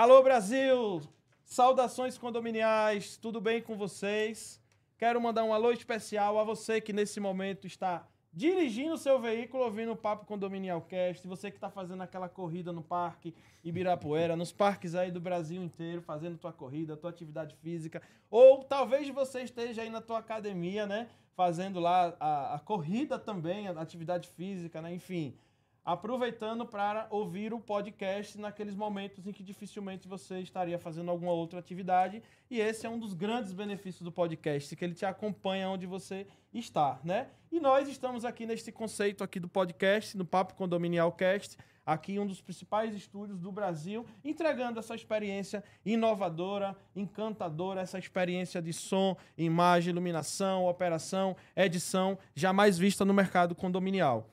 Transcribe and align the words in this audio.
Alô 0.00 0.22
Brasil! 0.22 1.02
Saudações 1.44 2.16
condominiais, 2.16 3.18
tudo 3.18 3.38
bem 3.38 3.60
com 3.60 3.76
vocês? 3.76 4.58
Quero 4.96 5.20
mandar 5.20 5.44
um 5.44 5.52
alô 5.52 5.72
especial 5.72 6.38
a 6.38 6.42
você 6.42 6.80
que 6.80 6.90
nesse 6.90 7.20
momento 7.20 7.66
está 7.66 8.08
dirigindo 8.32 8.96
seu 8.96 9.20
veículo 9.20 9.62
ouvindo 9.62 9.92
o 9.92 9.96
Papo 9.96 10.24
Condominial 10.24 10.80
Cast, 10.80 11.28
você 11.28 11.50
que 11.50 11.58
está 11.58 11.68
fazendo 11.68 12.02
aquela 12.02 12.30
corrida 12.30 12.72
no 12.72 12.82
Parque 12.82 13.34
Ibirapuera, 13.62 14.34
nos 14.36 14.50
parques 14.50 14.94
aí 14.94 15.10
do 15.10 15.20
Brasil 15.20 15.62
inteiro, 15.62 16.00
fazendo 16.00 16.38
tua 16.38 16.50
corrida, 16.50 16.96
tua 16.96 17.10
atividade 17.10 17.54
física, 17.56 18.00
ou 18.30 18.64
talvez 18.64 19.06
você 19.10 19.42
esteja 19.42 19.82
aí 19.82 19.90
na 19.90 20.00
tua 20.00 20.20
academia, 20.20 20.86
né, 20.86 21.10
fazendo 21.36 21.78
lá 21.78 22.16
a, 22.18 22.54
a 22.54 22.58
corrida 22.58 23.18
também, 23.18 23.68
a 23.68 23.72
atividade 23.72 24.30
física, 24.30 24.80
né, 24.80 24.94
enfim 24.94 25.36
aproveitando 25.84 26.66
para 26.66 27.06
ouvir 27.10 27.52
o 27.52 27.60
podcast 27.60 28.38
naqueles 28.38 28.74
momentos 28.74 29.26
em 29.26 29.32
que 29.32 29.42
dificilmente 29.42 30.06
você 30.06 30.40
estaria 30.40 30.78
fazendo 30.78 31.10
alguma 31.10 31.32
outra 31.32 31.58
atividade. 31.58 32.22
E 32.50 32.60
esse 32.60 32.86
é 32.86 32.90
um 32.90 32.98
dos 32.98 33.14
grandes 33.14 33.52
benefícios 33.52 34.02
do 34.02 34.12
podcast, 34.12 34.74
que 34.76 34.84
ele 34.84 34.94
te 34.94 35.06
acompanha 35.06 35.68
onde 35.68 35.86
você 35.86 36.26
está, 36.52 37.00
né? 37.04 37.28
E 37.50 37.58
nós 37.58 37.88
estamos 37.88 38.24
aqui 38.24 38.46
neste 38.46 38.70
conceito 38.70 39.24
aqui 39.24 39.40
do 39.40 39.48
podcast, 39.48 40.16
no 40.16 40.24
Papo 40.24 40.54
Condominial 40.54 41.10
Cast, 41.12 41.56
aqui 41.84 42.18
um 42.18 42.26
dos 42.26 42.40
principais 42.40 42.94
estúdios 42.94 43.40
do 43.40 43.50
Brasil, 43.50 44.06
entregando 44.24 44.78
essa 44.78 44.94
experiência 44.94 45.64
inovadora, 45.84 46.76
encantadora, 46.94 47.80
essa 47.80 47.98
experiência 47.98 48.62
de 48.62 48.72
som, 48.72 49.16
imagem, 49.36 49.90
iluminação, 49.90 50.66
operação, 50.66 51.36
edição, 51.56 52.18
jamais 52.34 52.78
vista 52.78 53.04
no 53.04 53.14
mercado 53.14 53.54
condominial. 53.54 54.28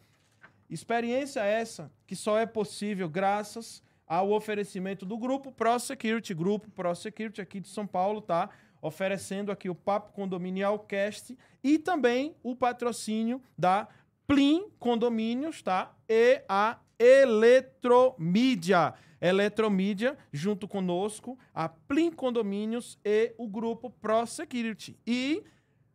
Experiência 0.69 1.41
essa 1.41 1.91
que 2.05 2.15
só 2.15 2.37
é 2.37 2.45
possível 2.45 3.07
graças 3.09 3.81
ao 4.05 4.31
oferecimento 4.31 5.05
do 5.05 5.17
grupo 5.17 5.51
Pro 5.51 5.77
Security, 5.79 6.33
grupo 6.33 6.69
Pro 6.71 6.93
Security 6.95 7.41
aqui 7.41 7.59
de 7.59 7.67
São 7.67 7.85
Paulo, 7.85 8.21
tá? 8.21 8.49
Oferecendo 8.81 9.51
aqui 9.51 9.69
o 9.69 9.75
Papo 9.75 10.13
Condominial 10.13 10.79
Cast 10.79 11.37
e 11.63 11.77
também 11.77 12.35
o 12.43 12.55
patrocínio 12.55 13.41
da 13.57 13.87
Plim 14.25 14.69
Condomínios, 14.79 15.61
tá? 15.61 15.93
E 16.07 16.41
a 16.47 16.79
Eletromídia. 16.99 18.93
Eletromídia, 19.19 20.17
junto 20.31 20.67
conosco, 20.67 21.39
a 21.53 21.67
Plim 21.67 22.11
Condomínios 22.11 22.99
e 23.03 23.33
o 23.37 23.47
grupo 23.47 23.89
Pro 23.89 24.25
Security. 24.27 24.97
E 25.07 25.43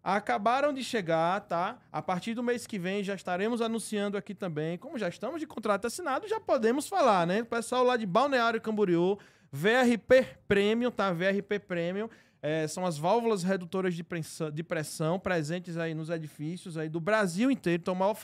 acabaram 0.03 0.73
de 0.73 0.83
chegar, 0.83 1.41
tá? 1.43 1.79
A 1.91 2.03
partir 2.03 2.35
do 2.35 2.43
mês 2.43 2.67
que 2.67 2.79
vem 2.79 3.05
já 3.05 3.15
estaremos 3.15 3.61
anunciando 3.61 4.17
aqui 4.17 4.35
também. 4.35 4.77
Como 4.77 4.99
já 4.99 5.09
estamos 5.09 5.41
de 5.41 5.47
contrato 5.47 5.87
assinado, 5.87 6.27
já 6.27 6.41
podemos 6.41 6.89
falar, 6.89 7.27
né? 7.27 7.43
O 7.43 7.47
pessoal 7.47 7.85
lá 7.85 7.97
de 7.97 8.07
Balneário 8.07 8.61
Camboriú, 8.61 9.19
VRP 9.51 10.27
Premium, 10.49 10.91
tá? 10.91 11.13
VRP 11.13 11.59
Premium. 11.61 12.09
É, 12.45 12.67
são 12.67 12.85
as 12.85 12.99
válvulas 12.99 13.45
redutoras 13.45 13.95
de 13.95 14.03
pressão, 14.03 14.51
de 14.51 14.65
pressão, 14.65 15.17
presentes 15.17 15.77
aí 15.77 15.95
nos 15.95 16.11
edifícios 16.11 16.77
aí 16.77 16.89
do 16.89 16.99
Brasil 16.99 17.53
inteiro. 17.53 17.81
Então, 17.81 17.95
o 17.95 17.97
maior 17.97 18.17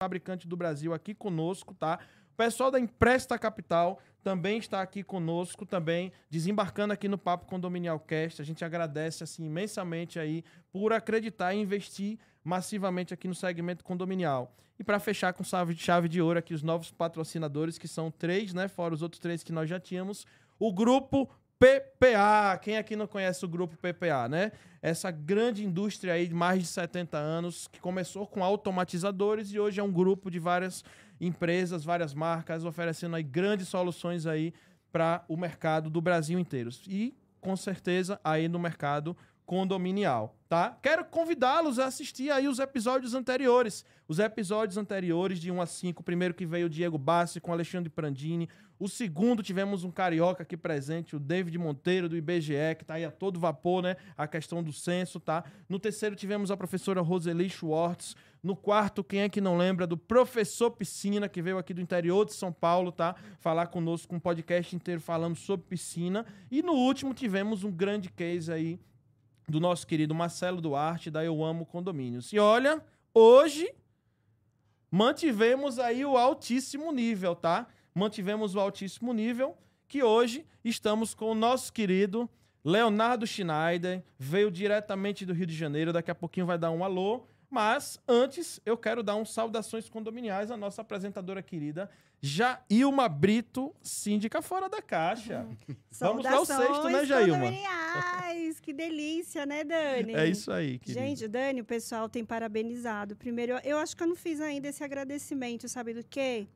fabricante 0.00 0.48
do 0.48 0.56
Brasil 0.56 0.94
aqui 0.94 1.14
conosco, 1.14 1.74
tá? 1.74 1.98
O 2.36 2.44
pessoal 2.44 2.70
da 2.70 2.78
Empresta 2.78 3.38
Capital 3.38 3.98
também 4.22 4.58
está 4.58 4.82
aqui 4.82 5.02
conosco, 5.02 5.64
também 5.64 6.12
desembarcando 6.28 6.92
aqui 6.92 7.08
no 7.08 7.16
Papo 7.16 7.46
Condominial 7.46 7.98
Cast. 7.98 8.42
A 8.42 8.44
gente 8.44 8.62
agradece 8.62 9.24
assim 9.24 9.46
imensamente 9.46 10.18
aí 10.18 10.44
por 10.70 10.92
acreditar 10.92 11.54
e 11.54 11.62
investir 11.62 12.18
massivamente 12.44 13.14
aqui 13.14 13.26
no 13.26 13.34
segmento 13.34 13.82
condominial. 13.82 14.54
E 14.78 14.84
para 14.84 15.00
fechar 15.00 15.32
com 15.32 15.42
chave 15.42 15.72
de, 15.72 15.82
chave 15.82 16.10
de 16.10 16.20
ouro 16.20 16.38
aqui 16.38 16.52
os 16.52 16.62
novos 16.62 16.90
patrocinadores, 16.90 17.78
que 17.78 17.88
são 17.88 18.10
três, 18.10 18.52
né, 18.52 18.68
fora 18.68 18.92
os 18.92 19.00
outros 19.00 19.18
três 19.18 19.42
que 19.42 19.50
nós 19.50 19.66
já 19.66 19.80
tínhamos, 19.80 20.26
o 20.58 20.70
grupo 20.70 21.30
PPA. 21.58 22.58
Quem 22.60 22.76
aqui 22.76 22.94
não 22.94 23.06
conhece 23.06 23.46
o 23.46 23.48
grupo 23.48 23.78
PPA, 23.78 24.28
né? 24.28 24.52
Essa 24.82 25.10
grande 25.10 25.64
indústria 25.64 26.12
aí 26.12 26.28
de 26.28 26.34
mais 26.34 26.60
de 26.60 26.66
70 26.66 27.16
anos 27.16 27.66
que 27.66 27.80
começou 27.80 28.26
com 28.26 28.44
automatizadores 28.44 29.52
e 29.52 29.58
hoje 29.58 29.80
é 29.80 29.82
um 29.82 29.90
grupo 29.90 30.30
de 30.30 30.38
várias 30.38 30.84
empresas, 31.20 31.84
várias 31.84 32.14
marcas 32.14 32.64
oferecendo 32.64 33.16
aí 33.16 33.22
grandes 33.22 33.68
soluções 33.68 34.26
aí 34.26 34.52
para 34.92 35.24
o 35.28 35.36
mercado 35.36 35.90
do 35.90 36.00
Brasil 36.00 36.38
inteiro. 36.38 36.70
E, 36.86 37.14
com 37.40 37.56
certeza, 37.56 38.20
aí 38.24 38.48
no 38.48 38.58
mercado 38.58 39.16
condominial, 39.46 40.36
tá? 40.48 40.76
Quero 40.82 41.04
convidá-los 41.04 41.78
a 41.78 41.86
assistir 41.86 42.30
aí 42.32 42.48
os 42.48 42.58
episódios 42.58 43.14
anteriores. 43.14 43.84
Os 44.08 44.18
episódios 44.18 44.76
anteriores 44.76 45.38
de 45.38 45.52
1 45.52 45.60
a 45.60 45.66
5. 45.66 46.00
O 46.00 46.04
primeiro 46.04 46.34
que 46.34 46.44
veio 46.44 46.66
o 46.66 46.70
Diego 46.70 46.98
Bassi 46.98 47.40
com 47.40 47.52
Alexandre 47.52 47.88
Prandini. 47.88 48.48
O 48.78 48.88
segundo 48.88 49.42
tivemos 49.42 49.84
um 49.84 49.90
carioca 49.90 50.42
aqui 50.42 50.56
presente, 50.56 51.16
o 51.16 51.20
David 51.20 51.56
Monteiro 51.56 52.08
do 52.08 52.16
IBGE, 52.16 52.74
que 52.78 52.84
tá 52.84 52.94
aí 52.94 53.04
a 53.04 53.10
todo 53.10 53.40
vapor, 53.40 53.82
né? 53.82 53.96
A 54.16 54.26
questão 54.26 54.62
do 54.62 54.72
censo, 54.72 55.18
tá? 55.18 55.44
No 55.68 55.78
terceiro 55.78 56.14
tivemos 56.14 56.50
a 56.50 56.56
professora 56.56 57.00
Roseli 57.00 57.48
Schwartz. 57.48 58.14
No 58.46 58.54
quarto, 58.54 59.02
quem 59.02 59.22
é 59.22 59.28
que 59.28 59.40
não 59.40 59.58
lembra 59.58 59.88
do 59.88 59.96
professor 59.96 60.70
Piscina, 60.70 61.28
que 61.28 61.42
veio 61.42 61.58
aqui 61.58 61.74
do 61.74 61.80
interior 61.80 62.24
de 62.24 62.32
São 62.32 62.52
Paulo, 62.52 62.92
tá? 62.92 63.16
Falar 63.40 63.66
conosco 63.66 64.06
com 64.06 64.16
um 64.16 64.20
podcast 64.20 64.76
inteiro 64.76 65.00
falando 65.00 65.34
sobre 65.34 65.66
piscina. 65.66 66.24
E 66.48 66.62
no 66.62 66.74
último 66.74 67.12
tivemos 67.12 67.64
um 67.64 67.72
grande 67.72 68.08
case 68.08 68.52
aí 68.52 68.78
do 69.48 69.58
nosso 69.58 69.84
querido 69.84 70.14
Marcelo 70.14 70.60
Duarte, 70.60 71.10
da 71.10 71.24
Eu 71.24 71.42
Amo 71.42 71.66
Condomínios. 71.66 72.32
E 72.32 72.38
olha, 72.38 72.80
hoje 73.12 73.68
mantivemos 74.92 75.80
aí 75.80 76.04
o 76.04 76.16
altíssimo 76.16 76.92
nível, 76.92 77.34
tá? 77.34 77.66
Mantivemos 77.92 78.54
o 78.54 78.60
altíssimo 78.60 79.12
nível, 79.12 79.58
que 79.88 80.04
hoje 80.04 80.46
estamos 80.64 81.14
com 81.14 81.32
o 81.32 81.34
nosso 81.34 81.72
querido 81.72 82.30
Leonardo 82.64 83.26
Schneider, 83.26 84.04
veio 84.16 84.52
diretamente 84.52 85.26
do 85.26 85.32
Rio 85.32 85.46
de 85.46 85.56
Janeiro, 85.56 85.92
daqui 85.92 86.12
a 86.12 86.14
pouquinho 86.14 86.46
vai 86.46 86.56
dar 86.56 86.70
um 86.70 86.84
alô, 86.84 87.26
mas 87.50 87.98
antes 88.08 88.60
eu 88.64 88.76
quero 88.76 89.02
dar 89.02 89.16
uns 89.16 89.32
saudações 89.32 89.88
condominiais 89.88 90.50
à 90.50 90.56
nossa 90.56 90.82
apresentadora 90.82 91.42
querida, 91.42 91.90
Jailma 92.20 93.08
Brito, 93.08 93.74
síndica 93.82 94.40
fora 94.42 94.68
da 94.68 94.80
caixa. 94.80 95.46
Vamos 96.00 96.24
dar 96.24 96.40
o 96.40 96.44
sexto, 96.44 96.88
né, 96.88 97.04
Jailma? 97.04 97.46
que 98.60 98.72
delícia, 98.72 99.46
né, 99.46 99.62
Dani? 99.62 100.14
É 100.14 100.26
isso 100.26 100.50
aí, 100.50 100.78
querida. 100.78 101.00
Gente, 101.00 101.28
Dani, 101.28 101.60
o 101.60 101.64
pessoal 101.64 102.08
tem 102.08 102.24
parabenizado. 102.24 103.14
Primeiro, 103.14 103.60
eu 103.62 103.78
acho 103.78 103.96
que 103.96 104.02
eu 104.02 104.06
não 104.06 104.16
fiz 104.16 104.40
ainda 104.40 104.68
esse 104.68 104.82
agradecimento, 104.82 105.68
sabe 105.68 105.94
do 105.94 106.04
quê? 106.04 106.48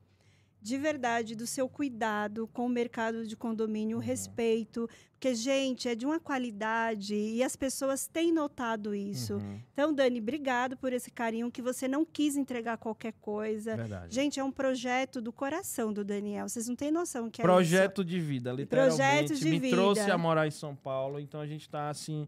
De 0.60 0.76
verdade 0.76 1.34
do 1.34 1.46
seu 1.46 1.68
cuidado 1.68 2.48
com 2.52 2.66
o 2.66 2.68
mercado 2.68 3.26
de 3.26 3.36
condomínio, 3.36 3.96
o 3.96 4.00
uhum. 4.00 4.06
respeito, 4.06 4.88
porque 5.12 5.34
gente 5.34 5.88
é 5.88 5.94
de 5.94 6.06
uma 6.06 6.18
qualidade 6.18 7.14
e 7.14 7.42
as 7.42 7.56
pessoas 7.56 8.06
têm 8.06 8.32
notado 8.32 8.94
isso. 8.94 9.34
Uhum. 9.34 9.60
Então, 9.72 9.92
Dani, 9.92 10.18
obrigado 10.18 10.76
por 10.76 10.92
esse 10.92 11.10
carinho 11.10 11.50
que 11.50 11.60
você 11.60 11.86
não 11.86 12.04
quis 12.04 12.36
entregar 12.36 12.78
qualquer 12.78 13.12
coisa. 13.20 13.76
Verdade. 13.76 14.14
Gente, 14.14 14.40
é 14.40 14.44
um 14.44 14.52
projeto 14.52 15.20
do 15.20 15.32
coração 15.32 15.92
do 15.92 16.04
Daniel. 16.04 16.48
Vocês 16.48 16.68
não 16.68 16.76
têm 16.76 16.90
noção 16.90 17.30
que 17.30 17.42
é 17.42 17.44
projeto 17.44 18.04
de 18.04 18.18
vida, 18.18 18.52
literalmente. 18.52 18.96
Projeto 18.96 19.34
de 19.34 19.50
Me 19.50 19.58
vida. 19.58 19.76
trouxe 19.76 20.10
a 20.10 20.16
morar 20.16 20.46
em 20.46 20.50
São 20.50 20.74
Paulo, 20.74 21.20
então 21.20 21.40
a 21.40 21.46
gente 21.46 21.62
está 21.62 21.90
assim 21.90 22.26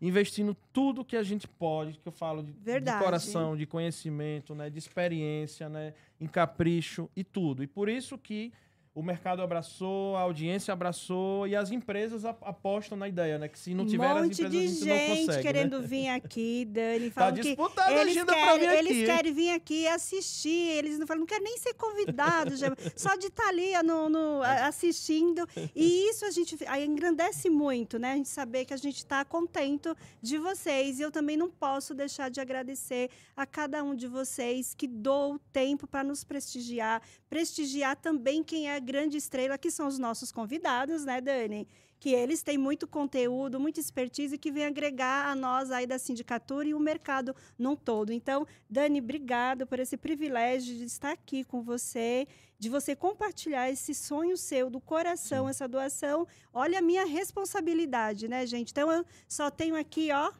investindo 0.00 0.56
tudo 0.72 1.04
que 1.04 1.16
a 1.16 1.22
gente 1.22 1.46
pode, 1.46 1.98
que 1.98 2.08
eu 2.08 2.12
falo 2.12 2.42
de, 2.42 2.52
de, 2.52 2.98
coração, 2.98 3.56
de 3.56 3.66
conhecimento, 3.66 4.54
né, 4.54 4.70
de 4.70 4.78
experiência, 4.78 5.68
né, 5.68 5.92
em 6.20 6.26
capricho 6.26 7.08
e 7.14 7.22
tudo. 7.22 7.62
E 7.62 7.66
por 7.66 7.88
isso 7.88 8.16
que 8.16 8.52
o 8.92 9.02
mercado 9.04 9.40
abraçou, 9.40 10.16
a 10.16 10.22
audiência 10.22 10.72
abraçou 10.72 11.46
e 11.46 11.54
as 11.54 11.70
empresas 11.70 12.24
apostam 12.24 12.98
na 12.98 13.06
ideia, 13.06 13.38
né? 13.38 13.46
Que 13.46 13.58
se 13.58 13.72
não 13.72 13.86
tiver 13.86 14.04
um 14.12 14.22
monte 14.22 14.32
as 14.32 14.52
empresas, 14.52 14.78
de 14.78 14.84
gente 14.84 15.08
consegue, 15.08 15.26
né? 15.28 15.42
querendo 15.42 15.80
né? 15.80 15.86
vir 15.86 16.08
aqui, 16.08 16.64
Dani, 16.64 17.10
tá 17.10 17.20
falam 17.20 17.34
tá 17.36 17.40
que 17.40 17.48
eles 17.48 18.24
querem, 18.24 18.78
eles 18.78 19.06
querem 19.06 19.32
vir 19.32 19.50
aqui 19.50 19.86
assistir, 19.86 20.72
eles 20.72 20.98
não 20.98 21.06
falam, 21.06 21.20
não 21.20 21.26
querem 21.26 21.44
nem 21.44 21.56
ser 21.58 21.74
convidados, 21.74 22.58
já, 22.58 22.74
só 22.96 23.14
de 23.14 23.28
estar 23.28 23.44
tá 23.44 23.48
ali 23.48 23.80
no, 23.84 24.08
no, 24.08 24.42
assistindo. 24.42 25.46
E 25.74 26.08
isso 26.08 26.24
a 26.24 26.30
gente 26.32 26.58
engrandece 26.84 27.48
muito, 27.48 27.96
né? 27.96 28.12
A 28.12 28.16
gente 28.16 28.28
saber 28.28 28.64
que 28.64 28.74
a 28.74 28.78
gente 28.78 28.96
está 28.96 29.24
contento 29.24 29.96
de 30.20 30.36
vocês. 30.36 30.98
E 30.98 31.02
eu 31.02 31.12
também 31.12 31.36
não 31.36 31.48
posso 31.48 31.94
deixar 31.94 32.28
de 32.28 32.40
agradecer 32.40 33.08
a 33.36 33.46
cada 33.46 33.84
um 33.84 33.94
de 33.94 34.08
vocês 34.08 34.74
que 34.74 34.88
dou 34.88 35.34
o 35.34 35.38
tempo 35.38 35.86
para 35.86 36.02
nos 36.02 36.24
prestigiar, 36.24 37.00
prestigiar 37.28 37.94
também 37.94 38.42
quem 38.42 38.68
é 38.68 38.79
grande 38.80 39.16
estrela, 39.16 39.58
que 39.58 39.70
são 39.70 39.86
os 39.86 39.98
nossos 39.98 40.32
convidados, 40.32 41.04
né, 41.04 41.20
Dani? 41.20 41.68
Que 41.98 42.10
eles 42.14 42.42
têm 42.42 42.56
muito 42.56 42.86
conteúdo, 42.88 43.60
muita 43.60 43.78
expertise 43.78 44.38
que 44.38 44.50
vem 44.50 44.64
agregar 44.64 45.26
a 45.30 45.34
nós 45.34 45.70
aí 45.70 45.86
da 45.86 45.98
sindicatura 45.98 46.66
e 46.66 46.74
o 46.74 46.80
mercado 46.80 47.36
num 47.58 47.76
todo. 47.76 48.12
Então, 48.12 48.46
Dani, 48.68 49.00
obrigado 49.00 49.66
por 49.66 49.78
esse 49.78 49.96
privilégio 49.96 50.76
de 50.76 50.84
estar 50.84 51.12
aqui 51.12 51.44
com 51.44 51.62
você, 51.62 52.26
de 52.58 52.68
você 52.68 52.96
compartilhar 52.96 53.70
esse 53.70 53.94
sonho 53.94 54.36
seu 54.36 54.70
do 54.70 54.80
coração, 54.80 55.44
Sim. 55.44 55.50
essa 55.50 55.68
doação. 55.68 56.26
Olha 56.52 56.78
a 56.78 56.82
minha 56.82 57.04
responsabilidade, 57.04 58.28
né, 58.28 58.46
gente? 58.46 58.70
Então, 58.70 58.90
eu 58.90 59.04
só 59.28 59.50
tenho 59.50 59.76
aqui, 59.76 60.10
ó, 60.10 60.32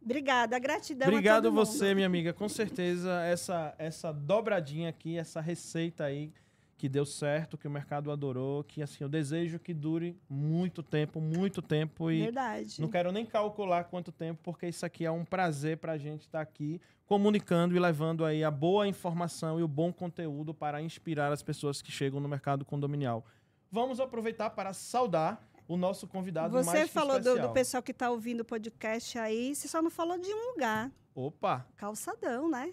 Obrigada, 0.00 0.58
gratidão. 0.58 1.08
Obrigado 1.08 1.52
você, 1.52 1.94
minha 1.94 2.06
amiga. 2.06 2.32
Com 2.32 2.48
certeza, 2.48 3.20
essa, 3.24 3.74
essa 3.78 4.12
dobradinha 4.12 4.88
aqui, 4.88 5.18
essa 5.18 5.40
receita 5.40 6.04
aí 6.04 6.32
que 6.78 6.88
deu 6.88 7.04
certo, 7.04 7.58
que 7.58 7.66
o 7.66 7.70
mercado 7.70 8.12
adorou, 8.12 8.62
que 8.62 8.80
assim, 8.80 9.02
eu 9.02 9.08
desejo 9.08 9.58
que 9.58 9.74
dure 9.74 10.16
muito 10.30 10.80
tempo, 10.80 11.20
muito 11.20 11.60
tempo 11.60 12.08
e 12.08 12.22
Verdade. 12.22 12.80
não 12.80 12.88
quero 12.88 13.10
nem 13.10 13.26
calcular 13.26 13.84
quanto 13.84 14.12
tempo, 14.12 14.40
porque 14.44 14.68
isso 14.68 14.86
aqui 14.86 15.04
é 15.04 15.10
um 15.10 15.24
prazer 15.24 15.78
para 15.78 15.92
a 15.92 15.98
gente 15.98 16.20
estar 16.20 16.38
tá 16.38 16.42
aqui 16.42 16.80
comunicando 17.04 17.74
e 17.74 17.80
levando 17.80 18.24
aí 18.24 18.44
a 18.44 18.50
boa 18.50 18.86
informação 18.86 19.58
e 19.58 19.62
o 19.64 19.68
bom 19.68 19.92
conteúdo 19.92 20.54
para 20.54 20.80
inspirar 20.80 21.32
as 21.32 21.42
pessoas 21.42 21.82
que 21.82 21.90
chegam 21.90 22.20
no 22.20 22.28
mercado 22.28 22.64
condominial. 22.64 23.26
Vamos 23.72 23.98
aproveitar 23.98 24.50
para 24.50 24.72
saudar 24.72 25.44
o 25.66 25.76
nosso 25.76 26.06
convidado 26.06 26.52
você 26.52 26.64
mais 26.64 26.80
Você 26.80 26.86
falou 26.86 27.18
do, 27.18 27.40
do, 27.40 27.50
pessoal 27.50 27.82
que 27.82 27.90
está 27.90 28.08
ouvindo 28.08 28.42
o 28.42 28.44
podcast 28.44 29.18
aí, 29.18 29.52
você 29.52 29.66
só 29.66 29.82
não 29.82 29.90
falou 29.90 30.16
de 30.16 30.32
um 30.32 30.52
lugar. 30.52 30.92
Opa! 31.12 31.66
Calçadão, 31.76 32.48
né? 32.48 32.72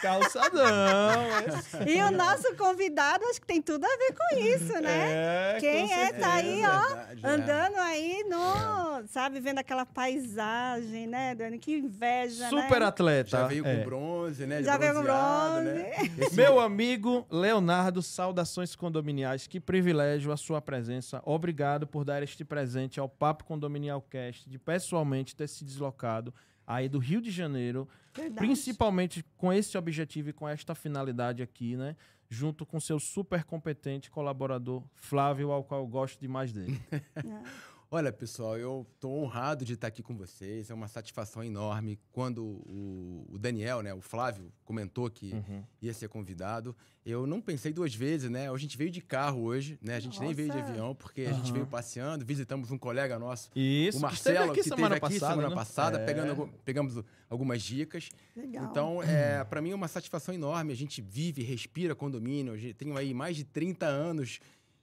Calçadão. 0.00 1.26
e 1.86 2.02
o 2.02 2.10
nosso 2.10 2.54
convidado, 2.56 3.24
acho 3.26 3.40
que 3.40 3.46
tem 3.46 3.62
tudo 3.62 3.84
a 3.84 3.96
ver 3.96 4.14
com 4.14 4.38
isso, 4.38 4.80
né? 4.80 5.56
É, 5.56 5.58
Quem 5.60 5.92
é, 5.92 6.12
tá 6.12 6.34
aí, 6.34 6.62
ó, 6.64 6.86
verdade, 6.86 7.20
é. 7.22 7.28
andando 7.28 7.76
é. 7.76 7.80
aí 7.80 8.24
no, 8.28 9.00
é. 9.00 9.06
sabe, 9.08 9.40
vendo 9.40 9.58
aquela 9.58 9.86
paisagem, 9.86 11.06
né, 11.06 11.34
Dani? 11.34 11.58
Que 11.58 11.76
inveja, 11.76 12.48
Super 12.48 12.80
né? 12.80 12.86
atleta. 12.86 13.30
Já 13.30 13.46
veio 13.46 13.66
é. 13.66 13.76
com 13.76 13.84
bronze, 13.84 14.46
né? 14.46 14.62
Já 14.62 14.76
veio 14.76 14.94
com 14.94 15.02
bronze. 15.02 15.64
Né? 15.64 15.92
Meu 16.32 16.60
amigo 16.60 17.26
Leonardo, 17.30 18.02
saudações 18.02 18.74
condominiais. 18.74 19.46
Que 19.46 19.60
privilégio 19.60 20.32
a 20.32 20.36
sua 20.36 20.60
presença. 20.60 21.20
Obrigado 21.24 21.86
por 21.86 22.04
dar 22.04 22.22
este 22.22 22.44
presente 22.44 22.98
ao 23.00 23.08
Papo 23.08 23.44
Condominial 23.44 24.00
Cast, 24.02 24.48
de 24.48 24.58
pessoalmente 24.58 25.34
ter 25.34 25.48
se 25.48 25.64
deslocado 25.64 26.32
aí 26.66 26.88
do 26.88 26.98
Rio 26.98 27.20
de 27.20 27.30
Janeiro, 27.30 27.88
Verdade. 28.14 28.46
principalmente 28.46 29.24
com 29.36 29.52
esse 29.52 29.76
objetivo 29.78 30.30
e 30.30 30.32
com 30.32 30.48
esta 30.48 30.74
finalidade 30.74 31.42
aqui, 31.42 31.76
né? 31.76 31.96
Junto 32.28 32.66
com 32.66 32.80
seu 32.80 32.98
super 32.98 33.44
competente 33.44 34.10
colaborador 34.10 34.82
Flávio, 34.94 35.52
ao 35.52 35.62
qual 35.62 35.82
eu 35.82 35.86
gosto 35.86 36.20
demais 36.20 36.52
dele. 36.52 36.80
É. 37.16 37.75
Olha, 37.88 38.12
pessoal, 38.12 38.58
eu 38.58 38.84
estou 38.94 39.22
honrado 39.22 39.64
de 39.64 39.74
estar 39.74 39.86
aqui 39.86 40.02
com 40.02 40.16
vocês. 40.16 40.70
É 40.70 40.74
uma 40.74 40.88
satisfação 40.88 41.44
enorme. 41.44 41.98
Quando 42.10 42.44
o, 42.44 43.24
o 43.30 43.38
Daniel, 43.38 43.80
né, 43.80 43.94
o 43.94 44.00
Flávio, 44.00 44.52
comentou 44.64 45.08
que 45.08 45.32
uhum. 45.32 45.62
ia 45.80 45.94
ser 45.94 46.08
convidado, 46.08 46.76
eu 47.04 47.28
não 47.28 47.40
pensei 47.40 47.72
duas 47.72 47.94
vezes, 47.94 48.28
né? 48.28 48.50
A 48.50 48.56
gente 48.56 48.76
veio 48.76 48.90
de 48.90 49.00
carro 49.00 49.42
hoje, 49.42 49.78
né? 49.80 49.94
A 49.94 50.00
gente 50.00 50.14
Nossa. 50.14 50.24
nem 50.24 50.34
veio 50.34 50.50
de 50.50 50.58
avião, 50.58 50.96
porque 50.96 51.24
uhum. 51.24 51.30
a 51.30 51.32
gente 51.34 51.52
veio 51.52 51.66
passeando, 51.66 52.24
visitamos 52.24 52.72
um 52.72 52.78
colega 52.78 53.20
nosso, 53.20 53.50
Isso, 53.54 53.98
o 53.98 54.00
Marcelo, 54.00 54.52
que 54.52 54.60
esteve 54.60 54.82
aqui, 54.82 54.98
semana, 54.98 55.00
passada, 55.00 55.30
semana 55.30 55.48
né? 55.48 55.54
passada, 55.54 55.98
é. 55.98 56.04
pegando, 56.04 56.48
pegamos 56.64 57.04
algumas 57.30 57.62
dicas. 57.62 58.10
Legal. 58.34 58.64
Então, 58.64 59.00
é, 59.00 59.44
para 59.44 59.62
mim 59.62 59.70
é 59.70 59.74
uma 59.76 59.88
satisfação 59.88 60.34
enorme. 60.34 60.72
A 60.72 60.76
gente 60.76 61.00
vive, 61.00 61.44
respira 61.44 61.94
condomínio. 61.94 62.56
Eu 62.56 62.74
tenho 62.74 62.96
aí 62.96 63.14
mais 63.14 63.36
de 63.36 63.44
30 63.44 63.86
anos 63.86 64.40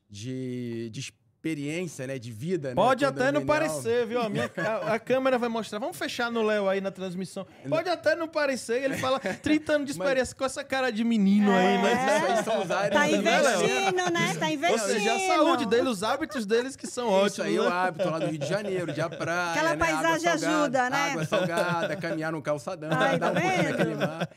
de, 0.10 0.90
de 0.90 1.02
experiência, 1.44 2.08
né, 2.08 2.18
de 2.18 2.32
vida. 2.32 2.70
Né, 2.70 2.76
Pode 2.76 3.04
né, 3.04 3.10
até 3.10 3.30
não 3.30 3.46
parecer, 3.46 4.06
viu? 4.08 4.22
A, 4.22 4.30
minha, 4.30 4.50
a, 4.56 4.94
a, 4.94 5.00
câmera 5.00 5.38
vai 5.38 5.50
mostrar. 5.50 5.78
Vamos 5.78 5.98
fechar 5.98 6.32
no 6.32 6.42
Léo 6.42 6.70
aí 6.70 6.80
na 6.80 6.90
transmissão. 6.90 7.46
Pode 7.68 7.90
até 7.90 8.16
não 8.16 8.30
parecer. 8.30 8.82
Ele 8.82 8.96
fala 8.98 9.20
30 9.44 9.74
anos 9.74 9.86
de 9.88 9.92
experiência 9.92 10.32
Mas... 10.32 10.34
com 10.34 10.46
essa 10.46 10.64
cara 10.64 10.90
de 10.90 11.04
menino 11.04 11.52
é. 11.52 11.58
aí, 11.58 11.82
né? 11.82 12.28
Aí 12.30 12.44
são 12.46 12.62
áreas, 12.62 12.94
tá 12.94 13.10
investindo, 13.10 14.12
né? 14.12 14.36
Tá 14.40 14.52
investindo. 14.52 14.72
Ou 14.72 14.88
seja, 14.88 15.14
a 15.14 15.20
saúde 15.20 15.66
dele, 15.66 15.90
os 15.90 16.02
hábitos 16.02 16.46
deles 16.46 16.78
que 16.78 16.88
são 16.88 17.10
ótimos. 17.10 17.34
Isso 17.34 17.42
aí 17.44 17.58
é 17.58 17.62
o 17.62 17.68
hábito 17.68 18.10
lá 18.10 18.20
do 18.20 18.28
Rio 18.28 18.40
de 18.40 18.48
Janeiro, 18.48 18.94
de 18.94 19.02
a 19.02 19.10
praia. 19.12 19.52
Aquela 19.52 19.70
né? 19.72 19.78
paisagem 19.78 20.30
água 20.30 20.40
salgada, 20.40 20.62
ajuda, 20.62 20.90
né? 20.90 21.12
Água 21.12 21.26
salgada, 21.26 21.96
caminhar 21.98 22.32
no 22.32 22.42
calçadão, 22.42 22.90
Ai, 22.94 23.20
dar 23.20 23.34
tá 23.34 23.40
um 23.42 23.64
naquele 23.64 23.96
mar. 23.96 24.30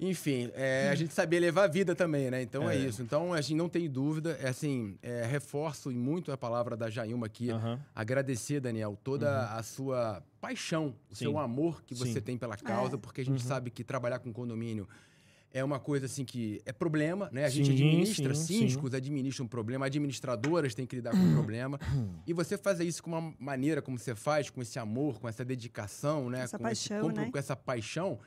Enfim, 0.00 0.50
é, 0.54 0.88
a 0.90 0.94
gente 0.94 1.12
sabia 1.12 1.40
levar 1.40 1.64
a 1.64 1.66
vida 1.66 1.94
também, 1.94 2.30
né? 2.30 2.42
Então 2.42 2.68
é. 2.68 2.76
é. 2.76 2.78
isso. 2.78 3.02
Então 3.02 3.32
a 3.32 3.40
gente 3.40 3.56
não 3.56 3.68
tem 3.68 3.88
dúvida. 3.88 4.38
É 4.40 4.48
assim, 4.48 4.96
é, 5.02 5.24
reforço 5.24 5.90
muito 5.90 6.30
a 6.30 6.36
palavra 6.36 6.76
da 6.76 6.88
Jailma 6.88 7.26
aqui. 7.26 7.50
Uhum. 7.50 7.78
Agradecer, 7.94 8.60
Daniel, 8.60 8.98
toda 9.02 9.26
uhum. 9.26 9.58
a 9.58 9.62
sua 9.62 10.22
paixão, 10.40 10.94
o 11.10 11.14
Sim. 11.14 11.24
seu 11.24 11.38
amor 11.38 11.82
que 11.82 11.94
Sim. 11.94 12.04
você 12.04 12.20
tem 12.20 12.38
pela 12.38 12.56
causa, 12.56 12.94
é. 12.94 12.98
porque 12.98 13.20
a 13.20 13.24
gente 13.24 13.42
uhum. 13.42 13.48
sabe 13.48 13.70
que 13.70 13.82
trabalhar 13.82 14.20
com 14.20 14.32
condomínio 14.32 14.88
é 15.52 15.64
uma 15.64 15.78
coisa 15.78 16.06
assim 16.06 16.24
que 16.24 16.60
é 16.64 16.72
problema, 16.72 17.28
né? 17.32 17.44
A 17.44 17.48
gente 17.48 17.66
Sim, 17.66 17.72
administra, 17.72 18.34
sim, 18.34 18.58
síndicos 18.58 18.92
administram 18.92 19.46
um 19.46 19.48
problema, 19.48 19.86
administradoras 19.86 20.74
têm 20.74 20.86
que 20.86 20.96
lidar 20.96 21.12
com 21.12 21.18
um 21.18 21.34
problema. 21.34 21.78
E 22.26 22.32
você 22.34 22.58
fazer 22.58 22.84
isso 22.84 23.02
com 23.02 23.10
uma 23.10 23.34
maneira 23.38 23.80
como 23.80 23.98
você 23.98 24.14
faz, 24.14 24.50
com 24.50 24.60
esse 24.60 24.78
amor, 24.78 25.18
com 25.18 25.26
essa 25.26 25.44
dedicação, 25.44 26.28
né? 26.28 26.42
Essa 26.42 26.58
com 26.58 26.68
esse 26.68 26.88
paixão, 26.88 27.06
compro- 27.08 27.22
né? 27.22 27.30
com 27.30 27.38
essa 27.38 27.56
paixão, 27.56 28.18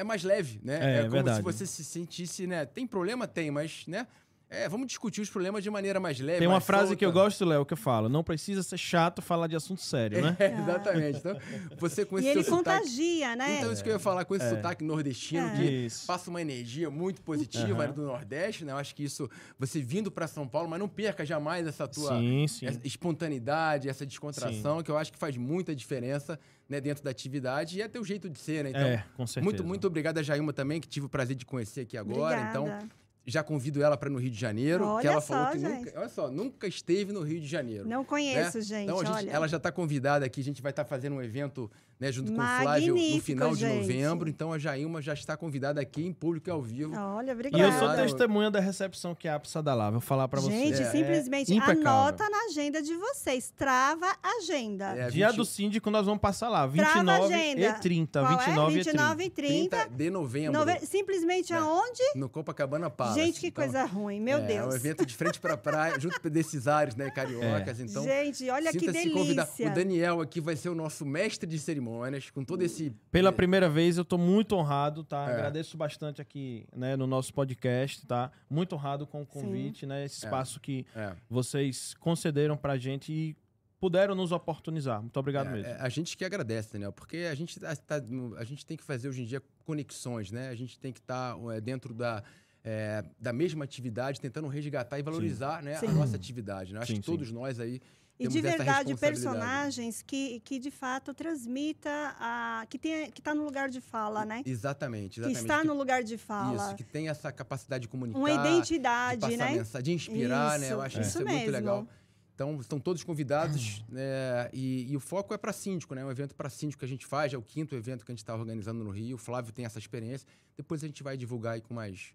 é 0.00 0.04
mais 0.04 0.22
leve, 0.22 0.60
né? 0.62 0.78
É, 0.98 1.00
como 1.02 1.10
verdade. 1.12 1.36
se 1.38 1.42
você 1.42 1.66
se 1.66 1.84
sentisse, 1.84 2.46
né? 2.46 2.64
Tem 2.64 2.86
problema? 2.86 3.26
Tem, 3.26 3.50
mas, 3.50 3.84
né? 3.86 4.06
É, 4.50 4.66
vamos 4.66 4.86
discutir 4.86 5.20
os 5.20 5.28
problemas 5.28 5.62
de 5.62 5.68
maneira 5.68 6.00
mais 6.00 6.18
leve. 6.18 6.38
Tem 6.38 6.48
uma 6.48 6.58
frase 6.58 6.96
que 6.96 7.04
eu 7.04 7.10
solta. 7.12 7.24
gosto, 7.24 7.44
Léo, 7.44 7.66
que 7.66 7.74
eu 7.74 7.76
falo: 7.76 8.08
não 8.08 8.24
precisa 8.24 8.62
ser 8.62 8.78
chato 8.78 9.20
falar 9.20 9.46
de 9.46 9.54
assunto 9.54 9.82
sério, 9.82 10.22
né? 10.22 10.34
É, 10.40 10.58
exatamente. 10.58 11.18
Então, 11.18 11.36
você 11.76 12.02
com 12.06 12.16
E 12.16 12.20
esse 12.20 12.28
ele 12.30 12.42
seu 12.44 12.56
sotaque... 12.56 12.78
contagia, 12.80 13.36
né? 13.36 13.58
Então, 13.58 13.70
isso 13.70 13.82
que 13.84 13.90
eu 13.90 13.92
ia 13.92 13.98
falar 13.98 14.24
com 14.24 14.34
esse 14.34 14.46
É. 14.46 14.48
sotaque 14.48 14.82
nordestino, 14.82 15.46
É. 15.48 15.56
que 15.56 15.64
Isso. 15.84 16.06
passa 16.06 16.30
uma 16.30 16.40
energia 16.40 16.88
muito 16.88 17.20
positiva 17.20 17.84
Aham. 17.84 17.92
do 17.92 18.02
Nordeste, 18.06 18.64
né? 18.64 18.72
Eu 18.72 18.78
acho 18.78 18.94
que 18.94 19.04
isso, 19.04 19.28
você 19.58 19.82
vindo 19.82 20.10
para 20.10 20.26
São 20.26 20.48
Paulo, 20.48 20.66
mas 20.66 20.78
não 20.80 20.88
perca 20.88 21.26
jamais 21.26 21.66
essa 21.66 21.86
tua 21.86 22.18
Sim, 22.18 22.46
sim. 22.48 22.64
essa 22.64 22.80
espontaneidade, 22.84 23.86
essa 23.86 24.06
descontração, 24.06 24.82
que 24.82 24.90
eu 24.90 24.96
acho 24.96 25.12
que 25.12 25.18
faz 25.18 25.36
muita 25.36 25.74
diferença 25.76 26.40
né, 26.68 26.80
dentro 26.80 27.02
da 27.02 27.10
atividade 27.10 27.78
e 27.78 27.82
é 27.82 27.88
teu 27.88 28.04
jeito 28.04 28.28
de 28.28 28.38
ser, 28.38 28.62
né? 28.64 28.70
Então, 28.70 28.82
é, 28.82 29.04
com 29.16 29.26
certeza. 29.26 29.44
muito, 29.44 29.64
muito 29.64 29.86
obrigado 29.86 30.18
a 30.18 30.22
Jailma 30.22 30.52
também, 30.52 30.80
que 30.80 30.86
tive 30.88 31.06
o 31.06 31.08
prazer 31.08 31.34
de 31.34 31.46
conhecer 31.46 31.80
aqui 31.82 31.96
agora. 31.96 32.36
Obrigada. 32.36 32.50
Então, 32.50 32.88
já 33.26 33.42
convido 33.42 33.82
ela 33.82 33.96
para 33.96 34.08
no 34.08 34.18
Rio 34.18 34.30
de 34.30 34.38
Janeiro, 34.38 34.84
que 34.84 34.90
Olha 34.90 35.08
ela 35.08 35.20
só, 35.20 35.34
falou 35.34 35.52
que 35.52 35.58
gente. 35.58 35.84
nunca, 35.86 36.00
olha 36.00 36.08
só, 36.08 36.30
nunca 36.30 36.66
esteve 36.66 37.12
no 37.12 37.22
Rio 37.22 37.40
de 37.40 37.46
Janeiro. 37.46 37.86
Não 37.86 38.04
conheço, 38.04 38.58
né? 38.58 38.64
gente, 38.64 38.84
Então, 38.84 39.00
a 39.00 39.04
gente- 39.04 39.14
olha. 39.16 39.30
ela 39.30 39.46
já 39.48 39.58
está 39.58 39.70
convidada 39.72 40.24
aqui, 40.24 40.40
a 40.40 40.44
gente 40.44 40.62
vai 40.62 40.70
estar 40.70 40.84
fazendo 40.84 41.16
um 41.16 41.22
evento 41.22 41.70
né, 42.00 42.12
junto 42.12 42.32
com 42.32 42.40
o 42.40 42.44
Flávio 42.44 42.88
no 42.94 43.00
Magnífico, 43.00 43.24
final 43.26 43.50
de 43.54 43.60
gente. 43.60 43.80
novembro. 43.80 44.28
Então 44.28 44.52
a 44.52 44.58
Jailma 44.58 45.02
já 45.02 45.12
está 45.14 45.36
convidada 45.36 45.80
aqui 45.80 46.04
em 46.04 46.12
público 46.12 46.48
e 46.48 46.52
ao 46.52 46.62
vivo. 46.62 46.94
Olha, 46.96 47.30
E 47.30 47.34
obrigada. 47.34 47.64
eu 47.64 47.72
sou 47.72 47.94
testemunha 47.94 48.50
da 48.50 48.60
recepção 48.60 49.14
que 49.14 49.26
a 49.28 49.34
APSA 49.34 49.62
dá 49.62 49.74
lá. 49.74 49.90
Vou 49.90 50.00
falar 50.00 50.28
pra 50.28 50.40
você. 50.40 50.50
Gente, 50.52 50.82
É, 50.82 50.90
simplesmente 50.90 51.52
é 51.52 51.60
anota 51.70 52.28
na 52.28 52.44
agenda 52.44 52.80
de 52.82 52.94
vocês. 52.94 53.52
Trava 53.56 54.06
a 54.22 54.30
agenda. 54.38 54.96
É, 54.96 55.08
Dia 55.10 55.28
20 55.28 55.36
do 55.36 55.44
síndico, 55.44 55.90
nós 55.90 56.06
vamos 56.06 56.20
passar 56.20 56.48
lá. 56.48 56.68
Trava 56.68 56.90
a 56.90 56.94
29 57.18 57.34
agenda. 57.34 57.60
e 57.60 57.80
30. 57.80 58.20
Qual 58.20 58.38
29 58.38 58.76
é? 58.76 58.80
e 58.80 58.84
30. 58.84 58.90
29 58.92 59.24
e 59.24 59.30
30. 59.30 59.76
30 59.78 59.96
de 59.96 60.10
novembro, 60.10 60.52
Nove- 60.58 60.80
Simplesmente 60.86 61.52
É. 61.52 61.56
aonde? 61.56 62.02
no 62.14 62.28
Copacabana 62.28 62.88
Palace. 62.90 63.20
Gente, 63.20 63.40
que 63.40 63.46
Então, 63.48 63.64
coisa 63.64 63.84
ruim, 63.84 64.20
meu 64.20 64.38
é, 64.38 64.42
Deus. 64.42 64.66
É 64.66 64.68
um 64.68 64.76
evento 64.76 65.04
de 65.04 65.14
frente 65.16 65.38
para 65.40 65.56
praia, 65.56 65.98
junto 66.00 66.18
desses 66.30 66.66
ares, 66.68 66.94
né, 66.94 67.10
cariocas. 67.10 67.80
Então, 67.80 68.02
Gente, 68.04 68.48
olha 68.50 68.70
que 68.72 68.90
delícia. 68.90 69.68
O 69.70 69.74
Daniel 69.74 70.20
aqui 70.20 70.40
vai 70.40 70.56
ser 70.56 70.68
o 70.68 70.74
nosso 70.74 71.04
mestre 71.04 71.48
de 71.48 71.58
cerimônias, 71.88 72.30
com 72.30 72.44
todo 72.44 72.62
esse... 72.62 72.90
Pela 73.10 73.32
primeira 73.32 73.68
vez, 73.68 73.96
eu 73.98 74.04
tô 74.04 74.18
muito 74.18 74.54
honrado, 74.54 75.02
tá? 75.04 75.28
É. 75.30 75.34
Agradeço 75.34 75.76
bastante 75.76 76.20
aqui, 76.20 76.66
né, 76.74 76.96
no 76.96 77.06
nosso 77.06 77.32
podcast, 77.32 78.06
tá? 78.06 78.30
Muito 78.48 78.74
honrado 78.74 79.06
com 79.06 79.22
o 79.22 79.26
convite, 79.26 79.86
né? 79.86 80.04
Esse 80.04 80.24
espaço 80.24 80.60
que 80.60 80.86
É. 80.94 81.14
vocês 81.28 81.94
concederam 81.94 82.56
pra 82.56 82.76
gente 82.76 83.12
e 83.12 83.36
puderam 83.80 84.14
nos 84.14 84.32
oportunizar. 84.32 85.00
Muito 85.00 85.16
obrigado 85.18 85.48
É, 85.48 85.52
mesmo. 85.52 85.68
é, 85.72 85.76
a 85.80 85.88
gente 85.88 86.16
que 86.16 86.24
agradece, 86.24 86.72
Daniel, 86.72 86.92
porque 86.92 87.18
a 87.30 87.34
gente, 87.34 87.58
tá- 87.60 87.74
tá 87.76 88.00
a 88.36 88.44
gente 88.44 88.66
tem 88.66 88.76
que 88.76 88.82
fazer 88.84 89.08
hoje 89.08 89.22
em 89.22 89.24
dia 89.24 89.42
conexões, 89.64 90.30
né? 90.30 90.48
A 90.48 90.54
gente 90.54 90.78
tem 90.78 90.92
que 90.92 90.98
estar 90.98 91.36
dentro 91.62 91.94
da, 91.94 92.22
é, 92.64 93.04
da 93.20 93.32
mesma 93.32 93.64
atividade, 93.64 94.20
tentando 94.20 94.48
resgatar 94.48 94.98
e 94.98 95.02
valorizar 95.02 95.62
né, 95.62 95.74
a 95.76 95.78
Sim. 95.80 95.88
nossa 95.88 96.16
atividade. 96.16 96.72
Né? 96.74 96.80
Acho 96.80 96.92
Sim, 96.92 97.00
que 97.00 97.06
sim. 97.06 97.12
todos 97.12 97.30
nós 97.30 97.60
aí 97.60 97.80
E 98.18 98.26
de 98.26 98.40
verdade, 98.40 98.96
personagens 98.96 100.02
que, 100.02 100.40
que 100.40 100.58
de 100.58 100.70
fato 100.70 101.14
transmita 101.14 102.16
a. 102.18 102.66
que, 102.68 102.78
tem, 102.78 103.10
que 103.10 103.22
tá 103.22 103.34
no 103.34 103.44
lugar 103.44 103.68
de 103.68 103.80
fala, 103.80 104.24
né? 104.24 104.42
Exatamente, 104.44 105.20
Que 105.20 105.20
exatamente. 105.20 105.40
está 105.40 105.64
no 105.64 105.74
lugar 105.74 106.02
de 106.02 106.18
fala. 106.18 106.56
Isso, 106.56 106.74
que 106.74 106.84
tem 106.84 107.08
essa 107.08 107.30
capacidade 107.30 107.82
de 107.82 107.88
comunicar, 107.88 108.18
Uma 108.18 108.28
de 108.28 108.34
identidade, 108.34 109.20
passar 109.20 109.36
né? 109.36 109.52
mensagem, 109.52 109.84
de 109.84 109.92
inspirar, 109.92 110.58
né? 110.58 110.66
Eu 110.66 110.70
Isso, 110.78 110.80
acho 110.80 111.00
isso, 111.00 111.08
isso 111.10 111.28
é 111.28 111.32
muito 111.32 111.50
legal. 111.50 111.86
Então, 112.34 112.60
estão 112.60 112.78
todos 112.78 113.02
convidados, 113.02 113.84
né? 113.90 114.48
E, 114.52 114.90
e 114.90 114.96
o 114.96 115.00
foco 115.00 115.34
é 115.34 115.38
para 115.38 115.52
síndico, 115.52 115.94
né? 115.94 116.04
Um 116.04 116.10
evento 116.10 116.34
para 116.34 116.48
síndico 116.48 116.80
que 116.80 116.84
a 116.84 116.88
gente 116.88 117.06
faz, 117.06 117.32
é 117.32 117.36
o 117.36 117.42
quinto 117.42 117.74
evento 117.74 118.04
que 118.04 118.10
a 118.10 118.14
gente 118.14 118.22
está 118.22 118.34
organizando 118.34 118.82
no 118.82 118.90
Rio. 118.90 119.16
O 119.16 119.18
Flávio 119.18 119.52
tem 119.52 119.64
essa 119.64 119.78
experiência. 119.78 120.26
Depois 120.56 120.82
a 120.82 120.86
gente 120.86 121.02
vai 121.02 121.16
divulgar 121.16 121.54
aí 121.54 121.60
com 121.60 121.74
mais, 121.74 122.12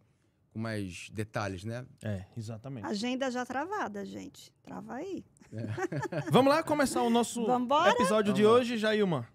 com 0.54 0.60
mais 0.60 1.10
detalhes, 1.10 1.64
né? 1.64 1.86
É, 2.04 2.26
exatamente. 2.38 2.86
Agenda 2.86 3.30
já 3.32 3.44
travada, 3.46 4.06
gente. 4.06 4.54
Trava 4.62 4.94
aí. 4.94 5.26
Vamos 6.32 6.54
lá 6.54 6.62
começar 6.64 7.02
o 7.02 7.10
nosso 7.10 7.46
Vambora? 7.46 7.90
episódio 7.92 8.32
de 8.34 8.44
Vamos 8.44 8.56
lá. 8.58 8.62
hoje, 8.62 8.78
Jailma. 8.78 9.28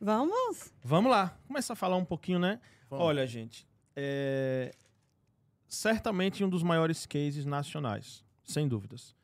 Vamos? 0.00 0.72
Vamos 0.82 1.10
lá, 1.10 1.38
começar 1.46 1.74
a 1.74 1.76
falar 1.76 1.96
um 1.96 2.04
pouquinho, 2.04 2.38
né? 2.38 2.60
Vamos. 2.88 3.04
Olha, 3.04 3.26
gente, 3.26 3.66
é 3.94 4.74
certamente 5.68 6.44
um 6.44 6.48
dos 6.48 6.62
maiores 6.62 7.06
cases 7.06 7.44
nacionais, 7.44 8.24
sem 8.44 8.68
dúvidas. 8.68 9.14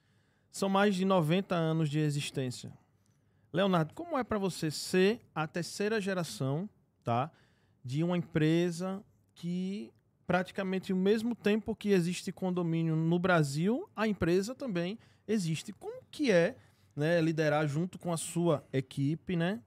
São 0.51 0.69
mais 0.69 0.95
de 0.95 1.05
90 1.05 1.55
anos 1.55 1.89
de 1.89 1.99
existência. 1.99 2.73
Leonardo, 3.53 3.95
como 3.95 4.19
é 4.19 4.25
para 4.25 4.39
você 4.39 4.71
ser 4.71 5.21
a 5.35 5.47
terceira 5.47 6.01
geração, 6.01 6.69
tá, 7.05 7.31
de 7.85 8.03
uma 8.03 8.17
empresa 8.17 9.03
que 9.35 9.93
praticamente 10.33 10.93
ao 10.93 10.97
mesmo 10.99 11.35
tempo 11.35 11.77
que 11.77 11.91
existe 11.91 12.33
condomínio 12.33 12.97
no 12.97 13.19
Brasil, 13.19 13.87
a 13.95 14.09
empresa 14.09 14.55
também 14.55 14.99
existe. 15.29 15.75
Como 15.75 16.03
que 16.11 16.31
é, 16.33 16.57
né, 16.97 17.21
liderar 17.21 17.69
junto 17.69 17.99
com 17.99 18.11
a 18.11 18.17
sua 18.17 18.65
equipe, 18.73 19.37
né, 19.37 19.61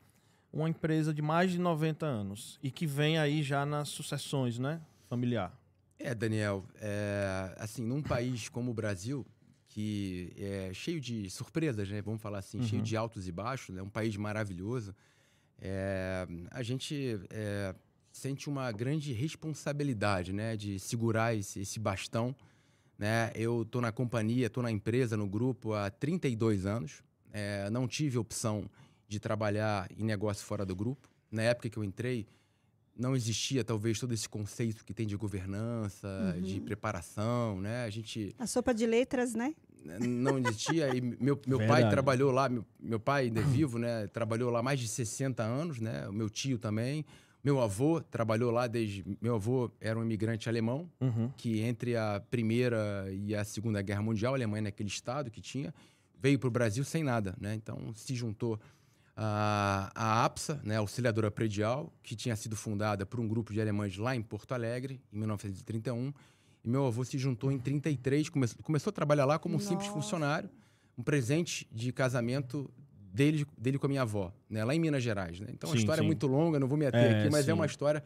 uma 0.51 0.67
empresa 0.67 1.13
de 1.13 1.22
mais 1.22 1.51
de 1.51 1.60
90 1.60 2.03
anos 2.07 2.57
e 2.63 2.72
que 2.72 2.88
vem 2.88 3.19
aí 3.19 3.43
já 3.43 3.63
nas 3.63 3.89
sucessões, 3.89 4.57
né, 4.57 4.81
familiar? 5.07 5.55
É, 6.00 6.15
Daniel, 6.15 6.65
é, 6.81 7.53
assim, 7.60 7.84
num 7.84 8.01
país 8.01 8.50
como 8.50 8.72
o 8.72 8.74
Brasil, 8.74 9.24
que 9.67 10.34
é 10.36 10.72
cheio 10.74 11.00
de 11.00 11.29
surpresas, 11.29 11.88
né? 11.91 12.01
Vamos 12.01 12.22
falar 12.24 12.39
assim, 12.39 12.60
cheio 12.63 12.79
Uhum. 12.79 12.84
de 12.84 12.98
altos 12.98 13.27
e 13.27 13.31
baixos, 13.31 13.77
é 13.77 13.84
um 13.84 13.89
país 13.89 14.17
maravilhoso. 14.17 14.95
é, 15.62 16.27
a 16.50 16.63
gente 16.63 17.19
é, 17.29 17.74
sente 18.15 18.48
uma 18.50 18.72
grande 18.72 19.12
responsabilidade, 19.12 20.31
né? 20.31 20.55
De 20.55 20.79
segurar 20.79 21.36
esse, 21.36 21.60
esse 21.60 21.79
bastão, 21.79 22.34
né? 22.98 23.29
Eu 23.36 23.65
tô 23.65 23.81
na 23.81 23.91
companhia, 23.91 24.50
tô 24.50 24.62
na 24.62 24.72
empresa, 24.72 25.17
no 25.17 25.27
grupo 25.27 25.74
há 25.74 25.89
32 25.89 26.65
anos. 26.65 27.03
é, 27.34 27.69
não 27.69 27.86
tive 27.86 28.17
opção 28.17 28.69
de 29.10 29.19
trabalhar 29.19 29.89
em 29.91 30.05
negócio 30.05 30.45
fora 30.45 30.65
do 30.65 30.74
grupo. 30.74 31.10
Na 31.29 31.41
época 31.41 31.69
que 31.69 31.77
eu 31.77 31.84
entrei, 31.84 32.25
não 32.95 33.13
existia 33.13 33.62
talvez 33.65 34.00
todo 34.00 34.13
esse 34.13 34.29
conceito 34.29 34.86
que 34.86 34.93
tem 34.93 35.05
de 35.05 35.17
governança, 35.17 36.38
de 36.41 36.62
preparação, 36.62 37.60
né? 37.60 37.84
A 37.84 37.89
gente 37.89 38.34
A 38.39 38.48
sopa 38.48 38.74
de 38.74 38.86
letras, 38.86 39.36
né? 39.36 39.53
não 40.00 40.39
existia 40.39 40.95
e 40.95 41.01
meu, 41.22 41.39
meu 41.45 41.60
pai 41.67 41.88
trabalhou 41.89 42.31
lá, 42.31 42.50
meu, 42.50 42.65
meu 42.79 43.00
pai 43.00 43.25
ainda 43.25 43.41
é 43.41 43.43
vivo, 43.43 43.77
né? 43.77 44.07
Trabalhou 44.07 44.50
lá 44.50 44.63
mais 44.63 44.79
de 44.79 44.88
60 44.88 45.43
anos, 45.43 45.79
né? 45.81 46.07
O 46.07 46.13
meu 46.13 46.29
tio 46.29 46.57
também. 46.57 47.05
Meu 47.45 47.61
avô 47.61 48.01
trabalhou 48.01 48.49
lá 48.49 48.65
desde 48.65 49.05
meu 49.21 49.35
avô 49.35 49.69
era 49.79 49.99
um 49.99 50.03
imigrante 50.03 50.49
alemão 50.49 50.89
Uhum. 50.99 51.29
que 51.37 51.61
entre 51.61 51.95
a 51.95 52.19
primeira 52.31 53.05
e 53.11 53.35
a 53.35 53.43
segunda 53.43 53.83
guerra 53.83 54.01
mundial, 54.01 54.33
a 54.33 54.37
Alemanha 54.37 54.63
naquele 54.63 54.89
estado 54.89 55.29
que 55.29 55.39
tinha, 55.39 55.71
veio 56.19 56.39
para 56.39 56.47
o 56.47 56.51
Brasil 56.51 56.83
sem 56.83 57.03
nada, 57.03 57.35
né? 57.39 57.53
Então 57.53 57.93
se 57.93 58.15
juntou 58.15 58.59
a, 59.15 59.91
a 59.93 60.25
APSA, 60.25 60.59
né, 60.63 60.77
Auxiliadora 60.77 61.29
Predial, 61.29 61.93
que 62.01 62.15
tinha 62.15 62.35
sido 62.35 62.55
fundada 62.55 63.05
por 63.05 63.19
um 63.19 63.27
grupo 63.27 63.53
de 63.53 63.61
alemães 63.61 63.95
lá 63.95 64.15
em 64.15 64.23
Porto 64.23 64.53
Alegre, 64.53 64.99
em 65.13 65.19
1931. 65.19 66.11
E 66.63 66.67
meu 66.67 66.87
avô 66.87 67.05
se 67.05 67.17
juntou 67.19 67.51
em 67.51 67.59
33, 67.59 68.27
come, 68.27 68.47
começou 68.63 68.89
a 68.89 68.93
trabalhar 68.93 69.25
lá 69.25 69.37
como 69.37 69.55
um 69.55 69.59
simples 69.59 69.87
Nossa. 69.87 69.93
funcionário, 69.93 70.49
um 70.97 71.03
presente 71.03 71.67
de 71.71 71.91
casamento 71.93 72.69
dele, 73.15 73.45
dele 73.57 73.77
com 73.79 73.86
a 73.86 73.89
minha 73.89 74.01
avó, 74.01 74.31
né, 74.50 74.63
lá 74.65 74.75
em 74.75 74.79
Minas 74.79 75.01
Gerais. 75.01 75.39
Né? 75.39 75.48
Então 75.53 75.69
a 75.69 75.74
Sim, 75.74 75.79
história 75.79 76.00
sim. 76.01 76.05
é 76.05 76.07
muito 76.07 76.27
longa, 76.27 76.60
não 76.60 76.67
vou 76.67 76.77
me 76.77 76.86
ater 76.86 77.00
É, 77.01 77.19
aqui, 77.22 77.29
mas 77.31 77.45
sim. 77.45 77.51
é 77.51 77.53
uma 77.53 77.65
história 77.65 78.03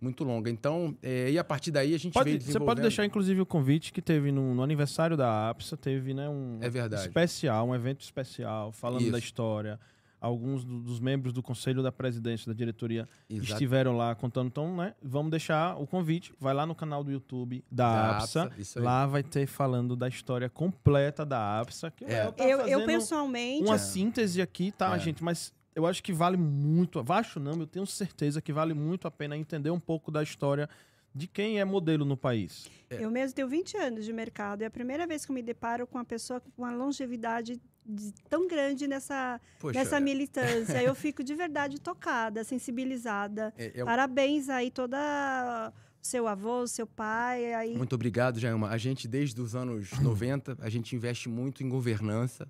muito 0.00 0.24
longa. 0.24 0.48
Então, 0.50 0.96
é, 1.02 1.30
e 1.30 1.38
a 1.38 1.44
partir 1.44 1.70
daí 1.70 1.94
a 1.94 1.98
gente 1.98 2.12
Pode- 2.14 2.30
veio 2.30 2.40
você 2.40 2.58
pode 2.58 2.80
deixar, 2.80 3.04
inclusive, 3.04 3.40
o 3.40 3.46
convite 3.46 3.92
que 3.92 4.00
teve 4.02 4.32
no, 4.32 4.54
no 4.54 4.62
aniversário 4.62 5.16
da 5.16 5.50
APSA, 5.50 5.76
teve 5.76 6.14
né, 6.14 6.28
um 6.28 6.58
É 6.62 6.68
verdade. 6.70 7.02
especial, 7.02 7.68
um 7.68 7.74
evento 7.74 8.00
especial, 8.00 8.72
falando 8.72 9.10
da 9.10 9.18
Isso. 9.18 9.26
história. 9.26 9.78
Alguns 10.20 10.64
do- 10.64 10.80
dos 10.80 10.98
membros 10.98 11.32
do 11.32 11.42
conselho 11.42 11.82
da 11.82 11.92
presidência, 11.92 12.50
da 12.52 12.56
diretoria, 12.56 13.06
Exato. 13.28 13.52
estiveram 13.52 13.96
lá 13.96 14.14
contando. 14.14 14.48
Então, 14.48 14.74
né, 14.76 14.94
vamos 15.02 15.30
deixar 15.30 15.76
o 15.80 15.86
convite. 15.86 16.32
Vai 16.40 16.54
lá 16.54 16.64
no 16.66 16.74
canal 16.74 17.04
do 17.04 17.10
YouTube 17.12 17.62
da, 17.70 17.92
Da 17.92 18.16
APSA. 18.18 18.42
APSA. 18.44 18.80
Lá 18.82 19.06
vai 19.06 19.22
ter 19.22 19.46
falando 19.46 19.94
da 19.94 20.08
história 20.08 20.48
completa 20.48 21.24
da 21.24 21.60
APSA. 21.60 21.90
Que 21.90 22.04
o 22.04 22.08
É. 22.08 22.30
Tá 22.32 22.44
eu, 22.44 22.60
eu 22.62 22.86
pessoalmente. 22.86 23.64
uma 23.64 23.78
síntese 23.78 24.40
aqui, 24.40 24.72
tá, 24.72 24.96
É. 24.96 24.98
gente? 24.98 25.22
Mas 25.22 25.52
eu 25.74 25.86
acho 25.86 26.02
que 26.02 26.12
vale 26.12 26.36
muito. 26.38 27.04
Acho 27.12 27.38
não, 27.38 27.52
eu 27.60 27.66
tenho 27.66 27.86
certeza 27.86 28.40
que 28.40 28.52
vale 28.52 28.72
muito 28.74 29.06
a 29.06 29.10
pena 29.10 29.36
entender 29.36 29.70
um 29.70 29.78
pouco 29.80 30.10
da 30.10 30.22
história 30.22 30.68
de 31.14 31.26
quem 31.26 31.60
é 31.60 31.64
modelo 31.64 32.04
no 32.04 32.16
país. 32.16 32.68
Eu 32.90 33.10
mesmo 33.10 33.34
tenho 33.34 33.48
20 33.48 33.76
anos 33.76 34.04
de 34.04 34.12
mercado. 34.12 34.62
É 34.62 34.66
a 34.66 34.70
primeira 34.70 35.06
vez 35.06 35.24
que 35.24 35.30
eu 35.30 35.34
me 35.34 35.42
deparo 35.42 35.86
com 35.86 35.96
uma 35.98 36.04
pessoa 36.04 36.40
com 36.40 36.50
uma 36.58 36.70
longevidade 36.74 37.60
de- 37.88 38.12
tão 38.28 38.46
grande 38.48 38.86
nessa, 38.86 39.40
Poxa, 39.58 39.78
nessa 39.78 40.00
militância. 40.00 40.82
eu 40.82 40.94
fico 40.96 41.22
de 41.24 41.34
verdade 41.34 41.80
tocada, 41.80 42.42
sensibilizada. 42.44 43.52
é- 43.56 43.80
é- 43.80 43.84
Parabéns 43.84 44.48
aí 44.48 44.70
toda 44.70 45.72
seu 46.02 46.28
avô, 46.28 46.66
seu 46.68 46.86
pai, 46.86 47.52
aí... 47.54 47.76
Muito 47.76 47.94
obrigado, 47.94 48.38
Jailma. 48.38 48.68
A 48.68 48.78
gente, 48.78 49.08
desde 49.08 49.40
os 49.40 49.56
anos 49.56 49.90
90, 50.00 50.56
a 50.60 50.68
gente 50.68 50.94
investe 50.94 51.28
muito 51.28 51.64
em 51.64 51.68
governança. 51.68 52.46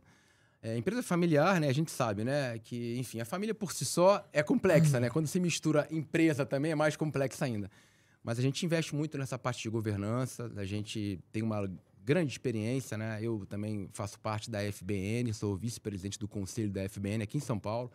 É, 0.63 0.77
empresa 0.77 1.03
familiar, 1.03 1.61
né? 1.61 1.69
A 1.69 1.73
gente 1.73 1.91
sabe, 1.91 2.25
né? 2.25 2.59
Que, 2.59 2.99
enfim, 2.99 3.21
a 3.21 3.25
família 3.25 3.55
por 3.55 3.73
si 3.73 3.85
só 3.85 4.27
é 4.33 4.43
complexa, 4.43 4.99
né? 5.01 5.09
Quando 5.11 5.27
se 5.27 5.39
mistura 5.41 5.87
empresa 5.91 6.45
também 6.45 6.73
é 6.73 6.75
mais 6.75 6.97
complexa 6.97 7.45
ainda. 7.45 7.71
Mas 8.23 8.39
a 8.39 8.43
gente 8.43 8.67
investe 8.67 8.95
muito 8.95 9.17
nessa 9.17 9.39
parte 9.39 9.63
de 9.63 9.69
governança. 9.71 10.51
A 10.57 10.65
gente 10.65 11.19
tem 11.31 11.43
uma 11.43 11.71
grande 12.07 12.31
experiência, 12.31 12.97
né? 12.97 13.19
Eu 13.21 13.45
também 13.49 13.89
faço 13.93 14.19
parte 14.21 14.49
da 14.49 14.61
FBN, 14.61 15.35
sou 15.35 15.57
vice-presidente 15.57 16.17
do 16.21 16.29
conselho 16.29 16.71
da 16.71 16.89
FBN 16.89 17.25
aqui 17.25 17.37
em 17.37 17.41
São 17.41 17.59
Paulo, 17.59 17.91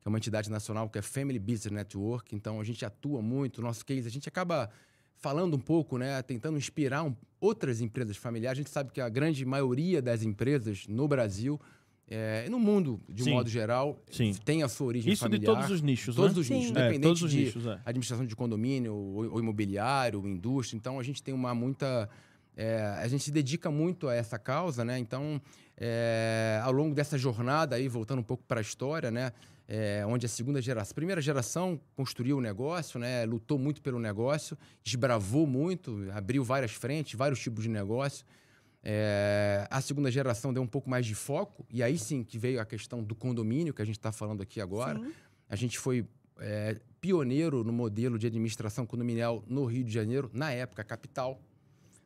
que 0.00 0.06
é 0.06 0.08
uma 0.08 0.18
entidade 0.18 0.50
nacional 0.50 0.90
que 0.90 0.98
é 0.98 1.02
Family 1.02 1.38
Business 1.38 1.70
Network. 1.70 2.34
Então 2.34 2.60
a 2.60 2.64
gente 2.64 2.84
atua 2.84 3.22
muito, 3.22 3.62
nosso 3.62 3.86
case, 3.86 4.08
a 4.08 4.10
gente 4.10 4.28
acaba 4.28 4.68
falando 5.14 5.54
um 5.54 5.60
pouco, 5.60 5.96
né, 5.96 6.20
tentando 6.22 6.58
inspirar 6.58 7.04
um, 7.04 7.14
outras 7.40 7.80
empresas 7.80 8.16
familiares. 8.16 8.58
A 8.58 8.62
gente 8.62 8.70
sabe 8.70 8.90
que 8.90 9.00
a 9.00 9.08
grande 9.08 9.44
maioria 9.44 10.02
das 10.02 10.24
empresas 10.24 10.88
no 10.88 11.06
Brasil 11.06 11.60
é, 12.08 12.48
no 12.50 12.58
mundo, 12.58 13.00
de 13.08 13.22
um 13.22 13.26
Sim. 13.26 13.30
modo 13.30 13.48
geral, 13.48 14.02
Sim. 14.10 14.34
tem 14.44 14.64
a 14.64 14.68
sua 14.68 14.88
origem 14.88 15.12
Isso 15.12 15.22
familiar. 15.22 15.40
de 15.40 15.46
todos 15.46 15.70
os 15.70 15.80
nichos, 15.80 16.16
Todos 16.16 16.34
né? 16.34 16.40
os 16.40 16.50
nichos, 16.50 16.68
Sim. 16.68 16.78
É, 16.78 16.98
todos 16.98 17.22
os 17.22 17.30
de 17.30 17.44
nichos, 17.44 17.64
é. 17.64 17.80
administração 17.86 18.26
de 18.26 18.34
condomínio, 18.34 18.92
ou, 18.92 19.34
ou 19.34 19.38
imobiliário, 19.38 20.26
indústria. 20.26 20.76
Então, 20.76 20.98
a 20.98 21.02
gente 21.04 21.22
tem 21.22 21.32
uma 21.32 21.54
muita... 21.54 22.10
é, 22.56 22.80
a 22.98 23.08
gente 23.08 23.24
se 23.24 23.30
dedica 23.30 23.70
muito 23.70 24.08
a 24.08 24.14
essa 24.14 24.38
causa, 24.38 24.84
né? 24.84 24.98
Então, 24.98 25.40
é, 25.76 26.60
ao 26.62 26.72
longo 26.72 26.94
dessa 26.94 27.16
jornada 27.16 27.76
aí, 27.76 27.88
voltando 27.88 28.18
um 28.18 28.24
pouco 28.24 28.44
para 28.44 28.60
a 28.60 28.62
história, 28.62 29.10
né? 29.10 29.32
É, 29.66 30.04
onde 30.06 30.26
a 30.26 30.28
segunda 30.28 30.60
geração, 30.60 30.92
a 30.92 30.94
primeira 30.94 31.20
geração 31.20 31.80
construiu 31.96 32.36
o 32.36 32.40
negócio, 32.40 33.00
né? 33.00 33.24
Lutou 33.24 33.58
muito 33.58 33.80
pelo 33.80 33.98
negócio, 33.98 34.58
desbravou 34.84 35.46
muito, 35.46 36.08
abriu 36.12 36.44
várias 36.44 36.72
frentes, 36.72 37.14
vários 37.14 37.40
tipos 37.40 37.62
de 37.62 37.70
negócio. 37.70 38.26
É, 38.84 39.66
a 39.70 39.80
segunda 39.80 40.10
geração 40.10 40.52
deu 40.52 40.62
um 40.62 40.66
pouco 40.66 40.90
mais 40.90 41.06
de 41.06 41.14
foco, 41.14 41.64
e 41.70 41.82
aí 41.82 41.98
sim 41.98 42.22
que 42.24 42.36
veio 42.36 42.60
a 42.60 42.66
questão 42.66 43.02
do 43.02 43.14
condomínio, 43.14 43.72
que 43.72 43.80
a 43.80 43.84
gente 43.84 43.98
está 43.98 44.12
falando 44.12 44.42
aqui 44.42 44.60
agora. 44.60 44.98
Sim. 44.98 45.12
A 45.48 45.56
gente 45.56 45.78
foi 45.78 46.04
é, 46.38 46.76
pioneiro 47.00 47.62
no 47.64 47.72
modelo 47.72 48.18
de 48.18 48.26
administração 48.26 48.84
condominial 48.84 49.42
no 49.46 49.64
Rio 49.64 49.84
de 49.84 49.92
Janeiro, 49.92 50.30
na 50.34 50.50
época 50.50 50.82
capital. 50.84 51.40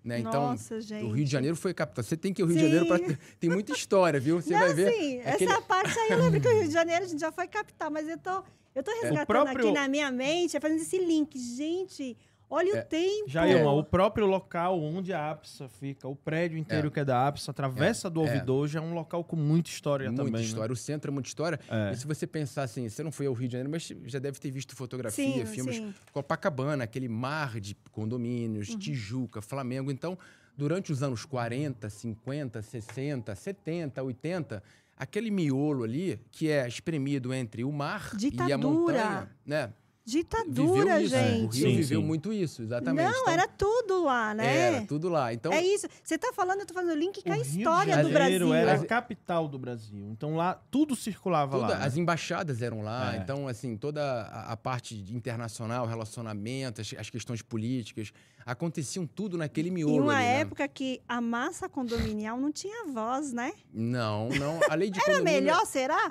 Né? 0.06 0.20
Então, 0.20 0.50
Nossa, 0.50 0.80
gente. 0.80 1.04
o 1.04 1.10
Rio 1.10 1.24
de 1.24 1.30
Janeiro 1.32 1.56
foi 1.56 1.74
capital. 1.74 2.04
Você 2.04 2.16
tem 2.16 2.32
que 2.32 2.40
ir 2.40 2.44
ao 2.44 2.48
Rio 2.48 2.56
de 2.56 2.62
Sim. 2.62 2.70
Janeiro 2.72 2.86
para. 2.86 3.18
Tem 3.40 3.50
muita 3.50 3.72
história, 3.72 4.20
viu? 4.20 4.40
Você 4.40 4.52
Não, 4.52 4.60
vai 4.60 4.72
ver. 4.72 4.86
assim, 4.88 5.20
aquele- 5.20 5.50
essa 5.50 5.60
parte 5.62 5.98
aí 5.98 6.10
eu 6.12 6.18
lembro 6.18 6.40
que 6.40 6.46
o 6.46 6.52
Rio 6.52 6.68
de 6.68 6.72
Janeiro 6.72 7.04
a 7.04 7.08
gente 7.08 7.18
já 7.20 7.32
foi 7.32 7.48
capital, 7.48 7.90
mas 7.90 8.08
eu 8.08 8.16
tô, 8.16 8.44
eu 8.72 8.84
tô 8.84 8.92
resgatando 8.92 9.26
próprio- 9.26 9.58
aqui 9.68 9.72
na 9.72 9.88
minha 9.88 10.08
mente, 10.12 10.60
fazendo 10.60 10.80
esse 10.80 10.96
link. 10.96 11.36
Gente, 11.36 12.16
olha 12.48 12.76
É. 12.76 12.80
o 12.80 12.84
tempo. 12.84 13.28
Jailma, 13.28 13.72
o 13.72 13.82
próprio 13.84 14.26
local 14.26 14.80
onde 14.80 15.12
a 15.12 15.30
APSA 15.30 15.68
fica, 15.68 16.06
o 16.08 16.14
prédio 16.16 16.58
inteiro 16.58 16.88
É. 16.88 16.90
que 16.90 17.00
é 17.00 17.04
da 17.04 17.26
APSA, 17.26 17.50
a 17.50 17.54
travessa 17.54 18.08
do 18.10 18.20
É. 18.20 18.24
ouvidor, 18.24 18.68
já 18.68 18.78
é 18.78 18.82
um 18.82 18.94
local 18.94 19.22
com 19.24 19.36
muita 19.36 19.68
história 19.70 20.06
Muita 20.08 20.24
também. 20.24 20.40
né? 20.40 20.46
história. 20.46 20.72
O 20.72 20.76
centro 20.76 21.10
é 21.10 21.12
muita 21.12 21.28
história. 21.28 21.58
É. 21.68 21.92
E 21.92 21.96
se 21.96 22.06
você 22.06 22.26
pensar 22.26 22.62
assim, 22.62 22.88
você 22.88 23.02
não 23.02 23.10
foi 23.12 23.26
ao 23.26 23.32
Rio 23.34 23.48
de 23.48 23.52
Janeiro, 23.52 23.70
mas 23.70 23.92
já 24.06 24.18
deve 24.18 24.38
ter 24.38 24.50
visto 24.50 24.74
fotografia, 24.76 25.24
Sim, 25.44 25.46
filmes. 25.46 25.76
sim. 25.76 25.94
Copacabana, 26.12 26.84
aquele 26.84 27.08
mar 27.08 27.60
de 27.60 27.74
condomínios, 27.90 28.68
Uhum. 28.70 28.78
Tijuca, 28.78 29.40
Flamengo. 29.42 29.90
Então, 29.90 30.18
durante 30.56 30.90
os 30.92 31.02
anos 31.02 31.24
40, 31.24 31.90
50, 31.90 32.62
60, 32.62 33.34
70, 33.34 34.02
80, 34.02 34.62
aquele 34.96 35.30
miolo 35.30 35.84
ali, 35.84 36.18
que 36.30 36.48
é 36.48 36.66
espremido 36.66 37.34
entre 37.34 37.62
o 37.64 37.70
mar 37.70 38.10
e 38.12 38.14
a 38.14 38.18
Ditadura. 38.18 38.58
montanha, 38.58 39.30
né? 39.44 39.72
Ditadura, 40.06 40.98
viveu 40.98 41.00
isso. 41.00 41.16
gente. 41.16 41.42
O 41.42 41.66
Rio 41.66 41.70
Sim, 41.70 41.76
viveu 41.76 42.00
sim. 42.00 42.06
muito 42.06 42.32
isso, 42.32 42.62
exatamente. 42.62 43.04
Não, 43.04 43.20
Então, 43.22 43.32
era 43.32 43.48
tudo 43.48 44.04
lá, 44.04 44.32
né? 44.34 44.56
Era 44.56 44.86
tudo 44.86 45.08
lá. 45.08 45.32
Então, 45.34 45.52
É 45.52 45.60
isso. 45.62 45.88
Você 46.02 46.16
tá 46.16 46.32
falando, 46.32 46.60
eu 46.60 46.66
tô 46.66 46.72
fazendo 46.72 46.96
link 46.96 47.22
com 47.22 47.28
O 47.28 47.32
a 47.32 47.34
Rio 47.36 47.44
de 47.44 47.58
história 47.58 47.96
do 48.04 48.12
Janeiro 48.12 48.48
Brasil. 48.48 48.54
era 48.54 48.74
a 48.80 48.86
capital 48.86 49.48
do 49.48 49.58
Brasil. 49.58 50.08
Então 50.12 50.36
lá 50.36 50.60
tudo 50.70 50.94
circulava 50.94 51.58
Toda- 51.58 51.72
lá. 51.74 51.78
né? 51.80 51.86
As 51.86 51.96
embaixadas 51.96 52.62
eram 52.62 52.82
lá, 52.82 53.14
É. 53.14 53.18
então, 53.18 53.48
assim, 53.48 53.76
toda 53.76 54.00
a, 54.22 54.52
a 54.52 54.56
parte 54.56 54.94
internacional, 55.12 55.86
relacionamento, 55.86 56.80
as, 56.80 56.94
as 56.98 57.10
questões 57.10 57.42
políticas, 57.42 58.12
aconteciam 58.46 59.04
tudo 59.04 59.36
naquele 59.36 59.72
miolo 59.72 59.92
Em 59.92 60.00
uma 60.00 60.14
ali, 60.14 60.22
né? 60.24 60.40
época 60.42 60.68
que 60.68 61.00
a 61.08 61.20
massa 61.20 61.68
condominial 61.68 62.38
não 62.38 62.52
tinha 62.52 62.86
voz, 62.86 63.32
né? 63.32 63.52
Não, 63.74 64.28
não. 64.28 64.60
A 64.70 64.74
lei 64.76 64.88
de 64.88 64.98
Era 65.02 65.18
condomínio... 65.18 65.42
melhor, 65.42 65.66
será? 65.66 65.98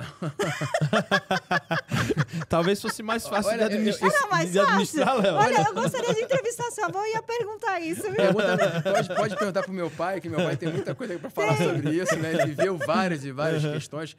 Talvez 2.50 2.82
fosse 2.82 3.02
mais 3.02 3.26
fácil 3.28 3.50
Olha, 3.52 3.58
de 3.58 3.64
eu- 3.64 3.68
administrar, 3.68 4.12
Era 4.14 4.28
mais 4.28 4.52
de 4.52 4.60
administrar 4.60 5.16
Léo. 5.18 5.36
Olha, 5.36 5.66
eu 5.68 5.74
gostaria 5.74 6.14
de 6.14 6.22
entrevistar 6.24 6.70
seu 6.72 6.86
avô 6.86 7.04
e 7.06 7.14
ia 7.14 7.22
perguntar 7.24 7.80
isso, 7.80 8.04
viu? 8.04 8.16
Pergunta- 8.16 8.82
pode, 8.84 9.16
pode 9.16 9.36
perguntar 9.38 9.64
pro 9.64 9.74
meu 9.74 9.90
pai, 9.90 10.20
que 10.20 10.28
meu 10.30 10.40
pai 10.40 10.58
tem 10.58 10.70
muita 10.72 10.94
coisa 10.94 11.18
para 11.18 11.30
falar 11.30 11.58
sobre 11.58 11.92
isso, 11.96 12.16
né? 12.18 12.34
Ele 12.34 12.46
viveu 12.48 12.78
várias 12.78 13.24
e 13.24 13.32
várias 13.32 13.64
questões. 13.64 14.16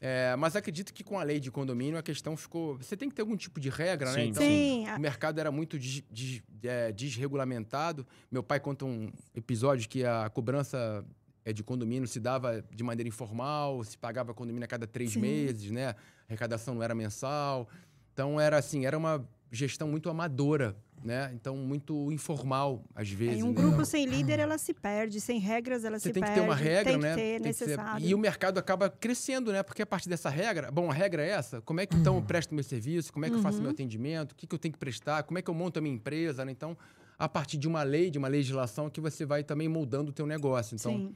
É, 0.00 0.36
mas 0.36 0.54
acredito 0.54 0.92
que 0.92 1.02
com 1.02 1.18
a 1.18 1.22
lei 1.22 1.40
de 1.40 1.50
condomínio 1.50 1.98
a 1.98 2.02
questão 2.02 2.36
ficou. 2.36 2.76
Você 2.76 2.96
tem 2.96 3.08
que 3.08 3.14
ter 3.14 3.22
algum 3.22 3.36
tipo 3.36 3.58
de 3.58 3.70
regra, 3.70 4.12
né? 4.12 4.22
Sim, 4.24 4.28
Então, 4.28 4.42
Sim. 4.42 4.86
o 4.94 5.00
mercado 5.00 5.38
era 5.40 5.50
muito 5.50 5.78
des- 5.78 6.02
des- 6.10 6.42
é, 6.62 6.92
desregulamentado. 6.92 8.06
Meu 8.30 8.42
pai 8.42 8.60
conta 8.60 8.84
um 8.84 9.10
episódio 9.34 9.88
que 9.88 10.04
a 10.04 10.28
cobrança 10.28 11.04
é, 11.44 11.52
de 11.52 11.62
condomínio 11.62 12.06
se 12.08 12.18
dava 12.20 12.62
de 12.74 12.82
maneira 12.82 13.08
informal, 13.08 13.82
se 13.84 13.96
pagava 13.96 14.34
condomínio 14.34 14.64
a 14.64 14.68
cada 14.68 14.86
três 14.86 15.12
Sim. 15.12 15.20
meses, 15.20 15.70
né? 15.70 15.88
A 15.90 15.96
arrecadação 16.28 16.74
não 16.74 16.82
era 16.82 16.94
mensal. 16.94 17.68
Então 18.12 18.40
era 18.40 18.58
assim, 18.58 18.84
era 18.84 18.98
uma 18.98 19.26
gestão 19.50 19.88
muito 19.88 20.10
amadora, 20.10 20.76
né? 21.04 21.30
Então 21.34 21.56
muito 21.56 22.10
informal 22.12 22.82
às 22.94 23.08
vezes. 23.10 23.38
Em 23.38 23.42
um 23.42 23.48
né? 23.48 23.54
grupo 23.54 23.84
sem 23.84 24.06
líder, 24.06 24.38
ela 24.38 24.58
se 24.58 24.74
perde. 24.74 25.20
Sem 25.20 25.38
regras, 25.38 25.84
ela 25.84 25.98
Você 25.98 26.08
se 26.08 26.12
tem 26.12 26.22
que 26.22 26.28
perde. 26.28 26.40
ter 26.40 26.46
uma 26.46 26.54
regra, 26.56 26.84
tem 26.92 26.98
que 26.98 27.04
né? 27.06 27.14
ter, 27.14 27.40
Tem 27.40 27.52
que 27.52 27.58
ser- 27.58 27.66
necessário. 27.66 28.06
E 28.06 28.14
o 28.14 28.18
mercado 28.18 28.58
acaba 28.58 28.88
crescendo, 28.90 29.52
né? 29.52 29.62
Porque 29.62 29.82
a 29.82 29.86
partir 29.86 30.08
dessa 30.08 30.28
regra, 30.30 30.70
bom, 30.70 30.90
a 30.90 30.94
regra 30.94 31.24
é 31.24 31.28
essa. 31.30 31.60
Como 31.62 31.80
é 31.80 31.86
que 31.86 31.96
então 31.96 32.16
eu 32.16 32.22
presto 32.22 32.54
meu 32.54 32.64
serviço? 32.64 33.12
Como 33.12 33.24
é 33.24 33.30
que 33.30 33.36
eu 33.36 33.40
faço 33.42 33.58
Uhum. 33.58 33.64
meu 33.64 33.72
atendimento? 33.72 34.32
O 34.32 34.34
que, 34.34 34.46
que 34.46 34.54
eu 34.54 34.58
tenho 34.58 34.72
que 34.72 34.78
prestar? 34.78 35.22
Como 35.22 35.38
é 35.38 35.42
que 35.42 35.50
eu 35.50 35.54
monto 35.54 35.78
a 35.78 35.82
minha 35.82 35.94
empresa? 35.94 36.44
né? 36.44 36.52
Então, 36.52 36.76
a 37.18 37.28
partir 37.28 37.56
de 37.56 37.66
uma 37.68 37.82
lei, 37.82 38.10
de 38.10 38.18
uma 38.18 38.28
legislação, 38.28 38.90
que 38.90 39.00
você 39.00 39.24
vai 39.24 39.42
também 39.42 39.68
moldando 39.68 40.10
o 40.10 40.12
teu 40.12 40.26
negócio. 40.26 40.74
Então, 40.74 40.92
Sim. 40.92 41.14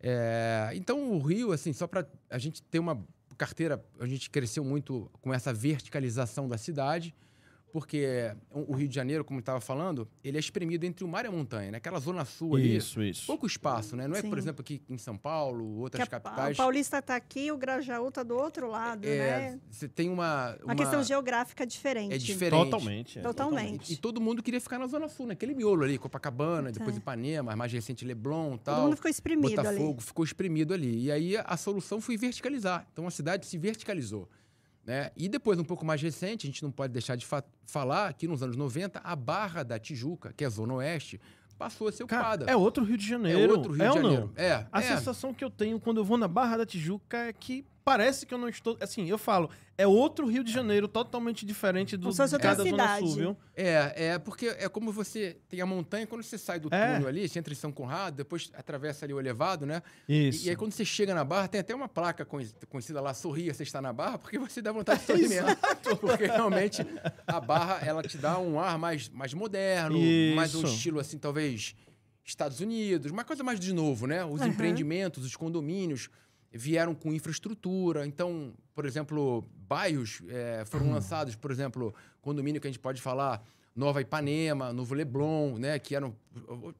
é, 0.00 0.70
então 0.74 1.10
o 1.12 1.18
Rio, 1.20 1.52
assim, 1.52 1.72
só 1.72 1.86
para 1.86 2.06
a 2.30 2.38
gente 2.38 2.62
ter 2.62 2.78
uma 2.78 2.98
carteira, 3.38 3.84
a 4.00 4.06
gente 4.06 4.30
cresceu 4.30 4.64
muito 4.64 5.10
com 5.20 5.32
essa 5.32 5.52
verticalização 5.52 6.48
da 6.48 6.56
cidade, 6.58 7.14
porque 7.72 8.34
o 8.50 8.74
Rio 8.74 8.88
de 8.88 8.94
Janeiro, 8.94 9.24
como 9.24 9.38
eu 9.38 9.40
estava 9.40 9.60
falando, 9.60 10.08
ele 10.24 10.36
é 10.36 10.40
espremido 10.40 10.86
entre 10.86 11.04
o 11.04 11.08
mar 11.08 11.24
e 11.24 11.28
a 11.28 11.30
montanha, 11.30 11.70
né? 11.72 11.78
Aquela 11.78 11.98
zona 11.98 12.24
sul 12.24 12.56
ali, 12.56 12.76
Isso, 12.76 13.02
isso. 13.02 13.26
pouco 13.26 13.46
espaço, 13.46 13.94
né? 13.96 14.08
Não 14.08 14.16
é, 14.16 14.22
por 14.22 14.32
Sim. 14.36 14.38
exemplo, 14.38 14.60
aqui 14.62 14.80
em 14.88 14.96
São 14.96 15.16
Paulo, 15.16 15.80
outras 15.80 16.02
a- 16.02 16.06
capitais. 16.06 16.54
o 16.54 16.56
Paulista 16.56 16.98
está 16.98 17.16
aqui, 17.16 17.52
o 17.52 17.56
Grajaú 17.58 18.08
está 18.08 18.22
do 18.22 18.34
outro 18.36 18.68
lado, 18.68 19.04
é, 19.06 19.18
né? 19.50 19.60
Você 19.70 19.86
tem 19.88 20.08
uma, 20.08 20.56
Uma 20.64 20.74
questão 20.74 21.02
geográfica 21.02 21.66
diferente. 21.66 22.14
É 22.14 22.18
diferente. 22.18 22.64
Totalmente. 22.70 23.18
é, 23.18 23.22
Totalmente. 23.22 23.92
E 23.92 23.96
todo 23.96 24.20
mundo 24.20 24.42
queria 24.42 24.60
ficar 24.60 24.78
na 24.78 24.86
Zona 24.86 25.08
Sul, 25.08 25.26
naquele 25.26 25.54
miolo 25.54 25.82
ali, 25.84 25.98
Copacabana, 25.98 26.72
depois 26.72 26.94
É. 26.94 26.98
Ipanema, 26.98 27.54
mais 27.54 27.72
recente 27.72 28.04
Leblon 28.04 28.54
e 28.54 28.58
Todo 28.58 28.60
tal. 28.64 28.84
mundo 28.84 28.96
ficou 28.96 29.10
espremido 29.10 29.50
Botafogo 29.56 29.90
ali. 29.92 30.00
ficou 30.02 30.24
espremido 30.24 30.72
ali. 30.72 31.04
E 31.04 31.12
aí 31.12 31.36
a 31.36 31.56
solução 31.56 32.00
foi 32.00 32.16
verticalizar. 32.16 32.86
Então 32.92 33.06
a 33.06 33.10
cidade 33.10 33.46
se 33.46 33.58
verticalizou. 33.58 34.28
Né? 34.86 35.10
E 35.16 35.28
depois, 35.28 35.58
um 35.58 35.64
pouco 35.64 35.84
mais 35.84 36.00
recente, 36.00 36.46
a 36.46 36.48
gente 36.50 36.62
não 36.62 36.70
pode 36.70 36.92
deixar 36.92 37.16
de 37.16 37.26
fa- 37.26 37.42
falar 37.66 38.12
que 38.14 38.28
nos 38.28 38.40
anos 38.42 38.56
90, 38.56 39.00
a 39.02 39.16
Barra 39.16 39.62
da 39.64 39.78
Tijuca, 39.80 40.32
que 40.32 40.44
é 40.44 40.46
a 40.46 40.50
Zona 40.50 40.74
Oeste, 40.74 41.20
passou 41.58 41.88
a 41.88 41.92
ser 41.92 42.06
Cara, 42.06 42.22
ocupada. 42.34 42.50
é 42.50 42.54
outro 42.54 42.84
Rio 42.84 42.96
de 42.96 43.04
É 43.06 43.08
Janeiro. 43.08 43.52
outro 43.56 43.72
Rio 43.72 43.82
é 43.82 43.88
de 43.88 43.94
Janeiro. 43.94 44.32
não? 44.36 44.42
É, 44.44 44.66
A 44.70 44.78
é. 44.80 44.82
sensação 44.82 45.34
que 45.34 45.42
eu 45.44 45.50
tenho 45.50 45.80
quando 45.80 45.96
eu 45.96 46.04
vou 46.04 46.16
na 46.16 46.28
Barra 46.28 46.58
da 46.58 46.66
Tijuca 46.66 47.16
é 47.16 47.32
que 47.32 47.64
parece 47.86 48.26
que 48.26 48.34
eu 48.34 48.38
não 48.38 48.48
estou. 48.48 48.76
Assim, 48.80 49.08
eu 49.08 49.16
falo, 49.16 49.48
é 49.78 49.86
outro 49.86 50.26
Rio 50.26 50.42
de 50.42 50.52
Janeiro 50.52 50.88
totalmente 50.88 51.46
diferente 51.46 51.96
do 51.96 52.10
de 52.10 52.38
cada 52.40 52.64
Zona. 52.64 52.98
Sul, 52.98 53.14
viu? 53.14 53.36
É, 53.54 54.06
é 54.14 54.18
porque 54.18 54.48
é 54.58 54.68
como 54.68 54.90
você 54.90 55.36
tem 55.48 55.60
a 55.60 55.66
montanha, 55.66 56.04
quando 56.04 56.24
você 56.24 56.36
sai 56.36 56.58
do 56.58 56.68
É. 56.74 56.94
túnel 56.94 57.06
ali, 57.06 57.28
você 57.28 57.38
entra 57.38 57.52
em 57.52 57.56
São 57.56 57.70
Conrado, 57.70 58.16
depois 58.16 58.50
atravessa 58.54 59.06
ali 59.06 59.14
o 59.14 59.20
elevado, 59.20 59.64
né? 59.64 59.84
Isso. 60.08 60.42
E, 60.42 60.46
e 60.46 60.50
aí 60.50 60.56
quando 60.56 60.72
você 60.72 60.84
chega 60.84 61.14
na 61.14 61.22
Barra, 61.24 61.46
tem 61.46 61.60
até 61.60 61.72
uma 61.76 61.88
placa 61.88 62.24
conhe- 62.24 62.50
conhecida 62.68 63.00
lá, 63.00 63.14
sorria, 63.14 63.54
você 63.54 63.62
está 63.62 63.80
na 63.80 63.92
Barra, 63.92 64.18
porque 64.18 64.36
você 64.36 64.60
dá 64.60 64.72
vontade 64.72 65.00
de 65.02 65.06
sorrir 65.06 65.28
mesmo. 65.28 65.48
Porque 66.00 66.26
realmente 66.26 66.84
a 67.24 67.38
Barra, 67.40 67.86
ela 67.86 68.02
te 68.02 68.18
dá 68.18 68.36
um 68.40 68.58
ar 68.58 68.76
mais, 68.76 69.08
mais 69.10 69.32
moderno, 69.32 69.96
mais 70.34 70.56
um 70.56 70.64
Isso. 70.64 70.74
estilo 70.74 70.98
assim, 70.98 71.18
talvez 71.18 71.76
Estados 72.24 72.58
Unidos, 72.58 73.12
uma 73.12 73.22
coisa 73.22 73.44
mais 73.44 73.60
de 73.60 73.72
novo, 73.72 74.08
né? 74.08 74.24
Os 74.24 74.40
Aham. 74.40 74.50
empreendimentos, 74.50 75.24
os 75.24 75.36
condomínios 75.36 76.10
vieram 76.52 76.94
com 76.94 77.12
infraestrutura. 77.12 78.06
Então, 78.06 78.54
por 78.74 78.86
exemplo, 78.86 79.44
bairros 79.68 80.22
eh, 80.28 80.64
foram 80.66 80.90
lançados, 80.90 81.34
por 81.34 81.50
exemplo, 81.50 81.94
condomínio 82.20 82.60
que 82.60 82.66
a 82.66 82.70
gente 82.70 82.80
pode 82.80 83.00
falar, 83.00 83.42
Nova 83.74 84.00
Ipanema, 84.00 84.72
Novo 84.72 84.94
Leblon, 84.94 85.58
né? 85.58 85.78
Que 85.78 85.94
eram 85.94 86.16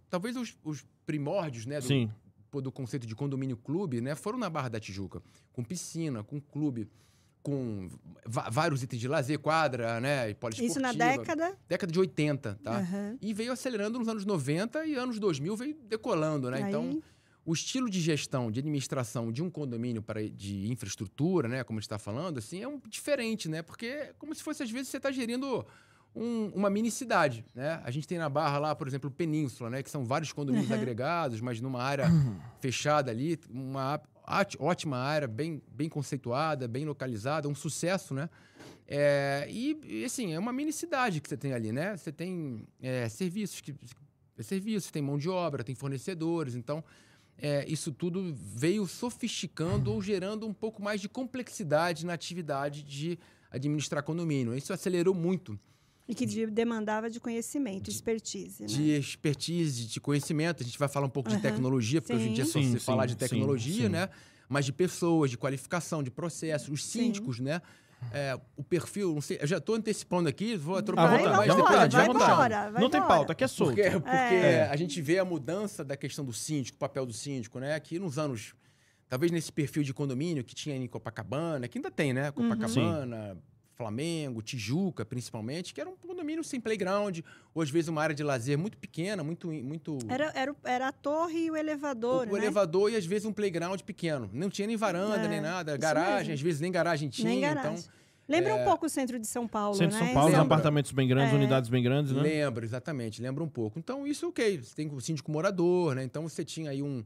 talvez 0.08 0.36
os, 0.36 0.56
os 0.64 0.84
primórdios, 1.04 1.66
né? 1.66 1.78
Do, 1.80 1.86
Sim. 1.86 2.10
do 2.52 2.72
conceito 2.72 3.06
de 3.06 3.14
condomínio 3.14 3.56
clube, 3.56 4.00
né? 4.00 4.14
Foram 4.14 4.38
na 4.38 4.48
Barra 4.48 4.70
da 4.70 4.80
Tijuca, 4.80 5.22
com 5.52 5.62
piscina, 5.62 6.24
com 6.24 6.40
clube, 6.40 6.88
com 7.42 7.88
vários 8.26 8.82
itens 8.82 8.98
de 8.98 9.06
lazer, 9.06 9.38
quadra, 9.38 10.00
né? 10.00 10.34
Isso 10.58 10.80
na 10.80 10.92
década? 10.92 11.56
Década 11.68 11.92
de 11.92 12.00
80, 12.00 12.58
tá? 12.62 12.78
Uhum. 12.78 13.18
E 13.20 13.34
veio 13.34 13.52
acelerando 13.52 13.98
nos 13.98 14.08
anos 14.08 14.24
90 14.24 14.86
e 14.86 14.94
anos 14.94 15.18
2000 15.18 15.56
veio 15.56 15.76
decolando, 15.84 16.50
né? 16.50 16.62
Aí... 16.62 16.68
Então, 16.68 17.02
o 17.46 17.52
estilo 17.52 17.88
de 17.88 18.00
gestão, 18.00 18.50
de 18.50 18.58
administração 18.58 19.30
de 19.30 19.40
um 19.40 19.48
condomínio 19.48 20.02
para, 20.02 20.28
de 20.28 20.70
infraestrutura, 20.70 21.46
né? 21.46 21.62
Como 21.62 21.78
a 21.78 21.80
gente 21.80 21.86
está 21.86 21.98
falando, 21.98 22.38
assim, 22.38 22.60
é 22.60 22.66
um, 22.66 22.80
diferente, 22.88 23.48
né? 23.48 23.62
Porque 23.62 23.86
é 23.86 24.14
como 24.18 24.34
se 24.34 24.42
fosse, 24.42 24.64
às 24.64 24.70
vezes, 24.70 24.88
você 24.88 24.96
está 24.96 25.12
gerindo 25.12 25.64
um, 26.12 26.48
uma 26.48 26.68
mini 26.68 26.90
cidade, 26.90 27.44
né? 27.54 27.80
A 27.84 27.90
gente 27.92 28.08
tem 28.08 28.18
na 28.18 28.28
Barra 28.28 28.58
lá, 28.58 28.74
por 28.74 28.88
exemplo, 28.88 29.08
Península, 29.12 29.70
né? 29.70 29.80
Que 29.80 29.88
são 29.88 30.04
vários 30.04 30.32
condomínios 30.32 30.70
uhum. 30.70 30.76
agregados, 30.76 31.40
mas 31.40 31.60
numa 31.60 31.80
área 31.80 32.10
uhum. 32.10 32.36
fechada 32.58 33.12
ali, 33.12 33.38
uma 33.48 34.02
ótima 34.58 34.96
área, 34.96 35.28
bem, 35.28 35.62
bem 35.68 35.88
conceituada, 35.88 36.66
bem 36.66 36.84
localizada, 36.84 37.48
um 37.48 37.54
sucesso, 37.54 38.12
né? 38.12 38.28
É, 38.88 39.46
e, 39.48 39.78
e, 39.84 40.04
assim, 40.04 40.34
é 40.34 40.38
uma 40.38 40.52
mini 40.52 40.72
cidade 40.72 41.20
que 41.20 41.28
você 41.28 41.36
tem 41.36 41.52
ali, 41.52 41.70
né? 41.70 41.96
Você 41.96 42.10
tem 42.10 42.66
é, 42.82 43.08
serviços, 43.08 43.60
que, 43.60 43.72
serviços, 44.40 44.90
tem 44.90 45.00
mão 45.00 45.16
de 45.16 45.28
obra, 45.28 45.62
tem 45.62 45.76
fornecedores, 45.76 46.56
então 46.56 46.82
é, 47.38 47.64
isso 47.68 47.92
tudo 47.92 48.34
veio 48.34 48.86
sofisticando 48.86 49.92
ou 49.92 50.00
gerando 50.00 50.46
um 50.46 50.54
pouco 50.54 50.82
mais 50.82 51.00
de 51.00 51.08
complexidade 51.08 52.06
na 52.06 52.12
atividade 52.12 52.82
de 52.82 53.18
administrar 53.50 54.02
condomínio. 54.02 54.54
Isso 54.54 54.72
acelerou 54.72 55.14
muito 55.14 55.58
e 56.08 56.14
que 56.14 56.24
de, 56.24 56.46
demandava 56.46 57.10
de 57.10 57.18
conhecimento, 57.18 57.84
de, 57.84 57.90
expertise. 57.90 58.62
Né? 58.62 58.68
De 58.68 58.90
expertise, 58.92 59.86
de 59.86 60.00
conhecimento. 60.00 60.62
A 60.62 60.66
gente 60.66 60.78
vai 60.78 60.88
falar 60.88 61.06
um 61.06 61.10
pouco 61.10 61.30
uhum. 61.30 61.36
de 61.36 61.42
tecnologia, 61.42 62.00
porque 62.00 62.14
sim. 62.14 62.20
hoje 62.20 62.30
em 62.30 62.32
dia 62.32 62.44
é 62.44 62.46
só 62.46 62.60
sim, 62.60 62.72
se 62.72 62.80
falar 62.80 63.06
de 63.06 63.16
tecnologia, 63.16 63.86
sim, 63.86 63.88
né? 63.88 64.08
Mas 64.48 64.64
de 64.64 64.72
pessoas, 64.72 65.30
de 65.30 65.36
qualificação, 65.36 66.04
de 66.04 66.10
processos, 66.10 66.68
os 66.68 66.84
síndicos, 66.84 67.40
né? 67.40 67.60
É, 68.12 68.38
o 68.56 68.62
perfil, 68.62 69.14
não 69.14 69.20
sei, 69.20 69.38
eu 69.40 69.46
já 69.46 69.58
estou 69.58 69.74
antecipando 69.74 70.28
aqui, 70.28 70.56
vou 70.56 70.76
atropelar, 70.76 71.10
vai, 71.10 71.48
mas 71.48 71.56
depois 71.56 71.76
vai, 71.76 71.88
vai 71.88 72.08
embora, 72.08 72.70
vai 72.70 72.82
Não 72.82 72.90
tem 72.90 73.00
pauta, 73.00 73.32
aqui 73.32 73.44
é 73.44 73.48
solto. 73.48 73.74
Porque, 73.74 73.90
porque 73.90 74.10
é. 74.10 74.68
a 74.70 74.76
gente 74.76 75.00
vê 75.02 75.18
a 75.18 75.24
mudança 75.24 75.84
da 75.84 75.96
questão 75.96 76.24
do 76.24 76.32
síndico, 76.32 76.76
o 76.76 76.78
papel 76.78 77.04
do 77.04 77.12
síndico, 77.12 77.58
né? 77.58 77.74
Aqui 77.74 77.98
nos 77.98 78.18
anos, 78.18 78.54
talvez 79.08 79.32
nesse 79.32 79.52
perfil 79.52 79.82
de 79.82 79.92
condomínio 79.92 80.44
que 80.44 80.54
tinha 80.54 80.76
em 80.76 80.86
Copacabana, 80.86 81.66
que 81.68 81.78
ainda 81.78 81.90
tem, 81.90 82.12
né? 82.12 82.32
Uhum. 82.36 82.48
Copacabana, 82.48 83.32
uhum. 83.32 83.38
Flamengo, 83.76 84.40
Tijuca, 84.40 85.04
principalmente, 85.04 85.74
que 85.74 85.80
era 85.80 85.88
um 85.88 85.96
condomínio 85.96 86.42
sem 86.42 86.58
playground, 86.58 87.20
ou 87.54 87.62
às 87.62 87.70
vezes 87.70 87.88
uma 87.88 88.02
área 88.02 88.14
de 88.14 88.22
lazer 88.22 88.56
muito 88.56 88.78
pequena, 88.78 89.22
muito. 89.22 89.48
muito... 89.48 89.98
Era, 90.08 90.32
era, 90.34 90.56
era 90.64 90.88
a 90.88 90.92
torre 90.92 91.44
e 91.44 91.50
o 91.50 91.56
elevador. 91.56 92.26
O, 92.26 92.30
o 92.30 92.36
né? 92.36 92.44
elevador 92.44 92.90
e 92.90 92.96
às 92.96 93.04
vezes 93.04 93.26
um 93.26 93.32
playground 93.32 93.80
pequeno. 93.82 94.30
Não 94.32 94.48
tinha 94.48 94.66
nem 94.66 94.76
varanda, 94.76 95.16
é, 95.16 95.28
nem 95.28 95.40
nada. 95.40 95.76
Garagem, 95.76 96.32
às 96.32 96.40
vezes 96.40 96.60
nem 96.60 96.72
garagem 96.72 97.10
tinha. 97.10 97.28
Nem 97.28 97.40
garagem. 97.42 97.78
Então, 97.78 97.96
Lembra 98.28 98.50
é... 98.50 98.54
um 98.54 98.64
pouco 98.64 98.86
o 98.86 98.88
centro 98.88 99.18
de 99.18 99.26
São 99.26 99.46
Paulo, 99.46 99.76
centro 99.76 99.94
né? 99.94 100.00
de 100.00 100.06
São 100.06 100.14
Paulo, 100.14 100.34
apartamentos 100.36 100.90
bem 100.90 101.06
grandes, 101.06 101.32
é. 101.32 101.36
unidades 101.36 101.70
bem 101.70 101.82
grandes, 101.82 102.12
né? 102.12 102.22
Lembro, 102.22 102.64
exatamente. 102.64 103.22
Lembra 103.22 103.44
um 103.44 103.48
pouco. 103.48 103.78
Então, 103.78 104.06
isso 104.06 104.26
ok. 104.26 104.62
Você 104.62 104.74
tem 104.74 104.88
o 104.88 105.00
síndico 105.00 105.30
morador, 105.30 105.94
né? 105.94 106.02
Então, 106.02 106.28
você 106.28 106.44
tinha 106.44 106.70
aí 106.70 106.82
um, 106.82 107.04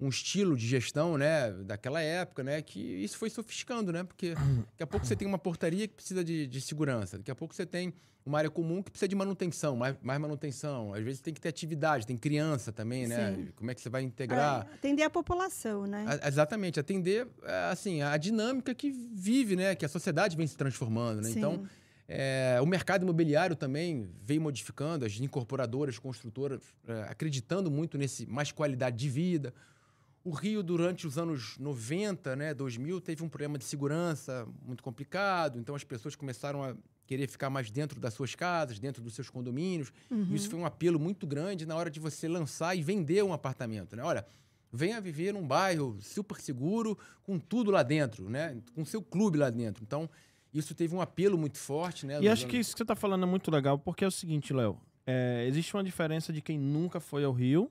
um 0.00 0.08
estilo 0.08 0.56
de 0.56 0.66
gestão, 0.66 1.18
né, 1.18 1.52
daquela 1.52 2.00
época, 2.00 2.42
né, 2.42 2.62
que 2.62 2.80
isso 2.80 3.18
foi 3.18 3.28
sofisticando, 3.28 3.92
né, 3.92 4.02
porque 4.02 4.34
daqui 4.72 4.82
a 4.82 4.86
pouco 4.86 5.06
você 5.06 5.14
tem 5.14 5.28
uma 5.28 5.38
portaria 5.38 5.86
que 5.86 5.94
precisa 5.94 6.24
de, 6.24 6.46
de 6.46 6.60
segurança, 6.60 7.18
daqui 7.18 7.30
a 7.30 7.34
pouco 7.34 7.54
você 7.54 7.66
tem 7.66 7.92
uma 8.24 8.38
área 8.38 8.50
comum 8.50 8.82
que 8.82 8.90
precisa 8.90 9.08
de 9.08 9.14
manutenção, 9.14 9.76
mais, 9.76 9.96
mais 10.02 10.20
manutenção, 10.20 10.94
às 10.94 11.02
vezes 11.02 11.20
tem 11.20 11.34
que 11.34 11.40
ter 11.40 11.48
atividade, 11.48 12.06
tem 12.06 12.16
criança 12.16 12.72
também, 12.72 13.06
né, 13.06 13.34
Sim. 13.34 13.48
como 13.56 13.70
é 13.70 13.74
que 13.74 13.80
você 13.80 13.90
vai 13.90 14.02
integrar... 14.02 14.66
É, 14.70 14.74
atender 14.74 15.02
a 15.02 15.10
população, 15.10 15.86
né? 15.86 16.04
A, 16.22 16.28
exatamente, 16.28 16.80
atender, 16.80 17.26
é, 17.42 17.70
assim, 17.70 18.02
a 18.02 18.16
dinâmica 18.16 18.74
que 18.74 18.90
vive, 18.90 19.56
né, 19.56 19.74
que 19.74 19.84
a 19.84 19.88
sociedade 19.88 20.36
vem 20.36 20.46
se 20.46 20.56
transformando, 20.56 21.20
né, 21.20 21.28
Sim. 21.30 21.38
então... 21.38 21.66
É, 22.12 22.58
o 22.60 22.66
mercado 22.66 23.04
imobiliário 23.04 23.54
também 23.54 24.10
veio 24.24 24.40
modificando, 24.40 25.04
as 25.04 25.20
incorporadoras, 25.20 25.96
construtoras, 25.96 26.60
é, 26.88 27.02
acreditando 27.08 27.70
muito 27.70 27.96
nesse 27.96 28.26
mais 28.26 28.50
qualidade 28.50 28.96
de 28.96 29.08
vida. 29.08 29.54
O 30.22 30.30
Rio, 30.30 30.62
durante 30.62 31.06
os 31.06 31.16
anos 31.16 31.56
90, 31.58 32.36
né, 32.36 32.52
2000, 32.52 33.00
teve 33.00 33.22
um 33.22 33.28
problema 33.28 33.56
de 33.56 33.64
segurança 33.64 34.46
muito 34.62 34.82
complicado, 34.82 35.58
então 35.58 35.74
as 35.74 35.82
pessoas 35.82 36.14
começaram 36.14 36.62
a 36.62 36.76
querer 37.06 37.26
ficar 37.26 37.48
mais 37.48 37.70
dentro 37.70 37.98
das 37.98 38.14
suas 38.14 38.34
casas, 38.34 38.78
dentro 38.78 39.02
dos 39.02 39.14
seus 39.14 39.30
condomínios. 39.30 39.92
Uhum. 40.10 40.34
Isso 40.34 40.48
foi 40.50 40.60
um 40.60 40.66
apelo 40.66 41.00
muito 41.00 41.26
grande 41.26 41.64
na 41.64 41.74
hora 41.74 41.90
de 41.90 41.98
você 41.98 42.28
lançar 42.28 42.76
e 42.76 42.82
vender 42.82 43.24
um 43.24 43.32
apartamento. 43.32 43.96
Né? 43.96 44.02
Olha, 44.04 44.24
venha 44.70 45.00
viver 45.00 45.32
num 45.32 45.44
bairro 45.44 45.98
super 46.00 46.38
seguro, 46.40 46.96
com 47.22 47.38
tudo 47.38 47.70
lá 47.70 47.82
dentro, 47.82 48.28
né? 48.28 48.58
com 48.74 48.84
seu 48.84 49.02
clube 49.02 49.38
lá 49.38 49.48
dentro. 49.50 49.82
Então, 49.82 50.08
isso 50.52 50.74
teve 50.74 50.94
um 50.94 51.00
apelo 51.00 51.38
muito 51.38 51.58
forte. 51.58 52.06
Né, 52.06 52.20
e 52.20 52.28
acho 52.28 52.42
anos... 52.42 52.44
que 52.44 52.58
isso 52.58 52.72
que 52.72 52.78
você 52.78 52.84
está 52.84 52.94
falando 52.94 53.22
é 53.24 53.26
muito 53.26 53.50
legal, 53.50 53.78
porque 53.78 54.04
é 54.04 54.06
o 54.06 54.12
seguinte, 54.12 54.52
Léo. 54.52 54.78
É, 55.06 55.46
existe 55.48 55.74
uma 55.74 55.82
diferença 55.82 56.32
de 56.32 56.40
quem 56.40 56.58
nunca 56.58 57.00
foi 57.00 57.24
ao 57.24 57.32
Rio 57.32 57.70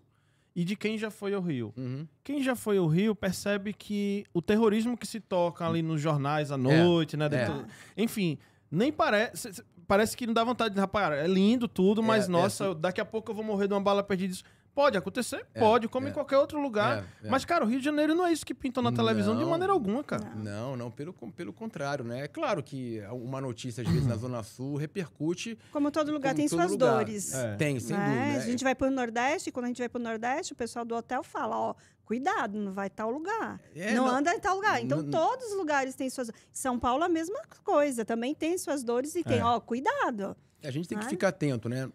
e 0.56 0.64
de 0.64 0.76
quem 0.76 0.98
já 0.98 1.10
foi 1.10 1.34
ao 1.34 1.42
Rio. 1.42 1.74
Uhum. 1.78 2.08
Quem 2.24 2.42
já 2.42 2.56
foi 2.56 2.78
ao 2.78 2.88
Rio 2.88 3.16
percebe 3.16 3.74
que 3.74 4.26
o 4.34 4.42
terrorismo 4.42 4.98
que 4.98 5.08
se 5.08 5.20
toca 5.20 5.66
ali 5.66 5.82
nos 5.82 6.02
jornais 6.02 6.52
à 6.52 6.58
noite, 6.58 7.16
né, 7.16 7.26
é. 7.26 7.30
né? 7.30 7.38
Dentro, 7.38 7.62
é. 7.62 8.04
Enfim, 8.04 8.38
nem 8.72 8.92
parece. 8.92 9.64
Parece 9.88 10.16
que 10.16 10.28
não 10.28 10.36
dá 10.36 10.44
vontade 10.44 10.76
de. 10.76 10.80
Rapaz, 10.80 11.14
é 11.14 11.28
lindo 11.28 11.68
tudo, 11.68 12.04
mas 12.04 12.26
é, 12.26 12.32
nossa, 12.32 12.66
é. 12.66 12.76
daqui 12.76 13.02
a 13.02 13.06
pouco 13.06 13.32
eu 13.32 13.36
vou 13.36 13.44
morrer 13.44 13.68
de 13.68 13.74
uma 13.74 13.82
bala 13.82 14.04
perdida. 14.04 14.36
Pode 14.74 14.98
acontecer? 14.98 15.46
É, 15.54 15.60
pode, 15.60 15.88
como 15.88 16.08
é. 16.08 16.10
em 16.10 16.14
qualquer 16.14 16.38
outro 16.38 16.62
lugar. 16.62 17.06
É, 17.24 17.28
é. 17.28 17.30
Mas, 17.30 17.44
cara, 17.44 17.66
o 17.66 17.68
Rio 17.68 17.80
de 17.80 17.86
Janeiro 17.86 18.16
não 18.16 18.26
é 18.26 18.32
isso 18.32 18.46
que 18.46 18.54
pintam 18.54 18.82
na 18.82 18.92
televisão 18.92 19.34
não, 19.34 19.44
de 19.44 19.50
maneira 19.50 19.74
alguma, 19.74 20.04
cara. 20.04 20.32
Não, 20.36 20.78
não, 20.78 20.90
pelo, 20.90 21.14
pelo 21.14 21.52
contrário, 21.52 22.06
né? 22.06 22.22
É 22.22 22.28
claro 22.28 22.64
que 22.64 23.02
uma 23.12 23.42
notícia, 23.42 23.82
às 23.82 23.90
vezes, 23.90 24.08
na 24.08 24.16
Zona 24.16 24.44
Sul 24.44 24.78
repercute. 24.78 25.58
Como 25.72 25.92
todo 25.92 26.12
lugar, 26.12 26.34
tem 26.34 26.48
suas 26.48 26.72
lugar. 26.72 26.98
dores. 26.98 27.34
É. 27.34 27.56
Tem, 27.56 27.80
sem 27.80 27.98
né? 27.98 28.06
dúvida. 28.06 28.44
A 28.44 28.52
gente 28.52 28.64
vai 28.64 28.76
para 28.76 28.88
o 28.88 28.92
Nordeste, 28.92 29.52
quando 29.52 29.66
a 29.66 29.68
gente 29.68 29.80
vai 29.80 29.90
para 29.90 30.00
o 30.00 30.04
Nordeste, 30.04 30.54
o 30.54 30.56
pessoal 30.56 30.86
do 30.86 30.96
hotel 30.96 31.24
fala, 31.24 31.58
ó, 31.58 31.76
cuidado, 32.06 32.58
não 32.58 32.72
vai 32.72 32.90
tal 32.90 33.12
lugar. 33.12 33.60
É, 33.76 33.94
não, 33.94 34.08
não, 34.08 34.16
anda 34.16 34.34
em 34.34 34.40
tal 34.40 34.56
lugar. 34.56 34.82
Então, 34.82 35.02
não, 35.02 35.12
todos 35.12 35.48
os 35.48 35.58
lugares 35.58 35.94
têm 35.94 36.10
suas. 36.10 36.32
São 36.52 36.80
Paulo, 36.80 37.04
a 37.04 37.10
mesma 37.10 37.40
coisa. 37.64 38.04
Também 38.04 38.34
tem 38.34 38.58
suas 38.58 38.84
dores 38.84 39.14
e 39.16 39.24
tem, 39.24 39.42
ó, 39.44 39.60
cuidado. 39.60 40.36
A 40.64 40.72
gente 40.72 40.88
tem 40.88 40.98
que 40.98 41.06
ficar 41.06 41.30
atento, 41.30 41.70
né? 41.70 41.90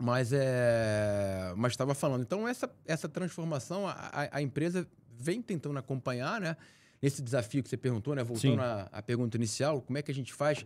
Mas 0.00 0.32
é, 0.32 1.52
mas 1.56 1.72
estava 1.72 1.94
falando. 1.94 2.22
Então 2.22 2.48
essa 2.48 2.74
essa 2.86 3.06
transformação 3.06 3.86
a, 3.86 4.28
a, 4.32 4.40
empresa 4.40 4.88
vem 5.18 5.42
tentando 5.42 5.78
acompanhar, 5.78 6.40
né? 6.40 6.56
Nesse 7.02 7.20
desafio 7.20 7.62
que 7.62 7.68
você 7.68 7.76
perguntou, 7.76 8.14
né? 8.14 8.24
Voltando 8.24 8.62
à, 8.62 8.88
à 8.90 9.02
pergunta 9.02 9.36
inicial, 9.36 9.82
como 9.82 9.98
é 9.98 10.02
que 10.02 10.10
a 10.10 10.14
gente 10.14 10.32
faz? 10.32 10.64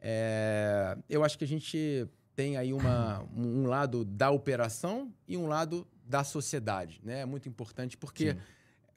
É, 0.00 0.96
eu 1.08 1.24
acho 1.24 1.36
que 1.36 1.44
a 1.44 1.48
gente 1.48 2.06
tem 2.36 2.56
aí 2.56 2.72
uma, 2.72 3.24
um 3.36 3.66
lado 3.66 4.04
da 4.04 4.30
operação 4.30 5.12
e 5.26 5.36
um 5.36 5.48
lado 5.48 5.84
da 6.04 6.22
sociedade, 6.22 7.00
né? 7.02 7.22
É 7.22 7.26
muito 7.26 7.48
importante 7.48 7.96
porque 7.96 8.34
Sim. 8.34 8.38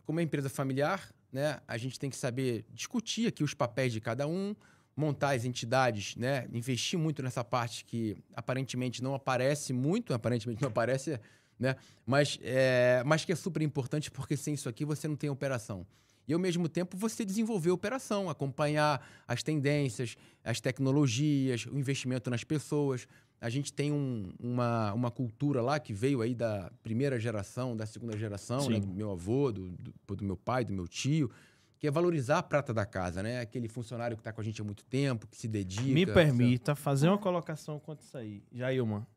como 0.06 0.20
é 0.20 0.24
empresa 0.24 0.50
familiar, 0.50 1.12
né? 1.32 1.60
A 1.68 1.78
gente 1.78 2.00
tem 2.00 2.12
que 2.12 2.18
saber 2.18 2.64
discutir 2.72 3.28
aqui 3.28 3.44
os 3.44 3.56
papéis 3.56 3.92
de 3.92 4.00
cada 4.00 4.28
um, 4.28 4.56
montar 5.00 5.32
as 5.32 5.46
entidades, 5.46 6.18
né? 6.18 6.46
Investir 6.52 7.00
muito 7.00 7.24
nessa 7.24 7.42
parte 7.42 7.86
que 7.86 8.18
aparentemente 8.36 9.02
não 9.02 9.16
aparece 9.16 9.72
muito, 9.72 10.14
aparentemente 10.14 10.62
não 10.62 10.68
aparece, 10.68 11.18
né? 11.58 11.78
Mas, 12.06 12.38
é, 12.44 13.02
mas 13.06 13.24
que 13.24 13.32
é 13.32 13.36
super 13.36 13.62
importante 13.62 14.12
porque 14.12 14.36
sem 14.36 14.54
isso 14.54 14.68
aqui 14.68 14.84
você 14.84 15.08
não 15.08 15.16
tem 15.16 15.30
operação. 15.30 15.88
E 16.28 16.34
ao 16.34 16.40
mesmo 16.40 16.68
tempo 16.68 16.98
você 16.98 17.24
desenvolver 17.24 17.70
a 17.70 17.74
operação, 17.74 18.30
acompanhar 18.30 19.02
as 19.26 19.42
tendências, 19.42 20.18
as 20.44 20.60
tecnologias, 20.60 21.66
o 21.66 21.80
investimento 21.80 22.30
nas 22.30 22.44
pessoas. 22.44 23.08
A 23.42 23.50
gente 23.50 23.72
tem 23.72 23.94
um, 23.94 24.34
uma, 24.38 24.94
uma 24.94 25.10
cultura 25.10 25.62
lá 25.62 25.80
que 25.80 25.94
veio 25.94 26.22
aí 26.22 26.36
da 26.36 26.70
primeira 26.84 27.18
geração, 27.18 27.76
da 27.76 27.86
segunda 27.86 28.18
geração, 28.18 28.70
né? 28.70 28.82
do 28.82 28.88
meu 28.88 29.12
avô, 29.12 29.50
do, 29.50 29.70
do, 29.70 30.16
do 30.18 30.26
meu 30.26 30.36
pai, 30.36 30.66
do 30.66 30.74
meu 30.74 30.90
tio, 30.90 31.32
que 31.80 31.88
é 31.88 31.92
valorizar 31.92 32.40
a 32.40 32.44
prata 32.44 32.74
da 32.74 32.86
casa, 32.86 33.24
né? 33.24 33.40
Aquele 33.40 33.70
funcionário 33.70 34.18
que 34.18 34.22
está 34.22 34.34
com 34.34 34.42
a 34.42 34.44
gente 34.44 34.62
há 34.62 34.64
muito 34.66 34.84
tempo, 34.84 35.26
que 35.28 35.38
se 35.38 35.48
dedica. 35.48 35.84
Me 35.84 36.06
permita 36.06 36.76
fazer 36.76 37.08
uma 37.08 37.18
colocação 37.18 37.80
quanto 37.80 38.02
isso 38.02 38.18
aí. 38.18 38.44
Jailma, 38.52 39.08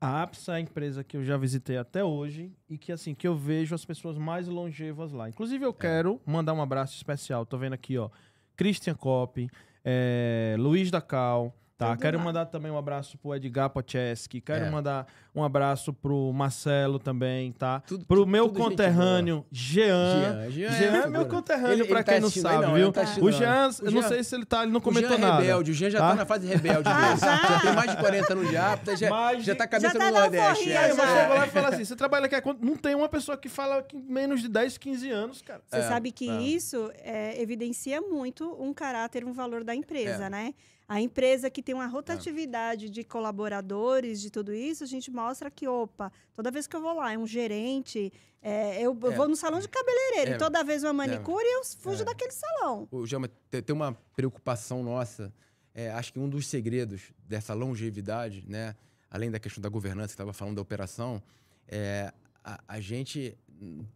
a 0.00 0.22
APSA 0.22 0.52
é 0.52 0.56
a 0.56 0.60
empresa 0.60 1.04
que 1.04 1.16
eu 1.16 1.22
já 1.22 1.36
visitei 1.36 1.76
até 1.76 2.02
hoje 2.02 2.50
e 2.68 2.78
que, 2.78 2.90
assim, 2.90 3.14
que 3.14 3.28
eu 3.28 3.36
vejo 3.36 3.74
as 3.74 3.84
pessoas 3.84 4.16
mais 4.16 4.48
longevas 4.48 5.12
lá. 5.12 5.28
Inclusive, 5.28 5.64
eu 5.64 5.70
é. 5.70 5.74
quero 5.74 6.20
mandar 6.24 6.54
um 6.54 6.62
abraço 6.62 6.96
especial. 6.96 7.44
Tô 7.44 7.58
vendo 7.58 7.74
aqui, 7.74 7.98
ó, 7.98 8.08
Christian 8.56 8.94
Kopp, 8.94 9.48
é, 9.84 10.56
Luiz 10.58 10.90
da 10.90 11.02
Cal, 11.02 11.54
Tá, 11.88 11.96
quero 11.96 12.18
lá. 12.18 12.24
mandar 12.24 12.46
também 12.46 12.70
um 12.70 12.76
abraço 12.78 13.16
pro 13.18 13.34
Edgar 13.34 13.70
Pocheski, 13.70 14.40
quero 14.40 14.64
É. 14.66 14.70
mandar 14.70 15.06
um 15.34 15.42
abraço 15.42 15.92
pro 15.92 16.32
Marcelo 16.32 16.98
também, 16.98 17.52
tá? 17.52 17.80
Tudo- 17.86 18.04
pro 18.04 18.18
tudo- 18.18 18.30
meu 18.30 18.48
tudo 18.48 18.58
conterrâneo 18.60 19.44
Jean. 19.50 19.86
Jean, 19.90 20.22
Jean 20.22 20.42
é 20.42 20.50
Jean 20.50 20.68
é 20.68 20.92
figura. 20.92 21.10
meu 21.10 21.26
conterrâneo, 21.26 21.72
Ele- 21.72 21.84
pra 21.84 21.98
ele 21.98 22.04
tá 22.04 22.12
quem 22.12 22.20
não 22.20 22.28
assistindo 22.28 22.46
aí, 22.46 22.52
sabe, 22.54 22.66
não, 22.66 22.74
viu? 22.74 22.78
ele 22.78 22.84
não 22.84 22.92
tá 22.92 23.00
o 23.02 23.24
não. 23.24 23.32
Jean, 23.32 23.68
O 23.82 23.84
eu 23.86 23.90
não 23.92 24.02
sei 24.02 24.24
se 24.24 24.34
ele 24.34 24.44
tá, 24.44 24.62
ele 24.62 24.72
não 24.72 24.78
O 24.78 24.82
comentou 24.82 25.10
Jean 25.10 25.18
é 25.18 25.20
nada. 25.30 25.40
rebelde, 25.42 25.70
o 25.70 25.74
Jean 25.74 25.90
já 25.90 25.98
tá? 25.98 26.08
tá 26.10 26.14
na 26.16 26.26
fase 26.26 26.46
rebelde 26.46 26.82
Ah, 26.88 27.08
dele. 27.08 27.20
já? 27.20 27.60
tem 27.60 27.72
mais 27.72 27.90
de 27.90 27.96
40 27.96 28.32
anos 28.32 28.50
já, 28.50 28.78
já, 28.96 29.10
Mas 29.10 29.44
já 29.44 29.54
tá 29.54 29.66
cabeça 29.66 29.92
já 29.94 29.98
tá 29.98 30.10
no 30.10 30.18
Nordeste. 30.18 30.72
Aí, 30.72 30.72
é. 30.72 30.88
chegou 30.90 31.34
lá 31.36 31.46
e 31.46 31.50
fala 31.50 31.68
assim: 31.68 31.84
você 31.84 31.96
trabalha 31.96 32.26
aqui 32.26 32.34
há 32.34 32.42
quanto? 32.42 32.64
Não 32.64 32.76
tem 32.76 32.94
uma 32.94 33.08
pessoa 33.08 33.36
que 33.36 33.48
fala 33.48 33.82
que 33.82 33.96
menos 33.96 34.40
de 34.42 34.48
10, 34.48 34.76
15 34.78 35.10
anos, 35.10 35.40
cara. 35.42 35.60
Você 35.68 35.76
É, 35.78 35.82
sabe 35.82 36.12
que 36.12 36.28
é. 36.28 36.42
isso 36.42 36.90
é, 36.98 37.40
evidencia 37.40 38.00
muito 38.00 38.54
um 38.62 38.72
caráter, 38.74 39.24
um 39.24 39.32
valor 39.32 39.64
da 39.64 39.74
empresa, 39.74 40.24
É. 40.26 40.30
né? 40.30 40.54
A 40.88 41.00
empresa 41.00 41.48
que 41.50 41.62
tem 41.62 41.74
uma 41.74 41.86
rotatividade 41.86 42.90
de 42.90 43.02
colaboradores, 43.04 44.20
de 44.20 44.30
tudo 44.30 44.52
isso, 44.52 44.84
a 44.84 44.86
gente 44.86 45.10
mostra 45.10 45.50
que, 45.50 45.66
opa, 45.66 46.12
toda 46.34 46.50
vez 46.50 46.66
que 46.66 46.76
eu 46.76 46.82
vou 46.82 46.94
lá, 46.94 47.12
é 47.12 47.18
um 47.18 47.26
gerente, 47.26 48.12
é, 48.42 48.80
eu, 48.82 48.90
É. 48.90 49.10
vou 49.16 49.28
no 49.28 49.36
salão 49.36 49.60
de 49.60 49.68
cabeleireiro, 49.68 50.32
É. 50.32 50.34
e 50.34 50.38
toda 50.38 50.62
vez 50.62 50.82
uma 50.82 50.92
manicure, 50.92 51.44
eu 51.46 51.64
fujo 51.64 52.02
É. 52.02 52.04
daquele 52.04 52.32
salão. 52.32 52.88
O 52.90 53.06
Jama, 53.06 53.28
tem 53.50 53.74
uma 53.74 53.94
preocupação 54.14 54.82
nossa. 54.82 55.32
é, 55.74 55.90
acho 55.92 56.12
que 56.12 56.18
um 56.20 56.28
dos 56.28 56.46
segredos 56.46 57.12
dessa 57.26 57.54
longevidade, 57.54 58.44
né, 58.46 58.76
além 59.10 59.30
da 59.30 59.38
questão 59.40 59.62
da 59.62 59.70
governança 59.70 60.08
que 60.08 60.12
estava 60.12 60.34
falando 60.34 60.56
da 60.56 60.60
operação, 60.60 61.22
é 61.66 62.12
a, 62.44 62.60
a 62.68 62.78
gente 62.80 63.34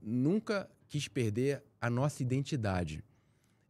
nunca 0.01 0.71
quis 0.89 1.07
perder 1.09 1.63
a 1.79 1.91
nossa 1.91 2.23
identidade. 2.23 3.05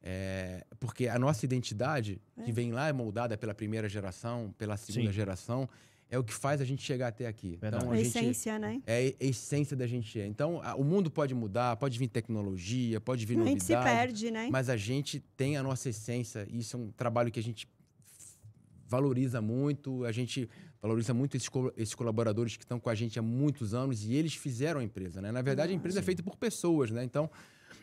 É, 0.08 0.64
porque 0.78 1.08
a 1.08 1.18
nossa 1.18 1.44
identidade, 1.44 2.20
que 2.44 2.50
É. 2.50 2.54
vem 2.54 2.70
lá, 2.70 2.86
é 2.88 2.92
moldada 2.92 3.36
pela 3.36 3.52
primeira 3.52 3.88
geração, 3.88 4.54
pela 4.56 4.76
segunda 4.76 5.08
Sim. 5.08 5.12
geração, 5.12 5.68
é 6.08 6.16
o 6.16 6.22
que 6.22 6.32
faz 6.32 6.60
a 6.60 6.64
gente 6.64 6.80
chegar 6.80 7.08
até 7.08 7.26
aqui. 7.26 7.58
Verdade. 7.60 7.82
Então, 7.82 7.90
A 7.90 7.94
a 7.94 7.96
gente, 8.04 8.16
essência, 8.16 8.56
né? 8.56 8.80
é 8.86 8.98
a 9.20 9.24
essência 9.24 9.76
da 9.76 9.84
gente. 9.84 10.20
é. 10.20 10.24
Então, 10.24 10.60
a- 10.62 10.76
o 10.76 10.84
mundo 10.84 11.10
pode 11.10 11.34
mudar, 11.34 11.74
pode 11.76 11.98
vir 11.98 12.06
tecnologia, 12.06 13.00
pode 13.00 13.26
vir 13.26 13.34
A 13.40 13.44
gente 13.44 13.58
novidade. 13.58 13.64
se 13.84 13.96
perde, 13.96 14.30
né? 14.30 14.48
Mas 14.48 14.68
a 14.68 14.76
gente 14.76 15.18
tem 15.36 15.56
a 15.56 15.62
nossa 15.64 15.88
essência, 15.88 16.46
e 16.48 16.60
isso 16.60 16.76
é 16.76 16.78
um 16.80 16.92
trabalho 16.92 17.32
que 17.32 17.40
a 17.40 17.42
gente 17.42 17.66
valoriza 18.88 19.40
muito, 19.40 20.04
a 20.04 20.12
gente 20.12 20.48
valoriza 20.80 21.12
muito 21.12 21.36
esses, 21.36 21.48
co- 21.48 21.72
esses 21.76 21.96
colaboradores 21.96 22.56
que 22.56 22.62
estão 22.62 22.78
com 22.78 22.88
a 22.88 22.94
gente 22.94 23.18
há 23.18 23.22
muitos 23.22 23.74
anos 23.74 24.04
e 24.04 24.12
eles 24.14 24.34
fizeram 24.34 24.78
a 24.80 24.84
empresa, 24.84 25.20
né? 25.20 25.32
Na 25.32 25.42
verdade, 25.42 25.72
a 25.72 25.74
empresa 25.74 25.98
é 25.98 26.02
feita 26.02 26.22
por 26.22 26.36
pessoas, 26.36 26.92
né? 26.92 27.02
Então, 27.02 27.28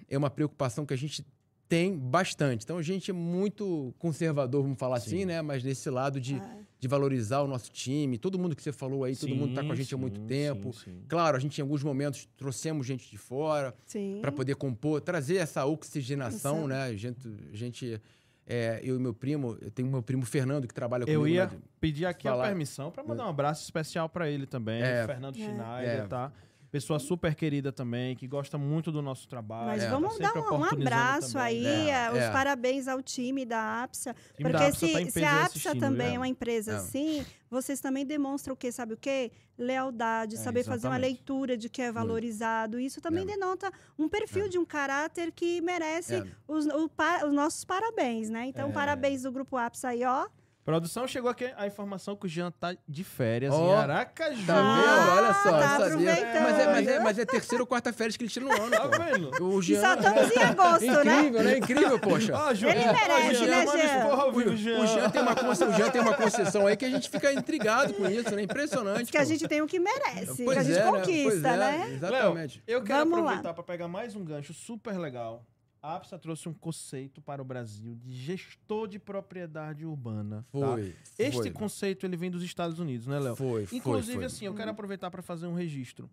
é 0.09 0.17
uma 0.17 0.29
preocupação 0.29 0.85
que 0.85 0.93
a 0.93 0.97
gente 0.97 1.25
tem 1.73 1.97
bastante. 1.97 2.63
Então, 2.63 2.77
a 2.77 2.81
gente 2.83 3.09
é 3.09 3.13
muito 3.13 3.93
conservador, 3.97 4.61
vamos 4.61 4.77
falar 4.77 4.99
Sim. 4.99 5.07
assim, 5.15 5.25
né? 5.25 5.41
Mas 5.41 5.63
nesse 5.63 5.89
lado 5.89 6.21
de, 6.21 6.35
Ah, 6.35 6.57
de 6.79 6.87
valorizar 6.87 7.41
o 7.41 7.47
nosso 7.47 7.71
time, 7.71 8.17
todo 8.17 8.37
mundo 8.37 8.55
que 8.55 8.61
você 8.61 8.71
falou 8.71 9.03
aí, 9.03 9.15
todo 9.15 9.33
mundo 9.35 9.49
está 9.49 9.63
com 9.63 9.71
a 9.71 9.75
Sim, 9.75 9.81
gente 9.81 9.95
há 9.95 9.97
muito 9.97 10.19
sim, 10.19 10.27
tempo. 10.27 10.71
sim, 10.73 10.91
sim. 10.91 11.01
Claro, 11.07 11.35
a 11.35 11.39
gente 11.39 11.57
em 11.57 11.61
alguns 11.61 11.81
momentos 11.83 12.27
trouxemos 12.37 12.85
gente 12.85 13.09
de 13.09 13.17
fora, 13.17 13.73
sim. 13.87 14.19
para 14.21 14.31
poder 14.31 14.55
compor, 14.55 15.01
trazer 15.01 15.37
essa 15.37 15.65
oxigenação, 15.65 16.67
né? 16.67 16.83
A 16.83 16.95
gente, 16.95 17.27
a 17.51 17.55
gente 17.55 17.99
é, 18.45 18.79
eu 18.83 18.97
e 18.97 18.99
meu 18.99 19.13
primo, 19.13 19.57
eu 19.61 19.71
tenho 19.71 19.87
meu 19.89 20.03
primo 20.03 20.25
Fernando 20.25 20.67
que 20.67 20.73
trabalha 20.73 21.03
Eu 21.07 21.21
comigo. 21.21 21.27
ia 21.35 21.45
né? 21.47 21.57
pedir 21.79 22.05
aqui 22.05 22.27
a 22.27 22.31
falar- 22.31 22.47
permissão 22.47 22.91
pra 22.91 23.03
mandar 23.03 23.25
um 23.25 23.29
abraço 23.29 23.63
especial 23.63 24.07
pra 24.09 24.29
ele 24.29 24.45
também, 24.45 24.81
É. 24.81 25.05
Fernando 25.07 25.37
É. 25.37 25.39
Schneider, 25.39 26.03
É. 26.03 26.07
tá? 26.07 26.31
Pessoa 26.73 26.97
super 26.97 27.35
querida 27.35 27.71
também, 27.71 28.15
que 28.15 28.27
gosta 28.27 28.57
muito 28.57 28.91
do 28.91 28.99
nosso 28.99 29.27
trabalho. 29.27 29.67
Mas 29.67 29.83
É. 29.83 29.89
vamos 29.91 30.17
tá 30.17 30.31
dar 30.33 30.39
um, 30.39 30.57
um 30.57 30.63
abraço 30.63 31.33
também. 31.33 31.67
aí, 31.67 31.89
É, 31.89 32.05
eh, 32.07 32.11
os 32.11 32.17
é. 32.17 32.31
parabéns 32.31 32.87
ao 32.87 32.99
time 32.99 33.45
da 33.45 33.83
APSA. 33.83 34.15
time 34.35 34.51
da 34.51 34.57
Porque 34.57 34.71
APSA 34.71 34.87
se, 34.87 34.91
tá 35.05 35.11
se 35.11 35.23
a 35.23 35.45
APSA 35.45 35.75
também 35.75 36.07
viu? 36.07 36.15
é 36.15 36.17
uma 36.17 36.27
empresa 36.27 36.71
É. 36.71 36.75
assim, 36.77 37.23
vocês 37.47 37.79
também 37.79 38.03
demonstram 38.07 38.55
o 38.55 38.57
quê? 38.57 38.71
Sabe 38.71 38.95
o 38.95 38.97
quê? 38.97 39.31
Lealdade, 39.55 40.33
É, 40.33 40.37
saber 40.39 40.63
fazer 40.63 40.87
uma 40.87 40.95
exatamente. 40.95 41.15
leitura 41.17 41.55
de 41.55 41.69
que 41.69 41.79
é 41.79 41.91
valorizado. 41.91 42.79
Isso 42.79 42.99
também 42.99 43.21
É. 43.21 43.27
denota 43.27 43.71
um 43.95 44.09
perfil 44.09 44.45
É. 44.45 44.47
de 44.49 44.57
um 44.57 44.65
caráter 44.65 45.31
que 45.31 45.61
merece 45.61 46.15
É. 46.15 46.25
os, 46.47 46.65
o 46.65 46.89
os 47.27 47.33
nossos 47.33 47.63
parabéns, 47.63 48.31
né? 48.31 48.47
Então, 48.47 48.69
É. 48.69 48.71
parabéns 48.71 49.21
do 49.21 49.31
Grupo 49.31 49.57
APSA 49.57 49.89
aí, 49.89 50.03
ó. 50.03 50.25
Produção, 50.65 51.05
chegou 51.05 51.29
aqui 51.29 51.51
a 51.57 51.67
informação 51.67 52.15
que 52.15 52.25
o 52.25 52.29
Jean 52.29 52.49
tá 52.49 52.73
de 52.87 53.03
férias 53.03 53.53
Ó, 53.53 53.67
em 53.67 53.73
Aracaju. 53.75 54.45
Tá 54.45 54.55
Ah, 54.55 54.75
vendo? 55.05 55.17
Olha 55.17 55.33
só, 55.33 55.51
tá 55.59 55.85
eu 55.85 55.89
sabia. 55.91 56.11
Mas 56.13 56.19
é, 56.59 56.65
mas, 56.67 56.87
é, 56.87 56.99
mas 57.01 57.19
é 57.19 57.25
terceira 57.25 57.61
ou 57.61 57.67
quarta 57.67 57.91
férias 57.91 58.15
que 58.15 58.23
ele 58.23 58.31
tira 58.31 58.45
no 58.45 58.51
ano. 58.53 58.71
Tá 58.71 58.87
vendo? 58.87 59.43
O 59.43 59.59
E 59.59 59.61
Jean, 59.61 59.81
só 59.81 59.93
estamos 59.95 60.31
em 60.31 60.41
agosto, 60.41 60.85
né? 60.85 61.19
Incrível, 61.19 61.43
né? 61.43 61.57
Incrível, 61.57 61.99
poxa. 61.99 62.33
Ó, 62.33 62.53
Ju, 62.53 62.69
Ele 62.69 62.79
merece, 62.79 63.35
Jean, 63.35 63.47
né, 63.47 63.65
Jean? 63.65 64.15
O, 64.25 64.31
vivo, 64.31 64.49
o 64.51 64.87
Jean 64.87 65.09
tem 65.09 65.21
uma 65.21 65.35
conce- 65.35 65.65
o 65.65 65.73
Jean 65.73 65.89
tem 65.89 66.01
uma 66.01 66.13
concessão 66.13 66.65
aí 66.65 66.77
que 66.77 66.85
a 66.85 66.89
gente 66.89 67.09
fica 67.09 67.33
intrigado 67.33 67.93
com 67.95 68.07
isso, 68.07 68.33
né? 68.33 68.43
Impressionante. 68.43 69.11
Que 69.11 69.17
a 69.17 69.21
pô. 69.21 69.25
gente 69.27 69.45
tem 69.49 69.61
o 69.61 69.67
que 69.67 69.79
merece, 69.79 70.45
Pois 70.45 70.57
que 70.57 70.59
a 70.59 70.63
gente 70.63 70.77
é, 70.79 70.83
né? 70.85 70.91
conquista, 70.91 71.29
Pois 71.29 71.43
é, 71.45 71.57
né? 71.57 71.91
Exatamente. 71.93 72.63
Eu 72.65 72.81
quero 72.83 72.99
Vamos 72.99 73.19
aproveitar 73.19 73.53
para 73.53 73.63
pegar 73.63 73.87
mais 73.89 74.15
um 74.15 74.23
gancho 74.23 74.53
super 74.53 74.97
legal. 74.97 75.43
A 75.83 75.95
APSA 75.95 76.17
trouxe 76.17 76.47
um 76.47 76.53
conceito 76.53 77.21
para 77.21 77.41
o 77.41 77.45
Brasil 77.45 77.93
de 77.95 78.13
gestor 78.13 78.87
de 78.87 78.97
propriedade 78.97 79.85
urbana. 79.85 80.45
tá? 80.49 80.59
Foi. 80.59 80.95
Este 81.19 81.41
foi. 81.41 81.51
conceito 81.51 82.05
ele 82.05 82.15
vem 82.15 82.31
dos 82.31 82.41
Estados 82.41 82.79
Unidos, 82.79 83.05
né, 83.05 83.19
Léo? 83.19 83.35
Foi, 83.35 83.65
foi, 83.65 83.77
Inclusive, 83.77 84.15
foi. 84.15 84.25
assim, 84.25 84.45
eu 84.45 84.53
quero 84.53 84.71
aproveitar 84.71 85.11
para 85.11 85.21
fazer 85.21 85.45
um 85.45 85.53
registro. 85.53 86.09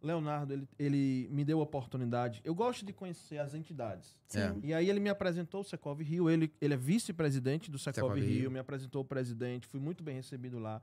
Leonardo, 0.00 0.54
ele, 0.54 0.68
ele 0.78 1.28
me 1.30 1.44
deu 1.44 1.60
a 1.60 1.62
oportunidade. 1.62 2.40
Eu 2.44 2.54
gosto 2.54 2.84
de 2.84 2.94
conhecer 2.94 3.36
as 3.36 3.54
entidades. 3.54 4.18
Sim. 4.26 4.38
É. 4.40 4.54
E 4.62 4.74
aí 4.74 4.88
ele 4.88 5.00
me 5.00 5.10
apresentou 5.10 5.60
o 5.60 5.64
Secov 5.64 6.00
Rio. 6.02 6.30
Ele, 6.30 6.50
ele 6.58 6.72
é 6.72 6.76
vice-presidente 6.76 7.70
do 7.70 7.78
Secov 7.78 8.08
Secov 8.08 8.18
Rio, 8.18 8.40
Rio. 8.40 8.50
me 8.50 8.58
apresentou 8.58 9.02
o 9.02 9.04
presidente, 9.04 9.66
fui 9.66 9.80
muito 9.80 10.02
bem 10.02 10.16
recebido 10.16 10.58
lá. 10.58 10.80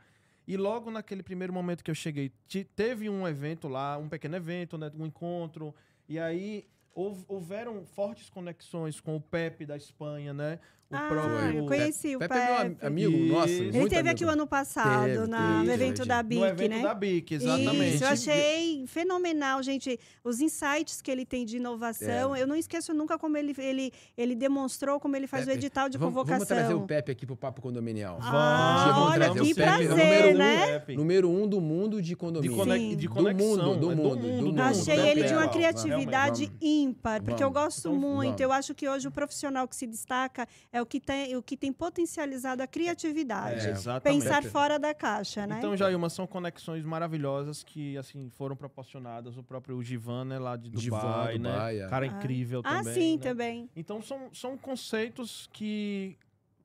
E 0.47 0.55
logo 0.57 0.91
naquele 0.91 1.23
primeiro 1.23 1.51
momento 1.51 1.83
que 1.83 1.89
eu 1.89 1.95
cheguei, 1.95 2.31
teve 2.75 3.09
um 3.09 3.27
evento 3.27 3.67
lá, 3.67 3.97
um 3.97 4.07
pequeno 4.07 4.35
evento, 4.35 4.77
né, 4.77 4.91
um 4.95 5.07
encontro. 5.07 5.73
E 6.07 6.19
aí 6.19 6.67
houveram 6.93 7.85
fortes 7.85 8.29
conexões 8.29 8.99
com 8.99 9.15
o 9.15 9.21
Pepe 9.21 9.65
da 9.65 9.77
Espanha, 9.77 10.33
né? 10.33 10.59
O 10.91 10.95
Ah, 10.95 11.07
próprio 11.07 11.57
eu 11.59 11.65
conheci 11.67 12.15
o 12.15 12.19
Pepe 12.19 12.35
é 12.35 12.45
meu 12.45 12.53
am- 12.57 12.69
Pepe. 12.75 12.85
amigo 12.85 13.17
nosso. 13.33 13.47
Isso. 13.49 13.61
Ele 13.63 13.71
muito 13.79 13.89
teve 13.89 13.99
amigo. 14.01 14.15
aqui 14.15 14.25
o 14.25 14.29
ano 14.29 14.45
passado, 14.45 15.05
Teve, 15.05 15.27
na- 15.27 15.51
teve, 15.53 15.63
no 15.65 15.71
evento 15.71 16.05
da 16.05 16.17
no 16.21 16.29
BIC, 16.29 16.43
evento 16.43 16.69
né? 16.71 16.81
da 16.81 16.93
BIC, 16.93 17.31
exatamente. 17.35 17.95
Isso, 17.95 18.03
eu 18.03 18.07
achei 18.09 18.87
fenomenal, 18.87 19.63
gente. 19.63 19.97
Os 20.23 20.41
insights 20.41 21.01
que 21.01 21.09
ele 21.09 21.25
tem 21.25 21.45
de 21.45 21.55
É. 21.55 21.59
inovação. 21.59 22.35
Eu 22.35 22.45
não 22.45 22.55
esqueço 22.57 22.93
nunca 22.93 23.17
como 23.17 23.37
ele, 23.37 23.55
ele, 23.57 23.93
ele 24.17 24.35
demonstrou 24.35 24.99
como 24.99 25.15
ele 25.15 25.27
faz 25.27 25.43
o 25.43 25.47
Pepe, 25.47 25.57
edital 25.59 25.87
de 25.87 25.97
vamos, 25.97 26.13
convocação. 26.13 26.45
Vamos 26.45 26.47
trazer 26.47 26.73
o 26.73 26.81
Pepe 26.85 27.11
aqui 27.11 27.25
pro 27.25 27.37
Papo 27.37 27.61
Condominial. 27.61 28.19
Ah, 28.21 28.91
vamos 28.93 29.11
olha, 29.11 29.25
trazer 29.25 29.39
o 29.41 29.43
que 29.45 29.55
Pepe, 29.55 29.61
é 29.69 29.73
o 29.73 29.77
prazer, 29.77 29.89
número 29.97 30.35
um, 30.35 30.37
né? 30.37 30.67
Pepe. 30.79 30.95
Número 30.97 31.29
um 31.29 31.47
do 31.47 31.61
mundo 31.61 32.01
de 32.01 32.09
De, 32.09 32.15
condomínio. 32.17 32.57
conex- 32.57 32.81
Sim. 32.83 32.95
de 32.97 33.07
Do 33.07 33.13
conexão. 33.13 33.47
mundo, 33.47 33.77
do 33.79 33.91
é 33.91 33.95
mundo, 33.95 34.15
do 34.17 34.27
mundo. 34.27 34.61
Achei 34.61 34.95
Vamos, 34.97 35.11
ele 35.11 35.23
de 35.23 35.33
uma 35.33 35.47
criatividade 35.47 36.51
ímpar, 36.61 37.21
porque 37.23 37.41
eu 37.43 37.49
gosto 37.49 37.87
Então, 37.87 37.95
muito. 37.95 38.41
Eu 38.41 38.51
acho 38.51 38.73
que 38.75 38.87
hoje 38.89 39.07
o 39.07 39.11
profissional 39.11 39.67
que 39.67 39.75
se 39.75 39.87
destaca 39.87 40.47
é 40.73 40.80
o 40.81 40.85
que 40.85 40.99
tem, 40.99 41.35
o 41.35 41.41
que 41.41 41.55
tem 41.55 41.71
potencializado 41.71 42.61
a 42.61 42.67
criatividade. 42.67 43.65
É, 43.67 43.71
exatamente. 43.71 44.23
Pensar 44.23 44.43
fora 44.43 44.77
da 44.79 44.93
caixa, 44.93 45.45
né? 45.47 45.57
Então, 45.57 45.75
Jailma, 45.75 46.09
são 46.09 46.27
conexões 46.27 46.83
maravilhosas 46.85 47.63
que, 47.63 47.97
assim, 47.97 48.29
foram 48.29 48.55
proporcionadas. 48.55 49.37
O 49.37 49.43
próprio 49.43 49.81
Givan, 49.81 50.25
né, 50.25 50.39
lá 50.39 50.55
de 50.55 50.69
Dubai, 50.69 51.33
Givan, 51.33 51.43
né? 51.43 51.51
Dubai, 51.51 51.79
é. 51.81 51.87
Cara 51.87 52.05
Ah. 52.05 52.07
incrível 52.07 52.61
ah, 52.63 52.77
também. 52.79 52.93
sim, 52.93 53.15
né? 53.17 53.21
também. 53.21 53.69
Então, 53.75 54.01
são, 54.01 54.33
são 54.33 54.57
conceitos 54.57 55.49
que 55.53 56.17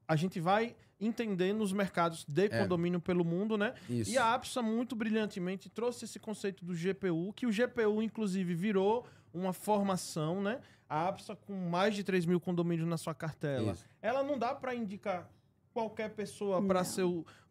a 0.08 0.16
gente 0.16 0.40
vai 0.40 0.74
entender 1.00 1.52
nos 1.52 1.72
mercados 1.72 2.24
de 2.26 2.46
É. 2.46 2.48
condomínio 2.48 3.00
pelo 3.00 3.24
mundo, 3.24 3.58
né? 3.58 3.74
Isso. 3.88 4.10
E 4.10 4.16
a 4.16 4.34
APSA, 4.34 4.62
muito 4.62 4.96
brilhantemente, 4.96 5.68
trouxe 5.68 6.06
esse 6.06 6.18
conceito 6.18 6.64
do 6.64 6.74
GPU, 6.74 7.32
que 7.34 7.46
o 7.46 7.50
GPU, 7.50 8.02
inclusive, 8.02 8.54
virou 8.54 9.06
uma 9.32 9.52
formação, 9.52 10.40
né? 10.42 10.58
A 10.88 11.08
APSA, 11.08 11.34
com 11.34 11.52
mais 11.52 11.94
de 11.94 12.04
3 12.04 12.26
mil 12.26 12.40
condomínios 12.40 12.88
na 12.88 12.96
sua 12.96 13.14
cartela, 13.14 13.72
Isso. 13.72 13.84
ela 14.00 14.22
não 14.22 14.38
dá 14.38 14.54
para 14.54 14.74
indicar 14.74 15.28
qualquer 15.72 16.10
pessoa 16.10 16.62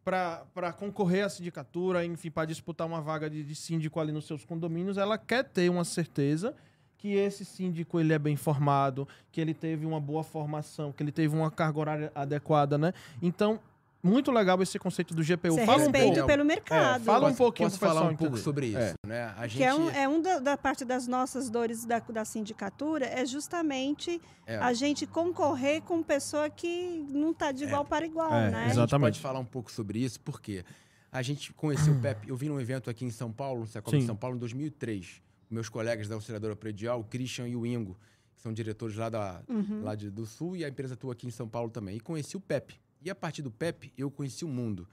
para 0.04 0.72
concorrer 0.72 1.24
à 1.24 1.28
sindicatura, 1.28 2.04
enfim, 2.04 2.30
para 2.30 2.46
disputar 2.46 2.86
uma 2.86 3.00
vaga 3.00 3.28
de, 3.28 3.44
de 3.44 3.54
síndico 3.54 4.00
ali 4.00 4.10
nos 4.10 4.26
seus 4.26 4.44
condomínios, 4.44 4.96
ela 4.96 5.18
quer 5.18 5.44
ter 5.44 5.68
uma 5.68 5.84
certeza 5.84 6.54
que 6.98 7.14
esse 7.14 7.44
síndico 7.44 8.00
ele 8.00 8.12
é 8.12 8.18
bem 8.18 8.36
formado, 8.36 9.06
que 9.30 9.40
ele 9.40 9.54
teve 9.54 9.84
uma 9.86 10.00
boa 10.00 10.24
formação, 10.24 10.92
que 10.92 11.02
ele 11.02 11.12
teve 11.12 11.36
uma 11.36 11.50
carga 11.50 11.78
horária 11.78 12.12
adequada, 12.14 12.78
né? 12.78 12.92
Então, 13.22 13.60
muito 14.06 14.30
legal 14.32 14.62
esse 14.62 14.78
conceito 14.78 15.14
do 15.14 15.22
GPU. 15.22 15.56
Fala 15.66 15.78
um 15.78 15.80
respeito 15.82 16.12
pouco. 16.14 16.26
pelo 16.26 16.44
mercado. 16.44 17.04
fala 17.04 17.18
um 17.18 17.28
Posso- 17.30 17.36
pouquinho 17.36 17.68
Posso 17.68 17.78
falar 17.80 18.02
um 18.02 18.08
pouco 18.16 18.24
entender. 18.26 18.40
sobre 18.42 18.66
isso, 18.68 18.78
É. 18.78 18.94
né? 19.06 19.34
A 19.36 19.46
gente... 19.46 19.56
Que 19.58 19.64
é 19.64 19.74
um, 19.74 19.90
é 19.90 20.08
um 20.08 20.22
da, 20.22 20.38
da 20.38 20.56
parte 20.56 20.84
das 20.84 21.06
nossas 21.06 21.50
dores 21.50 21.84
da, 21.84 21.98
da 21.98 22.24
sindicatura, 22.24 23.04
é 23.06 23.26
justamente 23.26 24.20
é, 24.46 24.56
a 24.58 24.72
gente 24.72 25.06
concorrer 25.06 25.82
com 25.82 26.02
pessoa 26.02 26.48
que 26.48 27.04
não 27.10 27.32
está 27.32 27.50
de 27.52 27.64
igual 27.64 27.84
para 27.84 28.06
igual, 28.06 28.32
É, 28.32 28.50
né? 28.50 28.56
A 28.58 28.62
gente 28.62 28.72
Exatamente. 28.72 29.06
pode 29.14 29.20
falar 29.20 29.38
um 29.40 29.44
pouco 29.44 29.70
sobre 29.70 29.98
isso, 29.98 30.20
porque 30.20 30.64
a 31.10 31.22
gente 31.22 31.52
conheceu 31.52 31.94
o 31.94 32.00
Pepe. 32.00 32.28
Eu 32.28 32.36
vim 32.36 32.48
num 32.48 32.60
evento 32.60 32.88
aqui 32.90 33.04
em 33.04 33.10
São 33.10 33.32
Paulo, 33.32 33.60
no 33.60 33.66
Secom 33.66 33.94
em 33.96 34.06
São 34.06 34.16
Paulo, 34.16 34.36
em 34.36 34.38
2003. 34.38 35.22
Meus 35.50 35.68
colegas 35.68 36.08
da 36.08 36.14
auxiliadora 36.14 36.54
predial, 36.56 37.00
o 37.00 37.04
Christian 37.04 37.46
e 37.48 37.56
o 37.56 37.64
Ingo, 37.64 37.96
que 38.34 38.42
são 38.42 38.52
diretores 38.52 38.96
lá, 38.96 39.08
da, 39.08 39.40
Uhum. 39.48 39.82
lá 39.82 39.94
de- 39.94 40.10
do 40.10 40.26
Sul, 40.26 40.56
e 40.56 40.64
a 40.64 40.68
empresa 40.68 40.94
atua 40.94 41.12
aqui 41.12 41.26
em 41.26 41.30
São 41.30 41.48
Paulo 41.48 41.70
também. 41.70 41.96
E 41.96 42.00
conheci 42.00 42.36
o 42.36 42.40
Pepe. 42.40 42.78
E 43.06 43.10
a 43.10 43.14
partir 43.14 43.40
do 43.40 43.52
PEP, 43.52 43.92
eu 43.96 44.10
conheci 44.10 44.44
o 44.44 44.48
mundo. 44.48 44.88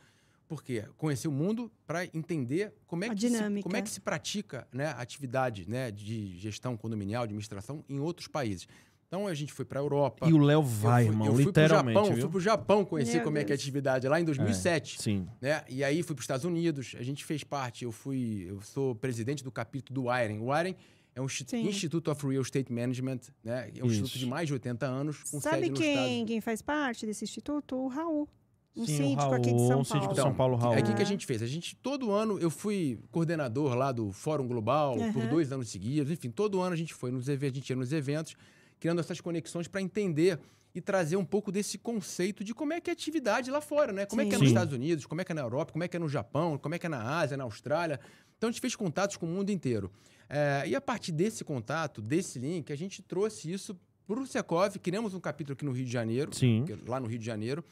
Por 0.48 0.64
quê? 0.64 0.86
Conheci 0.98 1.28
o 1.28 1.32
mundo 1.32 1.72
para 1.88 2.06
entender 2.06 2.72
como 2.86 3.04
é, 3.04 3.08
A 3.08 3.16
que 3.16 3.28
se, 3.28 3.62
como 3.64 3.76
é 3.76 3.82
que 3.82 3.90
se 3.90 4.00
pratica 4.00 4.68
né, 4.72 4.86
a 4.86 5.02
atividade 5.02 5.68
né, 5.68 5.90
de 5.90 6.38
gestão 6.38 6.78
condominial, 6.78 7.24
administração 7.24 7.84
em 7.90 8.00
outros 8.00 8.28
países. 8.28 8.68
Então 9.08 9.26
a 9.26 9.34
gente 9.34 9.52
foi 9.52 9.66
para 9.66 9.80
a 9.80 9.84
Europa. 9.84 10.30
E 10.30 10.34
o 10.34 10.38
Léo 10.38 10.60
eu 10.60 10.64
vai, 10.64 11.06
fui, 11.06 11.12
irmão, 11.12 11.28
eu 11.28 11.34
fui 11.34 11.46
literalmente. 11.46 11.96
Pro 11.96 12.04
Japão, 12.06 12.22
fui 12.22 12.30
pro 12.30 12.40
Japão 12.40 12.86
conhecer 12.86 13.16
Meu 13.16 13.24
como 13.24 13.38
é 13.40 13.44
que 13.44 13.52
é 13.52 13.56
a 13.56 13.58
Deus. 13.58 13.62
atividade 13.62 14.08
lá 14.08 14.22
em 14.22 14.26
2007. 14.26 15.02
Sim. 15.02 15.28
né? 15.42 15.64
E 15.68 15.84
aí 15.84 16.04
fui 16.04 16.14
para 16.14 16.22
os 16.22 16.24
Estados 16.24 16.46
Unidos, 16.46 16.96
a 17.00 17.02
gente 17.02 17.26
fez 17.26 17.44
parte, 17.44 17.84
eu 17.84 17.92
fui, 17.92 18.46
eu 18.48 18.62
sou 18.62 18.94
presidente 18.94 19.44
do 19.44 19.52
capítulo 19.52 20.04
do 20.04 20.08
Wiring. 20.08 20.38
O 20.38 20.52
Wiring 20.52 20.76
é 21.16 21.22
um 21.22 21.28
Sim. 21.28 21.68
Institute 21.68 22.10
of 22.10 22.26
Real 22.28 22.42
Estate 22.42 22.72
Management, 22.72 23.20
né? 23.44 23.70
É 23.76 23.84
um 23.84 23.88
Isso. 23.88 23.96
instituto 24.02 24.20
de 24.20 24.26
mais 24.26 24.48
de 24.48 24.54
80 24.54 24.86
anos, 24.86 25.24
com 25.30 25.40
Sabe 25.40 25.70
quem, 25.70 26.26
quem 26.26 26.42
faz 26.42 26.62
parte 26.62 27.06
desse 27.06 27.24
instituto? 27.24 27.76
O 27.76 27.88
Raul. 27.88 28.28
Um 28.76 28.86
Sim, 28.88 28.94
o 28.94 28.98
síndico 28.98 29.22
Raul, 29.22 29.34
aqui 29.36 29.54
de 29.54 29.68
São 29.68 29.80
um 29.82 29.84
síndico 29.84 30.00
Paulo. 30.06 30.14
de 30.16 30.22
São 30.22 30.34
Paulo, 30.34 30.56
Raul. 30.58 30.74
Aí 30.74 30.82
o 30.82 30.86
que, 30.86 30.94
que 30.96 31.02
a 31.02 31.04
É. 31.04 31.06
gente 31.08 31.26
fez? 31.28 31.44
A 31.44 31.46
gente, 31.46 31.76
todo 31.76 32.12
ano, 32.12 32.40
eu 32.40 32.50
fui 32.50 33.00
coordenador 33.12 33.76
lá 33.76 33.92
do 33.92 34.12
Fórum 34.12 34.48
Global 34.48 34.96
por 35.14 35.22
Aham. 35.22 35.30
dois 35.30 35.52
anos 35.52 35.70
seguidos. 35.70 36.12
Enfim, 36.12 36.32
todo 36.32 36.60
ano 36.60 36.74
a 36.74 36.76
gente 36.76 36.92
foi 36.94 37.12
nos 37.12 37.28
eventos, 37.30 37.58
a 37.58 37.60
gente 37.60 37.70
ia 37.70 37.76
nos 37.76 37.94
eventos, 37.94 38.36
criando 38.80 39.00
essas 39.00 39.22
conexões 39.22 39.68
para 39.68 39.80
entender 39.80 40.40
e 40.74 40.82
trazer 40.82 41.18
um 41.18 41.24
pouco 41.24 41.52
desse 41.52 41.78
conceito 41.78 42.44
de 42.44 42.52
como 42.52 42.74
é 42.74 42.82
que 42.82 42.90
é 42.90 42.94
a 42.94 42.96
atividade 42.96 43.52
lá 43.52 43.62
fora, 43.62 43.94
né? 43.94 44.08
Como 44.08 44.22
é 44.22 44.26
que 44.26 44.32
é 44.32 44.38
Sim. 44.38 44.40
nos 44.40 44.50
Sim. 44.50 44.56
Estados 44.56 44.74
Unidos, 44.74 45.06
como 45.06 45.22
é 45.22 45.24
que 45.24 45.32
é 45.32 45.36
na 45.36 45.42
Europa, 45.42 45.72
como 45.72 45.84
é 45.84 45.88
que 45.88 45.96
é 45.96 46.00
no 46.00 46.10
Japão, 46.10 46.58
como 46.58 46.74
é 46.74 46.80
que 46.80 46.88
é 46.88 46.90
na 46.90 47.20
Ásia, 47.20 47.38
na 47.38 47.44
Austrália. 47.44 48.00
Então 48.44 48.50
a 48.50 48.52
gente 48.52 48.60
fez 48.60 48.76
contatos 48.76 49.16
com 49.16 49.26
o 49.26 49.30
mundo 49.30 49.52
inteiro. 49.52 49.90
É, 50.28 50.64
e 50.68 50.76
a 50.76 50.82
partir 50.82 51.14
desse 51.14 51.46
contato, 51.46 52.02
desse 52.02 52.38
link, 52.40 52.74
a 52.74 52.76
gente 52.76 53.02
trouxe 53.02 53.50
isso 53.50 53.74
para 54.06 54.20
o 54.20 54.28
Secov, 54.28 54.78
criamos 54.80 55.14
um 55.14 55.20
capítulo 55.22 55.54
aqui 55.54 55.64
no 55.64 55.72
Rio 55.72 55.86
de 55.86 55.92
Janeiro, 55.92 56.36
Sim. 56.36 56.66
que- 56.66 56.76
lá 56.86 57.00
no 57.00 57.08
Rio 57.08 57.18
de 57.20 57.26
Janeiro. 57.26 57.64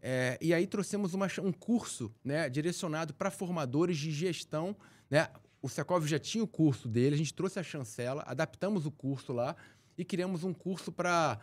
É, 0.00 0.38
e 0.40 0.54
aí 0.54 0.68
trouxemos 0.68 1.14
uma 1.14 1.26
um 1.42 1.50
curso 1.50 2.14
né, 2.22 2.48
direcionado 2.48 3.12
para 3.12 3.28
formadores 3.28 3.98
de 3.98 4.12
gestão. 4.12 4.76
Né? 5.10 5.26
O 5.60 5.68
Secov 5.68 6.06
já 6.06 6.20
tinha 6.20 6.44
o 6.44 6.46
curso 6.46 6.86
dele, 6.86 7.16
a 7.16 7.18
gente 7.18 7.34
trouxe 7.34 7.58
a 7.58 7.62
chancela, 7.64 8.22
adaptamos 8.24 8.86
o 8.86 8.90
curso 8.92 9.32
lá 9.32 9.56
e 9.98 10.04
criamos 10.04 10.44
um 10.44 10.54
curso 10.54 10.92
para 10.92 11.40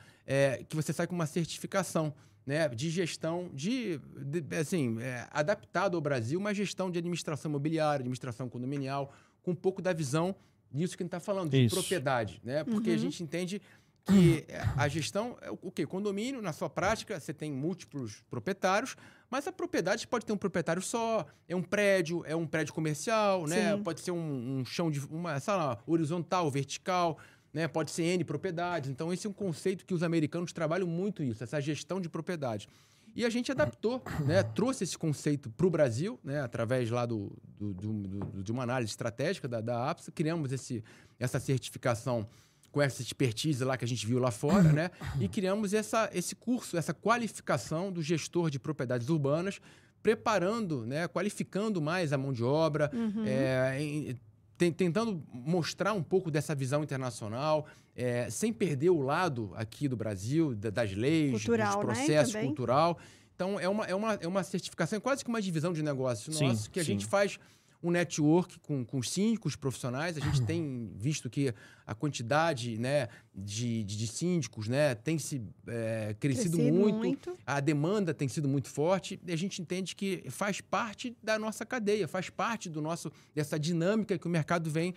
que 0.70 0.78
você 0.78 0.94
sai 0.94 1.08
com 1.08 1.14
uma 1.14 1.28
certificação 1.28 2.14
né, 2.48 2.70
de 2.70 2.90
gestão 2.90 3.50
de, 3.54 4.00
de- 4.26 4.56
assim, 4.56 4.98
é, 5.02 5.28
adaptado 5.32 5.96
ao 5.96 6.02
Brasil, 6.02 6.40
uma 6.40 6.54
gestão 6.54 6.90
de 6.90 6.98
administração 6.98 7.50
imobiliária, 7.52 8.00
administração 8.00 8.48
condominial, 8.48 9.12
com 9.44 9.52
um 9.52 9.56
pouco 9.56 9.82
da 9.82 9.92
visão 9.92 10.34
disso 10.72 10.96
que 10.96 11.04
a 11.04 11.06
gente 11.06 11.10
está 11.10 11.20
falando, 11.20 11.50
de 11.52 11.66
Isso. 11.66 11.76
propriedade, 11.76 12.40
né? 12.44 12.64
Porque 12.64 12.90
a 12.90 12.94
Uhum. 12.94 13.00
gente 13.00 13.22
entende 13.22 13.62
que 14.06 14.46
é, 14.48 14.62
a 14.78 14.88
gestão 14.88 15.38
é 15.42 15.52
o 15.52 15.58
o 15.62 15.72
quê? 15.72 15.86
Condomínio, 15.86 16.42
na 16.42 16.54
sua 16.54 16.70
prática, 16.70 17.20
você 17.20 17.34
tem 17.34 17.52
múltiplos 17.52 18.24
proprietários, 18.30 18.96
mas 19.30 19.46
a 19.48 19.52
propriedade 19.52 20.08
pode 20.08 20.26
ter 20.26 20.32
um 20.32 20.38
proprietário 20.38 20.82
só, 20.82 21.26
é 21.50 21.54
um 21.56 21.62
prédio, 21.62 22.24
é 22.26 22.34
um 22.34 22.48
prédio 22.48 22.74
comercial, 22.74 23.46
né? 23.46 23.76
Pode 23.84 24.00
ser 24.00 24.12
um, 24.12 24.60
um 24.60 24.64
chão 24.66 24.90
de 24.90 25.00
uma, 25.08 25.38
sei 25.42 25.54
lá, 25.54 25.78
horizontal, 25.86 26.50
vertical, 26.50 27.18
né? 27.58 27.68
Pode 27.68 27.92
ser 27.92 28.04
N 28.04 28.24
propriedades. 28.24 28.90
Então, 28.90 29.12
esse 29.12 29.26
é 29.26 29.30
um 29.30 29.34
conceito 29.34 29.86
que 29.86 29.94
os 29.94 30.04
americanos 30.04 30.54
trabalham 30.54 30.88
muito 30.88 31.24
isso, 31.24 31.44
essa 31.44 31.60
gestão 31.60 32.00
de 32.00 32.08
propriedade. 32.08 32.68
E 33.16 33.26
a 33.26 33.30
gente 33.32 33.52
adaptou, 33.52 34.00
né? 34.28 34.44
trouxe 34.44 34.84
esse 34.84 34.96
conceito 34.96 35.50
para 35.50 35.66
o 35.66 35.70
Brasil, 35.72 36.20
né? 36.24 36.40
através 36.42 36.90
lá 36.92 37.04
do, 37.06 37.36
do- 37.60 37.74
do- 37.74 38.44
de 38.44 38.52
uma 38.52 38.62
análise 38.62 38.92
estratégica 38.92 39.48
da, 39.48 39.60
da 39.60 39.90
APSA, 39.90 40.12
criamos 40.12 40.52
esse, 40.52 40.84
essa 41.20 41.40
certificação 41.40 42.28
com 42.72 42.80
essa 42.80 43.02
expertise 43.02 43.64
lá 43.64 43.76
que 43.76 43.84
a 43.86 43.88
gente 43.88 44.06
viu 44.06 44.20
lá 44.20 44.30
fora, 44.30 44.72
né? 44.72 44.92
E 45.20 45.28
criamos 45.28 45.74
essa, 45.74 46.12
esse 46.14 46.36
curso, 46.36 46.78
essa 46.78 46.94
qualificação 46.94 47.92
do 47.92 48.04
gestor 48.04 48.52
de 48.52 48.60
propriedades 48.60 49.10
urbanas, 49.10 49.60
preparando, 50.04 50.86
né? 50.86 51.08
Qualificando 51.08 51.82
mais 51.82 52.14
a 52.14 52.18
mão 52.18 52.32
de 52.32 52.44
obra, 52.44 52.92
Uhum. 52.94 53.24
é, 53.26 53.82
em- 53.82 54.16
tentando 54.58 55.22
mostrar 55.32 55.94
um 55.94 56.02
pouco 56.04 56.32
dessa 56.32 56.56
visão 56.56 56.84
internacional, 56.84 57.66
é, 57.96 58.30
sem 58.30 58.52
perder 58.52 58.90
o 58.90 59.02
lado 59.02 59.52
aqui 59.56 59.88
do 59.88 59.96
Brasil, 59.96 60.56
da- 60.56 60.70
das 60.70 60.94
leis, 60.94 61.32
Cultural, 61.32 61.78
dos 61.78 61.86
né, 61.88 61.94
processos 61.94 62.34
também. 62.34 62.48
cultural. 62.48 62.98
Então, 63.36 63.60
é 63.60 63.70
uma, 63.70 63.86
é, 63.86 63.94
uma, 63.94 64.14
é 64.16 64.28
uma 64.28 64.44
certificação, 64.44 64.98
é 64.98 65.00
quase 65.00 65.24
que 65.24 65.30
uma 65.30 65.42
divisão 65.42 65.72
de 65.74 65.84
negócio 65.84 66.34
Sim, 66.34 66.48
nosso, 66.48 66.70
que 66.72 66.80
a 66.80 66.84
sim. 66.84 66.94
gente 66.94 67.06
faz 67.06 67.40
um 67.82 67.92
network 67.92 68.60
com, 68.60 68.84
com 68.84 68.98
os 68.98 69.10
síndicos 69.10 69.56
profissionais. 69.56 70.18
A 70.18 70.20
gente 70.20 70.42
tem 70.42 70.92
visto 70.96 71.30
que 71.30 71.54
a 71.86 71.94
quantidade 71.94 72.78
né, 72.78 73.08
de, 73.34 73.84
de, 73.84 73.98
de 73.98 74.08
síndicos 74.08 74.68
né, 74.68 74.96
tem 74.96 75.20
se 75.20 75.42
é, 75.68 76.16
crescido, 76.20 76.58
Crescido 76.58 76.74
muito, 76.74 76.98
muito. 76.98 77.38
a 77.46 77.60
demanda 77.60 78.14
tem 78.14 78.28
sido 78.28 78.48
muito 78.48 78.68
forte 78.68 79.20
e 79.26 79.32
a 79.32 79.36
gente 79.36 79.62
entende 79.62 79.96
que 79.96 80.24
faz 80.30 80.60
parte 80.60 81.16
da 81.22 81.38
nossa 81.38 81.66
cadeia, 81.66 82.08
faz 82.08 82.30
parte 82.30 82.70
do 82.70 82.82
nosso 82.82 83.12
dessa 83.34 83.60
dinâmica 83.60 84.18
que 84.18 84.28
o 84.28 84.30
mercado 84.30 84.70
vem, 84.70 84.94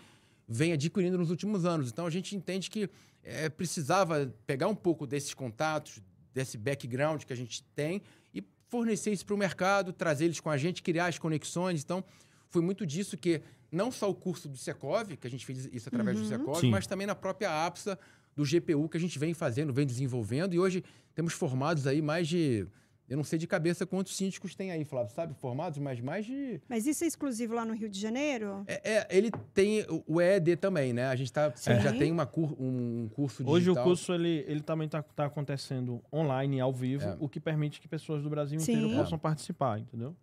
vem 0.49 0.73
adquirindo 0.73 1.19
nos 1.19 1.31
últimos 1.31 1.65
anos. 1.65 1.91
Então 1.91 2.07
a 2.07 2.11
gente 2.11 2.35
entende 2.35 2.71
que 2.71 2.89
é, 3.23 3.49
precisava 3.49 4.33
pegar 4.47 4.69
um 4.69 4.75
pouco 4.75 5.07
desses 5.07 5.35
contatos, 5.35 6.01
desse 6.33 6.57
background 6.57 7.25
que 7.25 7.33
a 7.33 7.37
gente 7.37 7.63
tem 7.75 8.03
e 8.35 8.43
fornecer 8.69 9.13
isso 9.13 9.27
para 9.27 9.35
o 9.35 9.39
mercado, 9.39 9.93
trazer 9.93 10.25
eles 10.25 10.41
com 10.41 10.49
a 10.49 10.57
gente, 10.57 10.83
criar 10.83 11.07
as 11.07 11.19
conexões. 11.19 11.83
Então 11.83 12.03
foi 12.51 12.61
muito 12.63 12.85
disso 12.85 13.17
que 13.17 13.41
não 13.73 13.91
só 13.91 14.11
o 14.11 14.15
curso 14.15 14.49
do 14.49 14.57
Secov, 14.59 15.17
que 15.17 15.27
a 15.27 15.31
gente 15.31 15.47
fez 15.47 15.69
isso 15.73 15.89
através 15.89 16.19
do 16.19 16.27
Secov, 16.27 16.61
Sim. 16.61 16.71
mas 16.71 16.87
também 16.87 17.07
na 17.07 17.15
própria 17.15 17.65
APSA 17.67 17.99
do 18.37 18.45
GPU 18.45 18.89
que 18.89 18.97
a 18.97 19.01
gente 19.01 19.19
vem 19.19 19.33
fazendo, 19.33 19.73
vem 19.73 19.87
desenvolvendo 19.87 20.53
e 20.55 20.59
hoje 20.59 20.85
temos 21.15 21.33
formados 21.33 21.87
aí 21.87 22.03
mais 22.03 22.29
de 22.29 22.67
eu 23.09 23.17
não 23.17 23.25
sei 23.25 23.41
de 23.41 23.47
cabeça 23.49 23.85
quantos 23.85 24.17
síndicos 24.17 24.55
tem 24.55 24.71
aí, 24.71 24.85
Flávio, 24.85 25.13
sabe? 25.13 25.35
Formados, 25.35 25.81
mas 25.81 26.01
mais 26.01 26.25
de 26.25 26.61
Mas 26.69 26.87
isso 26.87 27.03
é 27.03 27.09
exclusivo 27.09 27.55
lá 27.55 27.65
no 27.65 27.75
Rio 27.75 27.89
de 27.89 27.99
Janeiro? 28.01 28.63
é, 28.69 28.99
é, 28.99 29.07
ele 29.11 29.33
tem 29.53 29.85
o- 30.07 30.21
EED 30.21 30.57
também, 30.57 30.93
né? 30.93 31.07
A 31.09 31.17
gente 31.17 31.33
tá, 31.33 31.53
Sim. 31.57 31.81
já 31.81 31.93
tem 31.93 32.13
uma 32.13 32.25
cur- 32.25 32.55
um 32.61 33.09
curso 33.13 33.39
digital. 33.43 33.53
Hoje 33.55 33.69
o 33.71 33.75
curso 33.83 34.13
ele, 34.15 34.45
ele 34.47 34.61
também 34.61 34.87
está 34.87 35.03
acontecendo 35.19 36.01
online, 36.13 36.61
ao 36.61 36.73
vivo, 36.73 37.03
É. 37.05 37.17
o 37.19 37.29
que 37.29 37.41
permite 37.41 37.81
que 37.81 37.89
pessoas 37.89 38.23
do 38.23 38.31
Brasil 38.31 38.61
Sim. 38.61 38.75
inteiro 38.75 38.93
É. 38.95 38.97
possam 39.03 39.19
participar, 39.19 39.81
entendeu? 39.81 40.15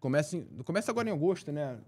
Começa, 0.00 0.36
em- 0.36 0.44
começa 0.64 0.90
agora 0.90 1.08
em 1.08 1.12
agosto, 1.12 1.50
né? 1.52 1.78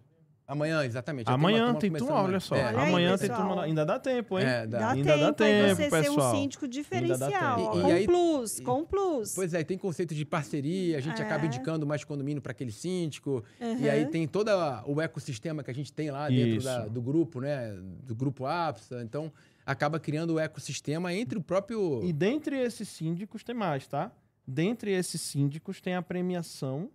Amanhã, 0.46 0.82
exatamente. 0.82 1.28
Amanhã 1.28 1.66
turma 1.66 1.78
tem 1.78 1.92
turma, 1.92 2.06
amanhã. 2.14 2.24
olha 2.28 2.40
só. 2.40 2.56
É, 2.56 2.64
Olha 2.68 2.78
aí, 2.80 2.88
amanhã 2.88 3.18
tem 3.18 3.28
turma. 3.28 3.62
Ainda 3.64 3.84
dá 3.84 3.98
tempo, 3.98 4.38
hein? 4.38 4.46
É, 4.46 4.66
dá. 4.66 4.78
Dá 4.78 4.90
Ainda 4.92 5.10
dá 5.18 5.26
tempo, 5.26 5.34
tempo, 5.34 5.64
aí 5.66 5.74
você 5.74 5.82
ser 5.82 5.90
pessoal. 5.90 6.32
um 6.32 6.36
síndico 6.38 6.66
diferencial. 6.66 7.56
tempo. 7.58 7.76
E- 7.76 7.78
e 7.78 7.82
com 7.82 7.90
aí- 7.92 8.06
plus, 8.06 8.58
e- 8.58 8.62
com 8.62 8.84
plus. 8.86 9.34
Pois 9.34 9.52
é, 9.52 9.62
tem 9.62 9.76
conceito 9.76 10.14
de 10.14 10.24
parceria, 10.24 10.96
a 10.96 11.00
gente 11.02 11.20
É. 11.20 11.24
acaba 11.26 11.44
indicando 11.44 11.86
mais 11.86 12.02
condomínio 12.02 12.40
para 12.40 12.52
aquele 12.52 12.72
síndico. 12.72 13.44
E 13.60 13.64
Uhum. 13.64 13.90
aí 13.90 14.06
tem 14.06 14.26
todo 14.26 14.48
o 14.86 15.02
ecossistema 15.02 15.62
que 15.62 15.70
a 15.70 15.74
gente 15.74 15.92
tem 15.92 16.10
lá 16.10 16.30
dentro 16.30 16.64
da- 16.64 16.86
do 16.86 17.02
grupo, 17.02 17.42
né? 17.42 17.76
Do 18.04 18.14
grupo 18.14 18.46
APSA. 18.46 19.02
Então, 19.02 19.30
acaba 19.66 20.00
criando 20.00 20.32
o 20.36 20.38
ecossistema 20.40 21.12
entre 21.12 21.36
o 21.36 21.42
próprio... 21.42 22.00
E 22.02 22.10
dentre 22.10 22.58
esses 22.58 22.88
síndicos 22.88 23.44
tem 23.44 23.54
mais, 23.54 23.86
tá? 23.86 24.10
Dentre 24.46 24.92
esses 24.92 25.20
síndicos 25.20 25.78
tem 25.78 25.94
a 25.94 26.00
premiação 26.00 26.88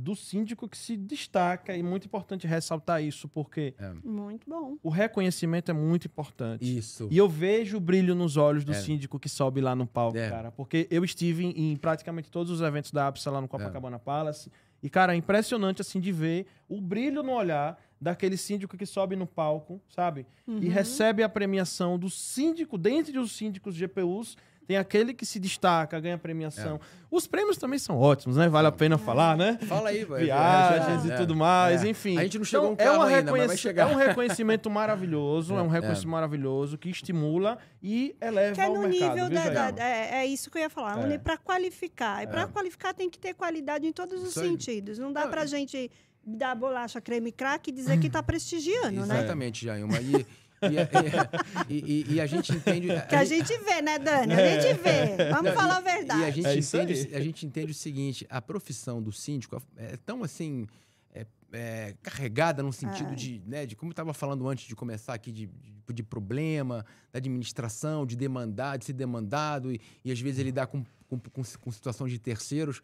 do 0.00 0.16
síndico 0.16 0.66
que 0.68 0.76
se 0.78 0.96
destaca, 0.96 1.76
e 1.76 1.82
muito 1.82 2.06
importante 2.06 2.46
ressaltar 2.46 3.02
isso, 3.02 3.28
porque 3.28 3.74
Muito 4.02 4.48
bom. 4.48 4.76
o 4.82 4.88
reconhecimento 4.88 5.70
é 5.70 5.74
muito 5.74 6.06
importante. 6.06 6.64
Isso. 6.78 7.06
E 7.10 7.18
eu 7.18 7.28
vejo 7.28 7.76
o 7.76 7.80
brilho 7.80 8.14
nos 8.14 8.36
olhos 8.36 8.64
do 8.64 8.72
É. 8.72 8.74
síndico 8.74 9.18
que 9.18 9.28
sobe 9.28 9.60
lá 9.60 9.74
no 9.74 9.86
palco, 9.86 10.16
É. 10.16 10.28
cara. 10.30 10.50
Porque 10.50 10.88
eu 10.90 11.04
estive 11.04 11.44
em, 11.44 11.72
em 11.72 11.76
praticamente 11.76 12.30
todos 12.30 12.50
os 12.50 12.60
eventos 12.60 12.90
da 12.92 13.06
APSA 13.08 13.30
lá 13.30 13.40
no 13.40 13.48
Copacabana 13.48 13.98
Palace. 13.98 14.50
E, 14.82 14.88
cara, 14.88 15.12
é 15.12 15.16
impressionante, 15.16 15.82
assim, 15.82 16.00
de 16.00 16.10
ver 16.10 16.46
o 16.66 16.80
brilho 16.80 17.22
no 17.22 17.32
olhar 17.32 17.78
daquele 18.00 18.38
síndico 18.38 18.78
que 18.78 18.86
sobe 18.86 19.14
no 19.14 19.26
palco, 19.26 19.78
sabe? 19.90 20.26
E 20.48 20.52
Uhum. 20.52 20.58
recebe 20.70 21.22
a 21.22 21.28
premiação 21.28 21.98
do 21.98 22.08
síndico, 22.08 22.78
dentre 22.78 23.18
os 23.18 23.32
síndicos 23.32 23.74
GPUs, 23.74 24.38
tem 24.70 24.76
aquele 24.76 25.12
que 25.12 25.26
se 25.26 25.40
destaca, 25.40 25.98
ganha 25.98 26.16
premiação. 26.16 26.76
É. 26.76 26.80
Os 27.10 27.26
prêmios 27.26 27.56
também 27.56 27.76
são 27.76 27.98
ótimos, 27.98 28.36
né? 28.36 28.48
Vale 28.48 28.68
a 28.68 28.70
pena 28.70 28.96
falar, 28.96 29.36
né? 29.36 29.58
Fala 29.66 29.88
aí, 29.88 30.04
vai. 30.04 30.22
Viagens 30.22 31.10
É, 31.10 31.14
e 31.14 31.16
tudo 31.16 31.34
mais, 31.34 31.82
é. 31.82 31.88
enfim. 31.88 32.16
A 32.16 32.22
gente 32.22 32.38
não 32.38 32.44
chegou 32.44 32.72
Então, 32.74 32.86
um 32.86 32.94
é, 32.94 32.96
uma 32.96 33.06
ainda, 33.08 33.32
mas 33.32 33.46
vai 33.48 33.56
chegar. 33.56 33.90
é 33.90 33.92
um 33.92 33.96
reconhecimento 33.98 34.70
maravilhoso, 34.70 35.56
é, 35.56 35.60
um 35.60 35.66
É, 35.66 35.70
reconhecimento 35.72 36.08
maravilhoso 36.08 36.78
que 36.78 36.88
estimula 36.88 37.58
e 37.82 38.14
eleva 38.20 38.54
Que 38.54 38.60
é 38.60 38.68
o 38.68 38.74
no 38.74 38.80
mercado. 38.88 39.10
nível 39.14 39.28
da, 39.28 39.42
Jair? 39.52 39.72
da- 39.74 39.84
é, 39.84 40.14
é 40.18 40.26
isso 40.26 40.48
que 40.52 40.58
eu 40.58 40.62
ia 40.62 40.70
falar, 40.70 41.10
É. 41.10 41.18
para 41.18 41.36
qualificar. 41.36 42.22
E 42.22 42.28
para 42.28 42.42
É. 42.42 42.46
qualificar 42.46 42.94
tem 42.94 43.10
que 43.10 43.18
ter 43.18 43.34
qualidade 43.34 43.84
em 43.84 43.92
todos 43.92 44.22
os 44.22 44.32
sentidos. 44.32 45.00
Não 45.00 45.12
dá 45.12 45.26
e- 45.26 45.46
gente 45.48 45.90
dar 46.24 46.54
bolacha 46.54 47.00
creme 47.00 47.32
crack 47.32 47.70
e 47.70 47.72
dizer 47.72 47.98
que 47.98 48.08
tá 48.08 48.22
prestigiando, 48.22 49.04
né? 49.04 49.18
Exatamente, 49.18 49.64
Jailma. 49.64 49.98
E, 49.98 50.24
e, 50.62 51.74
e, 51.74 52.04
e- 52.10 52.14
e 52.14 52.20
a 52.20 52.26
gente 52.26 52.52
entende... 52.52 52.88
Que 53.08 53.14
a 53.14 53.24
gente 53.24 53.56
vê, 53.58 53.80
né, 53.82 53.98
Dani? 53.98 54.34
A 54.34 54.60
gente 54.60 54.80
vê. 54.80 55.30
Vamos 55.30 55.52
falar 55.52 55.76
a 55.76 55.80
E 55.80 55.82
verdade. 55.82 56.22
a 56.24 56.30
gente, 56.30 56.46
É 56.46 56.56
entende, 56.56 57.14
a 57.16 57.20
gente 57.20 57.46
entende 57.46 57.72
o 57.72 57.74
seguinte: 57.74 58.26
a 58.28 58.40
profissão 58.42 59.02
do 59.02 59.12
síndico 59.12 59.62
é 59.76 59.96
tão 59.98 60.22
assim. 60.22 60.66
é, 61.14 61.26
é, 61.52 61.94
carregada 62.02 62.62
no 62.62 62.72
sentido 62.72 63.14
de, 63.16 63.42
né, 63.46 63.66
de 63.66 63.74
como 63.74 63.90
eu 63.90 63.92
estava 63.92 64.14
falando 64.14 64.48
antes 64.48 64.66
de 64.68 64.76
começar 64.76 65.14
aqui, 65.14 65.32
de, 65.32 65.46
de, 65.46 65.92
de, 65.92 66.02
problema, 66.04 66.84
da 67.12 67.16
administração, 67.18 68.06
de 68.06 68.16
demandar, 68.16 68.78
de 68.78 68.84
ser 68.84 68.92
demandado, 68.92 69.72
e, 69.72 69.80
e 70.04 70.12
às 70.12 70.20
vezes 70.20 70.44
lidar 70.44 70.68
com, 70.68 70.84
com, 71.08 71.18
com, 71.18 71.42
com 71.42 71.70
situações 71.72 72.12
de 72.12 72.18
terceiros, 72.20 72.80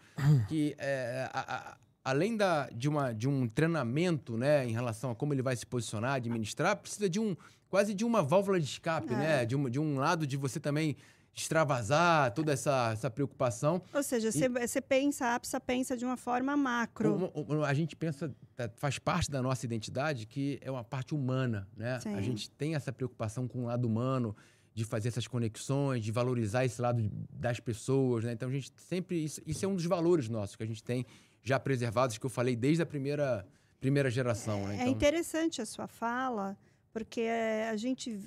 que 0.49 0.74
é, 0.79 1.31
a, 1.33 1.55
a, 1.72 1.77
além 2.05 2.37
da, 2.37 2.68
de, 2.70 2.89
uma, 2.89 3.12
de 3.12 3.29
um 3.29 3.47
treinamento 3.47 4.37
né, 4.37 4.66
em 4.66 4.72
relação 4.72 5.12
a 5.12 5.14
como 5.14 5.33
ele 5.33 5.43
vai 5.43 5.55
se 5.55 5.64
posicionar, 5.64 6.14
administrar, 6.14 6.77
precisa 6.77 7.09
de 7.09 7.20
um 7.20 7.37
quase 7.69 7.95
de 7.95 8.05
uma 8.05 8.23
válvula 8.23 8.59
de 8.59 8.67
escape, 8.67 9.12
é. 9.12 9.17
né? 9.17 9.45
De 9.45 9.57
um, 9.57 9.69
de 9.69 9.79
um 9.79 9.97
lado 9.99 10.27
de 10.27 10.37
você 10.37 10.59
também 10.61 10.97
extravasar 11.35 12.33
toda 12.33 12.53
essa, 12.53 12.93
essa 12.93 13.11
preocupação. 13.11 13.83
Ou 13.93 14.03
seja, 14.03 14.31
você 14.33 14.81
pensa, 14.81 15.27
a 15.27 15.35
APSA 15.35 15.61
pensa 15.61 15.95
de 15.95 16.03
uma 16.03 16.17
forma 16.17 16.57
macro. 16.57 17.31
a 17.67 17.75
gente 17.75 17.95
pensa, 17.95 18.35
é, 18.57 18.71
faz 18.77 18.99
parte 18.99 19.31
da 19.31 19.43
nossa 19.43 19.67
identidade 19.67 20.27
que 20.27 20.59
é 20.62 20.71
uma 20.71 20.83
parte 20.83 21.14
humana, 21.14 21.69
né? 21.77 22.01
Sim. 22.01 22.14
A 22.14 22.23
gente 22.23 22.51
tem 22.51 22.75
essa 22.75 22.91
preocupação 22.91 23.47
com 23.47 23.64
o 23.64 23.67
lado 23.67 23.87
humano, 23.87 24.35
de 24.77 24.85
fazer 24.85 25.09
essas 25.09 25.27
conexões, 25.27 26.05
de 26.05 26.12
valorizar 26.12 26.67
esse 26.67 26.83
lado 26.83 27.11
das 27.33 27.59
pessoas, 27.59 28.25
né? 28.25 28.33
Então 28.33 28.47
a 28.47 28.53
gente 28.53 28.71
sempre 28.77 29.25
isso, 29.25 29.41
isso 29.47 29.64
é 29.64 29.69
um 29.69 29.75
dos 29.75 29.87
valores 29.87 30.29
nossos 30.29 30.55
que 30.55 30.62
a 30.62 30.67
gente 30.67 30.85
tem 30.85 31.07
já 31.43 31.59
preservados 31.59 32.19
que 32.19 32.27
eu 32.27 32.31
falei 32.31 32.55
desde 32.55 32.83
a 32.83 32.87
primeira 32.87 33.47
primeira 33.81 34.11
geração, 34.11 34.59
é, 34.64 34.67
né? 34.67 34.75
Então... 34.75 34.87
É 34.87 34.91
interessante 34.91 35.62
a 35.62 35.67
sua 35.67 35.87
fala, 35.87 36.59
porque 36.97 37.28
a 37.70 37.76
gente 37.76 38.18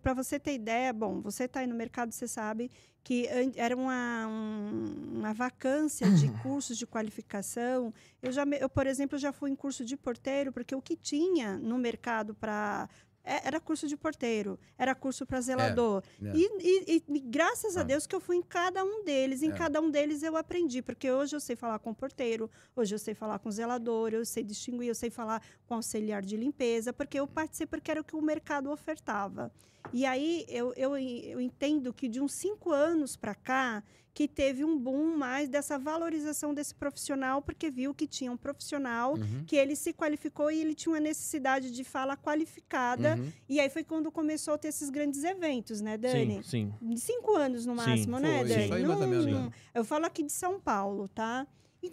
para 0.00 0.14
você 0.14 0.40
ter 0.40 0.54
ideia, 0.54 0.90
bom, 0.90 1.20
você 1.20 1.44
está 1.44 1.60
aí 1.60 1.66
no 1.66 1.74
mercado, 1.74 2.10
você 2.10 2.26
sabe 2.26 2.70
que 3.04 3.28
era 3.54 3.76
uma, 3.76 4.26
um, 4.26 5.18
uma 5.18 5.34
vacância 5.34 6.10
de 6.10 6.30
cursos 6.42 6.78
de 6.78 6.86
qualificação. 6.86 7.92
Eu 8.22 8.32
já, 8.32 8.44
eu, 8.58 8.70
por 8.70 8.86
exemplo, 8.86 9.18
já 9.18 9.30
fui 9.30 9.50
em 9.50 9.54
curso 9.54 9.84
de 9.84 9.94
porteiro, 9.94 10.50
porque 10.50 10.74
o 10.74 10.80
que 10.80 10.96
tinha 10.96 11.58
no 11.58 11.76
mercado 11.76 12.34
para 12.34 12.88
era 13.24 13.60
curso 13.60 13.86
de 13.86 13.96
porteiro, 13.96 14.58
era 14.78 14.94
curso 14.94 15.26
para 15.26 15.40
zelador. 15.40 16.02
É, 16.22 16.28
é. 16.28 16.32
E, 16.34 16.48
e, 16.60 17.04
e, 17.08 17.20
graças 17.20 17.76
a 17.76 17.80
ah. 17.80 17.84
Deus 17.84 18.06
que 18.06 18.14
eu 18.14 18.20
fui 18.20 18.36
em 18.36 18.42
cada 18.42 18.82
um 18.84 19.04
deles. 19.04 19.42
Em 19.42 19.50
é. 19.50 19.54
cada 19.54 19.80
um 19.80 19.90
deles 19.90 20.22
eu 20.22 20.36
aprendi, 20.36 20.82
porque 20.82 21.10
hoje 21.10 21.36
eu 21.36 21.40
sei 21.40 21.54
falar 21.54 21.78
com 21.78 21.92
porteiro, 21.92 22.50
hoje 22.74 22.94
eu 22.94 22.98
sei 22.98 23.14
falar 23.14 23.38
com 23.38 23.50
zelador, 23.50 24.12
eu 24.12 24.24
sei 24.24 24.42
distinguir, 24.42 24.88
eu 24.88 24.94
sei 24.94 25.10
falar 25.10 25.42
com 25.66 25.74
auxiliar 25.74 26.22
de 26.22 26.36
limpeza, 26.36 26.92
porque 26.92 27.18
eu 27.18 27.26
participei 27.26 27.70
porque 27.70 27.90
era 27.90 28.00
o 28.00 28.04
que 28.04 28.16
o 28.16 28.22
mercado 28.22 28.70
ofertava. 28.70 29.52
E 29.92 30.06
aí 30.06 30.44
eu, 30.48 30.72
eu, 30.76 30.96
eu 30.96 31.40
entendo 31.40 31.92
que 31.92 32.08
de 32.08 32.20
uns 32.20 32.32
cinco 32.32 32.72
anos 32.72 33.16
para 33.16 33.34
cá, 33.34 33.82
que 34.12 34.26
teve 34.26 34.64
um 34.64 34.78
boom 34.78 35.16
mais 35.16 35.48
dessa 35.48 35.78
valorização 35.78 36.52
desse 36.52 36.74
profissional, 36.74 37.40
porque 37.40 37.70
viu 37.70 37.94
que 37.94 38.06
tinha 38.06 38.30
um 38.30 38.36
profissional 38.36 39.14
uhum. 39.14 39.44
que 39.46 39.56
ele 39.56 39.76
se 39.76 39.92
qualificou 39.92 40.50
e 40.50 40.60
ele 40.60 40.74
tinha 40.74 40.92
uma 40.92 41.00
necessidade 41.00 41.70
de 41.70 41.84
fala 41.84 42.16
qualificada. 42.16 43.16
Uhum. 43.16 43.32
E 43.48 43.60
aí 43.60 43.70
foi 43.70 43.84
quando 43.84 44.10
começou 44.10 44.54
a 44.54 44.58
ter 44.58 44.68
esses 44.68 44.90
grandes 44.90 45.22
eventos, 45.24 45.80
né, 45.80 45.96
Dani? 45.96 46.42
Sim, 46.42 46.72
sim. 46.80 46.96
Cinco 46.96 47.36
anos 47.36 47.64
no 47.66 47.74
máximo, 47.74 48.16
sim, 48.16 48.22
né, 48.22 48.44
Dani? 48.44 48.68
Sim, 48.68 49.30
não, 49.32 49.52
eu 49.74 49.84
falo 49.84 50.06
aqui 50.06 50.22
de 50.22 50.32
São 50.32 50.60
Paulo, 50.60 51.08
tá? 51.08 51.46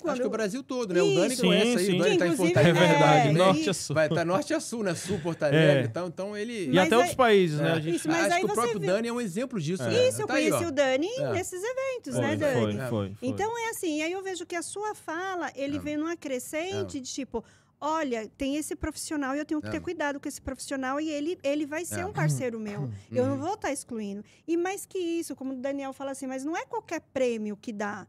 Acho 0.05 0.21
que 0.21 0.27
o 0.27 0.29
Brasil 0.29 0.63
todo, 0.63 0.93
né? 0.93 0.99
Isso. 0.99 1.11
O 1.11 1.15
Dani 1.15 1.35
sim, 1.35 1.41
conhece 1.41 1.85
sim. 1.85 1.91
aí, 1.91 1.95
o 1.95 2.03
Dani 2.03 2.13
está 2.13 2.27
em 2.27 2.35
Fortaleza. 2.35 2.69
É 2.69 2.87
verdade, 2.87 3.27
é, 3.27 3.31
norte 3.31 3.69
a 3.69 3.73
sul. 3.73 3.93
Vai 3.93 4.05
estar 4.05 4.15
tá 4.15 4.25
norte 4.25 4.53
a 4.53 4.59
sul, 4.59 4.83
né? 4.83 4.95
Sul, 4.95 5.19
Porto 5.19 5.43
Alegre. 5.43 5.81
É. 5.81 5.83
Então, 5.83 6.07
então 6.07 6.37
ele... 6.37 6.69
E 6.69 6.77
até 6.77 6.93
aí, 6.93 6.97
outros 6.97 7.15
países, 7.15 7.59
né? 7.59 7.77
É. 7.77 7.81
Gente... 7.81 7.95
Isso, 7.95 8.07
mas 8.07 8.25
Acho 8.25 8.39
que 8.39 8.45
o 8.45 8.53
próprio 8.53 8.79
viu... 8.79 8.89
Dani 8.89 9.07
é 9.07 9.13
um 9.13 9.21
exemplo 9.21 9.59
disso. 9.59 9.83
É. 9.83 9.89
Né? 9.89 10.09
Isso, 10.09 10.21
eu 10.21 10.27
tá 10.27 10.33
conheci 10.33 10.57
aí, 10.57 10.65
o 10.65 10.71
Dani 10.71 11.09
é. 11.17 11.31
nesses 11.31 11.61
eventos, 11.63 12.13
foi, 12.13 12.21
né, 12.21 12.35
Dani? 12.35 12.59
Foi, 12.59 12.73
foi, 12.73 12.89
foi, 12.89 13.15
Então 13.21 13.57
é 13.57 13.69
assim, 13.69 14.01
aí 14.01 14.11
eu 14.11 14.21
vejo 14.21 14.45
que 14.45 14.55
a 14.55 14.61
sua 14.61 14.93
fala, 14.93 15.51
ele 15.55 15.79
vem 15.79 15.95
numa 15.95 16.17
crescente 16.17 16.99
de 16.99 17.11
tipo 17.11 17.43
olha, 17.79 18.27
tem 18.37 18.55
esse 18.55 18.75
profissional 18.75 19.35
e 19.35 19.39
eu 19.39 19.45
tenho 19.45 19.61
que 19.61 19.69
ter 19.69 19.79
cuidado 19.79 20.19
com 20.19 20.27
esse 20.27 20.41
profissional 20.41 20.99
e 20.99 21.09
ele, 21.09 21.37
ele 21.43 21.65
vai 21.65 21.85
ser 21.85 22.01
é. 22.01 22.05
um 22.05 22.11
parceiro 22.11 22.59
meu. 22.59 22.81
Uhum. 22.81 22.93
Eu 23.11 23.27
não 23.27 23.37
vou 23.37 23.53
estar 23.53 23.67
tá 23.67 23.73
excluindo. 23.73 24.23
E 24.47 24.57
mais 24.57 24.85
que 24.85 24.97
isso, 24.97 25.35
como 25.35 25.53
o 25.53 25.55
Daniel 25.55 25.93
fala 25.93 26.11
assim, 26.11 26.27
mas 26.27 26.43
não 26.43 26.57
é 26.57 26.65
qualquer 26.65 27.01
prêmio 27.13 27.55
que 27.55 27.71
dá. 27.71 28.07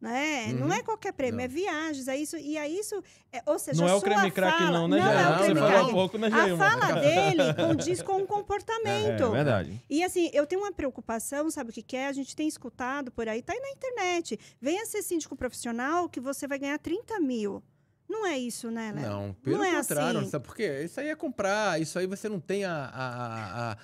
Né? 0.00 0.52
Uhum. 0.52 0.60
Não 0.60 0.72
é 0.72 0.80
qualquer 0.80 1.12
prêmio, 1.12 1.38
não. 1.38 1.44
é 1.44 1.48
viagens, 1.48 2.06
é 2.06 2.16
isso. 2.16 2.36
E 2.36 2.56
é 2.56 2.68
isso. 2.68 3.02
É, 3.32 3.42
ou 3.44 3.58
seja, 3.58 3.82
não 3.82 3.88
é 3.88 3.94
o 3.94 4.00
creme 4.00 4.30
crack, 4.30 4.62
não, 4.62 4.86
né, 4.86 4.96
Não, 4.96 5.12
é 5.12 5.28
o 5.28 5.38
creme 5.38 5.60
crack. 5.60 5.84
Um 5.84 5.92
pouco, 5.92 6.18
né, 6.18 6.28
a 6.28 6.56
fala 6.56 6.92
dele 7.00 7.54
condiz 7.54 8.00
com 8.00 8.22
o 8.22 8.26
comportamento. 8.26 9.24
É, 9.24 9.26
é, 9.26 9.30
verdade. 9.30 9.84
E 9.90 10.04
assim, 10.04 10.30
eu 10.32 10.46
tenho 10.46 10.62
uma 10.62 10.72
preocupação, 10.72 11.50
sabe 11.50 11.70
o 11.70 11.72
que, 11.72 11.82
que 11.82 11.96
é? 11.96 12.06
A 12.06 12.12
gente 12.12 12.36
tem 12.36 12.46
escutado 12.46 13.10
por 13.10 13.28
aí, 13.28 13.42
tá 13.42 13.52
aí 13.52 13.60
na 13.60 13.70
internet. 13.70 14.38
Venha 14.60 14.86
ser 14.86 15.02
síndico 15.02 15.34
profissional 15.34 16.08
que 16.08 16.20
você 16.20 16.46
vai 16.46 16.60
ganhar 16.60 16.78
30 16.78 17.18
mil. 17.18 17.60
Não 18.08 18.24
é 18.24 18.38
isso, 18.38 18.70
né, 18.70 18.92
Léo? 18.94 19.10
Não, 19.10 19.34
pelo 19.34 19.58
não 19.58 19.64
é 19.64 19.76
contrário, 19.76 20.20
assim. 20.20 20.30
sabe 20.30 20.46
por 20.46 20.56
quê? 20.56 20.82
Isso 20.84 20.98
aí 20.98 21.08
é 21.08 21.14
comprar, 21.14 21.80
isso 21.80 21.98
aí 21.98 22.06
você 22.06 22.28
não 22.28 22.40
tem 22.40 22.64
a, 22.64 22.72
a, 22.72 23.72
a 23.72 23.76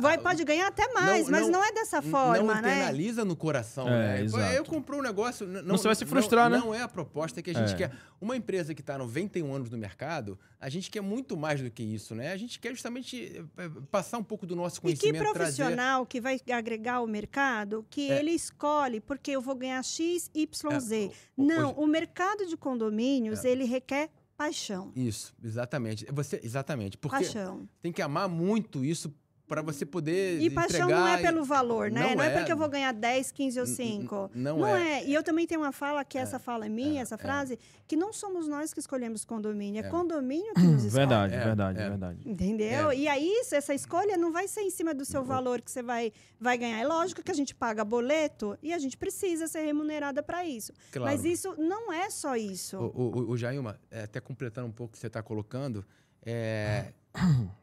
Vai, 0.00 0.18
pode 0.18 0.42
ganhar 0.44 0.66
até 0.66 0.92
mais, 0.92 1.26
não, 1.26 1.30
mas 1.30 1.42
não, 1.42 1.52
não, 1.52 1.64
é 1.64 1.70
dessa 1.70 2.02
forma, 2.02 2.38
não 2.38 2.46
né? 2.46 2.60
Não 2.60 2.70
internaliza 2.70 3.24
no 3.24 3.36
coração, 3.36 3.86
é, 3.86 3.90
né? 3.90 4.22
Exato. 4.22 4.54
Eu 4.54 4.64
comprei 4.64 4.98
um 4.98 5.02
negócio... 5.02 5.46
Não, 5.46 5.76
você 5.76 5.86
vai 5.86 5.94
se 5.94 6.04
frustrar, 6.04 6.50
né? 6.50 6.58
Não 6.58 6.74
é 6.74 6.82
a 6.82 6.88
proposta 6.88 7.40
que 7.40 7.50
a 7.50 7.54
gente 7.54 7.74
é. 7.74 7.76
quer. 7.76 7.92
Uma 8.20 8.36
empresa 8.36 8.74
que 8.74 8.80
está 8.80 8.98
91 8.98 9.54
anos 9.54 9.70
no 9.70 9.78
mercado, 9.78 10.36
a 10.60 10.68
gente 10.68 10.90
quer 10.90 11.00
muito 11.00 11.36
mais 11.36 11.62
do 11.62 11.70
que 11.70 11.84
isso, 11.84 12.16
né? 12.16 12.32
A 12.32 12.36
gente 12.36 12.58
quer 12.58 12.70
justamente 12.70 13.46
eh, 13.56 13.70
passar 13.92 14.18
um 14.18 14.24
pouco 14.24 14.44
do 14.44 14.56
nosso 14.56 14.82
conhecimento, 14.82 15.14
E 15.14 15.18
que 15.18 15.32
profissional 15.32 16.04
trazer... 16.04 16.08
que 16.08 16.20
vai 16.20 16.40
agregar 16.52 16.94
ao 16.94 17.06
mercado, 17.06 17.86
que 17.88 18.10
é. 18.10 18.18
ele 18.18 18.32
escolhe, 18.32 19.00
porque 19.00 19.30
eu 19.30 19.40
vou 19.40 19.54
ganhar 19.54 19.82
X, 19.84 20.28
Y, 20.34 20.80
Z. 20.80 20.96
É. 20.96 21.10
Não, 21.36 21.70
Hoje... 21.70 21.80
o 21.80 21.86
mercado 21.86 22.44
de 22.44 22.56
condomínios, 22.56 23.44
é. 23.44 23.50
ele 23.50 23.64
requer 23.64 24.10
paixão. 24.36 24.90
Isso, 24.96 25.34
exatamente. 25.44 26.06
Você, 26.10 26.40
exatamente. 26.42 26.96
Porque 26.96 27.24
paixão. 27.24 27.68
tem 27.80 27.92
que 27.92 28.02
amar 28.02 28.28
muito 28.28 28.84
isso 28.84 29.14
para 29.50 29.62
você 29.62 29.84
poder. 29.84 30.40
E 30.40 30.48
paixão 30.48 30.88
não 30.88 31.08
é 31.08 31.20
pelo 31.20 31.42
valor, 31.42 31.90
né? 31.90 32.10
Não, 32.10 32.14
não 32.14 32.22
é. 32.22 32.28
é. 32.28 32.38
porque 32.38 32.52
eu 32.52 32.56
vou 32.56 32.68
ganhar 32.68 32.92
10, 32.92 33.32
15 33.32 33.58
ou 33.58 33.66
5. 33.66 34.30
Não, 34.32 34.58
não 34.58 34.76
é. 34.76 35.00
é. 35.00 35.06
E 35.08 35.12
eu 35.12 35.24
também 35.24 35.44
tenho 35.44 35.60
uma 35.60 35.72
fala, 35.72 36.04
que 36.04 36.16
é. 36.16 36.20
essa 36.20 36.38
fala 36.38 36.66
é 36.66 36.68
minha, 36.68 37.00
é, 37.00 37.02
essa 37.02 37.16
é. 37.16 37.18
frase, 37.18 37.58
que 37.88 37.96
não 37.96 38.12
somos 38.12 38.46
nós 38.46 38.72
que 38.72 38.78
escolhemos 38.78 39.24
condomínio, 39.24 39.84
é, 39.84 39.88
condomínio 39.90 40.54
que 40.54 40.62
nos 40.62 40.84
escolhe. 40.84 41.04
Verdade, 41.04 41.36
verdade, 41.36 41.78
verdade. 41.78 42.18
Entendeu? 42.24 42.92
E 42.92 43.08
aí, 43.08 43.42
essa 43.50 43.74
escolha 43.74 44.16
não 44.16 44.30
vai 44.30 44.46
ser 44.46 44.60
em 44.60 44.70
cima 44.70 44.94
do 44.94 45.04
seu 45.04 45.24
valor 45.24 45.60
que 45.60 45.70
você 45.70 45.82
vai, 45.82 46.12
vai 46.40 46.56
ganhar. 46.56 46.78
É 46.78 46.86
lógico 46.86 47.20
que 47.20 47.32
a 47.32 47.34
gente 47.34 47.52
paga 47.52 47.84
boleto 47.84 48.56
e 48.62 48.72
a 48.72 48.78
gente 48.78 48.96
precisa 48.96 49.48
ser 49.48 49.62
remunerada 49.62 50.22
para 50.22 50.44
isso. 50.44 50.72
Claro. 50.92 51.10
Mas 51.10 51.24
isso 51.24 51.56
não 51.58 51.92
é 51.92 52.08
só 52.08 52.36
isso. 52.36 52.76
O, 52.78 53.02
o, 53.02 53.30
o 53.30 53.36
Jailma, 53.36 53.80
até 53.90 54.20
completando 54.20 54.68
um 54.68 54.72
pouco 54.72 54.90
o 54.90 54.92
que 54.92 54.98
você 55.00 55.08
está 55.08 55.20
colocando, 55.24 55.84
é. 56.24 56.92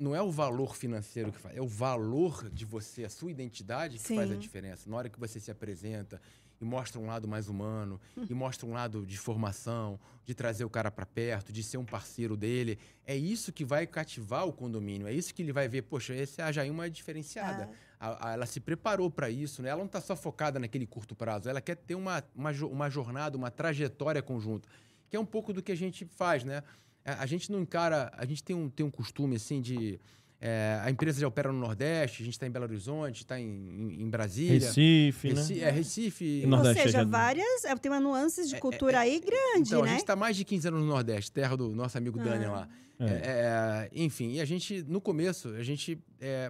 não 0.00 0.16
é 0.16 0.22
o 0.22 0.30
valor 0.30 0.74
financeiro 0.74 1.30
que 1.30 1.38
faz, 1.38 1.54
é 1.54 1.60
o 1.60 1.68
valor 1.68 2.48
de 2.48 2.64
você, 2.64 3.04
a 3.04 3.10
sua 3.10 3.30
identidade 3.30 3.98
que 3.98 4.08
Sim. 4.08 4.16
faz 4.16 4.32
a 4.32 4.34
diferença. 4.34 4.88
Na 4.88 4.96
hora 4.96 5.10
que 5.10 5.20
você 5.20 5.38
se 5.38 5.50
apresenta 5.50 6.20
e 6.58 6.64
mostra 6.64 6.98
um 6.98 7.06
lado 7.06 7.28
mais 7.28 7.48
humano, 7.48 8.00
hum. 8.16 8.24
e 8.28 8.34
mostra 8.34 8.66
um 8.66 8.72
lado 8.72 9.04
de 9.06 9.18
formação, 9.18 10.00
de 10.24 10.34
trazer 10.34 10.64
o 10.64 10.70
cara 10.70 10.90
para 10.90 11.04
perto, 11.04 11.52
de 11.52 11.62
ser 11.62 11.76
um 11.76 11.84
parceiro 11.84 12.36
dele, 12.36 12.78
é 13.06 13.14
isso 13.16 13.52
que 13.52 13.64
vai 13.64 13.86
cativar 13.86 14.46
o 14.46 14.52
condomínio, 14.52 15.06
é 15.06 15.12
isso 15.12 15.34
que 15.34 15.42
ele 15.42 15.52
vai 15.52 15.68
ver, 15.68 15.82
poxa, 15.82 16.14
esse 16.14 16.40
a 16.40 16.50
Jailma 16.50 16.86
é 16.86 16.88
diferenciada. 16.88 17.64
É. 17.64 17.90
A, 17.98 18.28
a, 18.28 18.32
ela 18.32 18.46
se 18.46 18.60
preparou 18.60 19.10
para 19.10 19.28
isso, 19.28 19.62
né? 19.62 19.68
ela 19.68 19.78
não 19.78 19.86
está 19.86 20.00
só 20.00 20.16
focada 20.16 20.58
naquele 20.58 20.86
curto 20.86 21.14
prazo, 21.14 21.48
ela 21.48 21.60
quer 21.60 21.76
ter 21.76 21.94
uma, 21.94 22.24
uma, 22.34 22.50
uma 22.50 22.88
jornada, 22.88 23.36
uma 23.36 23.50
trajetória 23.50 24.22
conjunta, 24.22 24.66
que 25.10 25.16
é 25.16 25.20
um 25.20 25.26
pouco 25.26 25.52
do 25.52 25.62
que 25.62 25.72
a 25.72 25.76
gente 25.76 26.06
faz, 26.06 26.44
né? 26.44 26.62
A, 27.04 27.26
gente 27.26 27.50
não 27.50 27.60
encara. 27.60 28.12
A 28.16 28.24
gente 28.24 28.42
tem 28.42 28.54
um, 28.54 28.68
tem 28.68 28.84
um 28.84 28.90
costume 28.90 29.36
assim 29.36 29.60
de. 29.60 29.98
É, 30.42 30.80
a 30.82 30.90
empresa 30.90 31.20
já 31.20 31.28
opera 31.28 31.52
no 31.52 31.58
Nordeste, 31.58 32.22
a 32.22 32.24
gente 32.24 32.32
está 32.32 32.46
em 32.46 32.50
Belo 32.50 32.64
Horizonte, 32.64 33.20
está 33.20 33.38
em, 33.38 33.44
em, 33.44 34.02
em, 34.02 34.08
Brasília. 34.08 34.54
Recife, 34.54 35.28
Recife 35.28 35.60
né? 35.60 35.68
É, 35.68 35.70
Recife. 35.70 36.44
Ou 36.46 36.74
seja, 36.74 37.04
várias. 37.04 37.64
É, 37.66 37.76
tem 37.76 37.92
uma 37.92 38.00
nuances 38.00 38.48
de 38.48 38.54
é, 38.54 38.58
cultura 38.58 38.96
é, 38.96 39.00
aí 39.00 39.20
grande, 39.20 39.68
então, 39.68 39.82
né? 39.82 39.88
a 39.88 39.90
gente 39.92 40.00
está 40.00 40.16
mais 40.16 40.34
de 40.36 40.44
15 40.44 40.68
anos 40.68 40.80
no 40.80 40.86
Nordeste, 40.86 41.30
terra 41.30 41.56
do 41.56 41.68
nosso 41.74 41.98
amigo 41.98 42.18
ah. 42.20 42.24
Daniel 42.24 42.52
lá. 42.52 42.68
É. 42.98 43.88
enfim, 43.94 44.32
e 44.32 44.40
a 44.40 44.44
gente, 44.44 44.82
no 44.82 45.00
começo, 45.00 45.48
a 45.50 45.62
gente 45.62 45.98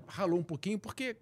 ralou 0.06 0.38
um 0.38 0.42
pouquinho, 0.42 0.78
porque 0.78 1.16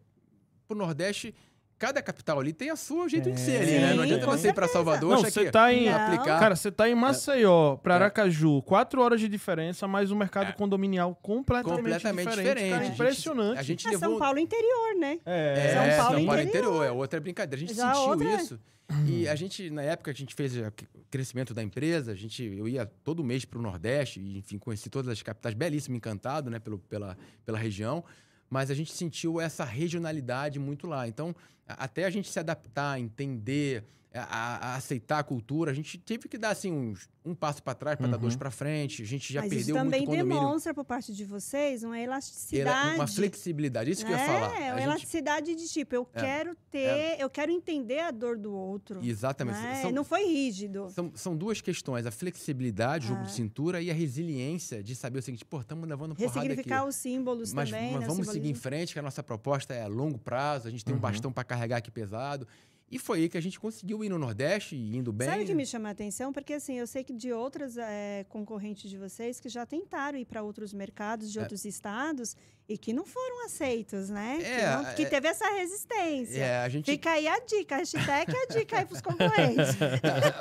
pro 0.66 0.76
Nordeste 0.76 1.34
cada 1.78 2.02
capital 2.02 2.40
ali 2.40 2.52
tem 2.52 2.70
a 2.70 2.76
sua 2.76 3.08
jeito 3.08 3.28
é, 3.28 3.32
de 3.32 3.40
ser 3.40 3.62
ali, 3.62 3.78
né? 3.78 3.94
Não 3.94 4.02
adianta 4.02 4.26
você 4.26 4.48
ir 4.48 4.52
para 4.52 4.66
Salvador, 4.66 5.10
não, 5.10 5.22
você 5.22 5.50
tá 5.50 5.72
em 5.72 5.88
aplicar. 5.88 6.40
Cara, 6.40 6.56
você 6.56 6.70
tá 6.70 6.88
em 6.88 6.94
Maceió, 6.94 7.76
para 7.76 7.94
é. 7.94 7.96
Aracaju, 7.96 8.62
quatro 8.62 9.00
horas 9.00 9.20
de 9.20 9.28
diferença, 9.28 9.86
mas 9.86 10.10
o 10.10 10.16
mercado 10.16 10.48
é. 10.48 10.52
condominial 10.52 11.14
completamente, 11.22 11.76
completamente 11.76 12.28
diferente. 12.28 12.46
diferente. 12.46 12.70
Cara, 12.70 12.86
impressionante. 12.86 13.58
A 13.58 13.62
gente, 13.62 13.86
a 13.86 13.90
gente 13.90 13.96
é 13.96 13.98
levou... 13.98 14.10
São 14.10 14.18
Paulo 14.18 14.38
interior, 14.38 14.94
né? 14.98 15.20
É, 15.24 15.54
é 15.56 15.68
São 15.68 16.04
Paulo, 16.04 16.16
São 16.18 16.26
Paulo 16.26 16.42
interior. 16.42 16.48
interior. 16.48 16.84
É 16.84 16.90
outra 16.90 17.20
brincadeira. 17.20 17.64
A 17.64 17.66
gente 17.66 17.76
Já 17.76 17.94
sentiu 17.94 18.10
outra... 18.10 18.34
isso. 18.34 18.60
E 19.06 19.28
a 19.28 19.34
gente, 19.34 19.68
na 19.68 19.82
época 19.82 20.12
que 20.12 20.16
a 20.16 20.24
gente 20.24 20.34
fez 20.34 20.56
o 20.56 20.72
crescimento 21.10 21.52
da 21.52 21.62
empresa, 21.62 22.12
a 22.12 22.14
gente, 22.14 22.42
eu 22.42 22.66
ia 22.66 22.86
todo 22.86 23.22
mês 23.22 23.44
para 23.44 23.58
o 23.58 23.62
Nordeste, 23.62 24.18
e, 24.18 24.38
enfim, 24.38 24.58
conheci 24.58 24.88
todas 24.88 25.12
as 25.12 25.22
capitais, 25.22 25.54
belíssimo, 25.54 25.94
encantado, 25.94 26.50
né, 26.50 26.58
pelo, 26.58 26.78
pela, 26.78 27.16
pela 27.44 27.58
região 27.58 28.02
mas 28.50 28.70
a 28.70 28.74
gente 28.74 28.92
sentiu 28.92 29.40
essa 29.40 29.64
regionalidade 29.64 30.58
muito 30.58 30.86
lá. 30.86 31.06
Então, 31.06 31.34
até 31.66 32.04
a 32.04 32.10
gente 32.10 32.28
se 32.30 32.38
adaptar, 32.38 32.98
entender 32.98 33.84
a, 34.14 34.72
a 34.72 34.76
aceitar 34.76 35.18
a 35.18 35.22
cultura. 35.22 35.70
A 35.70 35.74
gente 35.74 35.98
teve 35.98 36.28
que 36.28 36.38
dar 36.38 36.50
assim 36.50 36.72
uns, 36.72 37.08
um 37.24 37.34
passo 37.34 37.62
para 37.62 37.74
trás 37.74 37.96
para 37.98 38.06
dar 38.08 38.16
dois 38.16 38.32
Uhum. 38.34 38.38
para 38.38 38.50
frente. 38.50 39.02
A 39.02 39.06
gente 39.06 39.30
já 39.32 39.40
Mas 39.42 39.50
perdeu 39.50 39.74
isso 39.76 39.84
também 39.84 40.00
muito 40.00 40.10
condomínio. 40.18 40.40
demonstra 40.40 40.72
por 40.74 40.84
parte 40.84 41.14
de 41.14 41.24
vocês 41.24 41.82
uma 41.84 41.96
Ela- 41.96 42.04
elasticidade. 42.14 42.94
uma 42.94 43.06
flexibilidade, 43.06 43.90
isso 43.90 44.04
que 44.04 44.10
eu 44.12 44.16
ia 44.16 44.22
É, 44.22 44.26
falar. 44.26 44.48
uma 44.48 44.56
A 44.56 44.70
gente- 44.72 44.82
elasticidade 44.82 45.54
de 45.54 45.68
tipo, 45.68 45.94
eu 45.94 46.08
É, 46.14 46.20
quero 46.20 46.56
ter, 46.70 47.16
eu 47.20 47.28
quero 47.28 47.52
entender 47.52 48.00
a 48.00 48.10
dor 48.10 48.38
do 48.38 48.52
outro. 48.52 49.04
Exatamente. 49.04 49.58
né? 49.58 49.82
São, 49.82 49.90
Não 49.90 50.04
foi 50.04 50.24
rígido. 50.26 50.88
são, 50.90 51.12
são 51.14 51.36
duas 51.36 51.60
questões: 51.60 52.06
a 52.06 52.10
flexibilidade, 52.10 53.04
o 53.06 53.08
jogo 53.10 53.24
de 53.24 53.32
cintura 53.32 53.80
e 53.82 53.90
a 53.90 53.94
resiliência 53.94 54.82
de 54.82 54.94
saber 54.96 55.18
o 55.18 55.22
seguinte, 55.22 55.44
pô, 55.44 55.60
estamos 55.60 55.86
levando 55.88 56.14
porrada 56.14 56.30
aqui. 56.38 56.48
Ressignificar 56.48 56.84
os 56.86 56.94
símbolos 56.96 57.52
Mas, 57.52 57.70
também, 57.70 57.92
mas 57.92 58.00
né? 58.00 58.06
vamos 58.06 58.26
seguir 58.28 58.48
em 58.48 58.54
frente, 58.54 58.92
que 58.94 58.98
a 58.98 59.02
nossa 59.02 59.22
proposta 59.22 59.74
é 59.74 59.82
a 59.82 59.86
longo 59.86 60.18
prazo, 60.18 60.66
a 60.66 60.70
gente 60.70 60.84
tem 60.84 60.94
um 60.94 60.96
Uhum. 60.96 61.00
bastão 61.02 61.30
para 61.32 61.44
carregar 61.44 61.76
aqui 61.76 61.90
pesado. 61.90 62.46
E 62.90 62.98
foi 62.98 63.18
aí 63.20 63.28
que 63.28 63.36
a 63.36 63.40
gente 63.42 63.60
conseguiu 63.60 64.02
ir 64.02 64.08
no 64.08 64.18
Nordeste, 64.18 64.74
e 64.74 64.96
indo 64.96 65.12
bem. 65.12 65.28
Sabe 65.28 65.42
o 65.42 65.46
que 65.46 65.54
me 65.54 65.66
chama 65.66 65.88
a 65.90 65.92
atenção? 65.92 66.32
Porque 66.32 66.54
assim, 66.54 66.78
eu 66.78 66.86
sei 66.86 67.04
que 67.04 67.12
de 67.12 67.30
outras 67.32 67.76
eh, 67.76 68.24
concorrentes 68.30 68.88
de 68.90 68.96
vocês 68.96 69.38
que 69.38 69.48
já 69.50 69.66
tentaram 69.66 70.16
ir 70.18 70.24
para 70.24 70.42
outros 70.42 70.72
mercados 70.72 71.30
de 71.30 71.38
É. 71.38 71.42
outros 71.42 71.66
estados 71.66 72.34
e 72.66 72.78
que 72.78 72.94
não 72.94 73.04
foram 73.04 73.44
aceitos, 73.44 74.08
né? 74.08 74.38
É, 74.40 74.56
que, 74.56 74.66
não- 74.86 74.94
que 74.94 75.02
é- 75.02 75.08
teve 75.10 75.28
essa 75.28 75.46
resistência. 75.50 76.38
É, 76.42 76.58
a 76.60 76.68
gente 76.70 76.90
Fica 76.90 77.10
aí 77.10 77.28
a 77.28 77.38
dica, 77.40 77.76
hashtag 77.76 78.32
a 78.34 78.54
dica 78.54 78.78
aí 78.78 78.86
pros 78.86 79.00
concorrentes. 79.02 79.76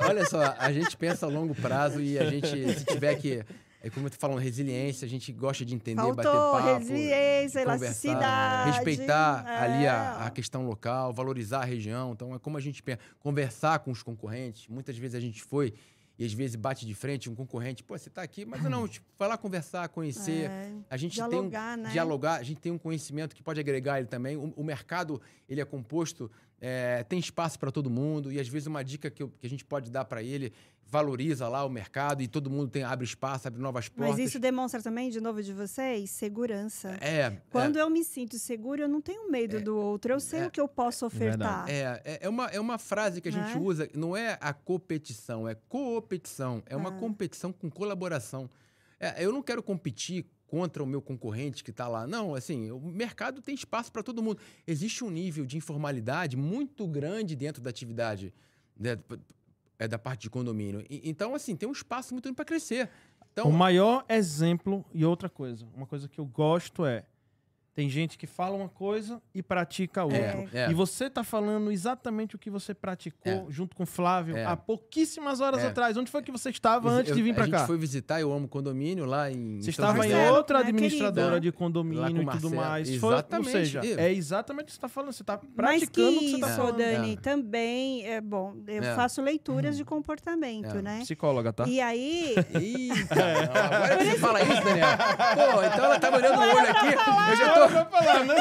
Olha 0.08 0.26
só, 0.26 0.56
a 0.58 0.72
gente 0.72 0.96
pensa 0.96 1.26
a 1.26 1.30
longo 1.30 1.54
prazo 1.54 2.00
e 2.02 2.18
a 2.18 2.30
gente, 2.30 2.48
se 2.80 2.86
tiver 2.86 3.16
que. 3.16 3.44
É 3.88 3.90
como 3.90 4.06
eu 4.08 4.12
tô 4.12 4.18
falando, 4.18 4.40
resiliência, 4.40 5.06
a 5.06 5.10
gente 5.10 5.32
gosta 5.32 5.64
de 5.66 5.74
entender, 5.74 6.02
bater 6.14 6.24
Faltou 6.24 6.52
papo. 6.52 6.78
resiliência, 6.80 7.62
elasticidade. 7.62 8.72
Respeitar 8.72 9.46
ali 9.48 9.86
é. 9.86 9.90
a, 9.90 10.26
a 10.26 10.30
questão 10.30 10.66
local, 10.66 11.14
valorizar 11.14 11.62
a 11.62 11.66
região. 11.66 12.12
Então, 12.14 12.36
é 12.36 12.40
como 12.40 12.58
a 12.58 12.62
gente 12.62 12.82
pensa, 12.84 13.00
conversar 13.20 13.80
com 13.80 13.92
os 13.92 14.04
concorrentes. 14.04 14.68
Muitas 14.68 14.98
vezes 14.98 15.16
a 15.16 15.20
gente 15.20 15.42
foi 15.44 15.74
e 16.20 16.26
às 16.26 16.34
vezes 16.34 16.56
bate 16.56 16.84
de 16.84 16.96
frente 16.96 17.30
um 17.30 17.36
concorrente, 17.36 17.84
pô, 17.84 17.96
você 17.96 18.10
tá 18.10 18.24
aqui, 18.24 18.44
mas 18.44 18.64
não, 18.64 18.88
tipo, 18.88 19.06
vai 19.20 19.30
lá 19.30 19.38
conversar, 19.38 19.88
conhecer. 19.90 20.50
É, 20.50 20.72
A 20.90 20.98
gente 20.98 21.14
dialogar, 21.14 21.74
tem 21.76 21.80
um, 21.80 21.84
né? 21.86 21.90
dialogar, 21.92 22.36
a 22.40 22.44
gente 22.44 22.60
tem 22.60 22.72
um 22.72 22.78
conhecimento 22.80 23.36
que 23.36 23.44
pode 23.44 23.60
agregar 23.60 24.00
ele 24.00 24.08
também. 24.08 24.36
O, 24.36 24.52
o 24.56 24.64
mercado 24.64 25.22
ele 25.48 25.62
é 25.62 25.66
composto, 25.66 26.32
é, 26.60 27.04
tem 27.04 27.20
espaço 27.20 27.60
para 27.60 27.72
todo 27.72 27.88
mundo 27.88 28.32
e 28.32 28.40
às 28.40 28.48
vezes 28.48 28.66
uma 28.66 28.84
dica 28.84 29.12
que, 29.12 29.22
eu- 29.22 29.30
que 29.40 29.46
a 29.46 29.50
gente 29.50 29.64
pode 29.64 29.92
dar 29.92 30.06
para 30.06 30.24
ele 30.24 30.52
valoriza 30.90 31.48
lá 31.48 31.66
o 31.66 31.70
mercado 31.70 32.22
e 32.22 32.28
todo 32.28 32.50
mundo 32.50 32.70
tem 32.70 32.84
abre 32.84 33.06
espaço, 33.06 33.48
abre 33.48 33.62
novas 33.62 33.90
portas. 33.90 34.18
Mas 34.18 34.28
isso 34.28 34.40
demonstra 34.40 34.82
também, 34.82 35.10
de 35.10 35.20
novo, 35.20 35.44
de 35.44 35.54
vocês, 35.54 36.10
segurança. 36.10 36.98
é, 37.02 37.42
Quando 37.50 37.78
eu 37.78 37.90
me 37.90 38.04
sinto 38.04 38.38
seguro, 38.40 38.82
eu 38.82 38.88
não 38.88 39.02
tenho 39.02 39.30
medo 39.30 39.60
do 39.62 39.78
outro. 39.78 40.14
Eu 40.14 40.20
sei 40.20 40.42
é. 40.42 40.48
o 40.48 40.52
que 40.52 40.62
eu 40.62 40.68
posso 40.68 41.06
ofertar. 41.06 41.66
é, 41.70 42.02
é, 42.06 42.20
é 42.22 42.30
uma, 42.30 42.46
é 42.48 42.60
uma 42.60 42.78
frase 42.78 43.20
que 43.22 43.28
a 43.30 43.32
gente 43.32 43.58
usa, 43.58 43.90
não 43.94 44.16
é 44.16 44.38
a 44.40 44.54
competição, 44.54 45.48
é 45.48 45.56
coopetição, 45.68 46.64
é 46.66 46.76
uma 46.76 46.90
Ah. 46.90 47.00
competição 47.00 47.52
com 47.52 47.70
colaboração. 47.70 48.50
É, 49.00 49.24
eu 49.24 49.32
não 49.32 49.44
quero 49.44 49.62
competir 49.62 50.26
contra 50.48 50.82
o 50.82 50.88
meu 50.88 51.02
concorrente 51.02 51.64
que 51.64 51.72
está 51.72 51.88
lá. 51.90 52.08
Não, 52.08 52.34
assim, 52.34 52.72
o 52.72 52.80
mercado 52.80 53.42
tem 53.42 53.54
espaço 53.54 53.92
para 53.92 54.02
todo 54.02 54.24
mundo. 54.24 54.40
Existe 54.66 55.04
um 55.04 55.10
nível 55.10 55.46
de 55.46 55.58
informalidade 55.58 56.38
muito 56.38 56.88
grande 56.88 57.36
dentro 57.36 57.62
da 57.62 57.70
atividade 57.70 58.34
né, 58.80 58.98
é, 59.80 59.88
da 59.88 59.98
parte 60.00 60.22
de 60.24 60.30
condomínio. 60.30 60.84
E- 60.90 61.02
então, 61.10 61.36
assim, 61.36 61.56
tem 61.56 61.68
um 61.68 61.72
espaço 61.72 62.14
muito 62.14 62.34
para 62.34 62.46
crescer. 62.46 62.90
Então, 63.32 63.50
o 63.50 63.54
maior 63.54 64.04
exemplo 64.10 64.84
e 64.94 65.06
outra 65.06 65.30
coisa, 65.30 65.68
uma 65.76 65.86
coisa 65.86 66.08
que 66.08 66.20
eu 66.20 66.26
gosto 66.26 66.86
é 66.86 67.04
tem 67.78 67.88
gente 67.88 68.18
que 68.18 68.26
fala 68.26 68.56
uma 68.56 68.68
coisa 68.70 69.22
e 69.36 69.44
pratica 69.44 70.04
outra. 70.04 70.18
é, 70.18 70.48
é. 70.52 70.72
E 70.72 70.74
você 70.74 71.12
tá 71.12 71.24
falando 71.24 71.72
exatamente 71.72 72.36
o 72.36 72.40
que 72.40 72.50
você 72.50 72.74
praticou 72.74 73.32
É. 73.32 73.46
junto 73.50 73.76
com 73.76 73.84
o 73.84 73.86
Flávio 73.86 74.36
É. 74.36 74.44
há 74.46 74.58
pouquíssimas 74.58 75.42
horas 75.42 75.64
É. 75.64 75.68
atrás. 75.68 75.96
Onde 75.96 76.10
foi 76.10 76.24
que 76.24 76.32
você 76.32 76.50
estava 76.50 76.90
Eu- 76.90 76.94
antes 76.96 77.16
de 77.16 77.22
vir 77.22 77.34
A 77.34 77.36
pra 77.36 77.44
gente 77.46 77.54
cá? 77.54 77.68
foi 77.68 77.78
visitar, 77.78 78.20
eu 78.20 78.34
amo 78.34 78.48
condomínio 78.48 79.06
lá 79.06 79.30
em. 79.32 79.58
Você 79.62 79.72
São 79.72 79.86
estava 79.86 80.00
em 80.00 80.02
José. 80.10 80.16
Marcelo, 80.16 80.38
outra 80.38 80.58
né, 80.64 80.70
administradora 80.70 81.40
de 81.40 81.52
com 81.52 81.58
condomínio 81.60 82.18
o 82.18 82.24
e 82.24 82.26
tudo 82.40 82.50
mais. 82.56 82.96
Foi, 82.96 83.10
ou 83.10 83.14
Exatamente. 83.16 83.52
seja, 83.52 83.82
Eu- 83.86 84.00
é 84.00 84.12
exatamente 84.12 84.64
o 84.64 84.66
que 84.66 84.72
você 84.72 84.78
está 84.78 84.90
falando. 84.90 85.12
Você 85.14 85.22
está 85.22 85.34
Mas 85.36 85.44
que 85.44 85.56
praticando 85.92 86.18
o 86.18 86.20
que 86.20 86.30
você 86.30 86.36
está 86.36 86.48
isso, 86.48 86.56
falando. 86.58 86.78
Dani, 86.78 87.14
É. 87.14 87.18
também 87.18 88.08
é 88.08 88.20
bom. 88.20 88.56
Eu 88.66 88.84
É. 88.84 88.96
faço 88.96 89.22
leituras 89.22 89.78
de 89.78 89.86
comportamento, 89.86 90.78
É. 90.78 90.82
né? 90.82 91.00
Psicóloga, 91.02 91.54
tá? 91.54 91.68
E 91.68 91.80
aí, 91.80 92.34
Eita, 92.56 93.16
agora 93.54 93.98
que 93.98 94.04
você 94.06 94.18
fala 94.18 94.42
isso, 94.42 94.64
Daniel. 94.64 94.88
Pô, 94.98 95.62
então 95.64 95.86
ela 95.86 96.00
tá 96.00 96.10
olhando 96.16 96.36
no 96.38 96.42
olho 96.42 96.72
aqui. 96.72 96.88
Eu 97.30 97.36
já 97.38 97.54
tô. 97.54 97.67
Vai 97.70 97.86
falar, 97.90 98.24
né? 98.26 98.36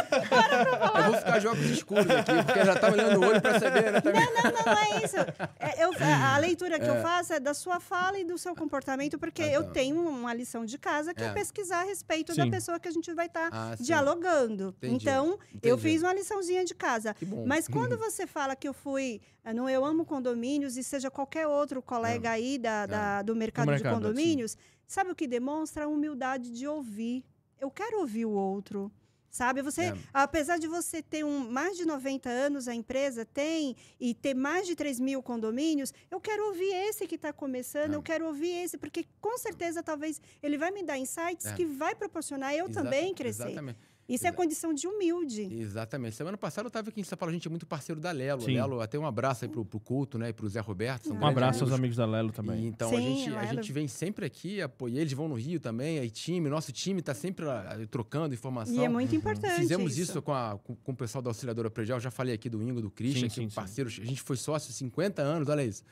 Eu 0.96 1.04
vou 1.04 1.14
ficar 1.16 1.46
óculos 1.46 1.70
escuros 1.70 2.10
aqui, 2.10 2.32
porque 2.44 2.58
ela 2.58 2.76
tá 2.76 2.90
olhando 2.92 3.20
no 3.20 3.26
olho 3.26 3.40
pra 3.42 3.58
saber, 3.60 3.92
né? 3.92 4.00
Também. 4.00 4.20
não, 4.24 4.42
não, 4.42 4.62
não 4.66 4.72
é 4.78 5.04
isso. 5.04 5.16
É, 5.58 5.84
eu- 5.84 5.90
a, 6.00 6.38
leitura 6.38 6.78
que 6.78 6.86
eu 6.88 7.00
faço 7.02 7.32
é 7.32 7.40
da 7.40 7.54
sua 7.54 7.80
fala 7.80 8.18
e 8.18 8.24
do 8.24 8.36
seu 8.38 8.54
comportamento, 8.54 9.18
porque 9.18 9.42
Ah, 9.42 9.52
eu 9.52 9.64
tá. 9.64 9.70
tenho 9.70 10.00
uma 10.08 10.32
lição 10.34 10.64
de 10.64 10.78
casa 10.78 11.12
que 11.14 11.22
é, 11.22 11.26
É. 11.26 11.32
pesquisar 11.32 11.80
a 11.80 11.84
respeito 11.84 12.34
da 12.34 12.44
Sim. 12.44 12.50
pessoa 12.50 12.78
que 12.80 12.88
a 12.88 12.90
gente 12.92 13.12
vai 13.14 13.26
estar 13.26 13.48
Ah, 13.52 13.74
sim. 13.76 13.84
dialogando. 13.84 14.74
Entendi, 14.78 14.94
Então, 15.04 15.38
eu 15.62 15.74
entendi. 15.76 15.82
fiz 15.82 16.02
uma 16.02 16.12
liçãozinha 16.14 16.64
de 16.64 16.74
casa. 16.74 17.14
Que 17.14 17.24
bom. 17.24 17.44
Mas 17.46 17.66
quando 17.68 17.96
você 17.98 18.26
fala 18.26 18.54
que 18.56 18.68
eu 18.68 18.74
fui 18.74 19.20
eh, 19.44 19.52
no 19.52 19.68
Eu 19.68 19.84
Amo 19.84 20.04
Condomínios 20.04 20.76
e 20.76 20.82
seja 20.84 21.10
qualquer 21.10 21.46
outro 21.46 21.82
colega 21.82 22.30
aí 22.30 22.58
da, 22.58 22.86
da- 22.86 23.22
do 23.22 23.34
mercado, 23.34 23.66
mercado, 23.68 23.88
de 23.94 23.94
condomínios, 23.94 24.56
sabe 24.86 25.10
o 25.10 25.14
que 25.14 25.26
demonstra? 25.26 25.84
A 25.84 25.88
humildade 25.88 26.50
de 26.50 26.66
ouvir. 26.66 27.24
Eu 27.60 27.70
quero 27.70 28.00
ouvir 28.00 28.24
o 28.26 28.30
outro. 28.30 28.90
Sabe, 29.36 29.60
você, 29.60 29.82
É. 29.82 29.94
apesar 30.14 30.56
de 30.58 30.66
você 30.66 31.02
ter 31.02 31.22
um, 31.22 31.50
mais 31.50 31.76
de 31.76 31.84
90 31.84 32.26
anos, 32.30 32.66
a 32.68 32.74
empresa 32.74 33.22
tem, 33.26 33.76
e 34.00 34.14
ter 34.14 34.32
mais 34.32 34.66
de 34.66 34.74
3 34.74 34.98
mil 34.98 35.22
condomínios, 35.22 35.92
eu 36.10 36.18
quero 36.18 36.46
ouvir 36.46 36.72
esse 36.88 37.06
que 37.06 37.16
está 37.16 37.34
começando, 37.34 37.92
É. 37.92 37.96
eu 37.96 38.02
quero 38.02 38.24
ouvir 38.26 38.48
esse, 38.64 38.78
porque 38.78 39.04
com 39.20 39.36
certeza 39.36 39.82
talvez 39.82 40.22
ele 40.42 40.56
vai 40.56 40.70
me 40.70 40.82
dar 40.82 40.96
insights 40.96 41.44
É. 41.44 41.52
que 41.54 41.66
vai 41.66 41.94
proporcionar 41.94 42.54
eu 42.54 42.64
Exata- 42.66 42.82
também 42.82 43.12
crescer. 43.14 43.48
Exatamente. 43.48 43.78
Isso 44.08 44.26
é 44.26 44.30
condição 44.32 44.72
de 44.72 44.86
humilde. 44.86 45.42
Exatamente. 45.52 46.14
Semana 46.14 46.36
passada 46.36 46.66
eu 46.66 46.70
tava 46.70 46.90
aqui 46.90 47.00
em 47.00 47.04
São 47.04 47.18
Paulo, 47.18 47.30
a 47.30 47.34
gente 47.34 47.48
é 47.48 47.50
muito 47.50 47.66
parceiro 47.66 48.00
da 48.00 48.12
Lelo. 48.12 48.42
Sim. 48.42 48.54
Lelo, 48.54 48.80
até 48.80 48.96
um 48.98 49.04
abraço 49.06 49.44
aí 49.44 49.50
pro, 49.50 49.64
pro 49.64 49.80
Culto, 49.80 50.16
né? 50.18 50.28
E 50.28 50.32
pro 50.32 50.48
Zé 50.48 50.60
Roberto. 50.60 51.08
são 51.08 51.16
Um 51.16 51.26
abraço 51.26 51.64
aos 51.64 51.72
amigos. 51.72 51.78
amigos 51.78 51.96
da 51.96 52.06
Lelo 52.06 52.28
E 52.28 52.32
também. 52.32 52.66
então 52.66 52.88
a, 52.88 52.96
Sim, 52.96 53.02
gente, 53.24 53.34
a 53.34 53.46
gente 53.54 53.72
vem 53.72 53.88
sempre 53.88 54.24
aqui, 54.24 54.62
apoia 54.62 55.00
eles, 55.00 55.12
vão 55.12 55.26
no 55.28 55.34
Rio 55.34 55.58
também, 55.58 55.98
aí 55.98 56.08
time, 56.10 56.48
nosso 56.48 56.70
time 56.72 57.02
tá 57.02 57.14
sempre 57.14 57.46
ah, 57.48 57.78
trocando 57.90 58.32
informação. 58.34 58.74
E 58.76 58.84
é 58.84 58.88
muito 58.88 59.14
importante. 59.14 59.56
Fizemos 59.56 59.98
isso, 59.98 60.22
com, 60.22 60.32
a- 60.32 60.58
com- 60.62 60.76
com 60.76 60.92
o 60.92 60.96
pessoal 60.96 61.20
da 61.22 61.30
Auxiliadora 61.30 61.68
Predial. 61.70 61.98
Já 61.98 62.10
falei 62.10 62.34
aqui 62.34 62.48
do 62.48 62.62
Ingo, 62.62 62.80
do 62.80 62.90
Christian, 62.90 63.28
Sim, 63.28 63.44
que 63.44 63.50
sim, 63.50 63.54
parceiros. 63.54 63.98
A 64.00 64.04
gente 64.04 64.22
foi 64.22 64.36
sócio 64.36 64.70
há 64.70 64.72
50 64.72 65.20
anos, 65.22 65.48
olha 65.48 65.64
isso. 65.64 65.82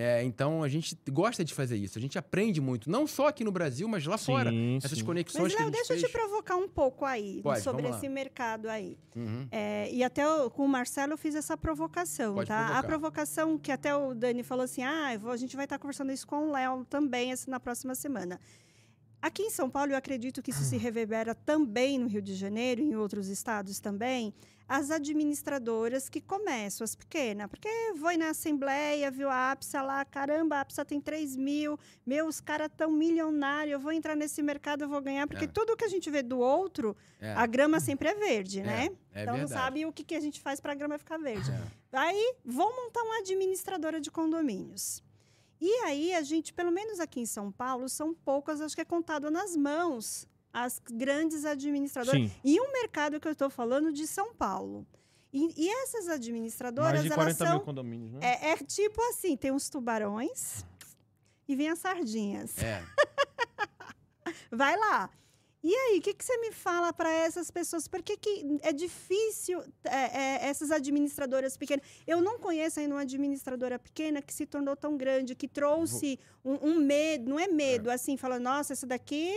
É, 0.00 0.22
então 0.22 0.62
a 0.62 0.68
gente 0.68 0.96
gosta 1.10 1.44
de 1.44 1.52
fazer 1.52 1.76
isso. 1.76 1.98
A 1.98 2.00
gente 2.00 2.16
aprende 2.16 2.60
muito, 2.60 2.88
não 2.88 3.04
só 3.06 3.26
aqui 3.28 3.42
no 3.42 3.50
Brasil, 3.50 3.88
mas 3.88 4.06
lá 4.06 4.16
fora. 4.16 4.50
Sim, 4.50 4.76
Essas 4.76 4.98
sim. 4.98 5.04
conexões 5.04 5.42
Mas, 5.42 5.54
que 5.56 5.60
Léo, 5.62 5.70
deixa 5.72 5.92
eu 5.94 5.98
fez. 5.98 6.08
te 6.08 6.12
provocar 6.12 6.54
um 6.56 6.68
pouco 6.68 7.04
aí 7.04 7.40
Pode, 7.42 7.60
sobre 7.62 7.88
esse 7.88 8.08
mercado 8.08 8.68
aí. 8.68 8.96
Uhum. 9.16 9.48
É, 9.50 9.90
e 9.92 10.04
até 10.04 10.28
o- 10.28 10.48
com 10.50 10.64
o 10.64 10.68
Marcelo 10.68 11.14
eu 11.14 11.18
fiz 11.18 11.34
essa 11.34 11.56
provocação, 11.56 12.34
Pode 12.34 12.46
tá? 12.48 12.56
provocar. 12.58 12.78
A 12.78 12.82
provocação 12.84 13.58
que 13.58 13.72
até 13.72 13.94
o 13.96 14.14
Dani 14.14 14.42
falou 14.44 14.64
assim: 14.64 14.82
ah, 14.84 15.14
eu 15.14 15.18
vou- 15.20 15.32
a 15.32 15.36
gente 15.36 15.56
vai 15.56 15.64
estar 15.64 15.78
conversando 15.78 16.12
isso 16.12 16.26
com 16.26 16.48
o 16.48 16.52
Léo 16.52 16.84
também 16.84 17.32
esse- 17.32 17.50
na 17.50 17.58
próxima 17.58 17.94
semana. 17.96 18.38
Aqui 19.20 19.42
em 19.42 19.50
São 19.50 19.68
Paulo, 19.68 19.90
eu 19.90 19.96
acredito 19.96 20.40
que 20.40 20.50
isso 20.50 20.62
se 20.62 20.76
reverbera 20.78 21.34
também 21.34 21.98
no 21.98 22.06
Rio 22.06 22.22
de 22.22 22.34
Janeiro, 22.36 22.80
em 22.80 22.94
outros 22.94 23.26
estados 23.28 23.80
também, 23.80 24.32
as 24.68 24.90
administradoras 24.90 26.08
que 26.10 26.20
começam, 26.20 26.84
as 26.84 26.94
pequenas. 26.94 27.48
Porque 27.48 27.68
vou 27.96 28.12
ir 28.12 28.18
na 28.18 28.30
Assembleia, 28.30 29.10
viu 29.10 29.30
a 29.30 29.52
APSA 29.52 29.80
lá, 29.80 30.04
caramba, 30.04 30.56
a 30.56 30.60
APSA 30.60 30.84
tem 30.84 31.00
3 31.00 31.36
mil, 31.36 31.78
meus 32.04 32.40
caras 32.40 32.68
tão 32.76 32.90
milionários, 32.90 33.72
eu 33.72 33.80
vou 33.80 33.92
entrar 33.92 34.14
nesse 34.14 34.42
mercado, 34.42 34.82
eu 34.84 34.88
vou 34.88 35.00
ganhar. 35.00 35.26
Porque 35.26 35.46
É. 35.46 35.48
tudo 35.48 35.76
que 35.76 35.84
a 35.84 35.88
gente 35.88 36.10
vê 36.10 36.22
do 36.22 36.38
outro, 36.38 36.94
É, 37.20 37.32
a 37.32 37.46
grama 37.46 37.80
sempre 37.80 38.08
é 38.10 38.14
verde, 38.14 38.60
é, 38.60 38.62
né? 38.62 38.90
é 39.14 39.22
então 39.22 39.34
não 39.34 39.46
verdade. 39.46 39.60
sabe 39.60 39.86
o 39.86 39.92
que, 39.92 40.04
que 40.04 40.14
a 40.14 40.20
gente 40.20 40.40
faz 40.40 40.60
para 40.60 40.72
a 40.72 40.74
grama 40.74 40.98
ficar 40.98 41.16
verde. 41.18 41.50
É. 41.50 41.62
Aí 41.92 42.34
vou 42.44 42.68
montar 42.76 43.02
uma 43.02 43.18
administradora 43.18 43.98
de 44.00 44.10
condomínios. 44.10 45.02
E 45.60 45.68
aí 45.84 46.14
a 46.14 46.22
gente, 46.22 46.52
pelo 46.52 46.70
menos 46.70 47.00
aqui 47.00 47.20
em 47.20 47.26
São 47.26 47.50
Paulo, 47.50 47.88
são 47.88 48.14
poucas, 48.14 48.60
acho 48.60 48.74
que 48.76 48.82
é 48.82 48.84
contado 48.84 49.30
nas 49.30 49.56
mãos 49.56 50.28
as 50.52 50.80
grandes 50.90 51.44
administradoras. 51.44 52.20
Sim, 52.20 52.30
E 52.44 52.60
um 52.60 52.72
mercado 52.72 53.20
que 53.20 53.28
eu 53.28 53.32
estou 53.32 53.50
falando 53.50 53.92
de 53.92 54.06
São 54.06 54.34
Paulo. 54.34 54.86
E, 55.32 55.52
e 55.56 55.68
essas 55.68 56.08
administradoras, 56.08 56.92
mais 56.92 57.02
de 57.02 57.08
elas 57.08 57.16
40 57.16 57.44
são 57.44 57.56
mil 57.56 57.60
condomínios, 57.60 58.12
né? 58.12 58.20
é, 58.22 58.50
é 58.52 58.56
tipo 58.56 59.00
assim, 59.10 59.36
tem 59.36 59.52
uns 59.52 59.68
tubarões 59.68 60.64
e 61.46 61.54
vem 61.54 61.68
as 61.68 61.78
sardinhas. 61.78 62.56
É. 62.62 62.82
Vai 64.50 64.76
lá. 64.76 65.10
E 65.62 65.74
aí, 65.74 65.98
o 65.98 66.02
que, 66.02 66.14
que 66.14 66.24
você 66.24 66.36
me 66.38 66.52
fala 66.52 66.92
para 66.92 67.10
essas 67.10 67.50
pessoas? 67.50 67.88
Por 67.88 68.00
que, 68.00 68.16
que 68.16 68.58
é 68.62 68.72
difícil 68.72 69.60
é, 69.84 70.46
é, 70.46 70.48
essas 70.48 70.70
administradoras 70.70 71.56
pequenas? 71.56 71.84
Eu 72.06 72.22
não 72.22 72.38
conheço 72.38 72.78
ainda 72.78 72.94
uma 72.94 73.00
administradora 73.00 73.78
pequena 73.78 74.22
que 74.22 74.32
se 74.32 74.46
tornou 74.46 74.76
tão 74.76 74.96
grande, 74.96 75.34
que 75.34 75.48
trouxe 75.48 76.18
um, 76.44 76.68
um 76.68 76.80
medo, 76.80 77.28
não 77.28 77.40
é 77.40 77.48
medo, 77.48 77.90
assim, 77.90 78.16
fala, 78.16 78.38
nossa, 78.38 78.72
essa 78.72 78.86
daqui 78.86 79.34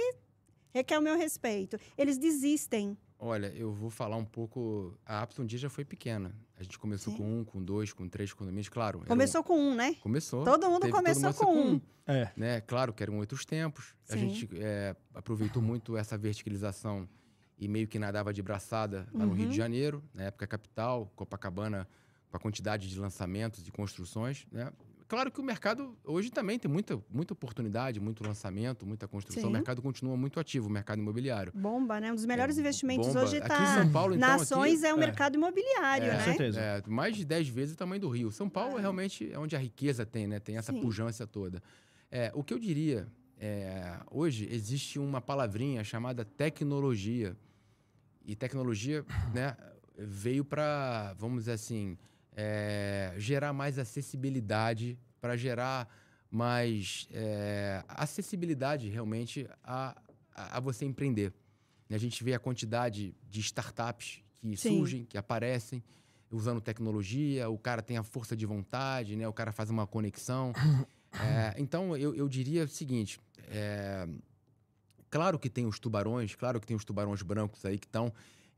requer 0.74 0.98
o 0.98 1.02
meu 1.02 1.18
respeito. 1.18 1.78
Eles 1.98 2.18
desistem. 2.18 2.98
Olha, 3.20 3.48
eu 3.56 3.72
vou 3.72 3.90
falar 3.92 4.16
um 4.18 4.26
pouco. 4.26 4.98
A 5.06 5.22
Apps 5.22 5.38
um 5.38 5.46
dia 5.46 5.60
já 5.60 5.70
foi 5.70 5.86
pequena. 5.86 6.36
A 6.58 6.64
gente 6.64 6.80
começou 6.80 7.14
Sim. 7.14 7.20
com 7.20 7.40
um, 7.40 7.44
com 7.46 7.64
dois, 7.64 7.94
com 7.94 8.08
três 8.10 8.34
condomínios, 8.34 8.68
claro. 8.70 8.98
era 9.00 9.06
um- 9.06 9.08
Começou 9.08 9.44
com 9.44 9.60
um, 9.60 9.76
né? 9.76 9.94
Começou. 10.02 10.44
Todo 10.44 10.68
mundo 10.70 10.82
teve- 10.82 10.94
começou 10.94 11.34
com 11.34 11.54
um. 11.56 11.82
É. 12.08 12.32
né? 12.36 12.62
Claro 12.62 12.92
que 12.94 13.04
eram 13.04 13.18
outros 13.20 13.46
tempos. 13.46 13.94
A 14.10 14.14
Sim. 14.14 14.20
gente 14.30 14.50
é, 14.56 14.96
aproveitou 15.14 15.62
muito 15.62 15.96
essa 15.96 16.18
verticalização 16.18 17.08
e 17.60 17.68
meio 17.68 17.88
que 17.88 18.00
nadava 18.00 18.34
de 18.34 18.42
braçada 18.42 19.08
lá 19.14 19.24
no 19.26 19.34
Rio 19.34 19.46
Uhum. 19.46 19.52
de 19.52 19.58
Janeiro, 19.58 20.04
na 20.16 20.24
época 20.24 20.48
capital, 20.48 21.12
Copacabana, 21.16 21.88
com 22.32 22.38
a 22.38 22.40
quantidade 22.40 22.90
de 22.90 23.00
lançamentos 23.00 23.68
e 23.68 23.72
construções, 23.72 24.48
né? 24.52 24.72
Claro 25.12 25.30
que 25.30 25.42
o 25.42 25.44
mercado 25.44 25.94
hoje 26.06 26.30
também 26.32 26.58
tem 26.58 26.72
muita, 26.72 26.98
muita 27.10 27.34
oportunidade, 27.34 28.00
muito 28.00 28.26
lançamento, 28.26 28.86
muita 28.86 29.10
construção. 29.10 29.44
Sim. 29.44 29.50
O 29.50 29.52
mercado 29.52 29.82
continua 29.82 30.16
muito 30.16 30.40
ativo, 30.40 30.70
o 30.70 30.72
mercado 30.72 31.00
imobiliário. 31.00 31.52
Bomba, 31.54 32.00
né? 32.00 32.14
Um 32.14 32.16
dos 32.16 32.26
melhores 32.26 32.58
É, 32.58 32.62
investimentos 32.62 33.08
bomba. 33.08 33.24
hoje 33.24 33.36
Aqui 33.36 33.52
em 33.52 33.52
está 33.66 33.76
São 33.82 33.92
Paulo, 33.92 34.16
então, 34.16 34.30
na 34.30 34.36
aqui- 34.36 34.86
é 34.86 34.94
o 34.94 34.96
é. 34.96 35.00
mercado 35.02 35.36
imobiliário, 35.36 36.06
É, 36.08 36.12
né? 36.14 36.24
certeza. 36.24 36.62
É, 36.62 36.82
mais 36.88 37.14
de 37.18 37.26
10 37.26 37.50
vezes 37.50 37.74
o 37.74 37.78
tamanho 37.78 38.00
do 38.00 38.08
Rio. 38.08 38.32
São 38.32 38.48
Paulo 38.48 38.78
É. 38.78 38.80
realmente 38.80 39.30
é 39.30 39.38
onde 39.38 39.54
a 39.54 39.60
riqueza 39.60 40.06
tem, 40.06 40.28
né? 40.28 40.40
Tem 40.40 40.56
essa 40.56 40.72
Sim. 40.72 40.80
pujança 40.80 41.28
toda. 41.28 41.62
É, 42.10 42.32
o 42.34 42.42
que 42.42 42.54
eu 42.54 42.58
diria, 42.58 43.06
é, 43.38 43.98
hoje 44.10 44.48
existe 44.50 44.98
uma 44.98 45.20
palavrinha 45.20 45.84
chamada 45.84 46.24
tecnologia. 46.24 47.36
E 48.26 48.34
tecnologia, 48.34 49.04
né, 49.34 49.58
veio 49.98 50.46
para, 50.46 51.14
vamos 51.18 51.40
dizer 51.40 51.52
assim, 51.52 51.98
é, 52.36 53.14
gerar 53.18 53.54
mais 53.54 53.78
acessibilidade, 53.78 54.98
para 55.20 55.36
gerar 55.38 55.88
mais 56.30 57.08
é, 57.12 57.84
acessibilidade 57.88 58.88
realmente 58.90 59.48
a, 59.64 59.96
a, 60.34 60.58
a 60.58 60.60
você 60.60 60.86
empreender. 60.86 61.34
A 61.90 61.98
gente 61.98 62.24
vê 62.24 62.34
a 62.34 62.40
quantidade 62.40 63.14
de 63.30 63.42
startups 63.42 64.24
que 64.42 64.58
Sim. 64.58 64.78
surgem, 64.78 65.06
que 65.06 65.18
aparecem, 65.18 65.84
usando 66.32 66.62
tecnologia, 66.62 67.50
o 67.50 67.58
cara 67.58 67.82
tem 67.82 67.98
a 67.98 68.04
força 68.04 68.36
de 68.36 68.46
vontade, 68.46 69.16
né? 69.16 69.28
o 69.28 69.34
cara 69.34 69.52
faz 69.52 69.70
uma 69.70 69.86
conexão. 69.86 70.54
É, 71.14 71.56
então, 71.58 71.98
eu, 71.98 72.16
eu 72.16 72.30
diria 72.30 72.64
o 72.64 72.68
seguinte: 72.70 73.20
é, 73.50 74.08
claro 75.10 75.38
que 75.38 75.50
tem 75.50 75.66
os 75.66 75.78
tubarões, 75.78 76.34
claro 76.36 76.58
que 76.58 76.66
tem 76.66 76.74
os 76.74 76.86
tubarões 76.86 77.22
brancos 77.22 77.66
aí 77.66 77.78
que 77.78 77.86
estão. 77.86 78.14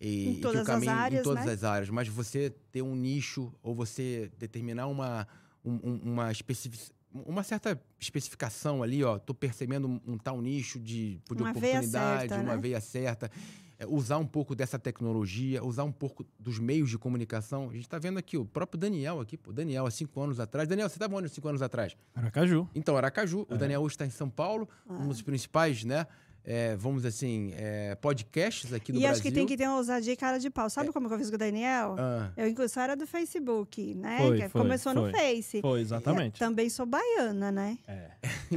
E, 0.06 0.26
Em 0.28 0.32
e 0.32 0.36
que 0.36 0.42
todas 0.42 0.58
o 0.58 0.62
as 0.62 0.68
caminho, 0.68 0.92
áreas, 0.92 1.22
em 1.22 1.24
todas 1.24 1.46
né? 1.46 1.52
as 1.54 1.64
áreas, 1.64 1.90
mas 1.90 2.08
você 2.10 2.54
ter 2.72 2.82
um 2.82 2.94
nicho 2.94 3.54
ou 3.64 3.74
você 3.74 4.30
determinar 4.38 4.88
uma, 4.88 5.26
um- 5.64 5.80
um- 5.82 6.00
uma, 6.12 6.30
especific- 6.30 6.92
uma 7.14 7.42
certa 7.42 7.82
especificação 8.00 8.84
ali, 8.84 9.02
ó, 9.04 9.18
tô 9.18 9.34
percebendo 9.34 9.88
um, 9.88 10.02
um 10.06 10.18
tal 10.18 10.42
nicho 10.42 10.78
de, 10.80 11.22
de 11.26 11.42
Uma 11.42 11.54
veia 11.54 11.76
oportunidade, 11.80 12.20
certa, 12.30 12.36
uma 12.44 12.56
né? 12.56 12.62
veia 12.62 12.82
certa, 12.82 13.32
é, 13.80 13.88
usar 13.88 14.18
um 14.18 14.26
pouco 14.26 14.54
dessa 14.54 14.78
tecnologia, 14.78 15.64
usar 15.64 15.84
um 15.86 15.92
pouco 15.92 16.26
dos 16.38 16.60
meios 16.60 16.90
de 16.90 16.98
comunicação. 16.98 17.70
A 17.70 17.74
gente 17.74 17.84
está 17.86 17.98
vendo 17.98 18.18
aqui 18.18 18.38
o 18.38 18.44
próprio 18.46 18.78
Daniel 18.80 19.22
aqui, 19.22 19.38
pô, 19.38 19.54
Daniel 19.54 19.86
há 19.86 19.92
cinco 19.92 20.20
anos 20.22 20.38
atrás. 20.40 20.68
Daniel, 20.68 20.90
você 20.90 20.96
estava 20.96 21.16
onde 21.16 21.28
há 21.28 21.30
cinco 21.30 21.48
anos 21.48 21.62
atrás? 21.62 21.96
Aracaju. 22.14 22.68
Então, 22.76 22.98
Aracaju. 22.98 23.48
É. 23.50 23.54
O 23.54 23.58
Daniel 23.58 23.82
hoje 23.82 23.94
está 23.96 24.06
em 24.06 24.10
São 24.10 24.30
Paulo, 24.30 24.68
Ah. 24.90 24.94
um 24.96 25.08
dos 25.08 25.22
principais, 25.22 25.84
né? 25.86 26.06
É, 26.46 26.76
vamos 26.76 27.04
dizer 27.04 27.10
assim, 27.10 27.54
é, 27.56 27.96
podcasts 27.96 28.74
aqui 28.74 28.92
do 28.92 28.98
E 28.98 29.02
Brasil. 29.02 29.12
acho 29.14 29.22
que 29.22 29.32
tem 29.32 29.46
que 29.46 29.56
ter 29.56 29.68
uma 29.68 29.78
ousadia 29.78 30.12
e 30.14 30.18
cara 30.18 30.38
de 30.38 30.50
pau. 30.50 30.70
Sabe 30.70 30.92
como 30.92 31.08
que 31.08 31.14
eu 31.14 31.18
fiz 31.18 31.30
com 31.30 31.36
o 31.36 31.40
Daniel? 31.40 31.96
Ah, 31.98 32.32
Eu 32.36 32.48
inclusive 32.48 32.80
era 32.82 32.96
do 32.96 33.08
Facebook, 33.08 33.94
né? 33.96 34.18
Foi, 34.18 34.42
que 34.42 34.50
foi, 34.50 34.62
começou 34.62 34.94
no 34.94 35.02
foi. 35.04 35.12
Face. 35.14 35.62
Foi, 35.62 35.80
exatamente. 35.80 36.40
Também 36.40 36.70
sou 36.70 36.86
baiana, 36.86 37.52
né? 37.52 37.78
É. 37.88 38.10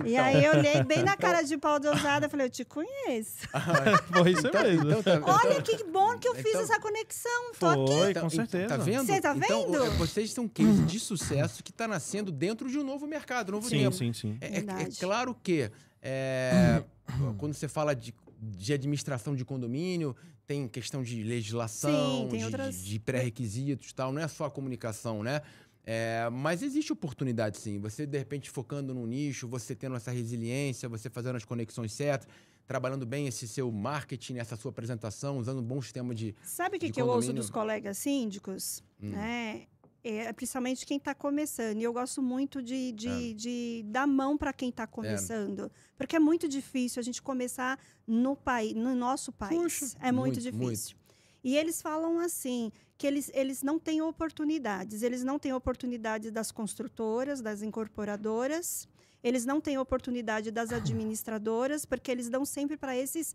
E 0.04 0.16
aí 0.16 0.44
eu 0.44 0.52
olhei 0.58 0.82
bem 0.82 1.02
na 1.02 1.16
cara 1.16 1.42
de 1.42 1.56
pau 1.56 1.78
de 1.78 1.86
ousada 1.88 2.26
e 2.26 2.28
falei, 2.28 2.46
eu 2.46 2.50
te 2.50 2.64
conheço. 2.64 3.46
Foi 4.12 4.30
isso 4.32 4.46
então, 4.48 4.62
mesmo. 4.62 4.90
então, 4.90 5.02
tá- 5.02 5.20
Olha 5.44 5.58
então- 5.58 5.76
que 5.76 5.84
bom 5.84 6.18
que 6.18 6.28
eu 6.28 6.34
fiz 6.34 6.46
então- 6.46 6.60
essa 6.62 6.80
conexão. 6.80 7.52
Tô 7.58 7.66
aqui. 7.66 7.86
Foi, 7.86 8.10
Então, 8.10 8.22
com 8.28 8.34
então, 8.34 8.46
certeza. 8.46 8.66
Tá 8.68 8.76
vendo? 8.76 9.06
Você 9.06 9.20
tá 9.20 9.36
Então, 9.36 9.66
vendo? 9.72 9.84
é, 9.84 9.90
vocês 9.90 10.32
são 10.32 10.44
um 10.44 10.48
case 10.48 10.82
de 10.82 10.98
sucesso 11.00 11.62
que 11.62 11.70
está 11.70 11.86
nascendo 11.86 12.30
dentro 12.32 12.68
de 12.70 12.78
um 12.78 12.84
novo 12.84 13.06
mercado, 13.06 13.50
um 13.50 13.52
novo 13.56 13.68
Sim, 13.68 13.78
tempo. 13.78 13.94
sim, 13.96 14.12
sim. 14.12 14.38
É, 14.40 14.46
é- 14.46 14.48
é 14.48 14.52
Verdade. 14.54 14.96
claro 15.00 15.36
que 15.42 15.70
é, 16.02 16.82
quando 17.38 17.54
você 17.54 17.68
fala 17.68 17.94
de, 17.94 18.14
de 18.40 18.72
administração 18.72 19.34
de 19.34 19.44
condomínio, 19.44 20.14
tem 20.46 20.68
questão 20.68 21.02
de 21.02 21.22
legislação, 21.22 22.22
Sim, 22.24 22.28
tem 22.28 22.38
de, 22.40 22.44
outras- 22.44 22.84
de 22.84 22.98
pré-requisitos 22.98 23.92
tal, 23.92 24.12
não 24.12 24.20
é 24.22 24.28
só 24.28 24.44
a 24.44 24.50
comunicação, 24.50 25.22
né? 25.22 25.42
É, 25.88 26.28
mas 26.32 26.62
existe 26.62 26.92
oportunidade, 26.92 27.58
sim. 27.58 27.78
Você, 27.78 28.04
de 28.06 28.18
repente, 28.18 28.50
focando 28.50 28.92
num 28.92 29.06
nicho, 29.06 29.46
você 29.46 29.74
tendo 29.74 29.94
essa 29.94 30.10
resiliência, 30.10 30.88
você 30.88 31.08
fazendo 31.08 31.36
as 31.36 31.44
conexões 31.44 31.92
certas, 31.92 32.28
trabalhando 32.66 33.06
bem 33.06 33.28
esse 33.28 33.46
seu 33.46 33.70
marketing, 33.70 34.38
essa 34.38 34.56
sua 34.56 34.70
apresentação, 34.70 35.38
usando 35.38 35.60
um 35.60 35.62
bom 35.62 35.80
sistema 35.80 36.12
de. 36.12 36.34
Sabe 36.42 36.76
o 36.76 36.80
que, 36.80 36.90
que 36.90 37.00
eu 37.00 37.06
ouço 37.06 37.32
dos 37.32 37.48
colegas 37.48 37.98
síndicos? 37.98 38.82
Hum. 39.00 39.10
Né? 39.10 39.66
É, 40.08 40.32
principalmente 40.32 40.86
quem 40.86 40.98
está 40.98 41.12
começando. 41.12 41.80
E 41.80 41.82
eu 41.82 41.92
gosto 41.92 42.22
muito 42.22 42.62
de, 42.62 42.92
de, 42.92 43.08
É. 43.08 43.34
de 43.34 43.82
dar 43.86 44.06
mão 44.06 44.38
para 44.38 44.52
quem 44.52 44.68
está 44.68 44.86
começando. 44.86 45.68
Porque 45.98 46.14
é 46.14 46.20
muito 46.20 46.46
difícil 46.46 47.00
a 47.00 47.02
gente 47.02 47.20
começar 47.20 47.76
no, 48.06 48.36
país, 48.36 48.72
no 48.72 48.94
nosso 48.94 49.32
país. 49.32 49.58
Puxa, 49.58 49.96
é 50.00 50.12
muito, 50.12 50.36
muito, 50.36 50.40
difícil. 50.40 50.96
E 51.42 51.56
eles 51.56 51.82
falam 51.82 52.20
assim, 52.20 52.70
que 52.96 53.04
eles, 53.04 53.32
eles 53.34 53.64
não 53.64 53.80
têm 53.80 54.00
oportunidades. 54.00 55.02
Eles 55.02 55.24
não 55.24 55.40
têm 55.40 55.52
oportunidades 55.52 56.30
das 56.30 56.52
construtoras, 56.52 57.40
das 57.40 57.60
incorporadoras. 57.60 58.86
Eles 59.24 59.44
não 59.44 59.60
têm 59.60 59.76
oportunidade 59.76 60.52
das 60.52 60.70
administradoras, 60.70 61.84
porque 61.84 62.12
eles 62.12 62.28
dão 62.28 62.44
sempre 62.44 62.76
para 62.76 62.96
esses, 62.96 63.34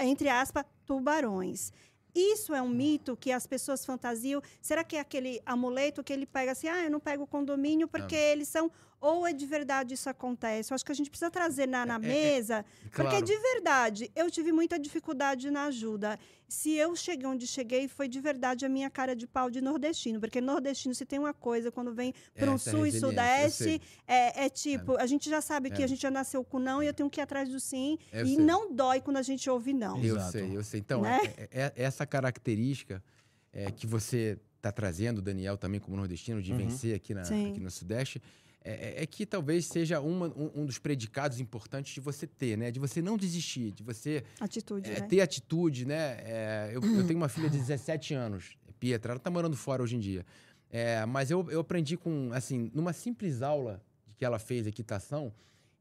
entre 0.00 0.28
aspas, 0.28 0.64
tubarões. 0.84 1.72
Isso 2.18 2.54
é 2.54 2.62
um 2.62 2.68
mito 2.68 3.16
que 3.16 3.30
as 3.30 3.46
pessoas 3.46 3.84
fantasiam. 3.84 4.40
Será 4.62 4.82
que 4.82 4.96
é 4.96 5.00
aquele 5.00 5.40
amuleto 5.44 6.02
que 6.02 6.12
ele 6.12 6.24
pega 6.24 6.52
assim, 6.52 6.66
ah, 6.66 6.84
eu 6.84 6.90
não 6.90 6.98
pego 6.98 7.24
o 7.24 7.26
condomínio 7.26 7.86
porque 7.86 8.14
eles 8.16 8.48
são. 8.48 8.70
Ou 8.98 9.26
é 9.26 9.32
de 9.34 9.44
verdade 9.44 9.92
isso 9.92 10.08
acontece? 10.08 10.72
Eu 10.72 10.74
acho 10.74 10.84
que 10.84 10.90
a 10.90 10.94
gente 10.94 11.10
precisa 11.10 11.30
trazer 11.30 11.68
na, 11.68 11.84
na 11.84 11.94
É, 11.94 11.96
é, 11.96 11.98
mesa, 11.98 12.64
porque 12.84 13.02
Claro. 13.02 13.24
de 13.24 13.36
verdade, 13.36 14.10
eu 14.16 14.30
tive 14.30 14.50
muita 14.52 14.78
dificuldade 14.78 15.50
na 15.50 15.64
ajuda. 15.64 16.18
Se 16.48 16.72
eu 16.74 16.94
cheguei 16.94 17.26
onde 17.26 17.46
cheguei, 17.46 17.88
foi 17.88 18.06
de 18.08 18.20
verdade 18.20 18.64
a 18.64 18.68
minha 18.68 18.88
cara 18.88 19.16
de 19.16 19.26
pau 19.26 19.50
de 19.50 19.60
nordestino. 19.60 20.20
Porque 20.20 20.40
nordestino, 20.40 20.94
se 20.94 21.04
tem 21.04 21.18
uma 21.18 21.34
coisa, 21.34 21.72
quando 21.72 21.92
vem 21.92 22.14
para 22.34 22.50
um 22.50 22.54
Essa 22.54 22.70
sul 22.70 22.86
e 22.86 22.92
sudeste, 22.92 23.80
é, 24.06 24.44
é 24.44 24.48
tipo, 24.48 24.96
a 24.96 25.06
gente 25.06 25.28
já 25.28 25.40
sabe 25.40 25.70
que 25.70 25.82
É. 25.82 25.84
a 25.84 25.88
gente 25.88 26.00
já 26.00 26.10
nasceu 26.10 26.44
com 26.44 26.58
não 26.60 26.80
e 26.82 26.86
eu 26.86 26.94
tenho 26.94 27.10
que 27.10 27.20
ir 27.20 27.22
atrás 27.22 27.48
do 27.48 27.58
sim. 27.58 27.98
Eu 28.12 28.24
e 28.24 28.36
sei. 28.36 28.44
não 28.44 28.72
dói 28.72 29.00
quando 29.00 29.16
a 29.16 29.22
gente 29.22 29.50
ouve 29.50 29.72
não. 29.72 29.98
Eu 30.02 30.16
Exato. 30.16 30.32
sei, 30.32 30.56
eu 30.56 30.62
sei. 30.62 30.80
Então, 30.80 31.02
Né? 31.02 31.18
é- 31.24 31.48
é- 31.50 31.72
é 31.76 31.82
essa 31.82 32.06
característica 32.06 33.02
é, 33.52 33.70
que 33.70 33.86
você 33.86 34.38
está 34.56 34.70
trazendo, 34.70 35.22
Daniel, 35.22 35.56
também 35.56 35.80
como 35.80 35.96
nordestino, 35.96 36.42
de 36.42 36.52
Uhum. 36.52 36.58
vencer 36.58 36.94
aqui, 36.94 37.14
na, 37.14 37.22
aqui 37.22 37.58
no 37.58 37.70
Sudeste, 37.70 38.20
é, 38.66 38.98
é- 38.98 39.02
é 39.02 39.06
que 39.06 39.24
talvez 39.24 39.66
seja 39.66 40.00
uma- 40.00 40.26
um, 40.28 40.62
um 40.62 40.66
dos 40.66 40.78
predicados 40.78 41.38
importantes 41.40 41.94
de 41.94 42.00
você 42.00 42.26
ter, 42.26 42.58
né? 42.58 42.70
De 42.70 42.80
você 42.80 43.00
não 43.00 43.16
desistir, 43.16 43.70
de 43.70 43.82
você 43.84 44.24
Atitude, 44.40 44.90
é, 44.90 45.00
né? 45.00 45.06
ter 45.06 45.20
atitude, 45.20 45.86
né? 45.86 46.16
É, 46.20 46.70
eu, 46.72 46.82
eu 46.82 47.06
tenho 47.06 47.18
uma 47.18 47.28
filha 47.28 47.48
de 47.48 47.56
17 47.58 48.12
anos, 48.14 48.56
Pietra, 48.80 49.12
ela 49.12 49.20
tá 49.20 49.30
morando 49.30 49.56
fora 49.56 49.82
hoje 49.82 49.94
em 49.96 50.00
dia. 50.00 50.26
É, 50.68 51.06
mas 51.06 51.30
eu, 51.30 51.48
eu 51.50 51.60
aprendi 51.60 51.96
com, 51.96 52.30
assim, 52.32 52.70
numa 52.74 52.92
simples 52.92 53.40
aula 53.40 53.80
que 54.16 54.24
ela 54.24 54.38
fez 54.38 54.66
equitação, 54.66 55.32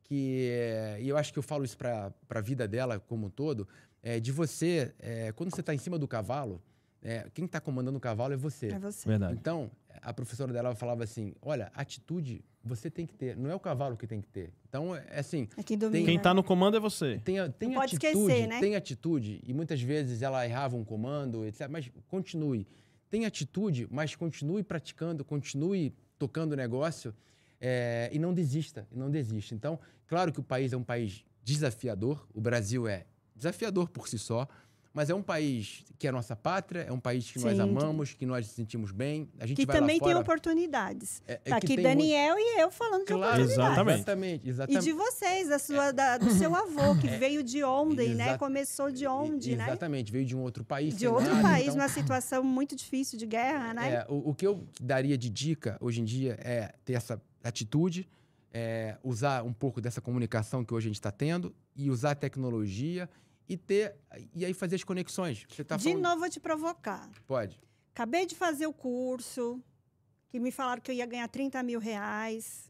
que 0.03 0.47
é, 0.51 0.97
e 1.01 1.09
eu 1.09 1.17
acho 1.17 1.33
que 1.33 1.39
eu 1.39 1.43
falo 1.43 1.65
isso 1.65 1.77
para 1.77 2.13
a 2.29 2.41
vida 2.41 2.67
dela 2.67 2.99
como 2.99 3.25
um 3.27 3.29
todo, 3.29 3.67
é, 4.03 4.19
de 4.19 4.31
você, 4.31 4.93
quando 5.35 5.49
você 5.53 5.61
está 5.61 5.73
em 5.73 5.79
cima 5.79 5.97
do 5.97 6.07
cavalo, 6.07 6.61
é, 7.05 7.27
quem 7.35 7.45
está 7.45 7.61
comandando 7.61 7.99
o 7.99 8.01
cavalo 8.01 8.33
é 8.33 8.37
você. 8.37 8.69
É 8.69 8.79
você. 8.79 9.07
Verdade. 9.07 9.33
Então, 9.33 9.69
a 10.01 10.11
professora 10.11 10.51
dela 10.51 10.73
falava 10.73 11.03
assim: 11.03 11.35
olha, 11.39 11.71
atitude 11.75 12.43
você 12.63 12.89
tem 12.89 13.05
que 13.05 13.13
ter, 13.13 13.37
não 13.37 13.51
é 13.51 13.53
o 13.53 13.59
cavalo 13.59 13.95
que 13.95 14.07
tem 14.07 14.19
que 14.19 14.27
ter. 14.27 14.51
Então, 14.67 14.95
é 14.95 15.19
assim, 15.19 15.47
É 15.55 15.61
quem 15.61 15.77
domina. 15.77 16.03
Quem 16.03 16.19
tá 16.19 16.33
no 16.33 16.43
comando 16.43 16.75
é 16.75 16.79
você. 16.79 17.21
tem, 17.23 17.35
tem 17.51 17.69
Não 17.69 17.75
pode 17.75 17.95
atitude, 17.95 18.17
esquecer, 18.17 18.47
né? 18.47 18.59
tem 18.59 18.75
atitude, 18.75 19.39
e 19.45 19.53
muitas 19.53 19.79
vezes 19.79 20.23
ela 20.23 20.43
errava 20.43 20.75
um 20.75 20.83
comando, 20.83 21.45
etc. 21.45 21.67
Mas 21.69 21.91
continue. 22.07 22.67
Tem 23.07 23.23
atitude, 23.23 23.87
mas 23.91 24.15
continue 24.15 24.63
praticando, 24.63 25.23
continue 25.23 25.93
tocando 26.17 26.53
o 26.53 26.55
negócio 26.55 27.13
é, 27.61 28.09
e 28.11 28.17
não 28.17 28.33
desista, 28.33 28.87
e 28.91 28.97
não 28.97 29.11
desista. 29.11 29.53
Então, 29.53 29.79
claro 30.07 30.33
que 30.33 30.39
o 30.39 30.43
país 30.43 30.73
é 30.73 30.77
um 30.77 30.83
país 30.83 31.23
desafiador, 31.43 32.27
o 32.33 32.41
Brasil 32.41 32.87
é 32.87 33.05
desafiador 33.35 33.89
por 33.89 34.07
si 34.07 34.17
só, 34.17 34.47
mas 34.95 35.09
é 35.09 35.13
um 35.13 35.21
país 35.21 35.83
que 35.99 36.07
é 36.07 36.09
a 36.09 36.13
nossa 36.13 36.35
pátria, 36.37 36.81
é 36.83 36.91
um 36.91 36.99
país 36.99 37.29
que 37.29 37.37
nós 37.39 37.55
Sim. 37.57 37.61
amamos, 37.63 38.13
que 38.13 38.25
nós 38.25 38.45
nos 38.47 38.55
sentimos 38.55 38.91
bem. 38.91 39.29
A 39.39 39.45
gente 39.45 39.57
Que 39.57 39.65
vai 39.65 39.77
também 39.79 39.97
lá 39.99 40.05
tem 40.05 40.13
fora, 40.13 40.19
oportunidades. 40.23 41.21
é- 41.27 41.33
é 41.33 41.49
tá 41.49 41.57
aqui 41.57 41.67
tem 41.75 41.81
Daniel 41.83 42.35
e 42.37 42.61
eu 42.61 42.71
falando 42.71 43.01
de 43.01 43.07
Claro, 43.13 43.43
oportunidades. 43.43 43.51
Exatamente. 43.99 44.47
exatamente, 44.49 44.81
E 44.81 44.85
de 44.85 44.93
vocês, 44.93 45.49
da 45.49 45.59
sua, 45.59 45.91
da- 45.91 46.17
do 46.17 46.31
seu 46.31 46.55
avô, 46.55 46.95
que 46.99 47.07
veio 47.19 47.43
de 47.43 47.61
onde, 47.63 48.15
né? 48.15 48.37
Começou 48.37 48.89
de 48.89 49.05
onde, 49.05 49.55
né? 49.57 49.65
Exatamente, 49.65 50.11
veio 50.13 50.25
de 50.25 50.33
um 50.35 50.41
outro 50.41 50.63
país. 50.63 50.95
De 50.97 51.07
outro 51.07 51.29
nada, 51.29 51.41
país, 51.41 51.63
então- 51.65 51.75
numa 51.75 51.89
situação 51.89 52.41
muito 52.41 52.73
difícil 52.75 53.19
de 53.19 53.25
guerra, 53.25 53.73
né? 53.73 53.95
É, 53.95 54.05
o, 54.09 54.29
o 54.29 54.33
que 54.33 54.47
eu 54.47 54.63
daria 54.79 55.17
de 55.17 55.29
dica 55.29 55.77
hoje 55.81 55.99
em 55.99 56.05
dia 56.05 56.37
é 56.41 56.73
ter 56.85 56.93
essa 56.93 57.21
atitude, 57.43 58.07
é, 58.53 58.97
usar 59.03 59.43
um 59.43 59.51
pouco 59.51 59.81
dessa 59.81 59.99
comunicação 59.99 60.63
que 60.63 60.73
hoje 60.73 60.87
a 60.87 60.89
gente 60.89 60.95
está 60.99 61.11
tendo 61.11 61.53
e 61.75 61.89
usar 61.91 62.11
a 62.11 62.15
tecnologia 62.15 63.09
e 63.47 63.57
ter 63.57 63.95
e 64.33 64.45
aí 64.45 64.53
fazer 64.53 64.75
as 64.75 64.83
conexões. 64.83 65.45
Você 65.49 65.63
tá 65.63 65.77
De 65.77 65.83
falando... 65.83 66.01
novo, 66.01 66.19
vou 66.19 66.29
te 66.29 66.39
provocar. 66.39 67.09
Pode. 67.27 67.59
Acabei 67.93 68.25
de 68.25 68.35
fazer 68.35 68.67
o 68.67 68.73
curso, 68.73 69.61
que 70.29 70.39
me 70.39 70.51
falaram 70.51 70.81
que 70.81 70.91
eu 70.91 70.95
ia 70.95 71.05
ganhar 71.05 71.27
30 71.27 71.61
mil 71.63 71.79
reais. 71.79 72.69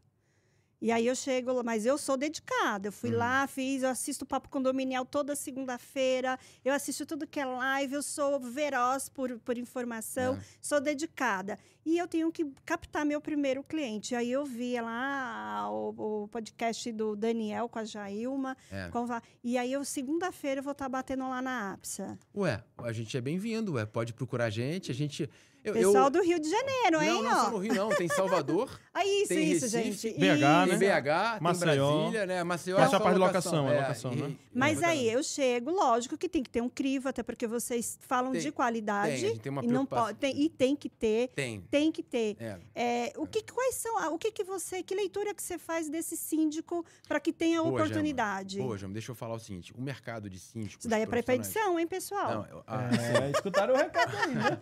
E 0.80 0.92
aí 0.92 1.06
eu 1.06 1.14
chego, 1.16 1.52
lá, 1.52 1.62
mas 1.62 1.86
eu 1.86 1.96
sou 1.96 2.16
dedicada. 2.16 2.88
Eu 2.88 2.92
fui 2.92 3.10
Uhum. 3.10 3.16
lá, 3.18 3.46
fiz, 3.46 3.82
eu 3.82 3.88
assisto 3.88 4.24
o 4.24 4.26
Papo 4.28 4.48
Condominial 4.50 5.06
toda 5.06 5.34
segunda-feira. 5.34 6.38
Eu 6.64 6.72
assisto 6.74 7.04
tudo 7.06 7.26
que 7.26 7.40
é 7.40 7.44
live, 7.46 7.94
eu 7.94 8.02
sou 8.02 8.38
veroz 8.38 9.08
por, 9.08 9.38
por 9.40 9.56
informação, 9.58 10.34
É. 10.34 10.40
sou 10.60 10.80
dedicada. 10.80 11.58
E 11.84 11.96
eu 11.98 12.06
tenho 12.06 12.30
que 12.32 12.44
captar 12.64 13.06
meu 13.06 13.20
primeiro 13.20 13.62
cliente. 13.62 14.14
Aí 14.14 14.30
eu 14.30 14.44
vi 14.44 14.78
lá 14.80 15.70
o, 15.70 16.24
o 16.24 16.28
podcast 16.28 16.90
do 16.92 17.14
Daniel 17.16 17.68
com 17.68 17.78
a 17.78 17.84
Jailma. 17.84 18.56
É. 18.70 18.88
com 18.90 19.10
a- 19.10 19.22
e 19.42 19.56
aí 19.56 19.72
eu, 19.72 19.84
segunda-feira, 19.84 20.58
eu 20.58 20.64
vou 20.64 20.72
estar 20.72 20.88
batendo 20.88 21.28
lá 21.28 21.40
na 21.40 21.72
APSA. 21.74 22.18
Ué, 22.36 22.62
a 22.78 22.92
gente 22.92 23.16
é 23.16 23.20
bem-vindo, 23.20 23.74
ué. 23.74 23.86
Pode 23.86 24.12
procurar 24.12 24.46
a 24.46 24.50
gente. 24.50 24.90
A 24.90 24.94
gente. 24.94 25.30
Eu, 25.66 25.72
Pessoal 25.72 26.04
eu... 26.04 26.10
do 26.10 26.22
Rio 26.22 26.38
de 26.38 26.48
Janeiro, 26.48 27.02
hein? 27.02 27.08
Não, 27.08 27.22
não 27.24 27.32
ó. 27.32 27.44
só 27.46 27.50
no 27.50 27.58
Rio, 27.58 27.74
não. 27.74 27.88
Tem 27.88 28.08
Salvador, 28.08 28.70
Ah, 28.94 29.04
isso, 29.04 29.28
Tem 29.28 29.50
isso, 29.52 29.64
Recife, 29.66 30.08
gente. 30.10 30.18
BH, 30.18 30.22
Isso. 30.22 30.40
né? 30.40 30.66
tem 30.68 30.78
BH, 30.78 31.32
tem 31.32 31.40
Maceió. 31.42 31.96
Brasília, 31.98 32.26
né? 32.26 32.44
Maceió 32.44 32.78
Mas 32.78 32.92
é 32.92 32.96
a 32.96 33.00
parte 33.00 33.12
de 33.14 33.18
locação, 33.20 33.68
é 33.68 33.74
é, 33.76 33.80
locação, 33.80 34.10
né? 34.14 34.28
e- 34.30 34.38
Mas 34.58 34.82
aí, 34.82 35.10
eu 35.10 35.22
chego, 35.22 35.70
lógico 35.70 36.16
que 36.16 36.28
tem 36.28 36.42
que 36.42 36.48
ter 36.48 36.62
um 36.62 36.68
crivo, 36.68 37.08
até 37.08 37.22
porque 37.22 37.46
vocês 37.46 37.98
falam 38.00 38.32
Tem, 38.32 38.40
de 38.40 38.52
qualidade. 38.52 39.08
tem, 39.08 39.14
a 39.14 39.18
gente 39.32 39.40
tem 39.40 39.52
uma 39.52 39.62
e, 39.62 39.66
não 39.66 39.84
preocupação. 39.84 40.06
pode, 40.06 40.18
tem, 40.18 40.40
e 40.40 40.48
tem 40.48 40.74
que 40.76 40.88
ter, 40.88 41.28
Tem. 41.34 41.60
tem 41.70 41.92
que 41.92 42.02
ter. 42.02 42.36
É. 42.40 42.58
É, 42.74 43.12
o 43.16 43.26
que, 43.26 43.42
quais 43.52 43.74
são, 43.74 43.98
ah, 43.98 44.08
o 44.10 44.18
que, 44.18 44.30
que 44.30 44.44
você, 44.44 44.82
que 44.82 44.94
leitura 44.94 45.34
que 45.34 45.42
você 45.42 45.58
faz 45.58 45.90
desse 45.90 46.16
síndico 46.16 46.86
para 47.08 47.20
que 47.20 47.32
tenha 47.32 47.60
Boa, 47.62 47.74
oportunidade? 47.74 48.58
Boa, 48.60 48.78
João, 48.78 48.92
deixa 48.92 49.10
eu 49.10 49.14
falar 49.14 49.34
o 49.34 49.38
seguinte: 49.38 49.74
o 49.76 49.82
mercado 49.82 50.30
de 50.30 50.38
síndicos. 50.38 50.78
Isso 50.84 50.88
daí 50.88 51.02
é 51.02 51.06
para 51.06 51.22
petição, 51.22 51.78
hein, 51.78 51.86
pessoal? 51.86 52.30
Não, 52.34 52.46
eu- 52.46 52.64
a- 52.66 52.84
É, 53.26 53.30
escutaram 53.32 53.74
o 53.74 53.76
recado 53.76 54.16
aí, 54.16 54.34
né? 54.34 54.58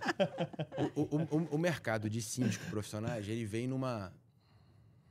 o, 0.94 1.02
o- 1.02 1.48
o- 1.54 1.58
mercado 1.58 2.08
de 2.08 2.20
síndicos 2.22 2.66
profissionais, 2.68 3.28
ele 3.28 3.44
vem 3.44 3.66
numa, 3.66 4.12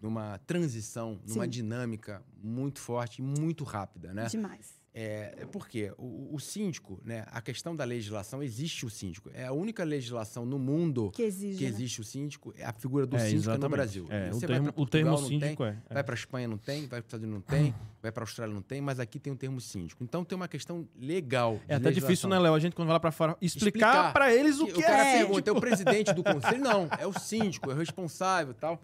numa 0.01 0.37
transição, 0.39 1.19
numa 1.27 1.43
Sim. 1.45 1.49
dinâmica 1.49 2.23
muito 2.41 2.79
forte 2.79 3.19
e 3.19 3.21
muito 3.21 3.63
rápida, 3.63 4.13
né? 4.13 4.25
Demais. 4.27 4.81
É, 4.95 5.47
porque 5.51 5.91
o, 5.97 6.35
o 6.35 6.39
síndico, 6.39 7.01
né? 7.03 7.25
A 7.31 7.41
questão 7.41 7.75
da 7.75 7.83
legislação, 7.83 8.43
existe 8.43 8.85
o 8.85 8.91
síndico. 8.91 9.31
É 9.33 9.45
a 9.47 9.51
única 9.51 9.83
legislação 9.83 10.45
no 10.45 10.59
mundo 10.59 11.09
Que 11.11 11.23
exige. 11.23 11.57
que 11.57 11.63
né? 11.63 11.69
existe 11.71 11.99
o 11.99 12.03
síndico, 12.03 12.53
é 12.55 12.63
a 12.63 12.71
figura 12.71 13.07
do 13.07 13.15
É, 13.15 13.21
síndico 13.21 13.35
é 13.35 13.37
no 13.37 13.53
exatamente. 13.53 13.71
Brasil. 13.71 14.05
É, 14.11 14.29
o 14.31 14.39
termo, 14.39 14.71
pra 14.71 14.81
o 14.83 14.85
termo 14.85 15.09
Portugal, 15.09 15.17
síndico 15.17 15.63
tem, 15.63 15.67
é. 15.67 15.77
é. 15.89 15.93
Vai 15.95 16.03
para 16.03 16.13
Espanha 16.13 16.47
não 16.47 16.57
tem, 16.59 16.81
vai 16.81 16.87
para 16.89 16.99
os 16.99 17.05
Estados 17.07 17.23
Unidos 17.25 17.43
não 17.49 17.57
tem, 17.57 17.75
vai 18.03 18.11
para 18.11 18.23
a 18.23 18.25
Austrália 18.25 18.53
não 18.53 18.61
tem, 18.61 18.81
mas 18.81 18.99
aqui 18.99 19.17
tem 19.17 19.33
o 19.33 19.35
termo 19.35 19.59
síndico. 19.59 20.03
Então 20.03 20.23
tem 20.23 20.35
uma 20.35 20.47
questão 20.47 20.87
legal. 20.95 21.59
É 21.67 21.73
até 21.73 21.89
difícil, 21.89 22.29
né. 22.29 22.37
Léo? 22.37 22.53
A 22.53 22.59
gente, 22.59 22.75
quando 22.75 22.87
vai 22.87 22.93
lá 22.93 22.99
pra 22.99 23.11
fora, 23.11 23.35
explicar, 23.41 24.13
pra 24.13 24.31
eles 24.31 24.59
o 24.59 24.67
Que 24.67 24.73
que 24.73 24.79
o 24.79 24.83
cara 24.83 25.07
é. 25.07 25.17
pergunta, 25.17 25.49
é 25.49 25.53
o 25.53 25.59
presidente 25.59 26.13
do 26.13 26.21
conselho? 26.23 26.59
Não, 26.63 26.87
é 26.99 27.07
o 27.07 27.17
síndico, 27.19 27.71
é 27.71 27.73
o 27.73 27.77
responsável 27.77 28.51
e 28.51 28.57
tal. 28.57 28.79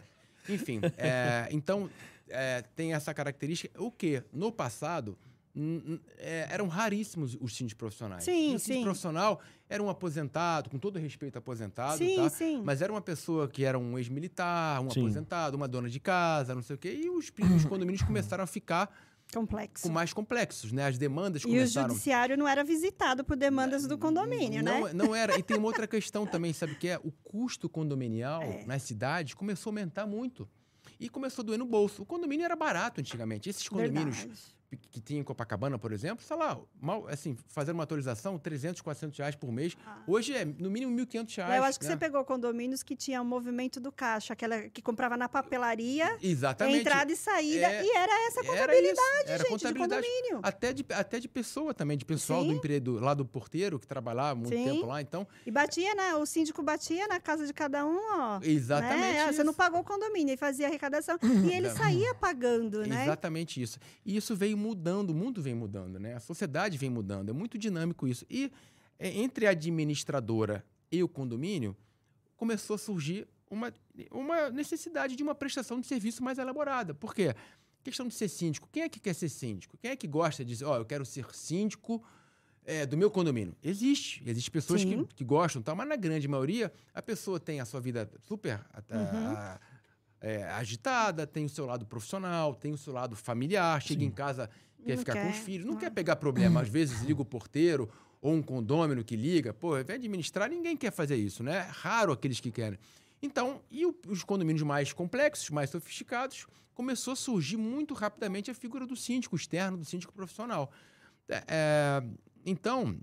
Enfim, 0.50 0.82
é, 0.98 1.48
então 1.52 1.88
é, 2.28 2.64
tem 2.76 2.96
essa 2.96 3.14
característica. 3.14 3.80
O 3.80 3.92
que 3.92 4.24
no 4.34 4.52
passado 4.52 5.16
eram 6.50 6.68
raríssimos 6.68 7.38
os 7.40 7.56
síndicos 7.56 7.78
profissionais. 7.80 8.24
Sim, 8.24 8.54
E 8.54 8.56
o 8.56 8.60
sim. 8.60 8.84
profissional 8.84 9.42
era 9.68 9.82
um 9.82 9.90
aposentado, 9.90 10.70
com 10.70 10.78
todo 10.80 10.98
respeito 10.98 11.38
aposentado, 11.38 11.98
Sim, 11.98 12.16
tá? 12.16 12.30
sim. 12.30 12.62
Mas 12.64 12.82
era 12.82 12.92
uma 12.92 13.02
pessoa 13.02 13.48
que 13.48 13.64
era 13.64 13.78
um 13.78 13.98
ex-militar, 13.98 14.82
um 14.82 14.90
Sim. 14.90 15.02
aposentado, 15.02 15.56
uma 15.58 15.68
dona 15.68 15.90
de 15.90 16.00
casa, 16.00 16.56
não 16.56 16.62
sei 16.62 16.76
o 16.76 16.80
quê. 16.80 17.00
E 17.04 17.10
os, 17.10 17.32
os 17.56 17.66
condomínios 17.66 18.02
começaram 18.02 18.44
a 18.44 18.48
ficar 18.48 18.90
Complexo. 19.34 19.88
com 19.88 19.94
mais 19.94 20.12
complexos, 20.12 20.72
né? 20.72 20.88
As 20.88 20.98
demandas 20.98 21.44
E 21.44 21.46
o 21.46 21.50
começaram... 21.50 21.90
judiciário 21.90 22.36
não 22.38 22.48
era 22.48 22.64
visitado 22.64 23.24
por 23.24 23.36
demandas 23.36 23.86
do 23.86 23.96
condomínio, 23.98 24.64
não, 24.64 24.86
né? 24.86 24.94
Não 24.94 25.14
era. 25.16 25.38
E 25.38 25.44
tem 25.44 25.58
uma 25.58 25.68
outra 25.68 25.86
questão 25.88 26.26
também, 26.26 26.52
sabe 26.52 26.74
o 26.74 26.76
que 26.80 26.88
é? 26.88 26.98
O 27.04 27.12
custo 27.24 27.70
condominial 27.70 28.42
É. 28.42 28.66
nas 28.66 28.82
cidades 28.84 29.36
começou 29.36 29.70
a 29.70 29.72
aumentar 29.74 30.08
muito. 30.08 30.50
E 31.00 31.08
começou 31.08 31.44
a 31.44 31.46
doer 31.46 31.60
no 31.60 31.66
bolso. 31.66 32.02
O 32.02 32.06
condomínio 32.06 32.44
era 32.44 32.56
barato 32.56 33.00
antigamente. 33.00 33.50
Esses 33.50 33.68
condomínios 33.70 34.18
Verdade. 34.18 34.42
Que- 34.92 35.00
tinha 35.02 35.20
em 35.20 35.24
Copacabana, 35.24 35.80
por 35.80 35.92
exemplo, 35.92 36.24
sei 36.24 36.36
lá, 36.38 36.60
mal, 36.80 37.08
assim, 37.08 37.36
fazendo 37.48 37.76
uma 37.76 37.84
atualização, 37.84 38.38
300, 38.38 38.82
400 38.82 39.18
reais 39.18 39.36
por 39.36 39.52
mês. 39.52 39.76
Ah. 39.86 39.98
Hoje 40.08 40.34
é 40.36 40.46
no 40.46 40.70
mínimo 40.70 40.92
1.500 40.96 41.36
reais. 41.38 41.56
Eu 41.58 41.64
acho 41.64 41.80
que 41.80 41.86
né? 41.86 41.92
você 41.92 41.98
pegou 41.98 42.24
condomínios 42.24 42.84
que 42.84 42.96
tinha 42.96 43.22
o 43.22 43.26
movimento 43.26 43.80
do 43.80 43.92
caixa, 43.92 44.34
aquela 44.34 44.70
que 44.70 44.82
comprava 44.82 45.18
na 45.18 45.28
papelaria, 45.28 46.18
Exatamente. 46.22 46.80
entrada 46.82 47.12
e 47.12 47.16
saída, 47.16 47.66
É, 47.72 47.84
e 47.84 47.92
era 47.96 48.28
essa 48.28 48.40
Era 48.42 48.50
contabilidade, 48.50 48.98
isso, 49.24 49.30
era 49.32 49.38
gente, 49.40 49.50
contabilidade. 49.50 50.02
de 50.02 50.08
condomínio. 50.12 50.40
Até 50.44 50.74
de, 50.74 50.86
até 50.94 51.20
de 51.20 51.28
pessoa 51.28 51.74
também, 51.74 51.98
de 51.98 52.06
pessoal 52.06 52.44
do 52.44 52.52
Sim. 52.52 52.58
emprego 52.58 53.00
lá 53.00 53.14
do 53.14 53.26
porteiro, 53.26 53.80
que 53.80 53.88
trabalhava 53.88 54.36
muito 54.36 54.56
Sim. 54.56 54.64
tempo 54.66 54.86
lá. 54.86 55.02
Então, 55.02 55.28
E 55.46 55.52
batia, 55.52 55.96
né? 55.96 56.16
O 56.16 56.26
síndico 56.26 56.62
batia 56.62 57.08
na 57.08 57.20
casa 57.20 57.46
de 57.48 57.54
cada 57.54 57.86
um, 57.86 57.98
ó. 58.20 58.40
exatamente 58.44 59.00
né? 59.00 59.32
Você 59.34 59.44
não 59.44 59.54
pagou 59.54 59.80
o 59.80 59.84
condomínio, 59.84 60.32
ele 60.32 60.38
fazia 60.38 60.68
arrecadação. 60.68 61.18
e 61.52 61.54
ele 61.54 61.70
saía 61.72 62.14
pagando, 62.16 62.86
né? 62.86 63.04
Exatamente 63.04 63.62
isso. 63.62 63.80
E 64.06 64.16
isso 64.16 64.36
veio 64.36 64.58
mudando, 64.60 65.10
o 65.12 65.16
mundo 65.16 65.42
vem 65.42 65.56
mudando, 65.56 66.00
né? 66.00 66.14
A 66.16 66.20
sociedade 66.20 66.78
vem 66.78 66.90
mudando, 66.90 67.30
é 67.30 67.34
muito 67.34 67.58
dinâmico 67.58 68.08
isso. 68.08 68.26
E 68.30 68.52
é, 69.00 69.10
entre 69.20 69.48
a 69.48 69.52
administradora 69.52 70.64
e 70.92 71.02
o 71.02 71.08
condomínio, 71.08 71.76
começou 72.38 72.76
a 72.76 72.78
surgir 72.78 73.28
uma, 73.50 73.74
uma 74.12 74.50
necessidade 74.52 75.16
de 75.16 75.24
uma 75.24 75.34
prestação 75.34 75.80
de 75.80 75.88
serviço 75.88 76.24
mais 76.24 76.38
elaborada. 76.38 76.94
Por 76.94 77.16
quê? 77.16 77.34
Questão 77.84 78.08
de 78.08 78.14
ser 78.14 78.28
síndico. 78.28 78.68
Quem 78.72 78.84
é 78.84 78.90
que 78.90 79.00
quer 79.00 79.14
ser 79.16 79.30
síndico? 79.30 79.78
Quem 79.78 79.92
é 79.92 79.96
que 79.96 80.08
gosta 80.08 80.44
de 80.44 80.50
dizer, 80.52 80.66
ó, 80.66 80.78
eu 80.78 80.86
quero 80.86 81.06
ser 81.06 81.26
síndico 81.34 82.04
é, 82.66 82.86
do 82.86 82.98
meu 82.98 83.10
condomínio? 83.10 83.56
Existe. 83.64 84.22
Existem 84.26 84.52
pessoas 84.52 84.84
que, 84.84 85.06
que 85.16 85.24
gostam, 85.24 85.62
tal, 85.62 85.76
mas 85.76 85.88
na 85.88 85.96
grande 85.96 86.28
maioria, 86.28 86.72
a 86.94 87.02
pessoa 87.02 87.40
tem 87.40 87.60
a 87.62 87.66
sua 87.66 87.80
vida 87.80 88.10
super 88.20 88.54
a- 88.74 88.84
Uhum. 88.96 89.28
a- 89.36 89.60
é, 90.22 90.44
agitada, 90.46 91.26
tem 91.26 91.46
o 91.46 91.50
seu 91.50 91.66
lado 91.66 91.86
profissional, 91.86 92.54
tem 92.54 92.74
o 92.74 92.78
seu 92.78 92.94
lado 92.94 93.16
familiar, 93.16 93.82
chega 93.82 94.02
Sim. 94.02 94.08
em 94.08 94.12
casa, 94.12 94.50
quer 94.84 94.92
Não 94.92 94.98
ficar 95.00 95.14
com 95.14 95.30
os 95.30 95.36
quer, 95.36 95.44
filhos, 95.44 95.66
não 95.66 95.74
não. 95.74 95.80
quer 95.80 95.92
pegar 95.92 96.16
problema. 96.18 96.62
Às 96.62 96.70
vezes 96.70 97.02
liga 97.02 97.22
o 97.22 97.26
porteiro 97.26 97.90
ou 98.22 98.34
um 98.34 98.42
condômino 98.42 99.04
que 99.04 99.16
liga. 99.16 99.54
Pô, 99.54 99.74
ao 99.74 99.82
invés 99.82 100.00
de 100.00 100.06
administrar, 100.08 100.50
ninguém 100.50 100.76
quer 100.76 100.92
fazer 100.92 101.16
isso, 101.16 101.44
né? 101.44 101.68
Raro 101.72 102.12
aqueles 102.12 102.40
que 102.40 102.52
querem. 102.52 102.78
Então, 103.22 103.62
e 103.70 103.86
os 104.08 104.24
condomínios 104.24 104.64
mais 104.64 104.94
complexos, 104.94 105.50
mais 105.50 105.70
sofisticados, 105.70 106.48
começou 106.74 107.14
a 107.14 107.16
surgir 107.16 107.58
muito 107.58 107.94
rapidamente 107.94 108.50
a 108.50 108.54
figura 108.54 108.86
do 108.86 108.96
síndico 108.96 109.36
externo, 109.36 109.78
do 109.78 109.86
síndico 109.86 110.14
profissional. 110.14 110.72
É, 111.28 111.44
é, 111.48 112.04
então, 112.46 112.98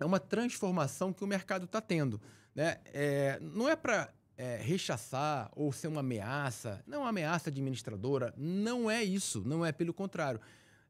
é 0.00 0.04
uma 0.04 0.18
transformação 0.18 1.12
que 1.12 1.22
o 1.22 1.26
mercado 1.26 1.66
está 1.66 1.80
tendo. 1.80 2.20
Né? 2.54 2.78
É, 2.86 3.38
não 3.40 3.68
é 3.68 3.76
para 3.76 4.12
rechaçar 4.62 5.50
ou 5.54 5.72
ser 5.72 5.88
uma 5.88 6.00
ameaça, 6.00 6.82
não 6.86 6.98
é 6.98 7.00
uma 7.02 7.08
ameaça 7.10 7.48
administradora, 7.50 8.32
não 8.36 8.90
é 8.90 9.02
isso, 9.02 9.42
não 9.46 9.64
é 9.64 9.72
pelo 9.72 9.92
contrário. 9.92 10.40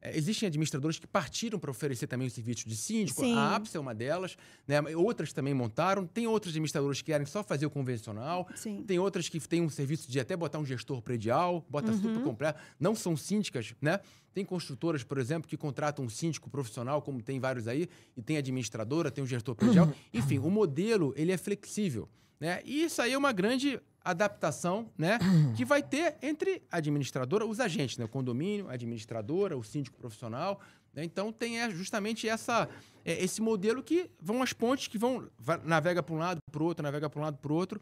É, 0.05 0.17
existem 0.17 0.47
administradores 0.47 0.99
que 0.99 1.07
partiram 1.07 1.57
para 1.57 1.71
oferecer 1.71 2.07
também 2.07 2.27
o 2.27 2.29
serviço 2.29 2.67
de 2.67 2.75
síndico, 2.75 3.21
Sim. 3.21 3.35
a 3.37 3.55
APS 3.55 3.73
é 3.75 3.79
uma 3.79 3.95
delas, 3.95 4.35
né? 4.67 4.81
outras 4.97 5.31
também 5.31 5.53
montaram, 5.53 6.05
tem 6.05 6.27
outros 6.27 6.51
administradores 6.51 6.99
que 7.01 7.05
querem 7.05 7.25
só 7.25 7.41
fazer 7.41 7.65
o 7.65 7.69
convencional, 7.69 8.45
Sim. 8.53 8.83
tem 8.85 8.99
outras 8.99 9.29
que 9.29 9.39
têm 9.47 9.61
um 9.61 9.69
serviço 9.69 10.11
de 10.11 10.19
até 10.19 10.35
botar 10.35 10.59
um 10.59 10.65
gestor 10.65 11.01
predial, 11.01 11.65
bota 11.69 11.91
Uhum. 11.91 12.01
super 12.01 12.21
completo. 12.21 12.59
Não 12.77 12.93
são 12.95 13.15
síndicas, 13.15 13.73
né? 13.81 13.99
Tem 14.33 14.43
construtoras, 14.43 15.03
por 15.03 15.17
exemplo, 15.19 15.47
que 15.47 15.55
contratam 15.55 16.03
um 16.03 16.09
síndico 16.09 16.49
profissional, 16.49 17.01
como 17.01 17.21
tem 17.21 17.39
vários 17.39 17.65
aí, 17.67 17.87
e 18.17 18.21
tem 18.21 18.35
administradora, 18.35 19.09
tem 19.09 19.23
um 19.23 19.27
gestor 19.27 19.55
predial. 19.55 19.89
Enfim, 20.13 20.37
o 20.39 20.49
modelo, 20.49 21.13
ele 21.15 21.31
é 21.31 21.37
flexível, 21.37 22.09
né? 22.39 22.61
E 22.65 22.83
isso 22.83 23.01
aí 23.01 23.13
é 23.13 23.17
uma 23.17 23.31
grande 23.31 23.79
adaptação, 24.03 24.89
né? 24.97 25.17
Que 25.55 25.63
vai 25.63 25.81
ter 25.81 26.15
entre 26.21 26.61
a 26.71 26.77
administradora, 26.77 27.45
os 27.45 27.59
agentes, 27.59 27.97
né? 27.97 28.05
O 28.05 28.09
condomínio, 28.09 28.69
a 28.69 28.73
administradora, 28.73 29.57
o 29.57 29.63
síndico 29.63 29.97
profissional. 29.97 30.59
né? 30.93 31.03
Então, 31.03 31.31
tem 31.31 31.61
é, 31.61 31.69
justamente 31.69 32.27
essa, 32.27 32.67
é, 33.05 33.23
esse 33.23 33.41
modelo 33.41 33.81
que 33.81 34.09
vão 34.21 34.41
as 34.43 34.53
pontes 34.53 34.87
que 34.87 34.97
vão, 34.97 35.27
navega 35.63 36.03
para 36.03 36.15
um 36.15 36.17
lado, 36.17 36.39
para 36.51 36.63
o 36.63 36.65
outro, 36.65 36.83
navega 36.83 37.09
para 37.09 37.19
um 37.19 37.23
lado, 37.23 37.37
para 37.37 37.51
o 37.51 37.55
outro. 37.55 37.81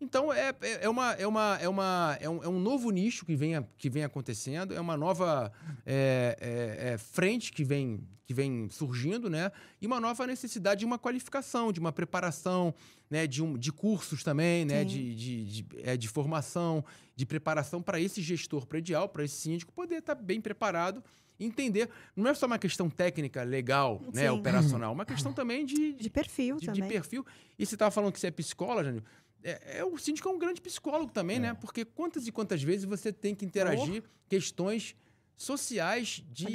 Então 0.00 0.32
é, 0.32 0.54
é, 0.60 0.84
é 0.84 0.88
uma, 0.88 1.12
é, 1.12 1.26
uma, 1.26 1.58
é, 1.60 1.68
uma, 1.68 2.18
é, 2.20 2.28
um, 2.28 2.42
é 2.42 2.48
um 2.48 2.58
novo 2.58 2.90
nicho 2.90 3.24
que 3.24 3.34
vem, 3.34 3.54
que 3.76 3.88
vem 3.88 4.04
acontecendo, 4.04 4.74
é 4.74 4.80
uma 4.80 4.96
nova 4.96 5.52
é, 5.86 6.36
é, 6.40 6.92
é, 6.92 6.98
frente 6.98 7.52
que 7.52 7.64
vem, 7.64 8.06
que 8.26 8.34
vem 8.34 8.68
surgindo, 8.70 9.30
né? 9.30 9.50
E 9.80 9.86
uma 9.86 10.00
nova 10.00 10.26
necessidade 10.26 10.80
de 10.80 10.84
uma 10.84 10.98
qualificação, 10.98 11.72
de 11.72 11.80
uma 11.80 11.92
preparação, 11.92 12.74
né? 13.08 13.26
de, 13.26 13.42
um, 13.42 13.56
de 13.56 13.72
cursos 13.72 14.22
também, 14.22 14.64
né? 14.64 14.84
De, 14.84 15.14
de, 15.14 15.44
de, 15.44 15.66
é, 15.82 15.96
de 15.96 16.08
formação, 16.08 16.84
de 17.14 17.24
preparação 17.24 17.80
para 17.80 18.00
esse 18.00 18.20
gestor 18.20 18.66
predial, 18.66 19.08
para 19.08 19.24
esse 19.24 19.36
síndico 19.36 19.72
poder 19.72 19.98
estar 19.98 20.14
bem 20.14 20.40
preparado. 20.40 21.02
Entender, 21.38 21.90
não 22.14 22.30
é 22.30 22.34
só 22.34 22.46
uma 22.46 22.58
questão 22.60 22.88
técnica, 22.88 23.42
legal, 23.42 24.00
né, 24.14 24.22
Sim. 24.22 24.28
operacional, 24.28 24.92
uma 24.92 25.04
questão 25.04 25.32
também 25.32 25.66
de, 25.66 25.92
De 25.94 26.08
perfil 26.08 26.58
de, 26.58 26.66
de 26.66 26.66
também. 26.66 26.88
perfil. 26.88 27.26
E 27.58 27.66
você 27.66 27.74
estava 27.74 27.90
falando 27.90 28.12
que 28.12 28.20
você 28.20 28.28
é 28.28 28.30
psicóloga, 28.30 28.84
Jânio. 28.84 29.02
É, 29.44 29.78
é, 29.78 29.84
o 29.84 29.96
síndico 29.98 30.28
é 30.28 30.32
um 30.32 30.38
grande 30.38 30.60
psicólogo 30.60 31.12
também, 31.12 31.38
né? 31.38 31.52
Porque 31.54 31.84
quantas 31.84 32.26
e 32.26 32.32
quantas 32.32 32.62
vezes 32.62 32.84
você 32.86 33.12
tem 33.12 33.34
que 33.34 33.44
interagir 33.44 34.02
questões 34.28 34.96
sociais 35.36 36.24
de 36.32 36.46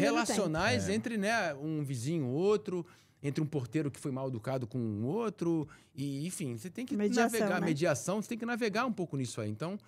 relacionais 0.00 0.88
É. 0.88 0.94
entre 0.94 1.16
né, 1.16 1.54
um 1.54 1.82
vizinho 1.84 2.26
outro, 2.26 2.84
entre 3.22 3.42
um 3.42 3.46
porteiro 3.46 3.90
que 3.90 4.00
foi 4.00 4.10
mal 4.10 4.26
educado 4.28 4.66
com 4.66 4.78
um 4.78 5.04
outro, 5.04 5.68
e 5.94 6.26
enfim, 6.26 6.56
você 6.56 6.68
tem 6.68 6.84
que 6.84 6.96
Mediação, 6.96 7.38
navegar, 7.40 7.60
né? 7.60 7.66
mediação, 7.66 8.20
você 8.20 8.28
tem 8.30 8.38
que 8.38 8.46
navegar 8.46 8.86
um 8.86 8.92
pouco 8.92 9.16
nisso 9.16 9.40
aí. 9.40 9.48
Então, 9.48 9.78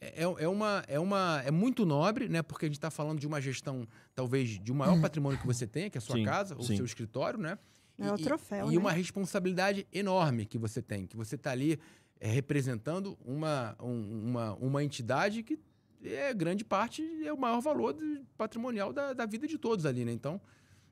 é, 0.00 0.22
é 0.22 0.48
uma, 0.48 0.84
é 0.88 0.98
uma 0.98 1.42
é 1.46 1.50
muito 1.50 1.86
nobre, 1.86 2.28
né? 2.28 2.42
Porque 2.42 2.66
a 2.66 2.68
gente 2.68 2.76
está 2.76 2.90
falando 2.90 3.18
de 3.20 3.26
uma 3.26 3.40
gestão, 3.40 3.86
talvez, 4.14 4.58
de 4.60 4.70
um 4.70 4.74
maior 4.74 5.00
patrimônio 5.00 5.38
que 5.40 5.46
você 5.46 5.66
tenha, 5.66 5.88
que 5.88 5.96
é 5.96 6.00
a 6.00 6.02
sua 6.02 6.16
Sim, 6.16 6.24
casa, 6.24 6.56
o 6.56 6.62
seu 6.62 6.84
escritório, 6.84 7.38
né? 7.38 7.56
É 7.98 8.10
o 8.10 8.16
E- 8.18 8.22
troféu, 8.24 8.66
E 8.70 8.74
né? 8.74 8.78
uma 8.78 8.90
responsabilidade 8.90 9.86
enorme 9.92 10.44
que 10.44 10.58
você 10.58 10.82
tem, 10.82 11.06
que 11.06 11.16
você 11.16 11.36
está 11.36 11.52
ali 11.52 11.78
é, 12.24 12.28
representando 12.28 13.18
uma, 13.24 13.74
um- 13.82 14.28
uma, 14.28 14.54
uma 14.54 14.84
entidade 14.84 15.42
que 15.42 15.58
é 16.04 16.32
grande 16.32 16.64
parte, 16.64 17.02
é 17.26 17.32
o 17.32 17.36
maior 17.36 17.60
valor 17.60 17.92
do- 17.94 18.24
patrimonial 18.38 18.92
da, 18.92 19.12
da 19.12 19.26
vida 19.26 19.46
de 19.48 19.58
todos 19.58 19.84
ali, 19.84 20.04
né? 20.04 20.12
Então, 20.12 20.40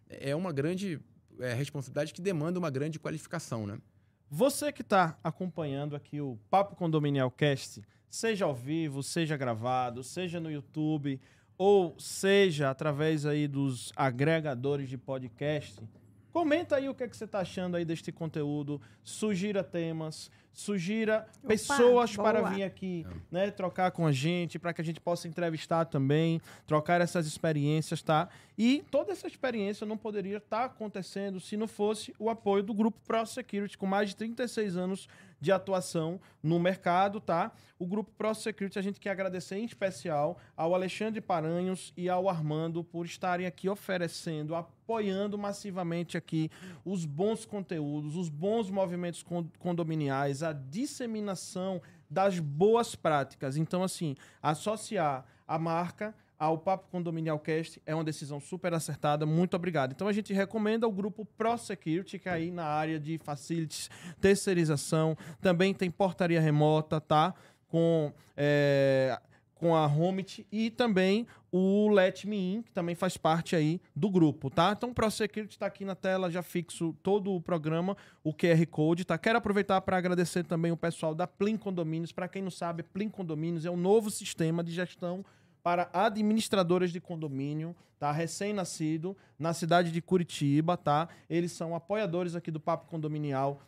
é 0.09 0.35
uma 0.35 0.53
grande 0.53 1.01
é, 1.39 1.55
responsabilidade 1.55 2.13
que 2.13 2.21
demanda 2.21 2.59
uma 2.59 2.69
grande 2.71 2.99
qualificação, 2.99 3.65
né? 3.65 3.79
Você 4.29 4.73
que 4.73 4.83
está 4.83 5.17
acompanhando 5.23 5.95
aqui 5.95 6.21
o 6.21 6.37
Papo 6.51 6.75
Condominial 6.75 7.31
Cast, 7.31 7.81
seja 8.09 8.45
ao 8.45 8.55
vivo, 8.55 9.01
seja 9.03 9.37
gravado, 9.37 10.03
seja 10.03 10.41
no 10.41 10.51
YouTube 10.51 11.21
ou 11.57 11.95
seja 11.99 12.71
através 12.71 13.25
aí 13.25 13.47
dos 13.47 13.93
agregadores 13.95 14.89
de 14.89 14.97
podcast, 14.99 15.81
comenta 16.33 16.77
aí 16.77 16.89
o 16.89 16.95
que, 16.95 17.05
é 17.05 17.09
que 17.09 17.17
você 17.17 17.25
está 17.25 17.41
achando 17.41 17.77
aí 17.77 17.85
deste 17.85 18.11
conteúdo, 18.13 18.81
sugira 19.03 19.63
temas, 19.63 20.31
sugira 20.53 21.27
Opa, 21.39 21.49
pessoas 21.49 22.15
boa. 22.15 22.29
para 22.33 22.51
vir 22.51 22.63
aqui, 22.63 23.07
né, 23.31 23.51
trocar 23.51 23.91
com 23.91 24.07
a 24.07 24.13
gente, 24.13 24.59
para 24.59 24.73
que 24.73 24.81
a 24.81 24.85
gente 24.85 25.01
possa 25.01 25.29
entrevistar 25.29 25.85
também, 25.85 26.41
trocar 26.67 27.01
essas 27.01 27.27
experiências, 27.27 28.03
tá? 28.03 28.29
E 28.59 28.85
toda 28.91 29.13
essa 29.13 29.27
experiência 29.27 29.87
não 29.87 29.97
poderia 29.97 30.39
estar 30.39 30.65
acontecendo 30.65 31.41
se 31.41 31.57
não 31.57 31.67
fosse 31.67 32.15
o 32.19 32.29
apoio 32.29 32.63
do 32.63 32.75
grupo 32.75 32.99
Pro 33.07 33.25
Security, 33.25 33.79
com 33.79 33.87
mais 33.87 34.11
de 34.11 34.17
36 34.17 34.77
anos 34.77 35.09
de 35.41 35.51
atuação 35.51 36.21
no 36.43 36.59
mercado, 36.59 37.21
tá? 37.21 37.51
O 37.79 37.87
grupo 37.87 38.11
Pro 38.17 38.35
Security, 38.35 38.79
a 38.79 38.83
gente 38.83 39.01
quer 39.01 39.11
agradecer 39.11 39.57
em 39.57 39.65
especial 39.65 40.39
ao 40.57 40.75
Alexandre 40.75 41.21
Paranhos 41.21 41.93
e 41.97 42.09
ao 42.09 42.29
Armando 42.29 42.85
por 42.85 43.07
estarem 43.07 43.47
aqui 43.47 43.69
oferecendo, 43.69 44.55
apoiando 44.55 45.39
massivamente 45.39 46.17
aqui 46.17 46.51
os 46.85 47.07
bons 47.07 47.47
conteúdos, 47.47 48.17
os 48.17 48.29
bons 48.29 48.69
movimentos 48.69 49.23
con- 49.23 49.49
condominiais, 49.59 50.43
a 50.43 50.53
disseminação 50.53 51.81
das 52.09 52.39
boas 52.39 52.95
práticas. 52.95 53.57
Então, 53.57 53.83
assim, 53.83 54.15
associar 54.43 55.25
a 55.49 55.59
marca 55.59 56.15
ao 56.41 56.57
Papo 56.57 56.89
Condominial 56.91 57.39
Cast 57.39 57.83
é 57.85 57.95
uma 57.95 58.03
decisão 58.03 58.41
super 58.41 58.73
acertada. 58.73 59.27
Muito 59.27 59.55
obrigado. 59.55 59.93
Então 59.93 60.09
a 60.09 60.13
gente 60.13 60.33
recomenda 60.33 60.89
o 60.89 60.91
grupo 60.91 61.27
Pro 61.37 61.59
Security, 61.59 62.19
que 62.19 62.31
é 62.31 62.33
aí 62.33 62.51
na 62.51 62.65
área 62.65 62.99
de 62.99 63.19
facilities, 63.19 63.91
terceirização, 64.23 65.15
também 65.43 65.75
tem 65.75 65.91
portaria 65.91 66.41
remota, 66.41 66.99
tá? 66.99 67.35
Com, 67.69 68.11
é, 68.35 69.21
com 69.55 69.77
a 69.77 69.87
Homit 69.87 70.47
e 70.51 70.71
também 70.71 71.27
o 71.53 71.91
Let 71.91 72.25
Me 72.25 72.55
In, 72.55 72.63
que 72.63 72.73
também 72.73 72.95
faz 72.95 73.19
parte 73.19 73.55
aí 73.55 73.79
do 73.95 74.09
grupo, 74.09 74.49
tá? 74.49 74.73
Então 74.75 74.91
o 74.91 74.95
Pro 74.95 75.11
Security 75.11 75.57
está 75.57 75.67
aqui 75.67 75.85
na 75.85 75.95
tela, 75.95 76.31
já 76.31 76.43
fixo 76.43 76.97
todo 77.03 77.35
o 77.35 77.41
programa, 77.41 77.95
o 78.25 78.33
QR 78.33 78.65
Code, 78.71 79.05
tá? 79.05 79.19
Quero 79.19 79.37
aproveitar 79.37 79.79
para 79.83 79.99
agradecer 79.99 80.45
também 80.45 80.73
o 80.73 80.77
pessoal 80.77 81.15
da 81.15 81.27
Plim 81.27 81.59
Condomínios. 81.59 82.13
Para 82.13 82.29
quem 82.29 82.41
não 82.41 82.51
sabe, 82.51 82.83
Plim 82.83 83.11
Condomínios 83.11 83.67
é 83.67 83.71
um 83.71 83.77
novo 83.77 84.11
sistema 84.11 84.65
de 84.65 84.73
gestão 84.73 85.23
para 85.63 85.91
administradoras 85.93 86.91
de 86.91 87.01
condomínio, 87.01 87.75
tá? 87.99 88.11
Recém-nascido, 88.11 89.17
na 89.39 89.53
cidade 89.53 89.93
de 89.93 90.01
Curitiba, 90.01 90.77
tá? 90.77 91.09
Eles 91.29 91.53
são 91.53 91.75
apoiadores 91.75 92.35
aqui 92.35 92.51
do 92.51 92.61
Papo 92.61 92.89
Condominial 92.89 93.61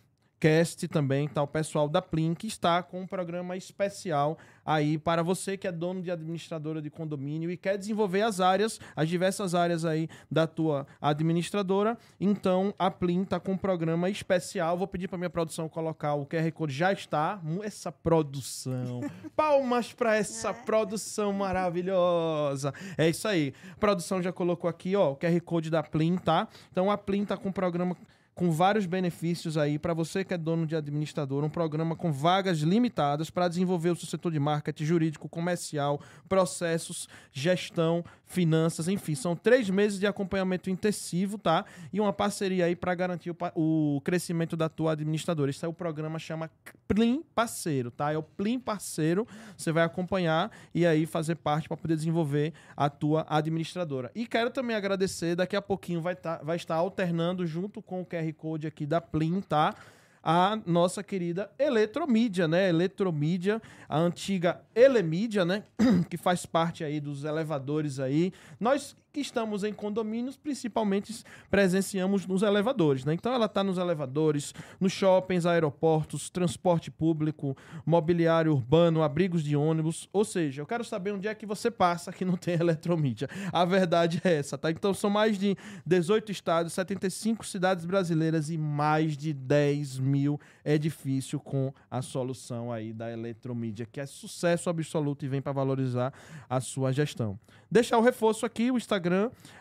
Cast 0.43 0.88
também, 0.88 1.28
tá? 1.28 1.40
O 1.40 1.47
pessoal 1.47 1.88
da 1.88 2.03
Plim 2.03 2.34
que 2.34 2.49
está 2.49 2.82
com 2.82 3.03
um 3.03 3.07
programa 3.07 3.57
especial 3.57 4.36
aí 4.66 4.99
para 4.99 5.22
você 5.22 5.57
que 5.57 5.68
é 5.68 5.72
dono 5.72 6.03
de 6.03 6.11
administradora 6.11 6.82
de 6.82 6.90
condomínio 6.90 7.49
e 7.49 7.57
quer 7.57 7.78
desenvolver 7.78 8.22
as 8.22 8.40
áreas, 8.40 8.80
as 8.97 9.09
diversas 9.09 9.55
áreas 9.55 9.84
aí 9.84 10.09
da 10.28 10.45
tua 10.49 10.84
administradora. 11.01 11.97
Então, 12.20 12.74
a 12.76 12.90
Plim 12.90 13.24
tá 13.24 13.38
com 13.38 13.53
um 13.53 13.57
programa 13.57 14.11
especial. 14.11 14.76
Vou 14.76 14.88
pedir 14.88 15.07
para 15.07 15.16
minha 15.16 15.30
produção 15.30 15.68
colocar 15.68 16.14
o 16.14 16.26
QR 16.26 16.51
Code 16.51 16.74
já 16.74 16.93
está. 16.93 17.40
Essa 17.62 17.93
produção. 17.93 19.01
Palmas 19.36 19.93
para 19.93 20.16
essa 20.16 20.53
produção 20.53 21.32
maravilhosa. 21.32 22.74
É 22.99 23.09
isso 23.09 23.28
aí. 23.28 23.55
A 23.70 23.76
produção 23.76 24.20
já 24.20 24.32
colocou 24.32 24.68
aqui, 24.68 24.97
ó, 24.97 25.12
o 25.12 25.16
QR 25.16 25.40
Code 25.43 25.70
da 25.70 25.84
Plim, 25.84 26.16
tá? 26.16 26.49
Então 26.72 26.90
a 26.90 26.99
Plim 26.99 27.24
tá 27.24 27.36
com 27.36 27.51
um 27.51 27.53
programa 27.53 27.97
com 28.35 28.51
vários 28.51 28.87
benefícios 28.87 29.57
aí 29.57 29.78
para 29.78 29.95
você 29.95 30.24
que 30.24 30.33
é 30.33 30.39
dono 30.39 30.66
de 30.66 30.74
administrador, 30.74 31.45
um 31.45 31.51
programa 31.51 31.95
com 31.95 32.11
vagas 32.11 32.59
limitadas 32.59 33.30
para 33.30 33.49
desenvolver 33.49 33.91
o 33.91 33.97
seu 33.97 34.09
setor 34.09 34.33
de 34.33 34.39
marketing 34.39 34.85
jurídico, 34.85 35.28
comercial, 35.28 36.01
processos, 36.28 37.09
gestão, 37.33 38.05
finanças, 38.33 38.89
enfim, 38.89 39.14
são 39.14 39.37
três 39.37 39.68
meses 39.68 40.01
de 40.01 40.07
acompanhamento 40.07 40.70
intensivo, 40.70 41.37
tá? 41.37 41.64
E 41.93 42.01
uma 42.01 42.12
parceria 42.12 42.64
aí 42.64 42.74
para 42.74 42.95
garantir 42.95 43.30
o, 43.30 43.37
o 43.55 44.01
crescimento 44.01 44.57
da 44.57 44.68
tua 44.68 44.93
administradora. 44.93 45.51
Esse 45.51 45.64
é 45.64 45.68
o 45.68 45.72
programa 45.72 46.18
chama 46.18 46.51
Plim 46.89 47.22
Parceiro, 47.35 47.91
tá? 47.91 48.11
É 48.11 48.16
o 48.16 48.22
Plim 48.22 48.59
Parceiro, 48.59 49.26
você 49.57 49.70
vai 49.70 49.85
acompanhar 49.85 50.51
e 50.74 50.87
aí 50.87 51.05
fazer 51.05 51.35
parte 51.37 51.68
para 51.68 51.76
poder 51.76 51.95
desenvolver 51.95 52.55
a 52.74 52.89
tua 52.89 53.26
administradora. 53.28 54.11
E 54.14 54.26
quero 54.26 54.51
também 54.51 54.74
agradecer, 54.74 55.37
daqui 55.37 55.55
a 55.55 55.62
pouquinho 55.62 56.01
vai, 56.01 56.16
tá, 56.16 56.41
vai 56.43 56.57
estar 56.57 56.76
alternando 56.76 57.47
junto 57.47 57.83
com 57.83 58.01
o 58.01 58.07
QR 58.07 58.33
Code 58.33 58.66
aqui 58.66 58.87
da 58.87 59.01
Plim, 59.01 59.43
tá? 59.43 59.74
A 60.23 60.59
nossa 60.64 61.03
querida 61.03 61.51
Eletromídia, 61.59 62.47
né? 62.47 62.68
Eletromídia, 62.68 63.61
a 63.89 63.99
antiga 63.99 64.61
Elemídia, 64.75 65.45
né? 65.45 65.64
que 66.09 66.16
faz 66.16 66.47
parte 66.47 66.85
aí 66.85 67.01
dos 67.01 67.25
elevadores 67.25 67.99
aí. 67.99 68.33
Nós 68.61 68.97
que 69.13 69.21
estamos 69.21 69.63
em 69.63 69.73
condomínios, 69.73 70.37
principalmente 70.37 71.23
presenciamos 71.51 72.27
nos 72.27 72.43
elevadores, 72.43 73.05
né? 73.05 73.13
Então 73.13 73.33
ela 73.33 73.47
está 73.47 73.63
nos 73.63 73.77
elevadores, 73.77 74.55
nos 74.81 74.93
shoppings, 74.93 75.45
aeroportos, 75.45 76.31
transporte 76.31 76.91
público, 76.91 77.57
mobiliário 77.85 78.53
urbano, 78.53 79.03
abrigos 79.03 79.45
de 79.45 79.55
ônibus. 79.55 80.09
Ou 80.13 80.25
seja, 80.25 80.63
eu 80.63 80.67
quero 80.67 80.85
saber 80.85 81.13
onde 81.13 81.29
é 81.29 81.35
que 81.35 81.45
você 81.45 81.71
passa 81.71 82.13
que 82.13 82.25
não 82.25 82.37
tem 82.37 82.55
eletromídia. 82.59 83.29
A 83.53 83.65
verdade 83.65 84.21
é 84.25 84.35
essa, 84.35 84.57
tá? 84.57 84.71
Então 84.71 84.95
são 84.95 85.11
mais 85.11 85.39
de 85.39 85.57
18 85.85 86.33
estados, 86.33 86.73
75 86.73 87.47
cidades 87.47 87.85
brasileiras 87.85 88.49
e 88.49 88.57
mais 88.57 89.17
de 89.17 89.33
10 89.33 89.99
mil 89.99 90.41
edifícios 90.65 91.41
com 91.45 91.73
a 91.91 92.01
solução 92.01 92.73
aí 92.73 92.93
da 92.93 93.11
eletromídia, 93.11 93.87
que 93.91 94.01
é 94.01 94.07
sucesso 94.07 94.71
absoluto 94.71 95.25
e 95.25 95.29
vem 95.29 95.43
para 95.43 95.53
valorizar 95.53 96.13
a 96.49 96.61
sua 96.61 96.93
gestão. 96.93 97.39
Deixar 97.71 97.99
o 97.99 98.03
reforço 98.03 98.47
aqui, 98.47 98.71
o 98.71 98.77
Instagram, 98.77 99.02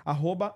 arroba 0.05 0.55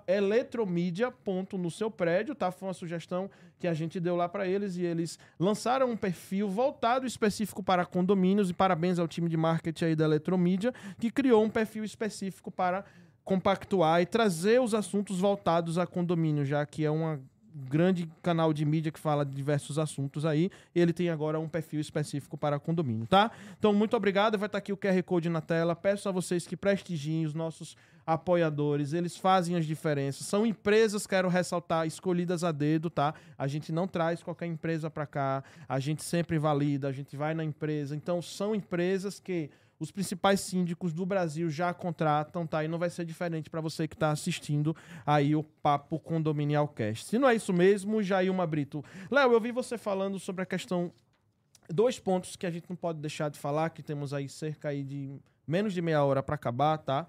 no 1.58 1.72
seu 1.72 1.90
prédio, 1.90 2.36
tá? 2.36 2.52
Foi 2.52 2.68
uma 2.68 2.74
sugestão 2.74 3.30
que 3.60 3.68
a 3.68 3.74
gente 3.74 4.00
deu 4.00 4.16
lá 4.16 4.28
para 4.28 4.48
eles 4.48 4.76
e 4.78 4.84
eles 4.84 5.18
lançaram 5.40 5.90
um 5.90 5.98
perfil 5.98 6.50
voltado 6.50 7.06
específico 7.06 7.64
para 7.64 7.86
condomínios 7.86 8.50
e 8.50 8.54
parabéns 8.54 9.00
ao 9.00 9.08
time 9.08 9.30
de 9.30 9.38
marketing 9.38 9.86
aí 9.86 9.96
da 9.96 10.06
Eletromídia, 10.06 10.74
que 11.00 11.10
criou 11.10 11.44
um 11.44 11.50
perfil 11.50 11.84
específico 11.84 12.52
para 12.52 12.86
compactuar 13.24 14.02
e 14.02 14.06
trazer 14.06 14.62
os 14.62 14.74
assuntos 14.74 15.20
voltados 15.20 15.78
a 15.78 15.88
condomínio, 15.88 16.46
já 16.46 16.66
que 16.66 16.86
é 16.86 16.92
uma 16.92 17.20
grande 17.56 18.10
canal 18.22 18.52
de 18.52 18.66
mídia 18.66 18.92
que 18.92 19.00
fala 19.00 19.26
de 19.26 19.34
diversos 19.34 19.80
assuntos 19.80 20.26
aí. 20.26 20.52
Ele 20.74 20.92
tem 20.92 21.10
agora 21.10 21.40
um 21.40 21.48
perfil 21.48 21.80
específico 21.80 22.38
para 22.38 22.60
condomínio, 22.60 23.08
tá? 23.08 23.32
Então, 23.58 23.74
muito 23.74 23.96
obrigado. 23.96 24.38
Vai 24.38 24.48
estar 24.48 24.58
aqui 24.58 24.74
o 24.74 24.78
QR 24.78 25.02
Code 25.04 25.30
na 25.30 25.40
tela. 25.40 25.76
Peço 25.76 26.10
a 26.10 26.12
vocês 26.12 26.46
que 26.46 26.58
prestigiem 26.58 27.26
os 27.26 27.34
nossos 27.34 27.78
apoiadores. 28.06 28.94
Eles 28.94 29.16
fazem 29.16 29.56
as 29.56 29.66
diferenças. 29.66 30.28
São 30.28 30.46
empresas, 30.46 31.08
quero 31.08 31.30
ressaltar, 31.30 31.88
escolhidas 31.88 32.44
a 32.44 32.52
dedo, 32.52 32.90
tá? 32.90 33.14
A 33.38 33.48
gente 33.48 33.72
não 33.72 33.88
traz 33.88 34.22
qualquer 34.22 34.48
empresa 34.48 34.90
para 34.90 35.06
cá. 35.06 35.44
A 35.68 35.80
gente 35.80 36.04
sempre 36.04 36.38
valida, 36.38 36.88
a 36.90 36.92
gente 36.92 37.16
vai 37.16 37.34
na 37.34 37.44
empresa. 37.44 37.96
Então, 37.96 38.22
são 38.22 38.54
empresas 38.54 39.20
que 39.20 39.50
os 39.80 39.92
principais 39.92 40.40
síndicos 40.40 40.94
do 40.94 41.06
Brasil 41.06 41.50
já 41.50 41.74
contratam, 41.74 42.48
tá? 42.48 42.64
E 42.64 42.68
não 42.68 42.80
vai 42.80 42.90
ser 42.90 43.06
diferente 43.06 43.50
para 43.50 43.62
você 43.62 43.88
que 43.88 43.96
está 43.96 44.12
assistindo 44.12 44.76
aí 45.06 45.36
o 45.36 45.44
Papo 45.44 46.00
Condominial 46.00 46.68
Cast. 46.68 47.08
Se 47.08 47.20
não 47.20 47.30
é 47.30 47.36
isso 47.36 47.52
mesmo, 47.52 48.02
Jailma 48.02 48.48
Brito. 48.48 48.84
Léo, 49.12 49.34
eu 49.34 49.42
vi 49.42 49.52
você 49.52 49.78
falando 49.78 50.20
sobre 50.20 50.42
a 50.44 50.46
questão... 50.46 50.92
Dois 51.68 51.98
pontos 51.98 52.36
que 52.36 52.46
a 52.46 52.52
gente 52.52 52.70
não 52.70 52.76
pode 52.76 53.00
deixar 53.00 53.28
de 53.28 53.40
falar, 53.40 53.72
que 53.72 53.82
temos 53.82 54.14
aí 54.14 54.30
cerca 54.30 54.70
aí 54.70 54.84
de 54.84 55.20
menos 55.48 55.74
de 55.74 55.82
meia 55.82 56.04
hora 56.04 56.22
para 56.22 56.36
acabar, 56.36 56.78
tá? 56.78 57.08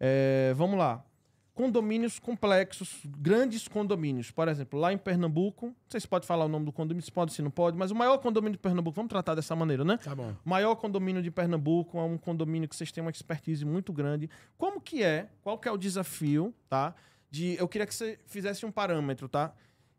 É, 0.00 0.52
vamos 0.56 0.76
lá. 0.76 1.04
Condomínios 1.54 2.18
complexos, 2.18 3.00
grandes 3.04 3.68
condomínios. 3.68 4.30
Por 4.30 4.48
exemplo, 4.48 4.78
lá 4.78 4.92
em 4.92 4.98
Pernambuco, 4.98 5.66
não 5.66 5.74
sei 5.88 6.00
se 6.00 6.08
pode 6.08 6.26
falar 6.26 6.46
o 6.46 6.48
nome 6.48 6.64
do 6.64 6.72
condomínio, 6.72 7.02
se 7.02 7.12
pode, 7.12 7.32
se 7.32 7.42
não 7.42 7.50
pode, 7.50 7.76
mas 7.76 7.90
o 7.90 7.94
maior 7.94 8.18
condomínio 8.18 8.52
de 8.52 8.58
Pernambuco, 8.58 8.96
vamos 8.96 9.10
tratar 9.10 9.34
dessa 9.34 9.54
maneira, 9.54 9.84
né? 9.84 9.98
Tá 9.98 10.14
bom. 10.14 10.34
O 10.44 10.48
maior 10.48 10.74
condomínio 10.76 11.22
de 11.22 11.30
Pernambuco 11.30 11.98
é 11.98 12.02
um 12.02 12.16
condomínio 12.16 12.68
que 12.68 12.74
vocês 12.74 12.90
têm 12.90 13.02
uma 13.02 13.10
expertise 13.10 13.64
muito 13.64 13.92
grande. 13.92 14.30
Como 14.56 14.80
que 14.80 15.02
é? 15.02 15.28
Qual 15.42 15.58
que 15.58 15.68
é 15.68 15.72
o 15.72 15.76
desafio, 15.76 16.54
tá? 16.68 16.94
De, 17.30 17.56
eu 17.58 17.68
queria 17.68 17.86
que 17.86 17.94
você 17.94 18.18
fizesse 18.26 18.64
um 18.64 18.72
parâmetro, 18.72 19.28
tá? 19.28 19.52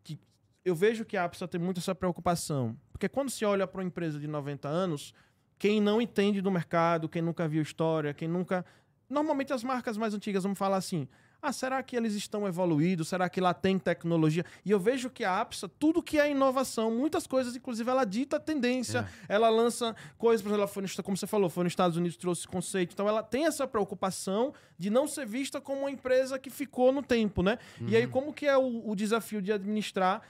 Que 0.04 0.20
eu 0.66 0.76
vejo 0.76 1.06
que 1.06 1.16
a 1.16 1.26
APSA 1.26 1.48
tem 1.48 1.62
muito 1.62 1.80
essa 1.80 1.94
preocupação. 1.94 2.76
Porque 2.92 3.08
quando 3.08 3.30
se 3.30 3.46
olha 3.46 3.68
para 3.68 3.80
uma 3.80 3.88
empresa 3.88 4.20
de 4.20 4.28
90 4.28 4.68
anos, 4.68 5.14
quem 5.60 5.80
não 5.80 6.02
entende 6.02 6.42
do 6.42 6.52
mercado, 6.52 7.08
quem 7.08 7.22
nunca 7.22 7.48
viu 7.48 7.62
história, 7.62 8.14
quem 8.14 8.28
nunca. 8.28 8.66
Normalmente 9.08 9.54
as 9.54 9.64
marcas 9.64 9.98
mais 9.98 10.14
antigas 10.14 10.44
vamos 10.44 10.58
falar 10.58 10.78
assim: 10.78 11.08
ah, 11.44 11.52
será 11.52 11.84
que 11.84 11.96
eles 11.98 12.14
estão 12.14 12.48
evoluídos? 12.48 13.10
Será 13.10 13.28
que 13.28 13.42
lá 13.42 13.54
tem 13.54 13.78
tecnologia? 13.78 14.46
E 14.64 14.72
eu 14.72 14.80
vejo 14.80 15.10
que 15.10 15.26
a 15.26 15.42
APSA, 15.42 15.70
tudo 15.78 16.02
que 16.02 16.18
é 16.18 16.32
inovação, 16.32 16.90
muitas 16.90 17.28
coisas, 17.28 17.54
inclusive, 17.54 17.90
ela 17.90 18.06
dita 18.06 18.40
tendência, 18.40 19.06
é. 19.28 19.36
ela 19.36 19.50
lança 19.50 19.94
coisas, 20.18 20.42
por 20.42 20.48
exemplo, 20.48 20.62
ela 20.62 20.68
foi 20.68 20.84
no, 20.84 21.04
como 21.04 21.18
você 21.18 21.28
falou, 21.28 21.50
foi 21.50 21.66
nos 21.66 21.74
Estados 21.74 21.98
Unidos, 21.98 22.16
trouxe 22.16 22.48
conceito. 22.48 22.94
Então, 22.94 23.10
ela 23.10 23.22
tem 23.22 23.46
essa 23.46 23.68
preocupação 23.68 24.54
de 24.80 24.90
não 24.90 25.06
ser 25.06 25.26
vista 25.26 25.60
como 25.60 25.82
uma 25.82 25.92
empresa 25.92 26.40
que 26.40 26.50
ficou 26.50 26.94
no 26.94 27.04
tempo, 27.04 27.44
né? 27.44 27.60
Uhum. 27.82 27.90
E 27.90 27.98
aí, 27.98 28.08
como 28.08 28.34
que 28.34 28.48
é 28.48 28.58
o, 28.58 28.90
o 28.90 28.96
desafio 28.96 29.42
de 29.42 29.52
administrar 29.52 30.22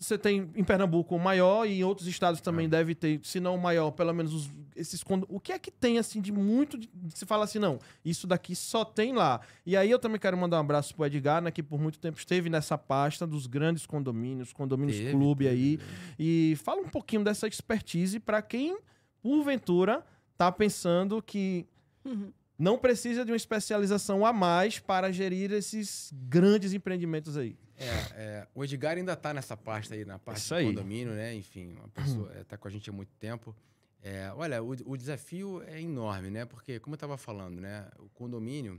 você 0.00 0.16
tem 0.16 0.50
em 0.56 0.64
Pernambuco 0.64 1.14
o 1.14 1.18
maior 1.18 1.66
e 1.66 1.80
em 1.80 1.84
outros 1.84 2.08
estados 2.08 2.40
também 2.40 2.64
é. 2.64 2.68
deve 2.70 2.94
ter, 2.94 3.20
se 3.22 3.38
não 3.38 3.54
o 3.54 3.60
maior, 3.60 3.90
pelo 3.90 4.14
menos 4.14 4.32
os, 4.32 4.50
esses. 4.74 5.04
O 5.28 5.38
que 5.38 5.52
é 5.52 5.58
que 5.58 5.70
tem, 5.70 5.98
assim, 5.98 6.22
de 6.22 6.32
muito. 6.32 6.78
De, 6.78 6.88
se 7.14 7.26
fala 7.26 7.44
assim, 7.44 7.58
não, 7.58 7.78
isso 8.02 8.26
daqui 8.26 8.56
só 8.56 8.82
tem 8.82 9.12
lá. 9.12 9.42
E 9.66 9.76
aí 9.76 9.90
eu 9.90 9.98
também 9.98 10.18
quero 10.18 10.38
mandar 10.38 10.56
um 10.56 10.60
abraço 10.60 10.94
pro 10.94 11.04
Edgar, 11.04 11.42
né, 11.42 11.50
que 11.50 11.62
por 11.62 11.78
muito 11.78 11.98
tempo 11.98 12.18
esteve 12.18 12.48
nessa 12.48 12.78
pasta 12.78 13.26
dos 13.26 13.46
grandes 13.46 13.84
condomínios, 13.84 14.54
condomínios 14.54 14.96
teve, 14.96 15.10
clube 15.10 15.44
teve, 15.44 15.56
aí. 15.56 15.76
Teve. 15.76 15.90
E 16.18 16.56
fala 16.56 16.80
um 16.80 16.88
pouquinho 16.88 17.22
dessa 17.22 17.46
expertise 17.46 18.18
para 18.18 18.40
quem, 18.40 18.78
porventura, 19.22 20.02
tá 20.34 20.50
pensando 20.50 21.20
que. 21.20 21.66
Uhum 22.06 22.32
não 22.60 22.78
precisa 22.78 23.24
de 23.24 23.32
uma 23.32 23.36
especialização 23.36 24.24
a 24.26 24.34
mais 24.34 24.78
para 24.78 25.10
gerir 25.10 25.50
esses 25.50 26.12
grandes 26.14 26.74
empreendimentos 26.74 27.36
aí. 27.38 27.56
É, 27.78 27.86
é, 28.14 28.48
o 28.54 28.62
Edgar 28.62 28.98
ainda 28.98 29.14
está 29.14 29.32
nessa 29.32 29.56
parte 29.56 29.94
aí, 29.94 30.04
na 30.04 30.18
parte 30.18 30.46
do 30.46 30.64
condomínio, 30.66 31.14
né? 31.14 31.34
Enfim, 31.34 31.72
uma 31.72 31.88
pessoa 31.88 32.30
está 32.38 32.58
com 32.58 32.68
a 32.68 32.70
gente 32.70 32.90
há 32.90 32.92
muito 32.92 33.14
tempo. 33.14 33.56
É, 34.02 34.30
olha, 34.36 34.62
o, 34.62 34.72
o, 34.84 34.96
desafio 34.96 35.62
é 35.66 35.80
enorme, 35.80 36.30
né? 36.30 36.44
Porque, 36.44 36.78
como 36.78 36.92
eu 36.92 36.96
estava 36.96 37.16
falando, 37.16 37.60
né? 37.60 37.88
O 37.98 38.10
condomínio, 38.10 38.78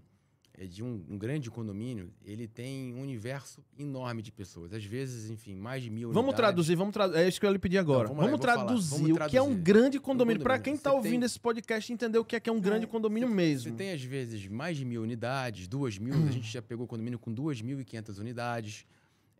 é 0.58 0.66
de 0.66 0.84
um, 0.84 1.04
um, 1.10 1.18
grande 1.18 1.50
condomínio, 1.50 2.14
ele 2.24 2.48
tem 2.48 2.94
um 2.94 3.02
universo 3.02 3.64
enorme 3.80 4.22
de 4.22 4.32
pessoas. 4.32 4.74
Às 4.74 4.84
vezes, 4.84 5.30
enfim, 5.30 5.56
mais 5.56 5.82
de 5.82 5.90
mil 5.90 6.10
Vamos 6.10 6.30
unidades. 6.30 6.38
traduzir, 6.38 6.76
vamos 6.76 6.94
traduzir. 6.94 7.20
É 7.20 7.28
isso 7.28 7.40
que 7.40 7.46
eu 7.46 7.52
lhe 7.52 7.60
pedir 7.60 7.78
agora. 7.78 8.08
Não, 8.08 8.16
vamos, 8.16 8.32
vamos, 8.32 8.42
traduzir 8.42 8.90
vamos, 8.90 9.14
traduzir 9.14 9.28
o 9.28 9.30
que 9.30 9.38
é 9.38 9.42
um 9.42 9.56
grande 9.56 10.00
condomínio. 10.00 10.42
Um 10.42 10.44
Para 10.44 10.60
quem 10.60 10.74
está 10.74 10.94
ouvindo 10.94 11.22
tem... 11.22 11.26
esse 11.26 11.40
podcast 11.40 11.92
entender 11.92 12.18
o 12.18 12.26
que 12.26 12.36
é, 12.36 12.40
que 12.40 12.50
é 12.50 12.54
um 12.54 12.58
é, 12.58 12.62
grande 12.62 12.86
condomínio 12.86 13.30
você, 13.30 13.36
mesmo. 13.36 13.72
Você 13.72 13.76
tem, 13.76 13.92
às 13.92 14.04
vezes, 14.04 14.48
mais 14.48 14.78
de 14.78 14.86
mil 14.86 15.02
unidades, 15.02 15.68
duas 15.68 15.98
mil. 15.98 16.14
Hum. 16.14 16.28
A 16.28 16.32
gente 16.32 16.52
já 16.52 16.62
pegou 16.62 16.86
condomínio 16.86 17.18
com 17.18 17.32
duas 17.34 17.62
mil 17.62 17.80
e 17.80 17.86
quinhentas 17.86 18.18
unidades. 18.18 18.86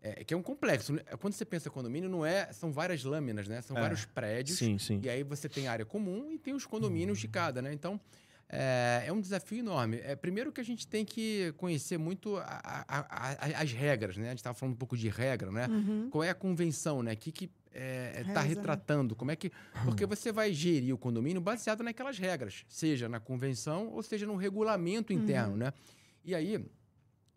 É, 0.04 0.24
que 0.24 0.34
é 0.34 0.36
um 0.36 0.42
complexo. 0.42 0.94
Né? 0.94 1.02
Quando 1.20 1.34
você 1.34 1.44
pensa 1.44 1.70
condomínio, 1.70 2.10
não 2.10 2.26
é, 2.26 2.52
são 2.52 2.72
várias 2.72 3.04
lâminas, 3.04 3.46
né? 3.46 3.60
São 3.62 3.76
é. 3.76 3.80
vários 3.80 4.04
prédios. 4.04 4.58
Sim, 4.58 4.76
sim. 4.76 5.00
E 5.00 5.08
aí 5.08 5.22
você 5.22 5.48
tem 5.48 5.68
área 5.68 5.84
comum 5.84 6.32
e 6.32 6.38
tem 6.38 6.54
os 6.54 6.66
condomínios 6.66 7.20
de 7.20 7.28
cada, 7.28 7.62
né? 7.62 7.72
Então, 7.72 8.00
é, 8.52 9.04
é 9.06 9.12
um 9.12 9.20
desafio 9.20 9.60
enorme. 9.60 9.98
É, 10.04 10.14
primeiro 10.14 10.52
que 10.52 10.60
a 10.60 10.64
gente 10.64 10.86
tem 10.86 11.06
que 11.06 11.52
conhecer 11.56 11.96
muito 11.96 12.36
a, 12.36 12.42
a, 12.44 12.98
a, 12.98 13.62
as 13.62 13.72
regras, 13.72 14.18
né? 14.18 14.26
A 14.26 14.28
gente 14.28 14.40
estava 14.40 14.54
falando 14.54 14.74
um 14.74 14.78
pouco 14.78 14.94
de 14.94 15.08
regra, 15.08 15.50
né? 15.50 15.66
Uhum. 15.68 16.10
Qual 16.10 16.22
é 16.22 16.28
a 16.28 16.34
convenção, 16.34 17.02
né? 17.02 17.14
O 17.14 17.16
que, 17.16 17.32
que 17.32 17.50
está 18.24 18.44
é, 18.44 18.46
retratando? 18.46 19.16
Como 19.16 19.30
é 19.30 19.36
que... 19.36 19.50
Porque 19.84 20.04
você 20.04 20.30
vai 20.30 20.52
gerir 20.52 20.94
o 20.94 20.98
condomínio 20.98 21.40
baseado 21.40 21.82
naquelas 21.82 22.18
regras. 22.18 22.66
Seja 22.68 23.08
na 23.08 23.18
convenção 23.18 23.88
ou 23.88 24.02
seja 24.02 24.26
no 24.26 24.36
regulamento 24.36 25.14
interno, 25.14 25.52
uhum. 25.52 25.58
né? 25.58 25.72
E 26.22 26.34
aí 26.34 26.62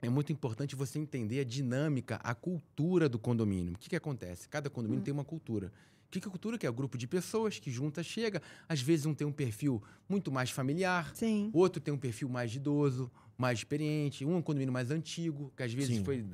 é 0.02 0.10
muito 0.10 0.34
importante 0.34 0.76
você 0.76 1.00
entender 1.00 1.40
a 1.40 1.44
dinâmica, 1.46 2.18
a 2.18 2.36
cultura 2.36 3.08
do 3.08 3.18
condomínio. 3.18 3.74
O 3.74 3.78
que, 3.78 3.90
que 3.90 3.96
acontece? 3.96 4.50
Cada 4.50 4.70
condomínio 4.70 5.02
hum. 5.02 5.04
tem 5.04 5.14
uma 5.14 5.24
cultura. 5.24 5.72
O 6.08 6.12
que, 6.12 6.22
que 6.22 6.28
é 6.28 6.32
cultura? 6.32 6.58
Que 6.58 6.66
é 6.66 6.70
o 6.70 6.74
um 6.74 6.76
grupo 6.76 6.98
de 6.98 7.08
pessoas 7.08 7.60
que 7.60 7.70
junta, 7.72 8.02
chega. 8.04 8.42
Às 8.68 8.82
vezes 8.82 9.06
um 9.06 9.14
tem 9.14 9.26
um 9.26 9.32
perfil 9.32 9.82
muito 10.08 10.32
mais 10.32 10.50
familiar, 10.50 11.14
Sim. 11.16 11.50
outro 11.54 11.82
tem 11.82 11.94
um 11.94 11.98
perfil 11.98 12.30
mais 12.30 12.56
idoso, 12.56 13.12
mais 13.38 13.60
experiente, 13.60 14.24
um 14.24 14.34
é 14.34 14.38
um 14.38 14.42
condomínio 14.42 14.74
mais 14.74 14.92
antigo, 14.92 15.52
que 15.56 15.64
às 15.64 15.74
vezes 15.74 15.98
Sim. 15.98 16.04
foi 16.04 16.26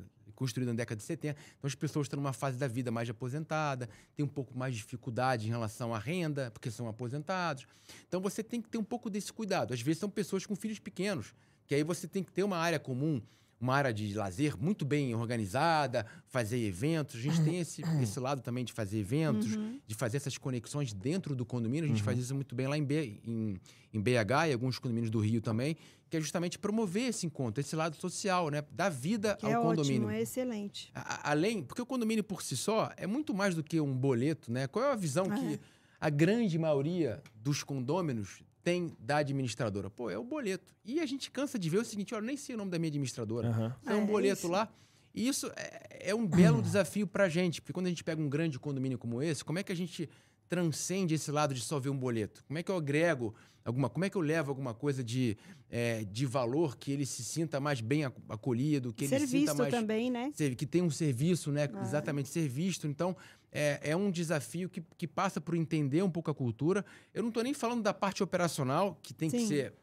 construído 0.41 0.69
na 0.69 0.73
década 0.73 0.97
de 0.97 1.03
70. 1.03 1.39
Então 1.57 1.67
as 1.67 1.75
pessoas 1.75 2.05
estão 2.05 2.17
numa 2.17 2.33
fase 2.33 2.57
da 2.57 2.67
vida 2.67 2.89
mais 2.89 3.07
aposentada, 3.07 3.87
tem 4.15 4.25
um 4.25 4.29
pouco 4.29 4.57
mais 4.57 4.73
de 4.73 4.81
dificuldade 4.81 5.45
em 5.45 5.49
relação 5.49 5.93
à 5.93 5.99
renda, 5.99 6.49
porque 6.49 6.71
são 6.71 6.87
aposentados. 6.87 7.67
Então 8.07 8.19
você 8.19 8.43
tem 8.43 8.59
que 8.59 8.67
ter 8.67 8.79
um 8.79 8.83
pouco 8.83 9.07
desse 9.07 9.31
cuidado. 9.31 9.71
Às 9.73 9.81
vezes 9.81 9.99
são 9.99 10.09
pessoas 10.09 10.43
com 10.45 10.55
filhos 10.55 10.79
pequenos, 10.79 11.35
que 11.67 11.75
aí 11.75 11.83
você 11.83 12.07
tem 12.07 12.23
que 12.23 12.31
ter 12.31 12.43
uma 12.43 12.57
área 12.57 12.79
comum 12.79 13.21
uma 13.61 13.75
área 13.75 13.93
de 13.93 14.13
lazer 14.15 14.57
muito 14.57 14.83
bem 14.83 15.13
organizada, 15.13 16.05
fazer 16.27 16.57
eventos. 16.57 17.15
A 17.15 17.21
gente 17.21 17.41
tem 17.43 17.59
esse, 17.59 17.83
esse 18.01 18.19
lado 18.19 18.41
também 18.41 18.65
de 18.65 18.73
fazer 18.73 18.99
eventos, 18.99 19.55
uhum. 19.55 19.79
de 19.85 19.93
fazer 19.93 20.17
essas 20.17 20.37
conexões 20.37 20.91
dentro 20.91 21.35
do 21.35 21.45
condomínio. 21.45 21.85
A 21.85 21.87
gente 21.87 21.99
uhum. 21.99 22.05
faz 22.05 22.19
isso 22.19 22.33
muito 22.33 22.55
bem 22.55 22.67
lá 22.67 22.77
em, 22.77 22.83
B, 22.83 23.19
em, 23.23 23.61
em 23.93 24.01
BH 24.01 24.49
e 24.49 24.53
alguns 24.53 24.79
condomínios 24.79 25.11
do 25.11 25.19
Rio 25.19 25.41
também, 25.41 25.77
que 26.09 26.17
é 26.17 26.19
justamente 26.19 26.57
promover 26.57 27.09
esse 27.09 27.25
encontro, 27.25 27.61
esse 27.61 27.75
lado 27.75 27.95
social, 27.95 28.49
né? 28.49 28.63
Da 28.71 28.89
vida 28.89 29.37
que 29.39 29.45
ao 29.45 29.51
é 29.51 29.55
condomínio. 29.55 30.07
Ótimo, 30.07 30.09
é 30.09 30.21
excelente. 30.21 30.91
A, 30.95 31.31
além, 31.31 31.63
porque 31.63 31.81
o 31.81 31.85
condomínio 31.85 32.23
por 32.23 32.41
si 32.41 32.57
só 32.57 32.91
é 32.97 33.05
muito 33.05 33.33
mais 33.33 33.53
do 33.53 33.63
que 33.63 33.79
um 33.79 33.95
boleto, 33.95 34.51
né? 34.51 34.67
Qual 34.67 34.83
é 34.83 34.91
a 34.91 34.95
visão 34.95 35.27
ah, 35.29 35.35
que 35.35 35.53
é. 35.53 35.59
a 35.99 36.09
grande 36.09 36.57
maioria 36.57 37.21
dos 37.35 37.63
condôminos 37.63 38.41
tem 38.63 38.95
da 38.99 39.17
administradora? 39.17 39.89
Pô, 39.89 40.09
é 40.09 40.17
o 40.17 40.23
boleto. 40.23 40.73
E 40.85 40.99
a 40.99 41.05
gente 41.05 41.29
cansa 41.31 41.57
de 41.57 41.69
ver 41.69 41.79
o 41.79 41.85
seguinte: 41.85 42.13
olha, 42.13 42.25
nem 42.25 42.37
sei 42.37 42.55
o 42.55 42.57
nome 42.57 42.71
da 42.71 42.79
minha 42.79 42.89
administradora. 42.89 43.49
Uhum. 43.49 43.71
Tem 43.85 43.95
um 43.95 44.03
é, 44.03 44.05
boleto 44.05 44.47
lá. 44.47 44.71
E 45.13 45.27
isso 45.27 45.51
é, 45.55 46.09
é 46.09 46.15
um 46.15 46.25
belo 46.25 46.61
desafio 46.61 47.05
para 47.05 47.25
a 47.25 47.29
gente, 47.29 47.61
porque 47.61 47.73
quando 47.73 47.87
a 47.87 47.89
gente 47.89 48.03
pega 48.03 48.21
um 48.21 48.29
grande 48.29 48.57
condomínio 48.57 48.97
como 48.97 49.21
esse, 49.21 49.43
como 49.43 49.59
é 49.59 49.63
que 49.63 49.71
a 49.71 49.75
gente 49.75 50.09
transcende 50.47 51.15
esse 51.15 51.31
lado 51.31 51.53
de 51.53 51.61
só 51.61 51.79
ver 51.79 51.89
um 51.89 51.97
boleto? 51.97 52.43
Como 52.45 52.57
é 52.57 52.63
que 52.63 52.71
eu 52.71 52.75
agrego 52.75 53.33
alguma, 53.63 53.89
como 53.89 54.05
é 54.05 54.09
que 54.09 54.17
eu 54.17 54.21
levo 54.21 54.51
alguma 54.51 54.73
coisa 54.73 55.03
de, 55.03 55.37
é, 55.69 56.03
de 56.03 56.25
valor 56.25 56.77
que 56.77 56.91
ele 56.91 57.05
se 57.05 57.23
sinta 57.23 57.59
mais 57.59 57.81
bem 57.81 58.05
acolhido, 58.05 58.93
que 58.93 59.07
ser 59.07 59.15
ele 59.15 59.27
sinta 59.27 59.53
mais 59.53 59.73
também, 59.73 60.09
né? 60.09 60.31
Que 60.57 60.65
tem 60.65 60.81
um 60.81 60.89
serviço, 60.89 61.51
né? 61.51 61.69
Ah. 61.73 61.81
Exatamente, 61.81 62.29
ser 62.29 62.47
visto. 62.47 62.87
Então, 62.87 63.15
é, 63.51 63.79
é 63.91 63.95
um 63.95 64.09
desafio 64.09 64.69
que, 64.69 64.81
que 64.97 65.07
passa 65.07 65.41
por 65.41 65.55
entender 65.55 66.01
um 66.03 66.09
pouco 66.09 66.31
a 66.31 66.33
cultura. 66.33 66.85
Eu 67.13 67.21
não 67.21 67.29
estou 67.29 67.43
nem 67.43 67.53
falando 67.53 67.83
da 67.83 67.93
parte 67.93 68.23
operacional, 68.23 68.97
que 69.01 69.13
tem 69.13 69.29
Sim. 69.29 69.37
que 69.39 69.47
ser 69.47 69.73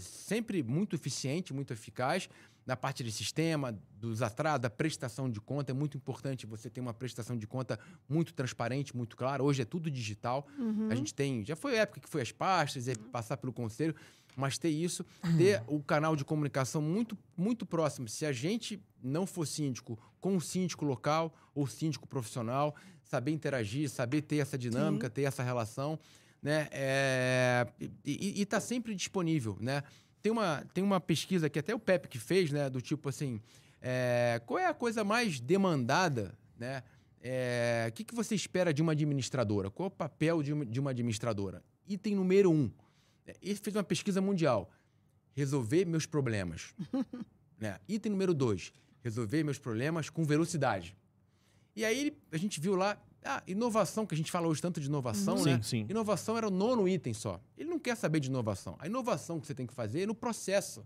sempre 0.00 0.62
muito 0.62 0.96
eficiente, 0.96 1.52
muito 1.54 1.72
eficaz. 1.72 2.28
Na 2.64 2.76
parte 2.76 3.02
de 3.02 3.10
sistema, 3.10 3.76
dos 3.98 4.22
atrasos, 4.22 4.60
da 4.60 4.70
prestação 4.70 5.28
de 5.28 5.40
conta, 5.40 5.72
é 5.72 5.74
muito 5.74 5.96
importante 5.96 6.46
você 6.46 6.70
ter 6.70 6.80
uma 6.80 6.94
prestação 6.94 7.36
de 7.36 7.46
conta 7.46 7.78
muito 8.08 8.32
transparente, 8.32 8.96
muito 8.96 9.16
clara. 9.16 9.42
Hoje 9.42 9.62
é 9.62 9.64
tudo 9.64 9.90
digital. 9.90 10.46
Uhum. 10.58 10.88
A 10.90 10.94
gente 10.94 11.12
tem. 11.12 11.44
Já 11.44 11.56
foi 11.56 11.78
a 11.78 11.82
época 11.82 12.00
que 12.00 12.08
foi 12.08 12.22
as 12.22 12.30
pastas, 12.30 12.86
é 12.86 12.94
passar 13.10 13.36
pelo 13.36 13.52
conselho 13.52 13.94
mas 14.36 14.58
ter 14.58 14.70
isso, 14.70 15.04
ter 15.36 15.62
o 15.66 15.82
canal 15.82 16.16
de 16.16 16.24
comunicação 16.24 16.80
muito, 16.80 17.16
muito 17.36 17.66
próximo. 17.66 18.08
Se 18.08 18.24
a 18.24 18.32
gente 18.32 18.82
não 19.02 19.26
for 19.26 19.46
síndico 19.46 19.98
com 20.20 20.36
o 20.36 20.40
síndico 20.40 20.84
local 20.84 21.34
ou 21.54 21.66
síndico 21.66 22.06
profissional, 22.06 22.74
saber 23.02 23.32
interagir, 23.32 23.90
saber 23.90 24.22
ter 24.22 24.36
essa 24.36 24.56
dinâmica, 24.56 25.08
Sim. 25.08 25.12
ter 25.12 25.22
essa 25.22 25.42
relação, 25.42 25.98
né? 26.42 26.68
É, 26.72 27.66
e 28.04 28.40
está 28.40 28.60
sempre 28.60 28.94
disponível, 28.94 29.56
né? 29.60 29.82
Tem 30.22 30.30
uma, 30.30 30.64
tem 30.72 30.84
uma 30.84 31.00
pesquisa 31.00 31.50
que 31.50 31.58
até 31.58 31.74
o 31.74 31.78
Pepe 31.78 32.08
que 32.08 32.18
fez, 32.18 32.50
né? 32.50 32.70
Do 32.70 32.80
tipo 32.80 33.08
assim, 33.08 33.40
é, 33.80 34.40
qual 34.46 34.58
é 34.58 34.66
a 34.66 34.74
coisa 34.74 35.02
mais 35.02 35.40
demandada, 35.40 36.38
né? 36.56 36.82
É, 37.20 37.86
o 37.88 37.92
que, 37.92 38.04
que 38.04 38.14
você 38.14 38.34
espera 38.34 38.72
de 38.72 38.82
uma 38.82 38.92
administradora? 38.92 39.70
Qual 39.70 39.86
é 39.86 39.88
o 39.88 39.90
papel 39.90 40.42
de 40.42 40.52
uma, 40.52 40.66
de 40.66 40.80
uma 40.80 40.90
administradora? 40.90 41.62
Item 41.86 42.14
número 42.14 42.50
um, 42.50 42.70
ele 43.40 43.54
fez 43.56 43.74
uma 43.76 43.84
pesquisa 43.84 44.20
mundial. 44.20 44.70
Resolver 45.34 45.84
meus 45.86 46.06
problemas. 46.06 46.74
né? 47.58 47.78
Item 47.88 48.12
número 48.12 48.34
dois. 48.34 48.72
Resolver 49.02 49.42
meus 49.42 49.58
problemas 49.58 50.10
com 50.10 50.24
velocidade. 50.24 50.96
E 51.74 51.84
aí 51.84 52.16
a 52.30 52.36
gente 52.36 52.60
viu 52.60 52.74
lá, 52.74 53.00
ah, 53.24 53.42
inovação, 53.46 54.04
que 54.04 54.14
a 54.14 54.16
gente 54.16 54.30
fala 54.30 54.46
hoje 54.46 54.60
tanto 54.60 54.80
de 54.80 54.86
inovação, 54.86 55.36
uhum. 55.36 55.44
né? 55.44 55.56
Sim, 55.56 55.62
sim. 55.62 55.86
Inovação 55.88 56.36
era 56.36 56.46
o 56.46 56.50
nono 56.50 56.88
item 56.88 57.14
só. 57.14 57.40
Ele 57.56 57.70
não 57.70 57.78
quer 57.78 57.96
saber 57.96 58.20
de 58.20 58.28
inovação. 58.28 58.76
A 58.78 58.86
inovação 58.86 59.40
que 59.40 59.46
você 59.46 59.54
tem 59.54 59.66
que 59.66 59.72
fazer 59.72 60.02
é 60.02 60.06
no 60.06 60.14
processo. 60.14 60.84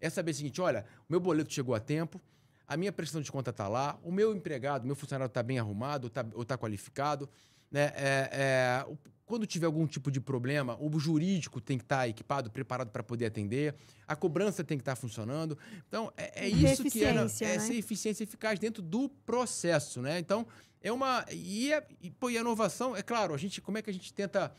É 0.00 0.10
saber 0.10 0.32
o 0.32 0.34
seguinte: 0.34 0.60
olha, 0.60 0.84
o 1.08 1.12
meu 1.12 1.20
boleto 1.20 1.52
chegou 1.52 1.74
a 1.74 1.80
tempo, 1.80 2.20
a 2.66 2.76
minha 2.76 2.92
prestação 2.92 3.22
de 3.22 3.32
conta 3.32 3.50
está 3.50 3.66
lá, 3.66 3.98
o 4.02 4.12
meu 4.12 4.34
empregado, 4.34 4.84
o 4.84 4.86
meu 4.86 4.94
funcionário 4.94 5.30
está 5.30 5.42
bem 5.42 5.58
arrumado, 5.58 6.08
está 6.08 6.22
tá 6.24 6.58
qualificado, 6.58 7.28
né? 7.70 7.92
É, 7.96 8.30
é, 8.32 8.86
quando 9.28 9.46
tiver 9.46 9.66
algum 9.66 9.86
tipo 9.86 10.10
de 10.10 10.20
problema, 10.20 10.76
o 10.80 10.98
jurídico 10.98 11.60
tem 11.60 11.76
que 11.76 11.84
estar 11.84 11.98
tá 11.98 12.08
equipado, 12.08 12.50
preparado 12.50 12.90
para 12.90 13.02
poder 13.02 13.26
atender, 13.26 13.74
a 14.06 14.16
cobrança 14.16 14.64
tem 14.64 14.78
que 14.78 14.82
estar 14.82 14.96
tá 14.96 15.00
funcionando. 15.00 15.56
Então, 15.86 16.10
é, 16.16 16.46
é 16.46 16.48
isso 16.48 16.82
que 16.84 17.04
é, 17.04 17.10
é 17.10 17.12
né? 17.12 17.24
essa 17.24 17.74
eficiência 17.74 18.24
eficaz 18.24 18.58
dentro 18.58 18.82
do 18.82 19.08
processo, 19.26 20.00
né? 20.00 20.18
Então, 20.18 20.46
é 20.80 20.90
uma. 20.90 21.24
E, 21.30 21.72
é, 21.72 21.86
e, 22.00 22.10
pô, 22.10 22.30
e 22.30 22.38
a 22.38 22.40
inovação, 22.40 22.96
é 22.96 23.02
claro, 23.02 23.34
a 23.34 23.36
gente, 23.36 23.60
como 23.60 23.76
é 23.76 23.82
que 23.82 23.90
a 23.90 23.92
gente 23.92 24.12
tenta 24.12 24.50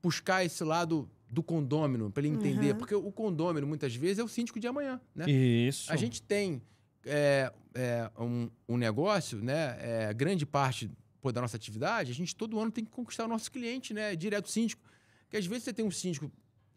buscar 0.00 0.44
esse 0.44 0.62
lado 0.62 1.10
do 1.28 1.42
condômino, 1.42 2.10
para 2.10 2.24
ele 2.24 2.34
entender? 2.34 2.72
Uhum. 2.72 2.78
Porque 2.78 2.94
o 2.94 3.10
condômino, 3.10 3.66
muitas 3.66 3.94
vezes, 3.94 4.20
é 4.20 4.24
o 4.24 4.28
síndico 4.28 4.60
de 4.60 4.68
amanhã, 4.68 5.00
né? 5.14 5.28
Isso. 5.28 5.92
A 5.92 5.96
gente 5.96 6.22
tem 6.22 6.62
é, 7.04 7.52
é, 7.74 8.10
um, 8.18 8.48
um, 8.68 8.76
negócio, 8.76 9.38
né? 9.42 9.76
É, 9.80 10.14
grande 10.14 10.46
parte 10.46 10.90
pô, 11.22 11.32
da 11.32 11.40
nossa 11.40 11.56
atividade, 11.56 12.10
a 12.10 12.14
gente 12.14 12.36
todo 12.36 12.60
ano 12.60 12.70
tem 12.70 12.84
que 12.84 12.90
conquistar 12.90 13.24
o 13.24 13.28
nosso 13.28 13.50
cliente, 13.50 13.94
né? 13.94 14.14
Direto 14.14 14.50
síndico. 14.50 14.82
Porque 15.22 15.38
às 15.38 15.46
vezes 15.46 15.64
você 15.64 15.72
tem 15.72 15.86
um 15.86 15.90
síndico 15.90 16.30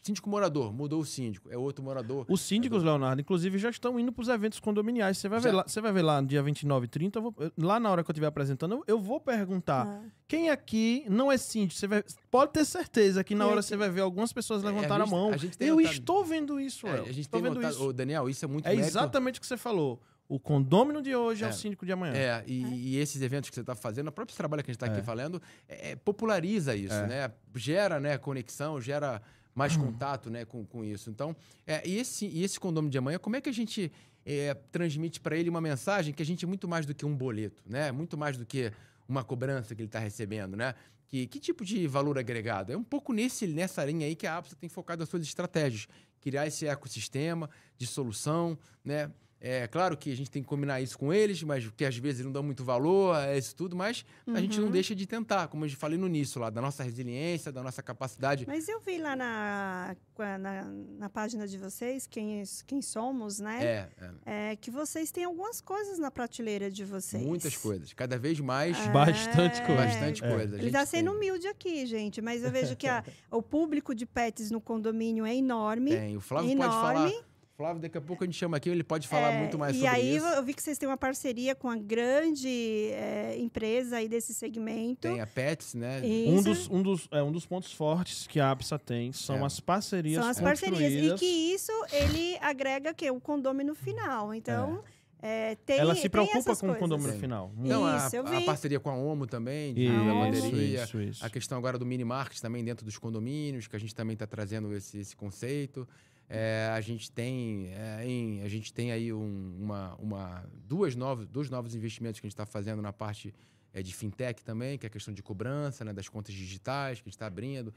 Síndico 0.05 0.29
morador, 0.29 0.71
mudou 0.71 1.01
o 1.01 1.05
síndico, 1.05 1.51
é 1.51 1.57
outro 1.57 1.83
morador. 1.83 2.27
Os 2.29 2.39
síndicos, 2.39 2.83
é 2.83 2.85
Leonardo, 2.85 3.19
inclusive, 3.19 3.57
já 3.57 3.71
estão 3.71 3.99
indo 3.99 4.11
para 4.11 4.21
os 4.21 4.27
eventos 4.27 4.59
condominiais. 4.59 5.17
Você 5.17 5.27
vai, 5.27 5.39
ver 5.39 5.51
lá, 5.51 5.63
você 5.67 5.81
vai 5.81 5.91
ver 5.91 6.03
lá 6.03 6.21
no 6.21 6.27
dia 6.27 6.43
29 6.43 6.85
e 6.85 6.87
30, 6.87 7.19
vou, 7.19 7.33
lá 7.57 7.79
na 7.79 7.89
hora 7.89 8.03
que 8.03 8.11
eu 8.11 8.13
estiver 8.13 8.27
apresentando, 8.27 8.75
eu, 8.75 8.83
eu 8.85 8.99
vou 8.99 9.19
perguntar 9.19 9.87
ah. 9.87 10.07
quem 10.27 10.51
aqui 10.51 11.03
não 11.09 11.31
é 11.31 11.37
síndico. 11.39 11.79
Você 11.79 11.87
vai, 11.87 12.03
pode 12.29 12.51
ter 12.51 12.65
certeza 12.65 13.23
que 13.23 13.33
na 13.33 13.47
hora 13.47 13.63
você 13.63 13.75
vai 13.75 13.89
ver 13.89 14.01
algumas 14.01 14.31
pessoas 14.31 14.61
levantaram 14.61 15.05
é, 15.05 15.07
a, 15.07 15.07
gente, 15.07 15.15
a, 15.15 15.17
mão. 15.17 15.31
A 15.31 15.63
eu 15.63 15.75
notado, 15.77 15.93
estou 15.95 16.23
vendo 16.23 16.59
isso, 16.59 16.85
é, 16.85 16.99
A 16.99 17.05
gente 17.05 17.21
estou 17.21 17.41
vendo 17.41 17.55
notado, 17.55 17.73
isso. 17.73 17.91
Daniel, 17.93 18.29
isso 18.29 18.45
é 18.45 18.47
muito 18.47 18.67
É 18.67 18.75
mérito. 18.75 18.87
exatamente 18.87 19.39
o 19.39 19.41
que 19.41 19.47
você 19.47 19.57
falou. 19.57 19.99
O 20.27 20.39
condômino 20.39 21.01
de 21.01 21.15
hoje 21.15 21.43
é, 21.43 21.47
é 21.47 21.49
o 21.49 21.53
síndico 21.53 21.85
de 21.85 21.91
amanhã. 21.91 22.13
É, 22.13 22.43
e, 22.47 22.63
é. 22.63 22.67
e 22.67 22.97
esses 22.97 23.21
eventos 23.21 23.49
que 23.49 23.55
você 23.55 23.61
está 23.61 23.75
fazendo, 23.75 24.07
o 24.07 24.11
próprio 24.11 24.35
trabalho 24.35 24.63
que 24.63 24.71
a 24.71 24.73
gente 24.73 24.77
está 24.77 24.87
aqui 24.87 24.99
é. 24.99 25.03
falando, 25.03 25.41
é, 25.67 25.95
populariza 25.95 26.75
isso, 26.75 26.95
é. 26.95 27.07
né? 27.07 27.31
Gera 27.55 27.99
né, 27.99 28.17
conexão, 28.17 28.81
gera 28.81 29.21
mais 29.53 29.75
uhum. 29.75 29.85
contato 29.85 30.29
né, 30.29 30.43
com, 30.43 30.65
com 30.65 30.83
isso. 30.83 31.09
Então, 31.09 31.35
é, 31.65 31.87
e, 31.87 31.97
esse, 31.97 32.25
e 32.25 32.43
esse 32.43 32.59
condomínio 32.59 32.91
de 32.91 32.97
amanhã, 32.97 33.19
como 33.19 33.35
é 33.35 33.41
que 33.41 33.49
a 33.49 33.53
gente 33.53 33.91
é, 34.25 34.53
transmite 34.71 35.19
para 35.19 35.37
ele 35.37 35.49
uma 35.49 35.61
mensagem 35.61 36.13
que 36.13 36.21
a 36.21 36.25
gente 36.25 36.43
é 36.43 36.47
muito 36.47 36.67
mais 36.67 36.85
do 36.85 36.93
que 36.93 37.05
um 37.05 37.15
boleto, 37.15 37.63
né? 37.65 37.91
Muito 37.91 38.17
mais 38.17 38.35
do 38.35 38.45
que 38.45 38.71
uma 39.07 39.23
cobrança 39.23 39.75
que 39.75 39.81
ele 39.81 39.87
está 39.87 39.99
recebendo, 39.99 40.57
né? 40.57 40.73
Que, 41.07 41.27
que 41.27 41.39
tipo 41.39 41.63
de 41.63 41.85
valor 41.87 42.17
agregado? 42.17 42.73
É 42.73 42.77
um 42.77 42.83
pouco 42.83 43.13
nesse, 43.13 43.45
nessa 43.45 43.85
linha 43.85 44.07
aí 44.07 44.15
que 44.15 44.25
a 44.25 44.37
APSA 44.37 44.55
tem 44.55 44.67
focado 44.67 45.03
as 45.03 45.09
suas 45.09 45.21
estratégias. 45.21 45.87
Criar 46.19 46.47
esse 46.47 46.65
ecossistema 46.65 47.47
de 47.77 47.85
solução, 47.85 48.57
né? 48.83 49.11
É 49.47 49.67
claro 49.67 49.95
que 49.95 50.11
a 50.11 50.17
gente 50.17 50.31
tem 50.31 50.41
que 50.41 50.49
combinar 50.49 50.81
isso 50.81 50.97
com 50.97 51.13
eles, 51.13 51.43
mas 51.43 51.69
que 51.77 51.85
às 51.85 51.95
vezes 51.95 52.25
não 52.25 52.31
dão 52.31 52.41
muito 52.41 52.63
valor 52.63 53.15
a 53.15 53.37
isso 53.37 53.55
tudo, 53.55 53.75
mas 53.75 54.03
uhum. 54.25 54.33
a 54.33 54.41
gente 54.41 54.57
não 54.57 54.65
uhum. 54.65 54.71
deixa 54.71 54.95
de 54.95 55.05
tentar, 55.05 55.47
como 55.49 55.63
eu 55.63 55.69
falei 55.69 55.99
no 55.99 56.07
início 56.07 56.41
lá, 56.41 56.49
da 56.49 56.59
nossa 56.59 56.81
resiliência, 56.81 57.51
da 57.51 57.61
nossa 57.61 57.83
capacidade. 57.83 58.47
Mas 58.47 58.67
eu 58.67 58.79
vi 58.79 58.97
lá 58.97 59.15
na, 59.15 59.95
na, 60.17 60.63
na 60.97 61.09
página 61.11 61.47
de 61.47 61.59
vocês, 61.59 62.07
quem, 62.07 62.41
quem 62.65 62.81
somos, 62.81 63.39
né? 63.39 63.63
É, 63.63 63.89
é. 64.25 64.51
é, 64.51 64.55
que 64.55 64.71
vocês 64.71 65.11
têm 65.11 65.25
algumas 65.25 65.61
coisas 65.61 65.99
na 65.99 66.09
prateleira 66.09 66.71
de 66.71 66.83
vocês. 66.83 67.21
Muitas 67.21 67.55
coisas, 67.55 67.93
cada 67.93 68.17
vez 68.17 68.39
mais. 68.39 68.75
É, 68.79 68.89
bastante 68.89 69.61
coisa. 69.61 69.85
Bastante 69.85 70.25
é. 70.25 70.35
coisa. 70.35 70.57
Ele 70.57 70.67
está 70.67 70.87
sendo 70.87 71.11
tem. 71.11 71.17
humilde 71.17 71.47
aqui, 71.47 71.85
gente, 71.85 72.19
mas 72.19 72.43
eu 72.43 72.49
vejo 72.49 72.75
que 72.75 72.87
a, 72.87 73.03
o 73.29 73.43
público 73.43 73.93
de 73.93 74.07
pets 74.07 74.49
no 74.49 74.59
condomínio 74.59 75.23
é 75.23 75.35
enorme. 75.35 75.91
Tem, 75.91 76.17
o 76.17 76.19
Flávio 76.19 76.49
enorme. 76.49 76.73
pode 76.73 76.81
falar 76.81 77.34
Flávio, 77.57 77.81
daqui 77.81 77.97
a 77.97 78.01
pouco 78.01 78.21
a 78.21 78.27
gente 78.27 78.37
chama 78.37 78.57
aqui, 78.57 78.69
ele 78.69 78.83
pode 78.83 79.07
falar 79.07 79.31
é, 79.31 79.39
muito 79.39 79.57
mais 79.57 79.77
sobre 79.77 79.89
isso. 79.89 80.25
E 80.25 80.25
aí 80.25 80.35
eu 80.35 80.43
vi 80.43 80.53
que 80.53 80.61
vocês 80.61 80.77
têm 80.77 80.89
uma 80.89 80.97
parceria 80.97 81.55
com 81.55 81.69
a 81.69 81.77
grande 81.77 82.89
é, 82.91 83.37
empresa 83.39 83.95
aí 83.95 84.09
desse 84.09 84.33
segmento. 84.33 85.07
Tem 85.07 85.21
a 85.21 85.27
Pets, 85.27 85.73
né? 85.73 86.05
Isso. 86.05 86.31
Um 86.31 86.43
dos, 86.43 86.69
um, 86.69 86.83
dos, 86.83 87.07
é, 87.11 87.23
um 87.23 87.31
dos 87.31 87.45
pontos 87.45 87.71
fortes 87.71 88.27
que 88.27 88.41
a 88.41 88.51
APSA 88.51 88.77
tem 88.77 89.13
são 89.13 89.37
é. 89.37 89.45
as 89.45 89.61
parcerias 89.61 90.21
São 90.21 90.29
as 90.29 90.41
parcerias. 90.41 91.13
E 91.13 91.15
que 91.15 91.25
isso, 91.25 91.71
ele 91.93 92.37
agrega 92.41 92.93
que 92.93 93.09
o 93.09 93.21
condômino 93.21 93.73
final. 93.73 94.33
Então... 94.33 94.83
É, 95.27 95.55
tem, 95.65 95.79
Ela 95.79 95.95
se 95.95 96.07
preocupa 96.07 96.55
com 96.55 96.69
o 96.69 96.75
condomínio 96.75 97.17
final. 97.17 97.51
Não, 97.57 97.97
isso, 97.97 98.17
a, 98.17 98.37
a, 98.37 98.41
parceria 98.41 98.79
com 98.79 98.91
a 98.91 98.95
OMO 98.95 99.25
também, 99.25 99.73
de 99.73 99.85
isso, 99.85 100.05
lavanderia. 100.05 100.83
Isso, 100.83 101.01
isso. 101.01 101.25
A 101.25 101.29
questão 101.31 101.57
agora 101.57 101.79
do 101.79 101.85
mini 101.85 102.03
market 102.03 102.39
também 102.39 102.63
dentro 102.63 102.85
dos 102.85 102.99
condomínios, 102.99 103.65
que 103.65 103.75
a 103.75 103.79
gente 103.79 103.95
também 103.95 104.13
está 104.13 104.27
trazendo 104.27 104.71
esse, 104.75 104.99
esse 104.99 105.15
conceito. 105.15 105.87
É, 106.27 106.71
a 106.73 106.81
gente 106.81 107.11
tem 107.11 107.67
é, 107.67 108.03
em, 108.03 108.41
a 108.41 108.47
gente 108.47 108.73
tem 108.73 108.91
aí 108.91 109.13
um, 109.13 109.57
uma, 109.59 109.95
uma 109.95 110.43
duas 110.67 110.95
novos 110.95 111.27
dois 111.27 111.51
novos 111.51 111.75
investimentos 111.75 112.19
que 112.19 112.25
a 112.25 112.27
gente 112.27 112.33
está 112.33 112.47
fazendo 112.47 112.81
na 112.81 112.91
parte 112.91 113.31
é, 113.71 113.83
de 113.83 113.93
fintech 113.93 114.43
também 114.43 114.75
que 114.75 114.87
é 114.87 114.87
a 114.87 114.89
questão 114.89 115.13
de 115.13 115.21
cobrança 115.21 115.85
né, 115.85 115.93
das 115.93 116.09
contas 116.09 116.33
digitais 116.33 116.99
que 116.99 117.03
a 117.03 117.09
gente 117.09 117.15
está 117.15 117.27
abrindo 117.27 117.71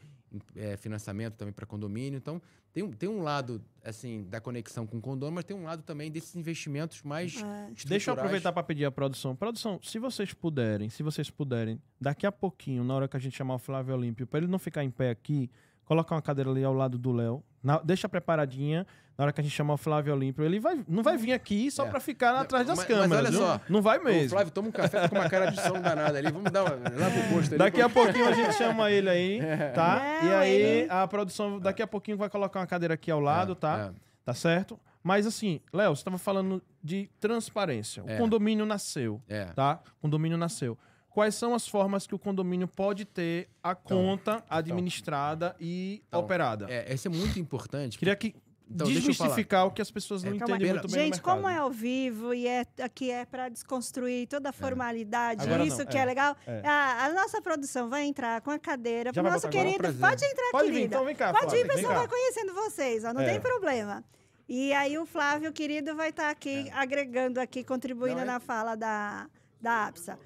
é, 0.56 0.78
financiamento 0.78 1.34
também 1.34 1.52
para 1.52 1.66
condomínio. 1.66 2.16
Então 2.16 2.40
tem 2.72 2.82
um, 2.82 2.90
tem 2.90 3.06
um 3.06 3.20
lado 3.20 3.62
assim 3.84 4.24
da 4.24 4.40
conexão 4.40 4.86
com 4.86 4.96
o 4.96 5.00
condomínio 5.00 5.34
mas 5.34 5.44
tem 5.44 5.54
um 5.54 5.64
lado 5.64 5.82
também 5.82 6.10
desses 6.10 6.34
investimentos 6.34 7.02
mais 7.02 7.42
é. 7.42 7.70
deixa 7.86 8.10
eu 8.10 8.14
aproveitar 8.14 8.50
para 8.50 8.62
pedir 8.62 8.86
a 8.86 8.90
produção. 8.90 9.36
Produção 9.36 9.78
se 9.82 9.98
vocês 9.98 10.32
puderem 10.32 10.88
se 10.88 11.02
vocês 11.02 11.28
puderem 11.28 11.78
daqui 12.00 12.26
a 12.26 12.32
pouquinho 12.32 12.82
na 12.82 12.94
hora 12.94 13.06
que 13.06 13.16
a 13.16 13.20
gente 13.20 13.36
chamar 13.36 13.56
o 13.56 13.58
Flávio 13.58 13.94
Olímpio 13.94 14.26
para 14.26 14.38
ele 14.38 14.46
não 14.46 14.58
ficar 14.58 14.82
em 14.82 14.90
pé 14.90 15.10
aqui 15.10 15.50
coloca 15.84 16.14
uma 16.14 16.22
cadeira 16.22 16.50
ali 16.50 16.64
ao 16.64 16.72
lado 16.72 16.96
do 16.96 17.12
Léo 17.12 17.44
na, 17.62 17.78
deixa 17.78 18.08
preparadinha. 18.08 18.86
Na 19.16 19.24
hora 19.24 19.32
que 19.32 19.40
a 19.40 19.42
gente 19.42 19.52
chamar 19.52 19.74
o 19.74 19.76
Flávio 19.76 20.14
Olímpio, 20.14 20.44
ele 20.44 20.60
vai, 20.60 20.80
não 20.86 21.02
vai 21.02 21.16
vir 21.16 21.32
aqui 21.32 21.72
só 21.72 21.86
é. 21.86 21.90
pra 21.90 21.98
ficar 21.98 22.36
atrás 22.36 22.64
das 22.64 22.78
mas, 22.78 22.86
câmeras. 22.86 23.08
Mas 23.08 23.18
olha 23.18 23.30
viu? 23.30 23.40
só. 23.40 23.60
Não 23.68 23.82
vai 23.82 23.98
mesmo. 23.98 24.26
O 24.26 24.30
Flávio, 24.30 24.52
toma 24.52 24.68
um 24.68 24.70
café, 24.70 25.00
tá 25.00 25.08
com 25.08 25.16
uma 25.16 25.28
cara 25.28 25.50
de 25.50 25.60
som 25.60 25.80
danada 25.80 26.16
ali. 26.18 26.30
Vamos 26.30 26.52
dar 26.52 26.62
uma, 26.62 26.74
lá 26.74 27.10
pro 27.10 27.34
posto 27.34 27.48
ali. 27.48 27.58
Daqui 27.58 27.82
a 27.82 27.88
pouquinho 27.88 28.28
a 28.28 28.32
gente 28.32 28.54
chama 28.54 28.88
ele 28.92 29.10
aí, 29.10 29.40
tá? 29.74 30.20
e 30.22 30.34
aí 30.34 30.86
a 30.88 31.04
produção, 31.08 31.58
daqui 31.58 31.82
a 31.82 31.86
pouquinho 31.86 32.16
vai 32.16 32.30
colocar 32.30 32.60
uma 32.60 32.66
cadeira 32.66 32.94
aqui 32.94 33.10
ao 33.10 33.18
lado, 33.18 33.52
é, 33.52 33.56
tá? 33.56 33.92
É. 33.92 33.98
Tá 34.24 34.34
certo? 34.34 34.78
Mas 35.02 35.26
assim, 35.26 35.60
Léo, 35.72 35.96
você 35.96 36.00
estava 36.00 36.18
falando 36.18 36.62
de 36.80 37.10
transparência. 37.18 38.04
O 38.04 38.10
é. 38.10 38.18
condomínio 38.18 38.64
nasceu, 38.64 39.20
é. 39.28 39.46
tá? 39.46 39.80
O 39.98 40.02
condomínio 40.02 40.38
nasceu 40.38 40.78
quais 41.18 41.34
são 41.34 41.52
as 41.52 41.66
formas 41.66 42.06
que 42.06 42.14
o 42.14 42.18
condomínio 42.18 42.68
pode 42.68 43.04
ter 43.04 43.48
a 43.60 43.72
então, 43.72 43.98
conta 43.98 44.34
então, 44.34 44.56
administrada 44.56 45.46
então, 45.58 45.66
e 45.66 46.02
então, 46.06 46.20
operada. 46.20 46.66
É, 46.70 46.94
isso 46.94 47.08
é 47.08 47.10
muito 47.10 47.40
importante. 47.40 47.98
Queria 47.98 48.14
que 48.14 48.36
então, 48.70 48.86
desmistificar 48.86 49.66
o 49.66 49.72
que 49.72 49.82
as 49.82 49.90
pessoas 49.90 50.22
não 50.22 50.30
é, 50.30 50.36
entendem 50.36 50.70
muito 50.70 50.88
bem 50.88 51.06
Gente, 51.06 51.20
como 51.20 51.48
é 51.48 51.56
ao 51.56 51.72
vivo 51.72 52.32
e 52.32 52.46
é 52.46 52.64
aqui 52.80 53.10
é 53.10 53.24
para 53.24 53.48
desconstruir 53.48 54.28
toda 54.28 54.48
a 54.48 54.50
é. 54.50 54.52
formalidade, 54.52 55.42
é. 55.50 55.64
isso 55.64 55.84
que 55.86 55.98
é, 55.98 56.02
é 56.02 56.04
legal. 56.04 56.36
É. 56.46 56.62
A, 56.64 57.06
a, 57.06 57.12
nossa 57.12 57.42
produção 57.42 57.88
vai 57.88 58.04
entrar 58.04 58.40
com 58.40 58.52
a 58.52 58.58
cadeira 58.58 59.12
para 59.12 59.20
nosso 59.20 59.48
querido. 59.48 59.92
Pode 59.98 60.24
entrar, 60.24 60.50
pode 60.52 60.66
querida. 60.66 60.78
Vir, 60.78 60.84
então 60.84 61.04
vem 61.04 61.16
cá, 61.16 61.32
pode 61.32 61.56
ir, 61.56 61.66
pessoal 61.66 61.94
vai 61.94 62.06
conhecendo 62.06 62.54
vocês, 62.54 63.04
ó, 63.04 63.12
não 63.12 63.24
tem 63.24 63.40
problema. 63.40 64.04
E 64.48 64.72
aí 64.72 64.96
o 64.96 65.04
Flávio, 65.04 65.52
querido, 65.52 65.96
vai 65.96 66.10
estar 66.10 66.26
tá 66.26 66.30
aqui 66.30 66.70
agregando 66.72 67.40
aqui, 67.40 67.64
contribuindo 67.64 68.20
não, 68.20 68.24
na 68.24 68.38
fala 68.38 68.76
da, 68.76 69.28
da 69.60 69.88
APSA. 69.88 70.16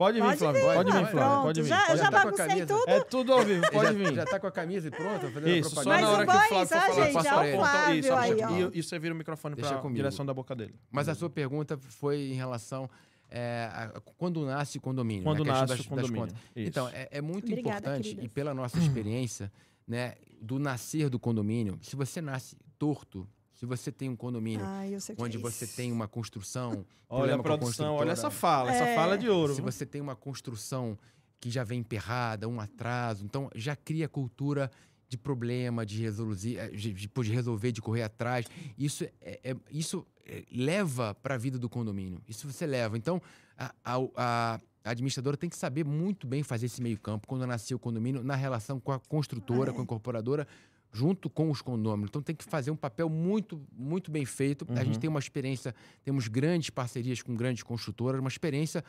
Pode 0.00 0.18
vir, 0.18 0.36
Flávio. 0.38 0.62
Pode, 0.62 0.76
pode 0.76 0.92
vir, 0.92 1.10
Flávio. 1.10 1.42
Pode 1.42 1.62
vir. 1.62 1.68
Já, 1.68 1.86
pode 1.86 1.98
já 1.98 2.10
tá 2.10 2.24
baguncei 2.24 2.64
tudo. 2.64 2.84
É 2.86 3.00
tudo 3.04 3.32
ao 3.34 3.42
vivo, 3.44 3.62
pode 3.70 3.94
vir. 3.98 4.14
Já 4.14 4.24
tá 4.24 4.40
com 4.40 4.46
a 4.46 4.50
camisa 4.50 4.88
e 4.88 4.90
pronto? 4.90 5.26
Isso, 5.46 5.74
só 5.74 5.84
na 5.84 6.08
hora 6.08 6.26
que 6.26 6.32
o 6.32 6.40
Flávio 6.40 6.66
for 6.66 6.66
falar, 6.66 6.94
gente, 6.94 7.06
eu 7.06 7.12
passo 7.12 7.28
pra 7.28 7.90
ele. 7.90 8.00
Isso, 8.00 8.14
aí, 8.14 8.70
e, 8.72 8.82
você 8.82 8.98
vira 8.98 9.12
o 9.12 9.18
microfone 9.18 9.56
Deixa 9.56 9.72
pra 9.72 9.82
comigo. 9.82 9.96
direção 9.96 10.24
da 10.24 10.32
boca 10.32 10.56
dele. 10.56 10.74
Mas 10.90 11.06
a 11.06 11.14
sua 11.14 11.28
pergunta 11.28 11.76
foi 11.76 12.30
em 12.30 12.34
relação... 12.34 12.88
É, 13.28 13.68
a, 13.70 14.00
quando 14.16 14.42
nasce 14.46 14.78
o 14.78 14.80
condomínio. 14.80 15.22
Quando 15.22 15.44
né, 15.44 15.52
nasce 15.52 15.66
das, 15.66 15.80
o 15.80 15.88
condomínio. 15.88 16.34
Então, 16.56 16.88
é, 16.88 17.06
é 17.10 17.20
muito 17.20 17.46
Obrigada, 17.46 17.78
importante, 17.78 18.08
queridas. 18.08 18.24
e 18.24 18.28
pela 18.28 18.54
nossa 18.54 18.78
experiência, 18.80 19.52
né, 19.86 20.14
do 20.40 20.58
nascer 20.58 21.10
do 21.10 21.18
condomínio, 21.18 21.78
se 21.82 21.94
você 21.94 22.22
nasce 22.22 22.56
torto, 22.78 23.28
se 23.60 23.66
você 23.66 23.92
tem 23.92 24.08
um 24.08 24.16
condomínio 24.16 24.64
ah, 24.64 24.80
onde 25.18 25.36
é 25.36 25.38
você 25.38 25.66
tem 25.66 25.92
uma 25.92 26.08
construção. 26.08 26.82
olha 27.06 27.34
a 27.34 27.42
produção, 27.42 27.94
olha 27.96 28.12
essa 28.12 28.30
fala, 28.30 28.72
é. 28.72 28.74
essa 28.74 28.94
fala 28.94 29.18
de 29.18 29.28
ouro. 29.28 29.54
Se 29.54 29.60
você 29.60 29.84
tem 29.84 30.00
uma 30.00 30.16
construção 30.16 30.98
que 31.38 31.50
já 31.50 31.62
vem 31.62 31.80
emperrada, 31.80 32.48
um 32.48 32.58
atraso, 32.58 33.22
então 33.22 33.50
já 33.54 33.76
cria 33.76 34.08
cultura 34.08 34.70
de 35.10 35.18
problema, 35.18 35.84
de 35.84 36.00
resolver, 36.00 36.56
eh, 36.56 36.68
de, 36.68 36.94
de 36.94 37.30
resolver, 37.30 37.70
de 37.70 37.82
correr 37.82 38.02
atrás. 38.02 38.46
Isso, 38.78 39.04
é, 39.20 39.38
é 39.44 39.56
isso 39.70 40.06
eh, 40.24 40.42
leva 40.50 41.14
para 41.14 41.34
a 41.34 41.38
vida 41.38 41.58
do 41.58 41.68
condomínio. 41.68 42.22
Isso 42.26 42.50
você 42.50 42.64
leva. 42.64 42.96
Então, 42.96 43.20
a, 43.58 43.74
a, 43.84 43.98
a, 44.16 44.60
administradora 44.84 45.36
tem 45.36 45.50
que 45.50 45.56
saber 45.56 45.84
muito 45.84 46.26
bem 46.26 46.42
fazer 46.42 46.64
esse 46.64 46.80
meio 46.80 46.98
campo 46.98 47.28
quando 47.28 47.46
nasceu 47.46 47.76
o 47.76 47.80
condomínio, 47.80 48.24
na 48.24 48.36
relação 48.36 48.80
com 48.80 48.92
a 48.92 48.98
construtora, 48.98 49.70
com 49.70 49.80
a 49.80 49.82
incorporadora, 49.82 50.48
junto 50.92 51.30
com 51.30 51.50
os 51.50 51.62
condôminos. 51.62 52.08
Então 52.08 52.22
tem 52.22 52.34
que 52.34 52.44
fazer 52.44 52.70
um 52.70 52.76
papel 52.76 53.08
muito, 53.08 53.60
muito 53.72 54.10
bem 54.10 54.24
feito. 54.24 54.66
Uhum. 54.68 54.76
A 54.76 54.84
gente 54.84 54.94
uhum. 54.94 55.00
tem 55.00 55.10
uma 55.10 55.20
experiência, 55.20 55.74
temos 56.04 56.28
grandes 56.28 56.70
parcerias 56.70 57.22
com 57.22 57.34
grandes 57.34 57.62
construtoras, 57.62 58.20
uma 58.20 58.28
experiência 58.28 58.84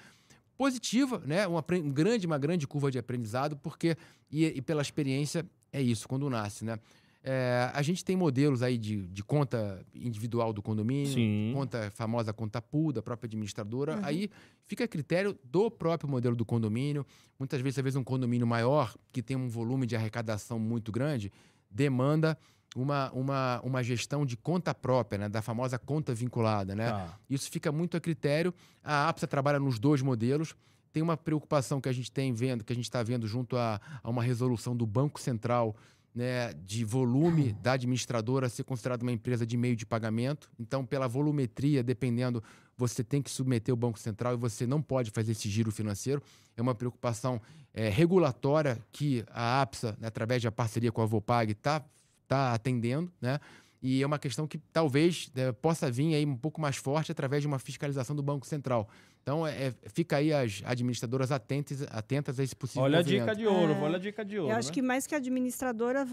positiva, 0.57 1.21
né? 1.25 1.47
Uma, 1.47 1.63
um 1.71 1.91
grande, 1.91 2.27
uma 2.27 2.37
grande 2.37 2.67
curva 2.67 2.91
de 2.91 2.99
aprendizado, 2.99 3.57
porque 3.57 3.95
e, 4.31 4.45
e, 4.45 4.61
pela 4.61 4.81
experiência 4.81 5.45
é 5.71 5.81
isso 5.81 6.07
quando 6.07 6.29
nasce, 6.29 6.65
né? 6.65 6.77
É, 7.23 7.69
a 7.71 7.83
gente 7.83 8.03
tem 8.03 8.15
modelos 8.15 8.63
aí 8.63 8.79
de, 8.79 9.07
de 9.07 9.23
conta 9.23 9.85
individual 9.93 10.51
do 10.51 10.59
condomínio, 10.59 11.13
Sim. 11.13 11.51
conta 11.53 11.91
famosa 11.91 12.33
conta 12.33 12.59
pool 12.59 12.91
da 12.91 13.01
própria 13.01 13.27
administradora. 13.27 13.97
Uhum. 13.97 14.05
Aí 14.05 14.29
fica 14.65 14.85
a 14.85 14.87
critério 14.87 15.37
do 15.43 15.69
próprio 15.69 16.09
modelo 16.09 16.35
do 16.35 16.43
condomínio. 16.43 17.05
Muitas 17.37 17.61
vezes, 17.61 17.79
vezes, 17.83 17.95
um 17.95 18.03
condomínio 18.03 18.47
maior, 18.47 18.95
que 19.11 19.21
tem 19.21 19.37
um 19.37 19.47
volume 19.47 19.85
de 19.85 19.95
arrecadação 19.95 20.57
muito 20.57 20.91
grande, 20.91 21.31
demanda 21.71 22.37
uma, 22.75 23.11
uma, 23.11 23.61
uma 23.63 23.83
gestão 23.83 24.25
de 24.25 24.37
conta 24.37 24.73
própria, 24.73 25.19
né? 25.19 25.29
da 25.29 25.41
famosa 25.41 25.77
conta 25.77 26.13
vinculada. 26.13 26.75
Né? 26.75 26.89
Tá. 26.89 27.17
Isso 27.29 27.49
fica 27.49 27.71
muito 27.71 27.97
a 27.97 27.99
critério. 27.99 28.53
A 28.83 29.09
APSA 29.09 29.27
trabalha 29.27 29.59
nos 29.59 29.79
dois 29.79 30.01
modelos. 30.01 30.55
Tem 30.93 31.01
uma 31.01 31.17
preocupação 31.17 31.79
que 31.79 31.89
a 31.89 31.93
gente 31.93 32.11
tem 32.11 32.33
vendo, 32.33 32.63
que 32.63 32.73
a 32.73 32.75
gente 32.75 32.85
está 32.85 33.01
vendo 33.01 33.27
junto 33.27 33.57
a, 33.57 33.79
a 34.03 34.09
uma 34.09 34.23
resolução 34.23 34.75
do 34.75 34.85
Banco 34.85 35.19
Central, 35.19 35.75
né, 36.13 36.53
de 36.65 36.83
volume 36.83 37.53
da 37.53 37.73
administradora 37.73 38.49
ser 38.49 38.63
considerada 38.63 39.01
uma 39.01 39.13
empresa 39.13 39.45
de 39.45 39.55
meio 39.55 39.75
de 39.75 39.85
pagamento. 39.85 40.51
Então, 40.59 40.85
pela 40.85 41.07
volumetria, 41.07 41.81
dependendo, 41.81 42.43
você 42.81 43.03
tem 43.03 43.21
que 43.21 43.29
submeter 43.29 43.71
o 43.71 43.77
Banco 43.77 43.99
Central 43.99 44.33
e 44.33 44.37
você 44.37 44.65
não 44.65 44.81
pode 44.81 45.11
fazer 45.11 45.33
esse 45.33 45.47
giro 45.47 45.71
financeiro. 45.71 46.21
É 46.57 46.61
uma 46.61 46.73
preocupação 46.73 47.39
é, 47.73 47.89
regulatória 47.89 48.79
que 48.91 49.23
a 49.29 49.61
APSA, 49.61 49.95
né, 49.99 50.07
através 50.07 50.41
da 50.41 50.51
parceria 50.51 50.91
com 50.91 51.01
a 51.01 51.05
Vopag, 51.05 51.51
está 51.51 51.83
tá 52.27 52.53
atendendo, 52.53 53.11
né? 53.21 53.39
E 53.83 54.01
é 54.01 54.05
uma 54.05 54.19
questão 54.19 54.47
que 54.47 54.59
talvez 54.71 55.31
né, 55.33 55.51
possa 55.51 55.89
vir 55.89 56.13
aí 56.13 56.25
um 56.25 56.35
pouco 56.35 56.61
mais 56.61 56.77
forte 56.77 57.11
através 57.11 57.41
de 57.41 57.47
uma 57.47 57.57
fiscalização 57.57 58.15
do 58.15 58.21
Banco 58.21 58.45
Central. 58.45 58.87
Então, 59.23 59.45
é, 59.45 59.67
é, 59.67 59.73
fica 59.87 60.17
aí 60.17 60.31
as 60.31 60.61
administradoras 60.65 61.31
atentas, 61.31 61.83
atentas 61.89 62.39
a 62.39 62.43
esse 62.43 62.55
possível 62.55 62.83
Olha 62.83 62.99
a 62.99 63.01
dica 63.01 63.35
de 63.35 63.45
ouro, 63.45 63.73
É. 63.73 63.81
olha 63.81 63.95
a 63.97 63.99
dica 63.99 64.23
de 64.23 64.37
ouro. 64.37 64.51
Eu 64.51 64.57
acho 64.57 64.69
né? 64.69 64.73
que 64.73 64.81
mais 64.81 65.07
que 65.07 65.15
administradora, 65.15 66.07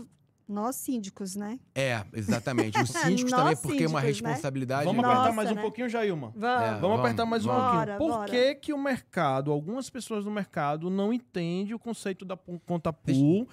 nós 0.49 0.77
síndicos, 0.77 1.37
né? 1.37 1.59
É, 1.75 2.03
exatamente. 2.15 2.81
Os 2.81 2.89
síndicos 2.91 3.31
também, 3.31 3.57
porque 3.57 3.85
é 3.85 3.89
uma 3.89 4.01
né? 4.01 4.07
responsabilidade. 4.07 4.85
Vamos 4.87 5.03
Nossa, 5.03 5.15
apertar 5.15 5.37
mais 5.37 5.51
um 5.51 5.55
né? 5.55 5.63
pouquinho, 5.63 5.89
Jailma. 5.89 6.33
Vamos. 6.35 6.63
É. 6.63 6.67
Vamos, 6.67 6.81
Vamos, 6.81 7.01
apertar 7.01 7.27
mais 7.27 7.45
um 7.45 7.49
pouquinho. 7.51 7.73
Bora, 7.73 7.97
Por 7.99 8.09
bora. 8.09 8.31
que, 8.31 8.55
que 8.55 8.73
o 8.73 8.79
mercado, 8.79 9.53
algumas 9.53 9.91
pessoas 9.91 10.25
do 10.25 10.31
mercado, 10.31 10.89
não 10.89 11.13
entendem 11.13 11.75
o 11.75 11.79
conceito 11.79 12.25
da 12.25 12.37
conta 12.65 12.93
pool? 12.93 13.47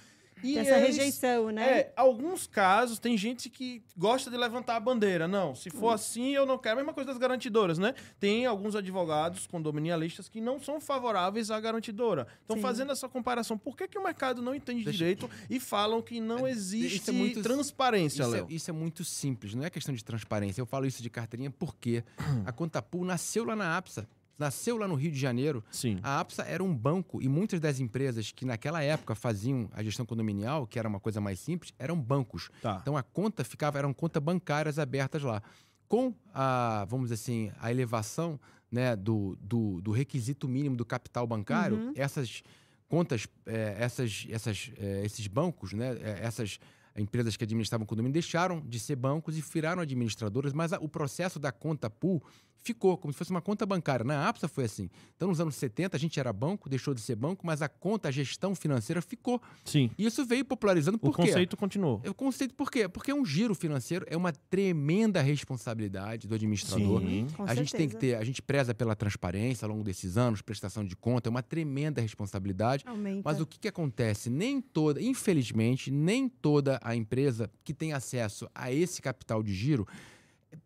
E 0.43 0.53
Tem 0.53 0.57
essa 0.59 0.77
eles- 0.77 0.97
rejeição, 0.97 1.49
né? 1.49 1.79
É, 1.79 1.93
alguns 1.95 2.45
casos 2.45 2.99
tem 2.99 3.17
gente 3.17 3.49
que 3.49 3.81
gosta 3.97 4.29
de 4.29 4.37
levantar 4.37 4.75
a 4.75 4.79
bandeira. 4.79 5.27
Não, 5.27 5.55
se 5.55 5.69
Hum. 5.69 5.79
for 5.79 5.89
assim, 5.89 6.35
eu 6.35 6.45
não 6.45 6.57
quero. 6.57 6.75
A 6.75 6.77
mesma 6.77 6.93
coisa 6.93 7.09
das 7.09 7.17
garantidoras, 7.17 7.77
né? 7.77 7.93
Tem 8.19 8.45
alguns 8.45 8.75
advogados 8.75 9.47
condominialistas 9.47 10.27
que 10.29 10.41
não 10.41 10.59
são 10.59 10.79
favoráveis 10.79 11.49
à 11.49 11.59
garantidora. 11.59 12.27
Então, 12.43 12.57
Sim. 12.57 12.61
fazendo 12.61 12.91
essa 12.91 13.07
comparação, 13.07 13.57
por 13.57 13.75
que, 13.77 13.87
que 13.87 13.97
o 13.97 14.03
mercado 14.03 14.41
não 14.41 14.53
entende 14.53 14.83
Deixa- 14.83 14.97
direito 14.97 15.29
e 15.49 15.59
falam 15.59 16.01
que 16.01 16.19
não 16.19 16.45
É, 16.45 16.51
existe 16.51 16.97
isso 16.97 17.09
é 17.09 17.13
muito- 17.13 17.41
transparência, 17.41 18.21
Isso 18.23 18.31
é, 18.35 18.37
Léo? 18.37 18.47
isso 18.49 18.69
é 18.69 18.73
muito 18.73 19.03
simples, 19.05 19.55
não 19.55 19.63
é 19.63 19.69
questão 19.69 19.95
de 19.95 20.03
transparência. 20.03 20.61
Eu 20.61 20.65
falo 20.65 20.85
isso 20.85 21.01
de 21.01 21.09
carteirinha 21.09 21.49
porque 21.51 22.03
a 22.45 22.51
Conta 22.51 22.81
Pool 22.81 23.05
nasceu 23.05 23.43
lá 23.45 23.55
na 23.55 23.77
APSA, 23.77 24.07
nasceu 24.37 24.77
lá 24.77 24.87
no 24.87 24.95
Rio 24.95 25.11
de 25.11 25.19
Janeiro. 25.19 25.63
Sim. 25.71 25.99
A 26.03 26.19
APSA 26.19 26.43
era 26.43 26.63
um 26.63 26.75
banco 26.75 27.21
e 27.21 27.27
muitas 27.27 27.59
das 27.59 27.79
empresas 27.79 28.31
que 28.31 28.45
naquela 28.45 28.81
época 28.83 29.15
faziam 29.15 29.69
a 29.73 29.81
gestão 29.83 30.05
condominial, 30.05 30.67
que 30.67 30.77
era 30.79 30.87
uma 30.87 30.99
coisa 30.99 31.21
mais 31.21 31.39
simples, 31.39 31.73
eram 31.79 31.99
bancos. 31.99 32.49
Tá. 32.61 32.79
Então 32.81 32.97
a 32.97 33.03
conta 33.03 33.43
ficava, 33.43 33.77
eram 33.79 33.93
contas 33.93 34.21
bancárias 34.21 34.77
abertas 34.79 35.21
lá. 35.23 35.41
Com 35.87 36.13
a, 36.33 36.85
vamos 36.89 37.05
dizer 37.09 37.15
assim, 37.15 37.51
a 37.59 37.69
elevação 37.71 38.39
né, 38.71 38.95
do, 38.95 39.37
do, 39.39 39.79
do 39.81 39.91
requisito 39.91 40.47
mínimo 40.47 40.75
do 40.75 40.83
capital 40.85 41.25
bancário, 41.27 41.77
Uhum. 41.77 41.93
essas 41.95 42.41
contas, 42.87 43.27
eh, 43.45 43.75
essas, 43.79 44.25
essas, 44.29 44.71
eh, 44.77 45.01
esses 45.05 45.27
bancos, 45.27 45.73
né, 45.73 45.95
eh, 46.01 46.19
essas 46.21 46.59
empresas 46.97 47.35
que 47.37 47.43
administravam 47.43 47.85
condomínio 47.85 48.13
deixaram 48.13 48.61
de 48.61 48.79
ser 48.79 48.95
bancos 48.95 49.37
e 49.37 49.41
viraram 49.41 49.81
administradoras, 49.81 50.53
mas 50.53 50.71
a- 50.73 50.79
o 50.79 50.87
processo 50.89 51.39
da 51.39 51.51
conta 51.51 51.89
pool 51.89 52.21
ficou 52.65 52.97
como 52.97 53.13
se 53.13 53.17
fosse 53.17 53.31
uma 53.31 53.41
conta 53.41 53.65
bancária. 53.65 54.03
Na 54.03 54.27
APSA 54.27 54.47
foi 54.47 54.65
assim. 54.65 54.89
Então, 55.15 55.27
nos 55.27 55.39
anos 55.39 55.55
70, 55.55 55.95
a 55.95 55.99
gente 55.99 56.19
era 56.19 56.33
banco, 56.33 56.67
deixou 56.67 56.93
de 56.93 57.01
ser 57.01 57.15
banco, 57.15 57.45
mas 57.45 57.61
a 57.61 57.69
conta, 57.69 58.09
a 58.09 58.11
gestão 58.11 58.55
financeira 58.55 59.01
ficou. 59.01 59.41
Sim. 59.63 59.91
E 59.97 60.05
isso 60.05 60.25
veio 60.25 60.43
popularizando 60.43 60.97
O 60.97 60.99
por 60.99 61.15
quê? 61.15 61.23
conceito 61.27 61.55
continuou. 61.55 62.01
É 62.03 62.09
O 62.09 62.13
conceito 62.13 62.53
por 62.55 62.71
quê? 62.71 62.87
Porque 62.89 63.13
um 63.13 63.23
giro 63.23 63.53
financeiro 63.53 64.05
é 64.09 64.17
uma 64.17 64.31
tremenda 64.31 65.21
responsabilidade 65.21 66.27
do 66.27 66.33
administrador. 66.35 67.01
Sim. 67.01 67.27
Com 67.35 67.43
a 67.43 67.53
gente 67.53 67.71
tem 67.71 67.87
que 67.87 67.93
certeza. 67.93 68.15
ter, 68.15 68.21
a 68.21 68.23
gente 68.23 68.41
preza 68.41 68.73
pela 68.73 68.95
transparência 68.95 69.65
ao 69.65 69.71
longo 69.71 69.83
desses 69.83 70.17
anos, 70.17 70.41
prestação 70.41 70.83
de 70.83 70.95
conta, 70.95 71.29
é 71.29 71.31
uma 71.31 71.43
tremenda 71.43 72.01
responsabilidade. 72.01 72.83
Aumenta. 72.87 73.21
Mas 73.23 73.39
o 73.39 73.45
que, 73.45 73.59
que 73.59 73.67
acontece? 73.67 74.29
Nem 74.29 74.59
toda, 74.59 75.01
infelizmente, 75.01 75.91
nem 75.91 76.27
toda 76.27 76.79
a 76.83 76.95
empresa 76.95 77.49
que 77.63 77.73
tem 77.73 77.93
acesso 77.93 78.49
a 78.55 78.71
esse 78.71 79.01
capital 79.01 79.43
de 79.43 79.53
giro 79.53 79.87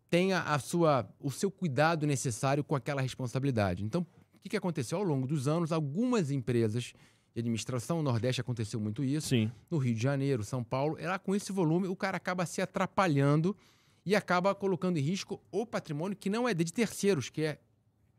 tenha 0.08 0.40
a 0.42 0.58
sua, 0.58 1.08
o 1.20 1.30
seu 1.30 1.50
cuidado 1.50 2.06
necessário 2.06 2.62
com 2.64 2.74
aquela 2.74 3.00
responsabilidade. 3.00 3.84
Então, 3.84 4.02
o 4.34 4.38
que, 4.42 4.48
que 4.48 4.56
aconteceu? 4.56 4.98
Ao 4.98 5.04
longo 5.04 5.26
dos 5.26 5.46
anos, 5.48 5.70
algumas 5.72 6.30
empresas 6.30 6.92
de 7.34 7.40
administração, 7.40 7.98
no 7.98 8.02
Nordeste 8.04 8.40
aconteceu 8.40 8.80
muito 8.80 9.04
isso, 9.04 9.28
Sim. 9.28 9.50
no 9.70 9.78
Rio 9.78 9.94
de 9.94 10.02
Janeiro, 10.02 10.42
São 10.42 10.64
Paulo, 10.64 10.96
ela 10.98 11.18
com 11.18 11.34
esse 11.34 11.52
volume, 11.52 11.86
o 11.86 11.94
cara 11.94 12.16
acaba 12.16 12.44
se 12.46 12.60
atrapalhando 12.60 13.56
e 14.04 14.16
acaba 14.16 14.54
colocando 14.54 14.96
em 14.98 15.02
risco 15.02 15.40
o 15.52 15.64
patrimônio 15.66 16.16
que 16.16 16.28
não 16.30 16.48
é 16.48 16.54
de 16.54 16.72
terceiros, 16.72 17.28
que 17.30 17.42
é 17.42 17.58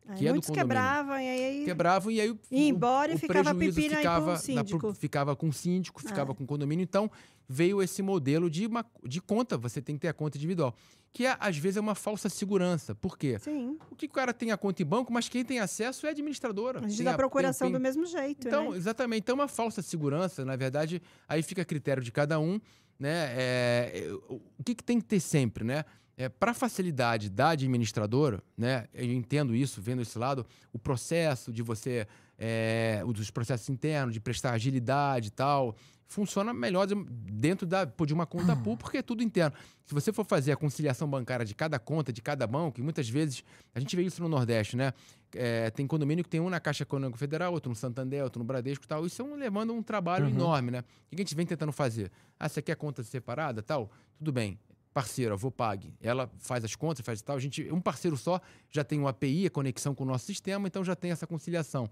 Aí 0.08 0.18
que 0.18 0.26
é 0.26 0.30
do 0.30 0.34
muitos 0.36 0.50
condomínio. 0.50 0.68
quebravam 0.70 1.20
e 1.20 1.28
aí 1.30 1.66
quebravam 1.66 2.12
e 2.12 2.22
aí 2.22 2.32
o, 2.32 2.40
Ia 2.50 2.68
embora 2.70 3.12
e 3.12 3.16
o 3.16 3.20
ficava 3.20 3.54
prejuízo 3.54 3.76
pepino 3.76 3.98
aí 3.98 4.04
com 4.04 4.10
o 4.10 4.14
ficava, 4.14 4.32
na- 4.32 4.38
síndico. 4.38 4.94
ficava 4.94 5.36
com 5.36 5.50
o 5.50 5.54
síndico, 5.54 6.02
ficava 6.02 6.32
Ah. 6.32 6.36
com 6.36 6.44
o 6.44 6.48
condomínio. 6.48 6.82
Então, 6.84 7.12
veio 7.52 7.82
esse 7.82 8.02
modelo 8.02 8.50
de, 8.50 8.66
uma, 8.66 8.86
de 9.06 9.20
conta, 9.22 9.58
você 9.58 9.82
tem 9.82 9.96
que 9.96 10.02
ter 10.02 10.08
a 10.08 10.14
conta 10.14 10.38
individual. 10.38 10.74
Que 11.14 11.26
é, 11.26 11.36
às 11.40 11.58
vezes 11.58 11.76
é 11.76 11.82
uma 11.82 11.94
falsa 11.96 12.30
segurança. 12.30 12.96
Por 12.96 13.18
quê? 13.18 13.38
sim. 13.40 13.78
O 13.92 13.96
que 13.96 14.06
o 14.06 14.10
cara 14.10 14.34
tem 14.34 14.52
a 14.52 14.58
conta 14.58 14.82
em 14.82 14.86
banco, 14.86 15.12
mas 15.12 15.28
quem 15.28 15.44
tem 15.44 15.60
acesso 15.60 16.06
é 16.06 16.10
a 16.10 16.12
administradora. 16.14 16.80
A 16.80 16.84
gente 16.84 16.96
Tem 16.98 17.04
dá 17.04 17.12
tem- 17.12 17.18
procuração 17.18 17.68
tem- 17.68 17.74
do 17.74 17.82
mesmo 17.82 18.06
jeito, 18.06 18.48
Então, 18.48 18.72
né? 18.72 18.78
exatamente. 18.78 19.20
Então, 19.24 19.36
uma 19.36 19.48
falsa 19.50 19.82
segurança, 19.82 20.46
na 20.46 20.56
verdade, 20.56 21.02
aí 21.28 21.44
fica 21.44 21.64
a 21.64 21.66
critério 21.66 22.02
de 22.02 22.12
cada 22.14 22.40
um, 22.40 22.62
né? 22.98 23.34
É, 23.36 23.92
é, 24.06 24.14
o 24.30 24.64
que, 24.64 24.74
que 24.74 24.84
tem 24.84 25.00
que 25.02 25.06
ter 25.06 25.20
sempre, 25.20 25.66
né? 25.66 25.84
É, 26.16 26.30
Para 26.30 26.54
facilidade 26.54 27.30
da 27.30 27.50
administradora, 27.50 28.42
né? 28.58 28.88
Eu 28.94 29.12
entendo 29.12 29.54
isso, 29.56 29.82
vendo 29.82 30.02
esse 30.02 30.18
lado, 30.18 30.46
o 30.72 30.80
processo 30.80 31.52
de 31.52 31.62
você, 31.62 32.08
é, 32.38 33.02
o 33.06 33.12
dos 33.12 33.30
processos 33.32 33.68
internos, 33.70 34.14
de 34.14 34.20
prestar 34.22 34.52
agilidade 34.54 35.28
e 35.28 35.32
tal, 35.32 35.76
funciona 36.12 36.54
melhor 36.54 36.86
de- 36.86 36.96
dentro 36.96 37.66
da, 37.66 37.86
de 37.86 38.14
uma 38.14 38.26
conta 38.26 38.54
pool, 38.56 38.76
porque 38.76 38.98
é 38.98 39.02
tudo 39.02 39.24
interno. 39.24 39.56
Se 39.86 39.94
você 39.94 40.12
for 40.12 40.26
fazer 40.26 40.52
a 40.52 40.56
conciliação 40.58 41.08
bancária 41.10 41.46
de 41.46 41.56
cada 41.56 41.80
conta, 41.80 42.12
de 42.12 42.22
cada 42.22 42.46
banco, 42.46 42.80
e 42.80 42.84
muitas 42.84 43.08
vezes, 43.10 43.44
a 43.74 43.80
gente 43.80 43.96
vê 43.96 44.04
isso 44.04 44.22
no 44.22 44.28
Nordeste, 44.28 44.76
né? 44.76 44.94
É, 45.34 45.70
tem 45.70 45.88
condomínio 45.88 46.24
que 46.24 46.30
tem 46.30 46.42
um 46.42 46.50
na 46.50 46.60
Caixa 46.60 46.84
Econômica 46.84 47.18
Federal, 47.18 47.54
outro 47.54 47.70
no 47.70 47.76
Santander, 47.76 48.22
outro 48.24 48.40
no 48.40 48.46
Bradesco 48.46 48.84
e 48.84 48.88
tal. 48.88 49.06
Isso 49.06 49.22
é 49.22 49.26
um, 49.26 49.36
levando 49.36 49.74
um 49.74 49.82
trabalho 49.82 50.26
Uhum. 50.26 50.32
enorme, 50.32 50.72
né? 50.72 50.80
O 50.80 51.16
que 51.16 51.16
a 51.16 51.18
gente 51.24 51.34
vem 51.34 51.46
tentando 51.46 51.72
fazer? 51.72 52.12
Ah, 52.38 52.50
você 52.50 52.62
quer 52.62 52.76
conta 52.76 53.02
separada 53.04 53.62
tal? 53.64 53.90
Tudo 54.18 54.32
bem. 54.34 54.60
Parceira, 54.94 55.38
vou 55.38 55.50
pague. 55.50 55.94
Ela 56.02 56.30
faz 56.40 56.66
as 56.66 56.76
contas, 56.76 57.06
faz 57.06 57.22
tal. 57.22 57.38
A 57.38 57.40
gente, 57.40 57.72
um 57.72 57.80
parceiro 57.80 58.18
só 58.18 58.42
já 58.70 58.84
tem 58.84 59.00
o 59.00 59.08
API, 59.08 59.46
a 59.46 59.50
conexão 59.50 59.96
com 59.96 60.04
o 60.04 60.08
nosso 60.08 60.26
sistema, 60.26 60.68
então 60.68 60.84
já 60.84 60.98
tem 60.98 61.12
essa 61.12 61.26
conciliação. 61.26 61.90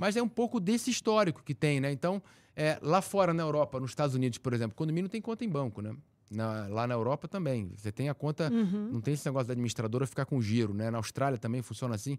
Mas 0.00 0.16
é 0.16 0.22
um 0.22 0.28
pouco 0.28 0.58
desse 0.58 0.90
histórico 0.90 1.42
que 1.44 1.54
tem, 1.54 1.78
né? 1.78 1.92
Então, 1.92 2.22
é, 2.56 2.78
lá 2.80 3.02
fora 3.02 3.34
na 3.34 3.42
Europa, 3.42 3.78
nos 3.78 3.90
Estados 3.90 4.14
Unidos, 4.14 4.38
por 4.38 4.54
exemplo, 4.54 4.74
condomínio 4.74 5.10
tem 5.10 5.20
conta 5.20 5.44
em 5.44 5.48
banco, 5.48 5.82
né? 5.82 5.94
Na- 6.30 6.66
lá 6.68 6.86
na 6.86 6.94
Europa 6.94 7.28
também. 7.28 7.70
Você 7.76 7.92
tem 7.92 8.08
a 8.08 8.14
conta 8.14 8.50
Uhum. 8.50 8.90
não 8.92 9.00
tem 9.02 9.12
esse 9.12 9.26
negócio 9.26 9.48
da 9.48 9.52
administradora 9.52 10.06
ficar 10.06 10.24
com 10.24 10.40
giro, 10.40 10.72
né? 10.72 10.90
Na 10.90 10.96
Austrália 10.96 11.36
também 11.38 11.60
funciona 11.60 11.94
assim, 11.94 12.16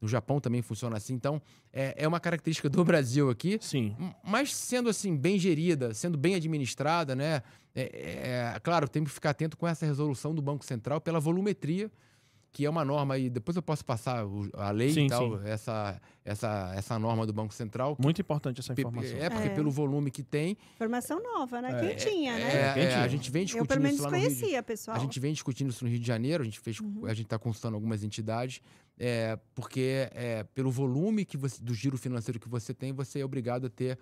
no 0.00 0.06
Japão 0.06 0.38
também 0.38 0.62
funciona 0.62 0.96
assim. 0.96 1.14
Então, 1.14 1.42
é, 1.72 1.94
é 1.96 2.06
uma 2.06 2.20
característica 2.20 2.68
do 2.68 2.84
Brasil 2.84 3.28
aqui, 3.28 3.58
Sim. 3.60 3.96
mas 4.22 4.54
sendo 4.54 4.88
assim, 4.88 5.16
bem 5.16 5.36
gerida, 5.36 5.92
sendo 5.92 6.16
bem 6.16 6.36
administrada, 6.36 7.16
né? 7.16 7.42
É, 7.74 8.52
é, 8.54 8.60
claro, 8.60 8.88
tem 8.88 9.02
que 9.02 9.10
ficar 9.10 9.30
atento 9.30 9.56
com 9.56 9.66
essa 9.66 9.84
resolução 9.84 10.32
do 10.32 10.40
Banco 10.40 10.64
Central 10.64 11.00
pela 11.00 11.18
volumetria, 11.18 11.90
que 12.54 12.64
é 12.64 12.70
uma 12.70 12.84
norma 12.84 13.14
aí. 13.14 13.28
Depois 13.28 13.56
eu 13.56 13.62
posso 13.62 13.84
passar 13.84 14.24
a 14.54 14.70
lei 14.70 14.92
Sim, 14.92 15.06
e 15.06 15.08
tal, 15.08 15.42
Essa, 15.42 16.00
essa, 16.24 16.72
essa 16.76 16.98
norma 17.00 17.26
do 17.26 17.32
Banco 17.32 17.52
Central. 17.52 17.96
Muito 18.00 18.20
importante 18.20 18.60
essa 18.60 18.72
informação. 18.72 19.18
É 19.18 19.28
porque 19.28 19.48
É. 19.48 19.50
pelo 19.54 19.70
volume 19.72 20.08
que 20.10 20.22
tem, 20.22 20.56
Informação 20.76 21.20
nova, 21.20 21.60
né? 21.60 21.70
É, 21.72 21.80
Quem 21.86 21.96
tinha, 21.96 22.32
é, 22.32 22.38
né? 22.38 22.80
é, 22.84 22.86
tinha? 22.90 23.02
a 23.02 23.08
gente 23.08 23.28
vem 23.30 23.42
Eu, 23.42 23.46
discutindo 23.46 23.68
pelo 23.68 23.80
menos, 23.82 23.96
isso 23.96 24.04
lá 24.04 24.10
no 24.12 24.16
Rio 24.16 24.28
de- 24.30 24.34
conhecia, 24.36 24.62
pessoal. 24.62 24.96
a 24.96 25.00
gente 25.00 25.18
vem 25.18 25.32
discutindo 25.32 25.70
isso 25.70 25.84
no 25.84 25.90
Rio 25.90 25.98
de 25.98 26.06
Janeiro, 26.06 26.42
a 26.42 26.46
gente 26.46 26.60
fez, 26.60 26.78
Uhum. 26.78 27.04
a 27.06 27.12
gente 27.12 27.26
está 27.26 27.38
consultando 27.40 27.74
algumas 27.74 28.04
entidades, 28.04 28.60
é, 28.96 29.36
porque 29.52 30.08
é, 30.12 30.44
pelo 30.54 30.70
volume 30.70 31.24
que 31.24 31.36
você, 31.36 31.60
do 31.60 31.74
giro 31.74 31.98
financeiro 31.98 32.38
que 32.38 32.48
você 32.48 32.72
tem, 32.72 32.92
você 32.92 33.18
é 33.18 33.24
obrigado 33.24 33.66
a 33.66 33.68
ter 33.68 33.98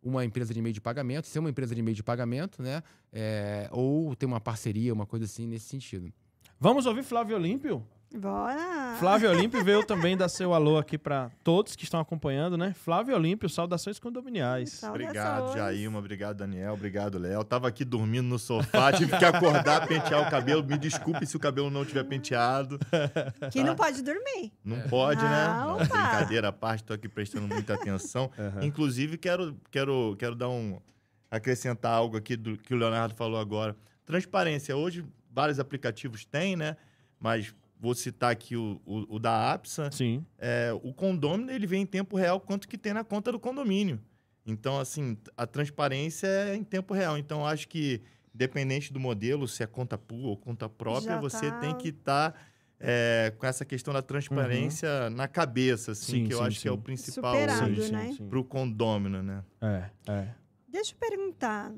uma 0.00 0.24
empresa 0.24 0.54
de 0.54 0.62
meio 0.62 0.72
de 0.72 0.80
pagamento, 0.80 1.26
ser 1.26 1.40
uma 1.40 1.50
empresa 1.50 1.74
de 1.74 1.82
meio 1.82 1.96
de 1.96 2.04
pagamento, 2.04 2.62
né? 2.62 2.84
É, 3.12 3.68
ou 3.72 4.14
ter 4.14 4.26
uma 4.26 4.40
parceria, 4.40 4.94
uma 4.94 5.04
coisa 5.06 5.24
assim 5.24 5.44
nesse 5.48 5.66
sentido. 5.66 6.12
Vamos 6.60 6.86
ouvir 6.86 7.02
Flávio 7.02 7.36
Olímpio? 7.36 7.84
Bora! 8.14 8.96
Flávio 8.98 9.28
Olímpio 9.30 9.62
veio 9.62 9.84
também 9.84 10.16
dar 10.16 10.28
seu 10.28 10.54
alô 10.54 10.78
aqui 10.78 10.96
para 10.96 11.30
todos 11.44 11.76
que 11.76 11.84
estão 11.84 12.00
acompanhando, 12.00 12.56
né? 12.56 12.72
Flávio 12.72 13.14
Olímpio, 13.14 13.48
saudações 13.48 13.98
condominiais. 13.98 14.70
Saudações. 14.70 15.08
Obrigado, 15.08 15.52
Jailma. 15.54 15.98
Obrigado, 15.98 16.36
Daniel. 16.38 16.72
Obrigado, 16.74 17.18
Léo. 17.18 17.44
Tava 17.44 17.68
aqui 17.68 17.84
dormindo 17.84 18.26
no 18.26 18.38
sofá, 18.38 18.92
tive 18.92 19.16
que 19.18 19.24
acordar, 19.24 19.84
pentear 19.88 20.26
o 20.26 20.30
cabelo. 20.30 20.64
Me 20.64 20.78
desculpe 20.78 21.26
se 21.26 21.36
o 21.36 21.40
cabelo 21.40 21.68
não 21.68 21.84
tiver 21.84 22.04
penteado. 22.04 22.78
Que 23.52 23.62
não 23.62 23.74
pode 23.74 24.02
dormir. 24.02 24.52
Não 24.64 24.80
pode, 24.88 25.22
né? 25.22 25.28
Ah, 25.48 25.64
Não, 25.66 25.74
opa. 25.76 25.84
brincadeira 25.84 26.48
à 26.48 26.52
parte, 26.52 26.84
tô 26.84 26.92
aqui 26.94 27.08
prestando 27.08 27.46
muita 27.48 27.74
atenção. 27.74 28.30
Inclusive, 28.62 29.18
quero, 29.18 29.56
quero, 29.70 30.16
quero 30.18 30.34
dar 30.34 30.48
um. 30.48 30.78
acrescentar 31.30 31.92
algo 31.92 32.16
aqui 32.16 32.36
do 32.36 32.56
que 32.56 32.72
o 32.72 32.76
Leonardo 32.76 33.14
falou 33.14 33.38
agora. 33.38 33.76
Transparência. 34.04 34.76
Hoje, 34.76 35.04
vários 35.30 35.58
aplicativos 35.58 36.24
têm, 36.24 36.56
né? 36.56 36.76
Mas 37.20 37.54
vou 37.78 37.94
citar 37.94 38.30
aqui 38.32 38.56
o, 38.56 38.80
o, 38.84 39.16
o 39.16 39.18
da 39.18 39.52
APSA. 39.52 39.90
Sim. 39.92 40.24
É, 40.38 40.70
o 40.82 40.92
condômino 40.92 41.50
ele 41.50 41.66
vê 41.66 41.76
em 41.76 41.86
tempo 41.86 42.16
real 42.16 42.40
quanto 42.40 42.66
que 42.68 42.78
tem 42.78 42.92
na 42.92 43.04
conta 43.04 43.30
do 43.32 43.38
condomínio. 43.38 44.00
Então, 44.44 44.78
assim, 44.78 45.16
a 45.36 45.46
transparência 45.46 46.26
é 46.26 46.54
em 46.54 46.62
tempo 46.64 46.94
real. 46.94 47.18
Então, 47.18 47.40
eu 47.40 47.46
acho 47.46 47.66
que, 47.68 48.00
independente 48.34 48.92
do 48.92 49.00
modelo, 49.00 49.48
se 49.48 49.62
é 49.62 49.66
conta 49.66 49.98
pool 49.98 50.22
ou 50.26 50.36
conta 50.36 50.68
própria, 50.68 51.14
Já 51.14 51.20
você 51.20 51.50
tá- 51.50 51.58
tem 51.58 51.74
que 51.76 51.88
estar 51.88 52.34
com 53.38 53.46
essa 53.46 53.64
questão 53.64 53.92
da 53.92 54.02
transparência 54.02 55.10
na 55.10 55.26
cabeça, 55.26 55.92
assim, 55.92 56.12
Sim, 56.12 56.26
que 56.26 56.34
eu 56.34 56.38
sim, 56.38 56.44
acho 56.44 56.60
que 56.60 56.68
é 56.68 56.72
o 56.72 56.76
sim. 56.76 56.80
principal 56.82 57.34
né? 57.34 58.16
para 58.28 58.38
o 58.38 58.44
condômino, 58.44 59.22
né? 59.22 59.42
É, 59.60 59.90
é. 60.12 60.28
Deixa 60.68 60.92
eu 60.92 60.98
perguntar. 60.98 61.72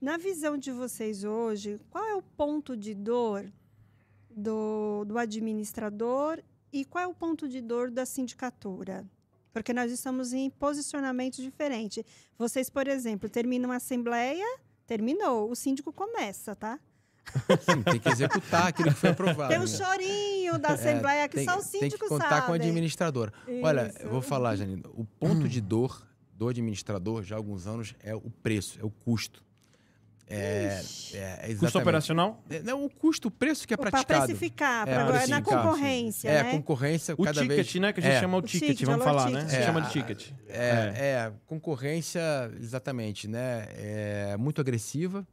Na 0.00 0.16
visão 0.16 0.58
de 0.58 0.72
vocês 0.72 1.22
hoje, 1.22 1.78
qual 1.88 2.04
é 2.04 2.16
o 2.16 2.22
ponto 2.22 2.76
de 2.76 2.92
dor 2.92 3.46
do, 4.36 5.04
do 5.04 5.18
administrador 5.18 6.42
e 6.72 6.84
qual 6.84 7.04
é 7.04 7.06
o 7.06 7.14
ponto 7.14 7.48
de 7.48 7.60
dor 7.60 7.90
da 7.90 8.06
sindicatura? 8.06 9.04
Porque 9.52 9.72
nós 9.74 9.92
estamos 9.92 10.32
em 10.32 10.48
posicionamentos 10.48 11.42
diferentes. 11.42 12.02
Vocês, 12.38 12.70
por 12.70 12.88
exemplo, 12.88 13.28
terminam 13.28 13.70
a 13.70 13.76
assembleia, 13.76 14.46
terminou, 14.86 15.50
o 15.50 15.54
síndico 15.54 15.92
começa, 15.92 16.56
tá? 16.56 16.80
Sim, 17.60 17.82
tem 17.84 18.00
que 18.00 18.08
executar 18.08 18.68
aquilo 18.68 18.88
que 18.88 18.96
foi 18.96 19.10
aprovado. 19.10 19.50
Tem 19.50 19.58
um 19.58 19.62
né? 19.62 19.66
chorinho 19.68 20.58
da 20.58 20.70
É, 20.70 20.72
assembleia 20.72 21.28
que 21.28 21.36
tem, 21.36 21.44
só 21.44 21.52
o 21.58 21.62
tem 21.62 21.80
síndico 21.80 22.04
que 22.04 22.08
contar 22.08 22.28
sabe. 22.28 22.46
com 22.46 22.52
o 22.52 22.54
administrador. 22.54 23.30
Olha, 23.62 23.88
Isso. 23.88 23.98
eu 23.98 24.10
vou 24.10 24.22
falar, 24.22 24.56
Janine, 24.56 24.82
o 24.94 25.04
ponto 25.04 25.48
de 25.48 25.60
dor 25.62 26.06
do 26.32 26.48
administrador 26.48 27.22
já 27.22 27.36
há 27.36 27.38
alguns 27.38 27.66
anos 27.66 27.94
é 28.00 28.14
o 28.14 28.30
preço, 28.42 28.80
é 28.80 28.84
o 28.84 28.90
custo. 28.90 29.44
É, 30.34 30.82
é, 31.12 31.50
é 31.52 31.54
Custo 31.56 31.78
operacional? 31.78 32.42
É, 32.48 32.62
não, 32.62 32.84
o 32.84 32.88
custo, 32.90 33.28
o 33.28 33.30
preço 33.30 33.68
que 33.68 33.74
é 33.74 33.76
Para 33.76 33.90
praticado. 33.90 34.24
precificar, 34.24 34.88
É, 34.88 34.94
pra 34.94 35.02
agora, 35.04 35.26
na 35.26 35.42
concorrência, 35.42 36.28
É, 36.28 36.42
né? 36.42 36.50
concorrência 36.52 37.14
O 37.18 37.24
cada 37.24 37.42
ticket, 37.42 37.56
vez... 37.56 37.74
né? 37.74 37.92
Que 37.92 38.00
a 38.00 38.02
gente 38.02 38.12
é, 38.14 38.20
chama 38.20 38.36
o 38.36 38.40
O 38.40 38.42
ticket, 38.42 38.68
ticket, 38.70 38.86
vamos 38.86 39.04
falar, 39.04 39.30
né? 39.30 39.40
ticket. 39.40 39.50
Se 39.50 39.56
É, 39.56 39.62
chama 39.66 39.82
de 39.82 39.90
ticket. 39.90 40.30
É, 40.48 40.54
é, 40.96 41.32
concorrência, 41.46 42.20
exatamente, 42.58 43.28
né? 43.28 43.66
É 43.76 44.36
muito 44.38 44.60
agressiva 44.60 45.26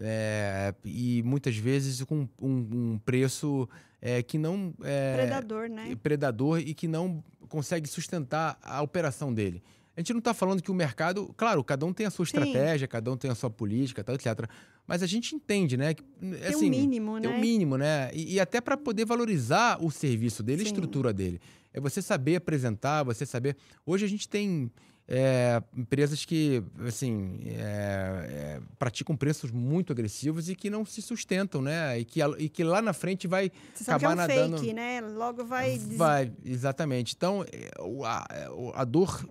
é, 0.00 0.74
e 0.84 1.22
muitas 1.24 1.56
vezes 1.56 2.02
com 2.02 2.28
um, 2.42 2.48
um 2.50 3.00
preço 3.04 3.68
é, 4.02 4.22
que 4.22 4.36
não 4.36 4.74
é 4.82 5.14
Predador, 5.16 5.68
né? 5.68 5.96
predador 6.02 6.58
e 6.58 6.74
que 6.74 6.88
não 6.88 7.22
consegue 7.48 7.88
sustentar 7.88 8.58
a 8.62 8.82
operação 8.82 9.32
dele. 9.32 9.62
A 9.96 10.00
gente 10.00 10.12
não 10.12 10.18
está 10.18 10.34
falando 10.34 10.60
que 10.62 10.70
o 10.70 10.74
mercado, 10.74 11.32
claro, 11.36 11.62
cada 11.62 11.86
um 11.86 11.92
tem 11.92 12.04
a 12.06 12.10
sua 12.10 12.26
Sim. 12.26 12.36
estratégia, 12.38 12.88
cada 12.88 13.12
um 13.12 13.16
tem 13.16 13.30
a 13.30 13.34
sua 13.34 13.48
política, 13.48 14.02
tal, 14.02 14.14
etc. 14.16 14.48
Mas 14.86 15.02
a 15.02 15.06
gente 15.06 15.34
entende, 15.34 15.76
né? 15.76 15.94
Que, 15.94 16.02
Tem 16.02 16.34
assim, 16.48 16.66
um 16.66 16.70
mínimo, 16.70 17.20
tem 17.20 17.30
né? 17.30 17.36
um 17.36 17.40
mínimo, 17.40 17.76
né? 17.78 18.10
E, 18.12 18.34
e 18.34 18.40
até 18.40 18.60
para 18.60 18.76
poder 18.76 19.04
valorizar 19.04 19.78
o 19.82 19.90
serviço 19.90 20.42
dele, 20.42 20.62
a 20.62 20.64
Sim. 20.64 20.72
estrutura 20.72 21.12
dele. 21.12 21.40
É 21.72 21.80
você 21.80 22.02
saber 22.02 22.36
apresentar, 22.36 23.02
você 23.04 23.24
saber. 23.24 23.56
Hoje 23.86 24.04
a 24.04 24.08
gente 24.08 24.28
tem 24.28 24.70
é, 25.06 25.62
empresas 25.76 26.24
que, 26.24 26.62
assim, 26.86 27.38
é, 27.46 27.56
é, 27.58 28.60
praticam 28.78 29.14
preços 29.16 29.50
muito 29.52 29.92
agressivos 29.92 30.48
e 30.48 30.56
que 30.56 30.68
não 30.70 30.84
se 30.84 31.02
sustentam, 31.02 31.62
né? 31.62 31.98
E 32.00 32.04
que, 32.04 32.20
a- 32.22 32.34
e 32.38 32.48
que 32.48 32.64
lá 32.64 32.80
na 32.82 32.92
frente 32.92 33.28
vai 33.28 33.50
Você 33.74 33.84
sabe 33.84 34.00
que 34.00 34.04
é 34.06 34.08
um 34.08 34.12
acabar 34.12 34.28
nadando- 34.28 34.58
fake, 34.58 34.72
né? 34.72 35.00
Logo 35.02 35.44
vai... 35.44 35.78
Vai, 35.78 36.32
exatamente. 36.44 37.14
Então, 37.16 37.44
é, 37.52 37.70
o- 37.80 38.04
a, 38.04 38.26
o- 38.52 38.72
a 38.74 38.84
dor 38.84 39.24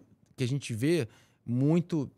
que 0.44 0.46
a 0.46 0.48
gente 0.48 0.74
vê 0.74 1.08
muito 1.46 2.10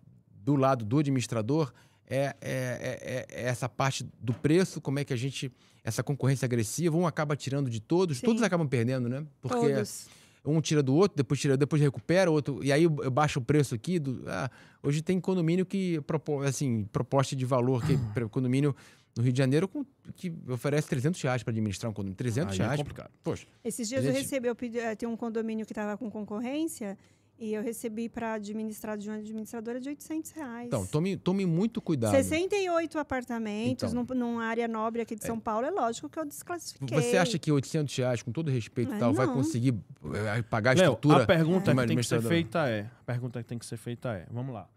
do 0.43 0.55
lado 0.55 0.83
do 0.83 0.97
administrador 0.99 1.71
é, 2.07 2.35
é- 2.41 2.41
é- 2.41 3.25
é 3.29 3.45
essa 3.47 3.67
parte 3.69 4.05
do 4.21 4.33
preço, 4.33 4.79
como 4.81 4.99
é 4.99 5.03
que 5.05 5.13
a 5.13 5.15
gente. 5.15 5.51
Essa 5.83 6.03
concorrência 6.03 6.45
agressiva, 6.45 6.97
um 6.97 7.05
acaba 7.05 7.35
tirando 7.35 7.69
de 7.69 7.79
todos, 7.79 8.17
Sim. 8.17 8.25
todos 8.25 8.41
acabam 8.41 8.67
perdendo, 8.67 9.07
né? 9.07 9.23
Porque 9.39 9.55
Todos. 9.73 10.07
um 10.43 10.59
tira 10.59 10.81
do 10.81 10.95
outro, 10.95 11.15
depois 11.15 11.39
tira, 11.39 11.55
depois 11.55 11.79
recupera, 11.81 12.29
o 12.29 12.33
outro, 12.33 12.63
e 12.63 12.71
aí 12.71 12.83
eu 12.83 12.89
baixo 13.11 13.37
o 13.39 13.41
preço 13.41 13.75
aqui. 13.75 13.99
Do, 13.99 14.23
ah, 14.27 14.49
hoje 14.81 15.01
tem 15.03 15.19
condomínio 15.19 15.63
que, 15.65 16.01
propo- 16.01 16.41
assim, 16.41 16.85
proposta 16.91 17.35
de 17.35 17.45
valor, 17.45 17.85
que 17.85 17.97
pra- 18.15 18.27
condomínio 18.27 18.75
no 19.15 19.21
Rio 19.23 19.31
de 19.31 19.37
Janeiro 19.37 19.67
com- 19.67 19.85
que 20.15 20.33
oferece 20.49 20.87
300 20.89 21.21
reais 21.21 21.41
para 21.43 21.51
administrar 21.51 21.89
um 21.89 21.93
condomínio. 21.93 22.17
300 22.17 22.53
Aí 22.53 22.59
é 22.61 22.63
reais. 22.65 22.79
complicado. 22.79 23.11
Poxa. 23.23 23.45
Esses 23.63 23.87
dias 23.87 24.03
eu 24.05 24.11
recebi, 24.11 24.47
eu 24.47 24.55
pedi, 24.55 24.79
eh, 24.79 24.95
tem 24.95 25.07
um 25.07 25.15
condomínio 25.15 25.65
que 25.65 25.71
estava 25.71 25.95
com 25.97 26.09
concorrência 26.11 26.97
e 27.37 27.53
eu 27.53 27.61
recebi 27.61 28.07
para 28.07 28.33
administrar 28.33 28.97
de 28.97 29.09
uma 29.09 29.17
administradora 29.17 29.79
de 29.79 29.89
800 29.89 30.31
reais. 30.31 30.67
Então, 30.67 30.85
tome, 30.85 31.17
tome 31.17 31.45
muito 31.45 31.81
cuidado. 31.81 32.11
68 32.11 32.97
apartamentos 32.97 33.91
Então. 33.91 34.05
num- 34.09 34.15
numa 34.15 34.45
área 34.45 34.67
nobre 34.67 35.01
aqui 35.01 35.15
de 35.15 35.25
São 35.25 35.39
Paulo, 35.39 35.65
é 35.65 35.71
lógico 35.71 36.07
que 36.09 36.17
eu 36.17 36.25
desclassifiquei. 36.25 37.01
Você 37.01 37.17
acha 37.17 37.37
que 37.37 37.51
800 37.51 37.95
reais, 37.97 38.21
com 38.23 38.31
todo 38.31 38.49
respeito 38.49 38.91
e 38.93 38.95
Ah, 38.95 38.99
tal, 38.99 39.13
vai 39.13 39.25
não. 39.27 39.33
conseguir 39.33 39.75
eh, 40.13 40.41
pagar 40.43 40.71
a 40.71 40.73
Léo, 40.75 40.83
estrutura? 40.93 41.23
a 41.23 41.27
pergunta 41.27 41.71
uma 41.73 41.81
que 41.81 41.87
tem 41.89 41.97
que 41.97 42.03
ser 42.03 42.21
feita 42.21 42.69
é... 42.69 42.81
A 43.01 43.03
pergunta 43.05 43.41
que 43.43 43.49
tem 43.49 43.57
que 43.59 43.65
ser 43.65 43.77
feita 43.77 44.13
é... 44.13 44.25
Vamos 44.31 44.53
lá. 44.53 44.69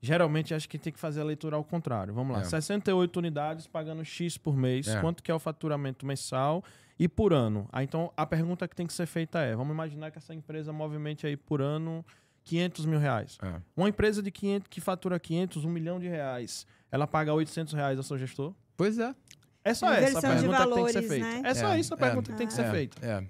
Geralmente, 0.00 0.52
acho 0.52 0.68
que 0.68 0.78
tem 0.78 0.92
que 0.92 0.98
fazer 0.98 1.22
a 1.22 1.24
leitura 1.24 1.56
ao 1.56 1.64
contrário. 1.64 2.12
Vamos 2.12 2.36
lá. 2.36 2.42
É. 2.42 2.44
68 2.44 3.16
unidades 3.16 3.66
pagando 3.66 4.04
X 4.04 4.36
por 4.36 4.54
mês. 4.54 4.86
É. 4.86 5.00
Quanto 5.00 5.22
que 5.22 5.30
é 5.30 5.34
o 5.34 5.38
faturamento 5.38 6.04
mensal 6.04 6.62
e 6.98 7.08
por 7.08 7.32
ano? 7.32 7.68
Ah, 7.72 7.82
então, 7.82 8.12
a 8.16 8.24
pergunta 8.26 8.66
que 8.68 8.74
tem 8.76 8.86
que 8.86 8.92
ser 8.92 9.06
feita 9.06 9.40
é... 9.40 9.54
Vamos 9.56 9.72
imaginar 9.72 10.10
que 10.10 10.18
essa 10.18 10.32
empresa 10.34 10.72
movimente 10.72 11.26
aí 11.26 11.36
por 11.36 11.60
ano 11.60 12.04
500 12.44 12.86
mil 12.86 12.98
reais. 12.98 13.38
É. 13.42 13.60
Uma 13.76 13.88
empresa 13.88 14.22
de 14.22 14.30
500, 14.30 14.68
que 14.68 14.80
fatura 14.80 15.18
500, 15.18 15.64
um 15.64 15.70
milhão 15.70 15.98
de 15.98 16.06
reais, 16.08 16.66
ela 16.92 17.06
paga 17.06 17.32
800 17.34 17.72
reais 17.74 17.96
ao 17.98 18.04
seu 18.04 18.16
gestor? 18.18 18.54
Pois 18.76 18.98
é. 18.98 19.14
É 19.64 19.72
só 19.72 19.90
essa 19.92 20.18
a 20.18 20.20
pergunta 20.20 20.58
que 20.66 20.74
tem 20.74 20.84
que 20.84 20.92
ser 20.92 21.00
valores, 21.00 21.08
feita. 21.08 21.24
né? 21.26 21.42
É 21.44 21.54
só 21.54 21.68
É, 21.74 21.80
isso 21.80 21.94
a 21.94 21.96
é. 21.96 22.00
pergunta 22.00 22.30
que 22.32 22.36
tem 22.38 22.46
que 22.46 22.52
ser 22.52 22.66
é, 22.66 22.70
feita. 22.70 23.06
É. 23.06 23.24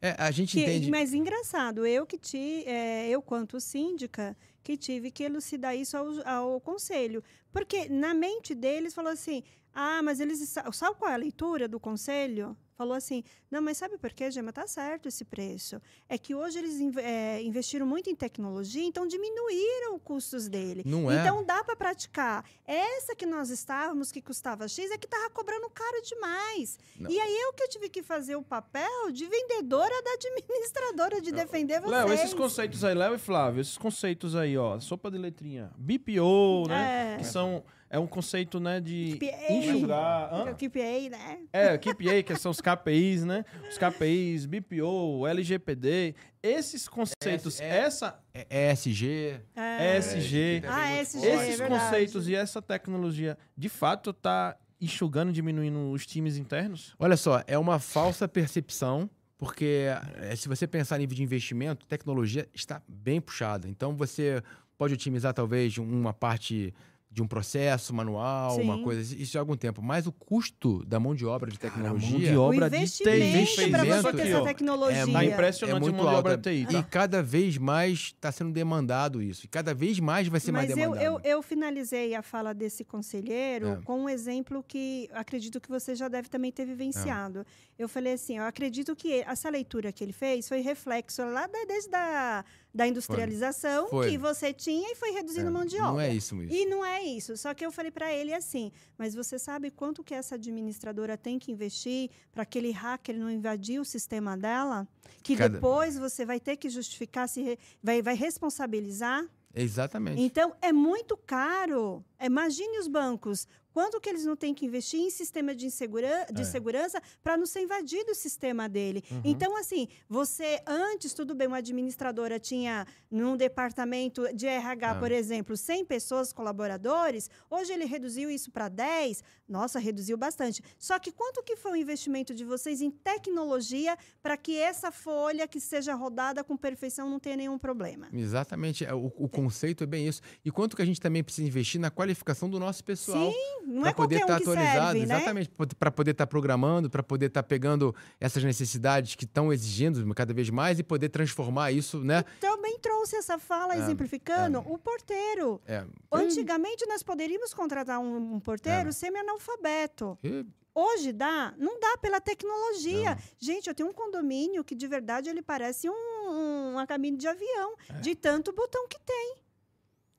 É, 0.00 0.16
a 0.18 0.30
gente 0.30 0.56
Que- 0.56 0.62
entende. 0.62 0.90
Mas 0.90 1.12
engraçado, 1.14 1.86
eu 1.86 2.04
que 2.06 2.18
ti, 2.18 2.64
é, 2.66 3.08
eu 3.08 3.20
quanto 3.22 3.60
síndica, 3.60 4.36
que 4.62 4.76
tive 4.78 5.10
que 5.10 5.22
elucidar 5.22 5.76
isso 5.76 5.96
ao, 5.96 6.26
ao 6.26 6.60
conselho. 6.60 7.22
Porque 7.52 7.88
na 7.88 8.12
mente 8.14 8.54
deles 8.54 8.94
falou 8.94 9.12
assim: 9.12 9.42
ah, 9.74 10.02
mas 10.02 10.20
eles. 10.20 10.38
sa- 10.48 10.70
Sabe 10.72 10.96
qual 10.98 11.10
é 11.10 11.14
a 11.14 11.18
leitura 11.18 11.68
do 11.68 11.78
conselho? 11.78 12.56
Falou 12.76 12.94
assim: 12.94 13.22
não, 13.50 13.62
mas 13.62 13.76
sabe 13.76 13.96
por 13.96 14.12
quê, 14.12 14.30
Gema? 14.30 14.52
Tá 14.52 14.66
certo 14.66 15.06
esse 15.06 15.24
preço. 15.24 15.80
É 16.08 16.18
que 16.18 16.34
hoje 16.34 16.58
eles 16.58 16.96
é, 16.98 17.40
investiram 17.42 17.86
muito 17.86 18.10
em 18.10 18.14
tecnologia, 18.14 18.84
então 18.84 19.06
diminuíram 19.06 19.94
os 19.94 20.02
custos 20.02 20.48
dele. 20.48 20.82
Não 20.84 21.10
é. 21.10 21.20
Então 21.20 21.44
dá 21.44 21.62
para 21.62 21.76
praticar. 21.76 22.44
Essa 22.66 23.14
que 23.14 23.26
nós 23.26 23.50
estávamos, 23.50 24.10
que 24.10 24.20
custava 24.20 24.66
X, 24.66 24.90
é 24.90 24.98
que 24.98 25.06
tava 25.06 25.30
cobrando 25.30 25.70
caro 25.70 26.02
demais. 26.02 26.78
Não. 26.98 27.10
E 27.10 27.20
aí 27.20 27.36
eu 27.42 27.52
que 27.52 27.68
tive 27.68 27.88
que 27.88 28.02
fazer 28.02 28.34
o 28.34 28.42
papel 28.42 29.10
de 29.12 29.26
vendedora 29.26 30.02
da 30.02 30.10
administradora, 30.12 31.20
de 31.20 31.30
defender 31.30 31.80
vocês. 31.80 32.04
Léo, 32.04 32.12
esses 32.12 32.34
conceitos 32.34 32.82
aí, 32.82 32.94
Léo 32.94 33.14
e 33.14 33.18
Flávio, 33.18 33.60
esses 33.60 33.78
conceitos 33.78 34.34
aí, 34.34 34.58
ó, 34.58 34.80
sopa 34.80 35.10
de 35.10 35.18
letrinha, 35.18 35.70
BPO, 35.76 36.66
né? 36.68 37.14
É. 37.14 37.18
Que 37.18 37.24
são, 37.24 37.62
é 37.94 37.98
um 37.98 38.06
conceito, 38.06 38.58
né, 38.58 38.80
de 38.80 39.16
KPA. 39.18 39.52
enxugar. 39.52 40.54
KPA, 40.56 41.08
né? 41.10 41.38
É, 41.52 41.78
KPA, 41.78 42.22
que 42.24 42.34
são 42.36 42.50
os 42.50 42.60
KPIs, 42.60 43.24
né? 43.24 43.44
Os 43.70 43.78
KPIs, 43.78 44.46
BPO, 44.46 45.26
LGPD, 45.26 46.14
esses 46.42 46.88
conceitos, 46.88 47.60
é- 47.60 47.78
essa 47.78 48.18
É 48.34 48.72
ESG. 48.72 49.40
É. 49.54 49.96
ESG, 49.98 50.62
Ah, 50.66 50.92
SG, 50.92 51.26
é 51.26 51.34
esses 51.34 51.58
verdade. 51.58 51.80
conceitos 51.84 52.28
e 52.28 52.34
essa 52.34 52.60
tecnologia, 52.60 53.38
de 53.56 53.68
fato, 53.68 54.12
tá 54.12 54.56
enxugando, 54.80 55.32
diminuindo 55.32 55.90
os 55.92 56.04
times 56.04 56.36
internos? 56.36 56.94
Olha 56.98 57.16
só, 57.16 57.42
é 57.46 57.56
uma 57.56 57.78
falsa 57.78 58.26
percepção, 58.26 59.08
porque 59.38 59.86
eh, 60.16 60.34
se 60.36 60.48
você 60.48 60.66
pensar 60.66 60.96
em 60.96 61.00
nível 61.00 61.16
de 61.16 61.22
investimento, 61.22 61.86
tecnologia 61.86 62.48
está 62.52 62.82
bem 62.88 63.20
puxada. 63.20 63.68
Então 63.68 63.94
você 63.96 64.42
pode 64.76 64.92
otimizar 64.94 65.32
talvez 65.32 65.78
uma 65.78 66.12
parte 66.12 66.74
de 67.14 67.22
um 67.22 67.28
processo 67.28 67.94
manual, 67.94 68.56
uma 68.60 68.76
Sim. 68.76 68.82
coisa, 68.82 69.16
isso 69.16 69.38
há 69.38 69.40
algum 69.40 69.56
tempo. 69.56 69.80
Mas 69.80 70.04
o 70.04 70.10
custo 70.10 70.84
da 70.84 70.98
mão 70.98 71.14
de 71.14 71.24
obra 71.24 71.48
de 71.48 71.56
Cara, 71.60 71.72
tecnologia 71.72 72.10
mão 72.10 72.20
de 72.20 72.36
obra 72.36 72.66
o 72.66 72.70
de 72.70 72.76
investimento 72.76 73.52
TI. 73.54 73.70
para 73.70 73.84
você 73.84 74.12
ter 74.12 74.26
essa 74.30 74.42
tecnologia. 74.42 74.96
É 74.98 75.06
Tá 75.06 75.12
muito- 75.12 75.32
impressionante 75.32 75.74
é 75.74 75.76
a 75.76 75.80
muito 75.80 75.96
mão 75.96 76.10
de 76.10 76.14
obra 76.18 76.32
alta. 76.32 76.50
TI, 76.50 76.62
E 76.62 76.66
tá? 76.66 76.82
cada 76.82 77.22
vez 77.22 77.56
mais 77.56 77.98
está 78.00 78.32
sendo 78.32 78.50
demandado 78.52 79.22
isso. 79.22 79.46
E 79.46 79.48
cada 79.48 79.72
vez 79.72 80.00
mais 80.00 80.26
vai 80.26 80.40
ser 80.40 80.50
mais 80.50 80.68
Mas 80.68 80.76
eu, 80.76 80.90
demandado. 80.92 81.04
eu, 81.24 81.30
eu 81.36 81.40
finalizei 81.42 82.16
a 82.16 82.22
fala 82.22 82.52
desse 82.52 82.84
conselheiro 82.84 83.68
É. 83.68 83.76
com 83.84 84.00
um 84.00 84.08
exemplo 84.08 84.64
que 84.66 85.08
acredito 85.12 85.60
que 85.60 85.68
você 85.68 85.94
já 85.94 86.08
deve 86.08 86.28
também 86.28 86.50
ter 86.50 86.66
vivenciado. 86.66 87.46
Eu 87.78 87.88
falei 87.88 88.14
assim, 88.14 88.38
eu 88.38 88.44
acredito 88.44 88.96
que 88.96 89.20
essa 89.22 89.48
leitura 89.48 89.92
que 89.92 90.02
ele 90.02 90.12
fez 90.12 90.48
foi 90.48 90.60
reflexo 90.60 91.22
lá 91.24 91.46
da, 91.46 91.64
desde 91.64 91.94
a 91.94 92.44
da 92.74 92.86
industrialização 92.88 93.88
Foi. 93.88 94.10
que 94.10 94.18
você 94.18 94.52
tinha 94.52 94.90
e 94.90 94.96
foi 94.96 95.10
reduzindo 95.12 95.46
É, 95.46 95.50
mão 95.50 95.64
de 95.64 95.78
Não 95.78 95.90
obra. 95.92 96.06
é 96.08 96.14
isso, 96.14 96.42
isso. 96.42 96.52
E 96.52 96.66
não 96.66 96.84
é 96.84 97.00
isso. 97.02 97.36
Só 97.36 97.54
que 97.54 97.64
eu 97.64 97.70
falei 97.70 97.90
para 97.92 98.12
ele 98.12 98.34
assim: 98.34 98.72
mas 98.98 99.14
você 99.14 99.38
sabe 99.38 99.70
quanto 99.70 100.02
que 100.02 100.12
essa 100.12 100.34
administradora 100.34 101.16
tem 101.16 101.38
que 101.38 101.52
investir 101.52 102.10
para 102.32 102.42
aquele 102.42 102.72
hacker 102.72 103.16
não 103.16 103.30
invadir 103.30 103.80
o 103.80 103.84
sistema 103.84 104.36
dela? 104.36 104.88
Que 105.22 105.36
Cada- 105.36 105.54
depois 105.54 105.96
você 105.96 106.24
vai 106.26 106.40
ter 106.40 106.56
que 106.56 106.68
justificar, 106.68 107.28
se 107.28 107.42
re- 107.42 107.58
vai, 107.82 108.02
vai 108.02 108.14
responsabilizar? 108.16 109.24
Exatamente. 109.56 110.20
Então, 110.20 110.52
é 110.60 110.72
muito 110.72 111.16
caro. 111.16 112.04
Imagine 112.24 112.78
os 112.78 112.88
bancos. 112.88 113.46
Quanto 113.72 114.00
que 114.00 114.08
eles 114.08 114.24
não 114.24 114.36
têm 114.36 114.54
que 114.54 114.64
investir 114.64 115.00
em 115.00 115.10
sistema 115.10 115.52
de, 115.52 115.66
insegura- 115.66 116.26
de 116.32 116.42
É. 116.42 116.44
segurança 116.44 117.02
para 117.24 117.36
não 117.36 117.44
ser 117.44 117.60
invadido 117.62 118.12
o 118.12 118.14
sistema 118.14 118.68
dele? 118.68 119.02
Então, 119.24 119.56
assim, 119.56 119.88
você 120.08 120.60
antes, 120.64 121.12
tudo 121.12 121.34
bem, 121.34 121.48
uma 121.48 121.56
administradora 121.56 122.38
tinha 122.38 122.86
num 123.10 123.36
departamento 123.36 124.32
de 124.32 124.46
RH, 124.46 124.92
Ah. 124.92 124.94
por 124.94 125.10
exemplo, 125.10 125.56
100 125.56 125.84
pessoas, 125.84 126.32
colaboradores. 126.32 127.28
Hoje 127.50 127.72
ele 127.72 127.84
reduziu 127.84 128.30
isso 128.30 128.48
para 128.52 128.68
10. 128.68 129.24
Nossa, 129.48 129.80
reduziu 129.80 130.16
bastante. 130.16 130.62
Só 130.78 130.96
que 131.00 131.10
quanto 131.10 131.42
que 131.42 131.56
foi 131.56 131.72
o 131.72 131.76
investimento 131.76 132.32
de 132.32 132.44
vocês 132.44 132.80
em 132.80 132.92
tecnologia 132.92 133.98
para 134.22 134.36
que 134.36 134.56
essa 134.56 134.92
folha 134.92 135.48
que 135.48 135.58
seja 135.58 135.94
rodada 135.94 136.44
com 136.44 136.56
perfeição 136.56 137.10
não 137.10 137.18
tenha 137.18 137.36
nenhum 137.36 137.58
problema? 137.58 138.08
Exatamente. 138.12 138.84
é, 138.84 138.94
O, 138.94 139.06
o 139.16 139.28
conceito 139.28 139.82
é 139.82 139.86
bem 139.86 140.06
isso. 140.06 140.22
E 140.44 140.50
quanto 140.52 140.76
que 140.76 140.82
a 140.82 140.84
gente 140.86 141.00
também 141.00 141.24
precisa 141.24 141.46
investir 141.48 141.80
na 141.80 141.90
qualificação 141.90 142.13
do 142.48 142.58
nosso 142.60 142.84
pessoal. 142.84 143.32
Não 143.66 143.80
Pra 143.82 143.90
é 143.90 143.94
poder 143.94 143.94
qualquer 143.94 144.14
um 144.16 144.18
estar 144.18 144.36
que 144.36 144.42
atualizado, 144.42 144.92
serve, 144.92 145.06
né? 145.06 145.14
exatamente, 145.16 145.50
para 145.78 145.90
poder 145.90 146.10
estar 146.12 146.26
programando, 146.26 146.88
para 146.90 147.02
poder 147.02 147.26
estar 147.26 147.42
pegando 147.42 147.94
essas 148.20 148.44
necessidades 148.44 149.14
que 149.14 149.24
estão 149.24 149.52
exigindo 149.52 150.14
cada 150.14 150.32
vez 150.34 150.50
mais 150.50 150.78
e 150.78 150.82
poder 150.82 151.08
transformar 151.08 151.72
isso, 151.72 151.98
né? 152.04 152.24
Também 152.40 152.78
trouxe 152.78 153.16
essa 153.16 153.38
fala 153.38 153.74
É, 153.74 153.78
exemplificando 153.78 154.58
o 154.60 154.78
porteiro. 154.78 155.60
É, 155.66 155.84
Antigamente 156.12 156.86
nós 156.86 157.02
poderíamos 157.02 157.52
contratar 157.54 157.98
um, 157.98 158.34
um 158.34 158.40
porteiro 158.40 158.90
É. 158.90 158.92
semi-analfabeto. 158.92 160.18
e- 160.22 160.44
Hoje 160.76 161.12
dá? 161.12 161.54
Não 161.56 161.78
dá 161.78 161.96
pela 161.98 162.20
tecnologia. 162.20 163.16
Gente, 163.38 163.68
eu 163.68 163.74
tenho 163.76 163.88
um 163.88 163.92
condomínio 163.92 164.64
que 164.64 164.74
de 164.74 164.88
verdade 164.88 165.28
ele 165.30 165.40
parece 165.40 165.88
um, 165.88 165.92
um, 165.92 166.70
uma 166.72 166.84
cabine 166.84 167.16
de 167.16 167.28
avião, 167.28 167.76
É. 167.88 168.00
de 168.00 168.16
tanto 168.16 168.52
botão 168.52 168.88
que 168.88 168.98
tem. 168.98 169.36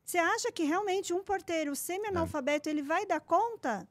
Você 0.05 0.17
acha 0.19 0.51
que 0.51 0.63
realmente 0.63 1.11
um 1.13 1.23
porteiro 1.23 1.75
semi-analfabeto 1.75 2.69
ele 2.69 2.83
vai 2.83 3.05
dar 3.07 3.19
conta? 3.19 3.87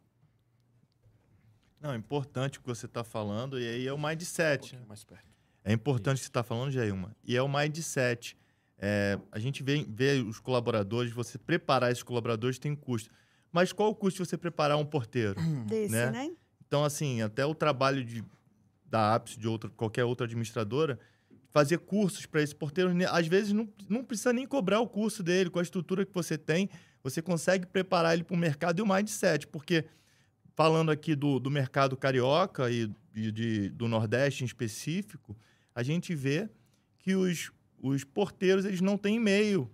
Não, 1.81 1.93
é 1.93 1.97
importante 1.97 2.59
o 2.59 2.63
que 2.63 2.69
você 2.69 2.87
está 2.87 3.03
falando, 3.03 3.61
e 3.61 3.69
aí 3.69 3.87
é 3.87 3.93
o 3.93 3.99
mindset. 3.99 4.61
pouquinho 4.71 4.89
mais 4.89 5.05
perto. 5.05 5.27
É 5.65 5.73
importante 5.73 6.17
o 6.17 6.21
que 6.21 6.25
você 6.25 6.31
está 6.31 6.43
falando, 6.43 6.71
Jailma. 6.71 7.15
E 7.25 7.37
é 7.37 7.43
o 7.43 7.49
mindset. 7.49 8.39
É, 8.79 9.19
a 9.33 9.39
gente 9.39 9.63
vê, 9.63 9.85
vê 9.89 10.13
os 10.27 10.39
colaboradores, 10.39 11.13
você 11.13 11.37
preparar 11.37 11.91
esses 11.91 12.03
colaboradores 12.03 12.59
tem 12.59 12.75
custo. 12.77 13.11
Mas 13.51 13.73
qual 13.73 13.91
o 13.91 13.95
custo 13.95 14.23
de 14.23 14.29
você 14.29 14.37
preparar 14.39 14.77
um 14.79 14.85
porteiro? 14.85 15.35
Desse, 15.67 15.93
Né? 15.93 16.11
né? 16.11 16.31
Então, 16.67 16.85
assim, 16.85 17.23
até 17.23 17.45
o 17.45 17.55
trabalho 17.55 18.05
de, 18.05 18.25
da 18.85 19.15
APS, 19.15 19.37
de 19.37 19.49
outra, 19.49 19.69
qualquer 19.71 20.05
outra 20.05 20.27
administradora, 20.27 20.99
fazer 21.55 21.79
cursos 21.79 22.27
para 22.27 22.43
esse 22.43 22.53
porteiro, 22.53 22.93
né, 22.93 23.07
às 23.09 23.29
vezes 23.29 23.53
não, 23.53 23.69
não 23.89 24.03
precisa 24.03 24.33
nem 24.33 24.45
cobrar 24.45 24.81
o 24.81 24.89
curso 24.89 25.23
dele, 25.23 25.49
com 25.49 25.61
a 25.61 25.63
estrutura 25.63 26.05
que 26.05 26.13
você 26.13 26.37
tem, 26.37 26.69
você 27.01 27.23
consegue 27.23 27.65
preparar 27.65 28.13
ele 28.13 28.25
para 28.25 28.35
o 28.35 28.37
mercado 28.37 28.81
e 28.81 28.83
o 28.83 28.87
mindset, 28.87 29.47
porque 29.47 29.85
falando 30.57 30.91
aqui 30.91 31.15
do, 31.15 31.39
do 31.39 31.53
mercado 31.53 31.97
carioca 31.97 32.69
e, 32.73 32.91
e 33.15 33.31
de, 33.31 33.69
do 33.69 33.87
Nordeste 33.87 34.43
em 34.43 34.47
específico, 34.47 35.37
a 35.73 35.85
gente 35.85 36.13
vê 36.13 36.49
que 36.99 37.15
os, 37.15 37.53
os 37.81 38.03
porteiros 38.03 38.65
eles 38.65 38.81
não 38.81 38.99
têm 38.99 39.17
e-mail, 39.17 39.71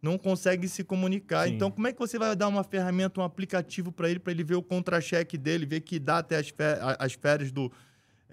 não 0.00 0.16
conseguem 0.16 0.68
se 0.68 0.84
comunicar. 0.84 1.48
Sim. 1.48 1.54
Então, 1.54 1.68
como 1.68 1.88
é 1.88 1.92
que 1.92 1.98
você 1.98 2.16
vai 2.16 2.36
dar 2.36 2.46
uma 2.46 2.62
ferramenta, 2.62 3.20
um 3.20 3.24
aplicativo 3.24 3.90
para 3.90 4.08
ele, 4.08 4.20
para 4.20 4.32
ele 4.32 4.44
ver 4.44 4.54
o 4.54 4.62
contra-cheque 4.62 5.36
dele, 5.36 5.66
ver 5.66 5.80
que 5.80 5.98
dá 5.98 6.18
até 6.18 6.36
as, 6.36 6.54
as 7.00 7.14
férias 7.14 7.50
do, 7.50 7.72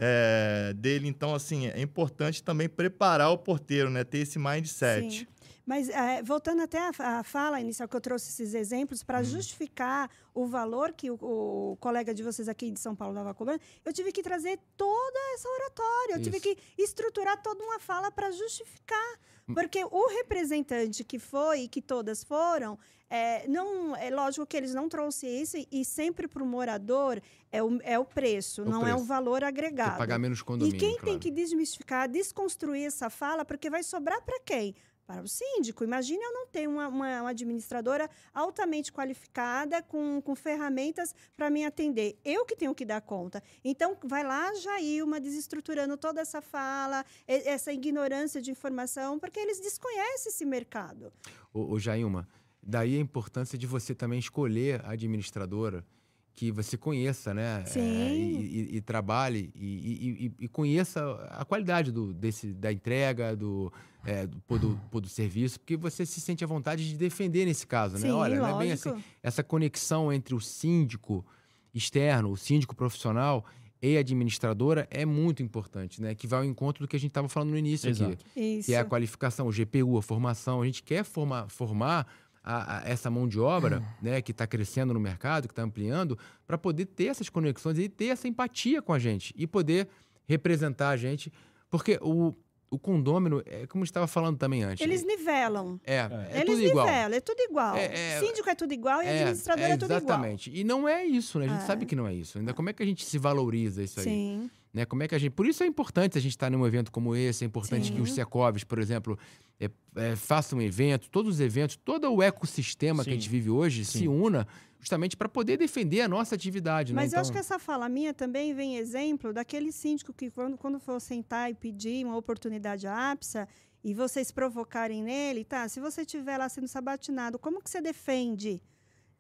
é, 0.04 0.74
dele? 0.74 1.08
Então, 1.08 1.36
assim, 1.36 1.68
é 1.68 1.80
importante 1.80 2.44
também 2.44 2.68
preparar 2.68 3.30
o 3.30 3.38
porteiro, 3.38 3.90
né? 3.90 4.04
Ter 4.04 4.18
esse 4.18 4.40
mindset. 4.40 5.20
Sim. 5.20 5.28
Mas, 5.66 5.90
eh, 5.90 6.24
voltando 6.24 6.64
até 6.64 6.80
a, 6.80 7.20
a 7.20 7.24
fala 7.24 7.62
inicial 7.62 7.88
que 7.88 7.96
eu 7.96 8.02
trouxe 8.02 8.30
esses 8.30 8.54
exemplos, 8.54 9.04
para 9.04 9.22
justificar 9.24 10.10
o 10.34 10.46
valor 10.46 10.92
que 10.92 11.12
o, 11.12 11.18
o 11.22 11.78
colega 11.80 12.14
de 12.14 12.24
vocês 12.24 12.50
aqui 12.50 12.72
de 12.72 12.80
São 12.80 12.96
Paulo 12.96 13.14
estava 13.14 13.34
cobrando, 13.34 13.62
eu 13.86 13.94
tive 13.94 14.12
que 14.12 14.24
trazer 14.24 14.60
toda 14.76 15.20
essa 15.36 15.48
oratória, 15.48 16.16
eu 16.16 16.22
tive 16.22 16.38
Isso. 16.38 16.56
que 16.56 16.58
estruturar 16.82 17.42
toda 17.42 17.64
uma 17.64 17.80
fala 17.80 18.12
para 18.12 18.32
justificar. 18.32 19.20
Porque 19.54 19.84
o 19.86 20.08
representante 20.08 21.04
que 21.04 21.20
foi 21.20 21.62
e 21.62 21.68
que 21.68 21.82
todas 21.82 22.24
foram, 22.24 22.78
é, 23.10 23.46
não, 23.48 23.96
é 23.96 24.10
lógico 24.10 24.46
que 24.46 24.56
eles 24.56 24.74
não 24.74 24.88
trouxeram 24.88 25.34
isso 25.42 25.58
e, 25.58 25.68
e 25.72 25.84
sempre 25.86 26.28
para 26.28 26.42
o 26.42 26.46
morador 26.46 27.22
é 27.52 27.62
o, 27.62 27.80
é 27.84 28.00
o 28.00 28.06
preço, 28.06 28.62
O 28.62 28.66
não 28.66 28.82
é 28.88 28.92
o 28.92 28.96
preço. 28.96 29.06
valor 29.06 29.44
agregado. 29.44 29.98
pagar 29.98 30.18
menos 30.18 30.40
E 30.40 30.44
condomínio, 30.44 30.80
quem 30.80 30.92
claro. 30.92 31.06
tem 31.06 31.20
que 31.20 31.30
desmistificar, 31.30 32.08
desconstruir 32.10 32.86
essa 32.86 33.10
fala, 33.10 33.44
porque 33.44 33.70
vai 33.70 33.84
sobrar 33.84 34.22
para 34.22 34.40
quem? 34.40 34.74
Para 35.12 35.24
o 35.24 35.28
síndico. 35.28 35.84
Imagine 35.84 36.24
eu 36.24 36.32
não 36.32 36.48
ter 36.48 36.68
uma, 36.70 36.88
uma- 36.88 37.22
uma 37.22 37.30
administradora 37.32 38.10
altamente 38.34 38.94
qualificada, 38.94 39.82
com, 39.84 40.22
com 40.22 40.34
ferramentas 40.36 41.14
para 41.36 41.50
me 41.50 41.66
atender. 41.66 42.18
Eu 42.24 42.46
que 42.46 42.56
tenho 42.56 42.74
que 42.74 42.86
dar 42.86 43.02
conta. 43.02 43.44
Então, 43.64 43.98
vai 44.06 44.24
lá, 44.24 44.54
Jailma, 44.56 45.20
desestruturando 45.20 45.98
toda 45.98 46.22
essa 46.22 46.42
fala, 46.42 47.04
essa 47.28 47.74
ignorância 47.74 48.42
de 48.42 48.52
informação, 48.52 49.20
porque 49.20 49.38
eles 49.40 49.60
desconhecem 49.60 50.30
esse 50.32 50.46
mercado. 50.46 51.12
Ô, 51.54 51.74
ô 51.74 51.80
Jailma, 51.80 52.26
daí 52.64 52.96
a 52.96 53.00
importância 53.02 53.58
de 53.58 53.68
você 53.68 53.94
também 53.94 54.18
escolher 54.20 54.80
a 54.86 54.92
administradora 54.92 55.86
que 56.34 56.50
você 56.54 56.78
conheça, 56.78 57.34
né? 57.34 57.66
Sim. 57.66 57.82
É, 57.82 58.16
e, 58.16 58.46
e- 58.72 58.76
e 58.78 58.82
trabalhe 58.82 59.52
e- 59.54 60.32
e 60.40 60.48
conheça 60.48 61.02
a 61.30 61.44
qualidade 61.44 61.92
do, 61.92 62.14
desse, 62.14 62.54
da 62.54 62.72
entrega, 62.72 63.36
do, 63.36 63.72
é, 64.06 64.26
do, 64.28 64.40
pô, 64.42 64.58
do, 64.58 64.80
pô, 64.90 65.00
do 65.02 65.08
serviço, 65.10 65.60
porque 65.60 65.78
você 65.78 66.06
se 66.06 66.20
sente 66.22 66.44
à 66.44 66.48
vontade 66.48 66.88
de 66.90 66.96
defender 66.98 67.46
nesse 67.46 67.66
caso, 67.68 67.96
né? 67.96 68.02
Sim, 68.02 68.12
Olha, 68.12 68.38
não 68.38 68.48
é 68.48 68.58
bem 68.58 68.70
lógico. 68.70 68.90
assim. 68.90 69.04
Essa 69.22 69.44
conexão 69.44 70.12
entre 70.12 70.34
o 70.36 70.40
síndico 70.42 71.26
externo, 71.74 72.32
o 72.32 72.38
síndico 72.38 72.76
profissional 72.76 73.46
e 73.82 73.98
a 73.98 74.00
administradora 74.00 74.88
é 74.92 75.06
muito 75.06 75.42
importante, 75.42 76.02
né? 76.02 76.14
Que 76.14 76.28
vai 76.28 76.40
ao 76.40 76.46
encontro 76.46 76.84
do 76.86 76.88
que 76.88 76.96
a 76.96 77.00
gente 77.00 77.10
estava 77.12 77.28
falando 77.30 77.50
no 77.52 77.58
início 77.58 77.90
aqui 77.90 78.04
Exato. 78.04 78.26
Isso. 78.36 78.66
que 78.68 78.74
é 78.74 78.80
a 78.80 78.86
qualificação, 78.86 79.48
o 79.48 79.52
GPU, 79.52 79.98
a 79.98 80.02
formação. 80.02 80.62
A 80.62 80.66
gente 80.66 80.84
quer 80.84 81.04
formar, 81.04 81.48
formar 81.50 82.06
a- 82.44 82.78
a- 82.80 82.90
essa 82.90 83.10
mão 83.10 83.28
de 83.28 83.40
obra, 83.40 83.82
né, 84.02 84.22
que 84.22 84.32
está 84.32 84.46
crescendo 84.46 84.94
no 84.94 85.00
mercado, 85.00 85.48
que 85.48 85.52
está 85.52 85.64
ampliando, 85.64 86.18
para 86.46 86.58
poder 86.58 86.86
ter 86.88 87.06
essas 87.06 87.30
conexões 87.30 87.78
e 87.80 87.88
ter 87.90 88.06
essa 88.08 88.28
empatia 88.28 88.82
com 88.82 88.94
a 88.94 89.00
gente 89.00 89.34
e 89.38 89.48
poder 89.48 89.88
representar 90.28 90.90
a 90.90 90.98
gente, 90.98 91.32
porque 91.70 91.98
o, 92.02 92.34
o 92.72 92.80
condômino, 92.80 93.44
é 93.46 93.68
como 93.68 93.84
a 93.84 93.86
gente 93.86 93.92
estava 93.92 94.08
falando 94.08 94.38
também 94.38 94.64
antes. 94.64 94.82
Eles 94.82 95.04
nivelam. 95.04 95.78
é, 95.86 95.98
é, 95.98 96.30
Eles 96.40 96.56
tudo 96.56 96.62
igual. 96.64 96.86
nivelam, 96.86 97.18
é 97.18 97.20
tudo 97.20 97.40
igual. 97.42 97.76
É, 97.76 97.86
é- 98.16 98.20
Síndico 98.22 98.50
é 98.50 98.56
tudo 98.56 98.74
igual 98.74 99.04
e 99.04 99.06
É, 99.06 99.10
administrador 99.12 99.66
é, 99.66 99.72
é, 99.72 99.78
tudo 99.78 99.86
igual. 99.94 99.98
exatamente. 100.00 100.50
E 100.58 100.64
não 100.64 100.88
é 100.88 101.06
isso, 101.06 101.38
né? 101.38 101.46
A 101.46 101.50
gente 101.50 101.64
É. 101.64 101.66
sabe 101.66 101.86
que 101.86 101.96
não 101.98 102.08
é 102.08 102.14
isso. 102.14 102.38
Ainda 102.40 102.54
como 102.54 102.70
é 102.70 102.74
que 102.74 102.82
a 102.82 102.86
gente 102.86 103.04
se 103.06 103.18
valoriza 103.18 103.84
isso 103.84 104.00
aí? 104.00 104.06
Sim. 104.06 104.50
Né? 104.74 104.86
Como 104.86 105.04
é 105.04 105.08
que 105.08 105.16
a 105.16 105.18
gente. 105.18 105.32
Por 105.32 105.46
isso 105.46 105.64
é 105.64 105.68
importante 105.68 106.18
a 106.18 106.22
gente 106.22 106.32
estar 106.32 106.50
num 106.50 106.66
evento 106.66 106.92
como 106.92 107.16
esse, 107.16 107.44
é 107.44 107.48
importante 107.48 107.92
que 107.92 108.02
os 108.02 108.10
Sim. 108.10 108.16
Secovs, 108.16 108.64
por 108.64 108.80
exemplo, 108.80 109.18
é, 109.60 109.70
é, 109.96 110.16
façam 110.16 110.60
um 110.60 110.62
evento, 110.62 111.10
todos 111.10 111.36
os 111.36 111.40
eventos, 111.40 111.76
todo 111.76 112.12
o 112.12 112.22
ecossistema 112.22 113.04
que 113.04 113.10
a 113.10 113.14
Sim. 113.14 113.20
gente 113.20 113.30
vive 113.30 113.50
hoje 113.50 113.86
se 113.86 114.00
Sim. 114.00 114.08
una 114.08 114.48
justamente 114.80 115.16
para 115.16 115.30
poder 115.30 115.58
defender 115.58 116.02
a 116.02 116.08
nossa 116.08 116.34
atividade. 116.34 116.92
Mas 116.92 117.12
né? 117.12 117.18
eu 117.18 117.22
acho 117.22 117.32
que 117.32 117.38
essa 117.38 117.60
fala 117.60 117.88
minha 117.88 118.14
também 118.14 118.54
vem 118.54 118.78
exemplo 118.78 119.32
daquele 119.32 119.72
síndico 119.72 120.12
que, 120.12 120.32
quando, 120.32 120.58
quando 120.58 120.80
for 120.80 121.00
sentar 121.00 121.52
e 121.52 121.54
pedir 121.54 122.04
uma 122.04 122.18
oportunidade 122.18 122.88
à 122.88 123.12
APSA 123.12 123.48
e 123.84 123.94
vocês 123.94 124.32
provocarem 124.32 125.04
nele, 125.04 125.44
tá? 125.44 125.68
Se 125.70 125.80
você 125.80 126.02
estiver 126.02 126.38
lá 126.38 126.50
sendo 126.50 126.68
sabatinado, 126.68 127.38
como 127.38 127.62
que 127.62 127.70
você 127.70 127.80
defende? 127.80 128.62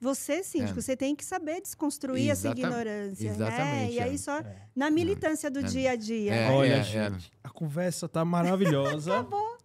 Você, 0.01 0.43
síndico, 0.43 0.79
É. 0.79 0.81
você 0.81 0.97
tem 0.97 1.15
que 1.15 1.23
saber 1.23 1.61
desconstruir 1.61 2.31
essa 2.31 2.47
Exata- 2.47 2.59
ignorância, 2.59 3.29
né? 3.29 3.35
exatamente, 3.35 3.93
E 3.93 3.99
aí 3.99 4.15
é. 4.15 4.17
só 4.17 4.39
É. 4.39 4.55
na 4.75 4.89
militância 4.89 5.49
do 5.51 5.59
É. 5.59 5.63
dia 5.63 5.91
a 5.91 5.95
dia. 5.95 6.33
É, 6.33 6.47
né? 6.49 6.53
Olha, 6.55 6.73
é, 6.77 6.83
gente, 6.83 7.31
a 7.43 7.49
conversa 7.49 8.09
tá 8.09 8.25
maravilhosa. 9.05 9.19
Acabou. 9.19 9.57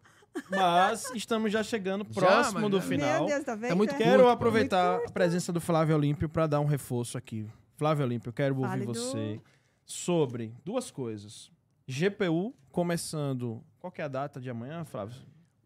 Mas 0.50 1.10
estamos 1.14 1.50
já 1.50 1.62
chegando 1.62 2.04
Já, 2.10 2.20
próximo 2.20 2.60
mas 2.60 2.70
do 2.70 2.76
já. 2.80 2.86
final. 2.86 3.18
Meu 3.20 3.26
Deus, 3.28 3.44
tá 3.44 3.54
vendo? 3.54 3.74
muito 3.76 3.90
É. 3.94 3.96
curto, 3.96 4.08
Quero 4.10 4.22
pô. 4.24 4.28
aproveitar 4.28 4.96
a 4.96 5.10
presença 5.10 5.50
do 5.50 5.60
Flávio 5.62 5.96
Olímpio 5.96 6.28
para 6.28 6.46
dar 6.46 6.60
um 6.60 6.66
reforço 6.66 7.16
aqui. 7.16 7.48
Flávio 7.76 8.04
Olímpio, 8.04 8.28
eu 8.28 8.32
quero 8.34 8.54
Fale 8.60 8.66
ouvir 8.72 8.86
do- 8.86 8.92
você 8.94 9.40
sobre 9.86 10.52
duas 10.62 10.90
coisas. 10.90 11.50
GPU 11.88 12.54
começando. 12.70 13.62
Qual 13.78 13.90
que 13.90 14.02
é 14.02 14.04
a 14.04 14.08
data 14.08 14.38
de 14.38 14.50
amanhã, 14.50 14.84
Flávio? 14.84 15.16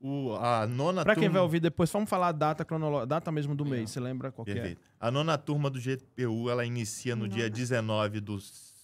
O, 0.01 0.35
a 0.37 0.67
nona 0.67 1.05
Para 1.05 1.15
quem 1.15 1.25
turma... 1.25 1.35
vai 1.35 1.43
ouvir 1.43 1.61
depois, 1.61 1.91
vamos 1.91 2.09
falar 2.09 2.29
a 2.29 2.33
data 2.33 2.65
cronológica, 2.65 3.07
data 3.07 3.31
mesmo 3.31 3.55
do 3.55 3.67
mês. 3.67 3.91
Você 3.91 4.01
lembra 4.01 4.33
qual 4.33 4.45
que 4.47 4.51
é? 4.53 4.55
Perfeito. 4.55 4.81
A 4.99 5.11
nona 5.11 5.37
turma 5.37 5.69
do 5.69 5.79
GPU, 5.79 6.49
ela 6.49 6.65
inicia 6.65 7.15
no 7.15 7.29
dia 7.29 7.51
19 7.51 8.19
do 8.21 8.39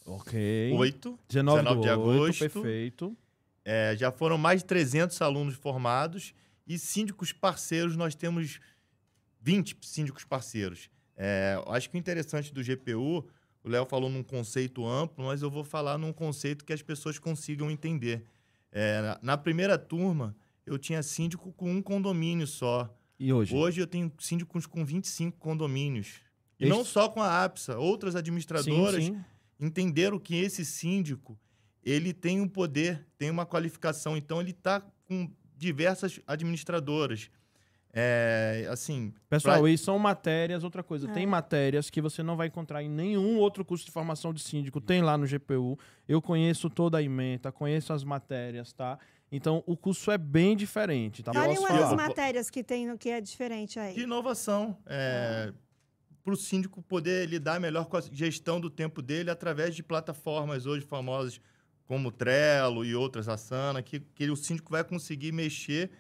Ok. 0.04 0.72
8. 0.74 1.18
19, 1.28 1.58
19 1.58 1.76
de 1.76 1.82
de 1.82 1.88
agosto. 1.90 2.44
agosto. 2.44 2.60
Perfeito. 2.62 3.16
É, 3.64 3.96
já 3.96 4.12
foram 4.12 4.36
mais 4.38 4.60
de 4.60 4.66
300 4.66 5.20
alunos 5.22 5.54
formados 5.54 6.34
e 6.66 6.78
síndicos 6.78 7.32
parceiros, 7.32 7.96
nós 7.96 8.14
temos 8.14 8.60
20 9.40 9.76
síndicos 9.82 10.22
parceiros. 10.24 10.90
É, 11.16 11.58
acho 11.68 11.88
que 11.88 11.96
o 11.96 11.98
interessante 11.98 12.52
do 12.52 12.62
GPU, 12.62 13.24
o 13.64 13.68
Léo 13.68 13.86
falou 13.86 14.10
num 14.10 14.22
conceito 14.22 14.86
amplo, 14.86 15.24
mas 15.24 15.40
eu 15.42 15.50
vou 15.50 15.64
falar 15.64 15.96
num 15.96 16.12
conceito 16.12 16.64
que 16.64 16.72
as 16.72 16.82
pessoas 16.82 17.18
consigam 17.18 17.70
entender. 17.70 18.22
É, 18.70 19.00
na- 19.00 19.18
na 19.22 19.36
primeira 19.38 19.78
turma, 19.78 20.36
eu 20.66 20.78
tinha 20.78 21.02
síndico 21.02 21.52
com 21.52 21.70
um 21.70 21.80
condomínio 21.80 22.46
só. 22.46 22.92
E 23.18 23.32
hoje? 23.32 23.54
Hoje 23.54 23.80
eu 23.80 23.86
tenho 23.86 24.12
síndicos 24.18 24.66
com 24.66 24.84
25 24.84 25.38
condomínios. 25.38 26.20
E 26.58 26.64
Este- 26.64 26.76
não 26.76 26.84
só 26.84 27.08
com 27.08 27.22
a 27.22 27.44
APSA, 27.44 27.78
outras 27.78 28.14
administradoras 28.16 29.04
Sim, 29.04 29.14
sim. 29.14 29.24
entenderam 29.60 30.18
que 30.18 30.34
esse 30.34 30.64
síndico 30.64 31.38
ele 31.84 32.12
tem 32.12 32.40
um 32.40 32.48
poder, 32.48 33.06
tem 33.16 33.30
uma 33.30 33.46
qualificação, 33.46 34.16
então 34.16 34.40
ele 34.40 34.50
está 34.50 34.80
com 35.04 35.30
diversas 35.56 36.18
administradoras. 36.26 37.30
É, 37.98 38.66
assim, 38.70 39.14
Pessoal, 39.30 39.60
pra- 39.62 39.70
isso 39.70 39.84
são 39.84 39.98
matérias, 39.98 40.62
outra 40.64 40.82
coisa. 40.82 41.08
É. 41.08 41.12
Tem 41.14 41.24
matérias 41.26 41.88
que 41.88 42.02
você 42.02 42.22
não 42.22 42.36
vai 42.36 42.48
encontrar 42.48 42.82
em 42.82 42.90
nenhum 42.90 43.38
outro 43.38 43.64
curso 43.64 43.86
de 43.86 43.90
formação 43.90 44.34
de 44.34 44.42
síndico. 44.42 44.82
Tem 44.82 45.00
lá 45.00 45.16
no 45.16 45.26
GPU. 45.26 45.78
Eu 46.06 46.20
conheço 46.20 46.68
toda 46.68 46.98
a 46.98 47.02
ementa, 47.02 47.50
conheço 47.50 47.94
as 47.94 48.04
matérias, 48.04 48.70
tá? 48.74 48.98
Então, 49.30 49.62
o 49.66 49.76
curso 49.76 50.10
é 50.10 50.18
bem 50.18 50.56
diferente, 50.56 51.22
tá? 51.22 51.32
Posso 51.32 51.60
uma 51.60 51.68
das 51.68 51.92
matérias 51.94 52.48
que 52.48 52.62
tem 52.62 52.86
no 52.86 52.96
que 52.96 53.08
é 53.08 53.20
diferente 53.20 53.78
aí. 53.78 53.94
de 53.94 54.02
inovação. 54.02 54.76
É, 54.86 55.52
Para 56.22 56.32
o 56.32 56.36
síndico 56.36 56.80
poder 56.82 57.28
lidar 57.28 57.58
melhor 57.60 57.86
com 57.86 57.96
a 57.96 58.00
gestão 58.00 58.60
do 58.60 58.70
tempo 58.70 59.02
dele 59.02 59.30
através 59.30 59.74
de 59.74 59.82
plataformas 59.82 60.64
hoje 60.66 60.84
famosas 60.86 61.40
como 61.86 62.10
Trello 62.10 62.84
e 62.84 62.94
outras, 62.94 63.28
Asana, 63.28 63.82
que, 63.82 64.00
que 64.00 64.28
o 64.30 64.36
síndico 64.36 64.70
vai 64.72 64.82
conseguir 64.82 65.32
mexer 65.32 65.90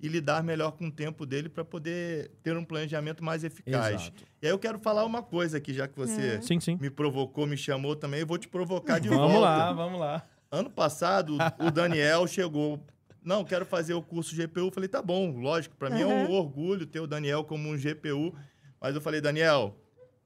e 0.00 0.08
lidar 0.08 0.42
melhor 0.42 0.72
com 0.72 0.86
o 0.86 0.90
tempo 0.90 1.24
dele 1.24 1.48
para 1.48 1.64
poder 1.64 2.30
ter 2.42 2.56
um 2.56 2.64
planejamento 2.64 3.22
mais 3.24 3.44
eficaz. 3.44 4.02
Exato. 4.02 4.24
E 4.42 4.46
aí 4.46 4.52
eu 4.52 4.58
quero 4.58 4.78
falar 4.78 5.04
uma 5.04 5.22
coisa 5.22 5.56
aqui, 5.58 5.72
já 5.72 5.86
que 5.88 5.96
você 5.96 6.36
É. 6.36 6.40
Sim, 6.42 6.60
sim. 6.60 6.78
me 6.80 6.90
provocou, 6.90 7.46
me 7.46 7.56
chamou 7.56 7.94
também, 7.96 8.20
eu 8.20 8.26
vou 8.26 8.36
te 8.38 8.48
provocar 8.48 8.98
de 8.98 9.08
Vamos 9.08 9.32
volta. 9.32 9.40
lá, 9.40 9.72
vamos 9.72 10.00
lá. 10.00 10.26
Ano 10.54 10.70
passado, 10.70 11.36
o 11.58 11.70
Daniel 11.70 12.26
chegou. 12.28 12.80
Não, 13.24 13.44
quero 13.44 13.66
fazer 13.66 13.94
o 13.94 14.00
curso 14.00 14.36
GPU. 14.36 14.70
Falei, 14.70 14.88
tá 14.88 15.02
bom, 15.02 15.36
lógico, 15.36 15.74
para 15.76 15.90
mim 15.90 16.02
é 16.02 16.06
um 16.06 16.30
orgulho 16.30 16.86
ter 16.86 17.00
o 17.00 17.08
Daniel 17.08 17.42
como 17.42 17.68
um 17.68 17.76
GPU. 17.76 18.32
Mas 18.80 18.94
eu 18.94 19.00
falei, 19.00 19.20
Daniel, 19.20 19.76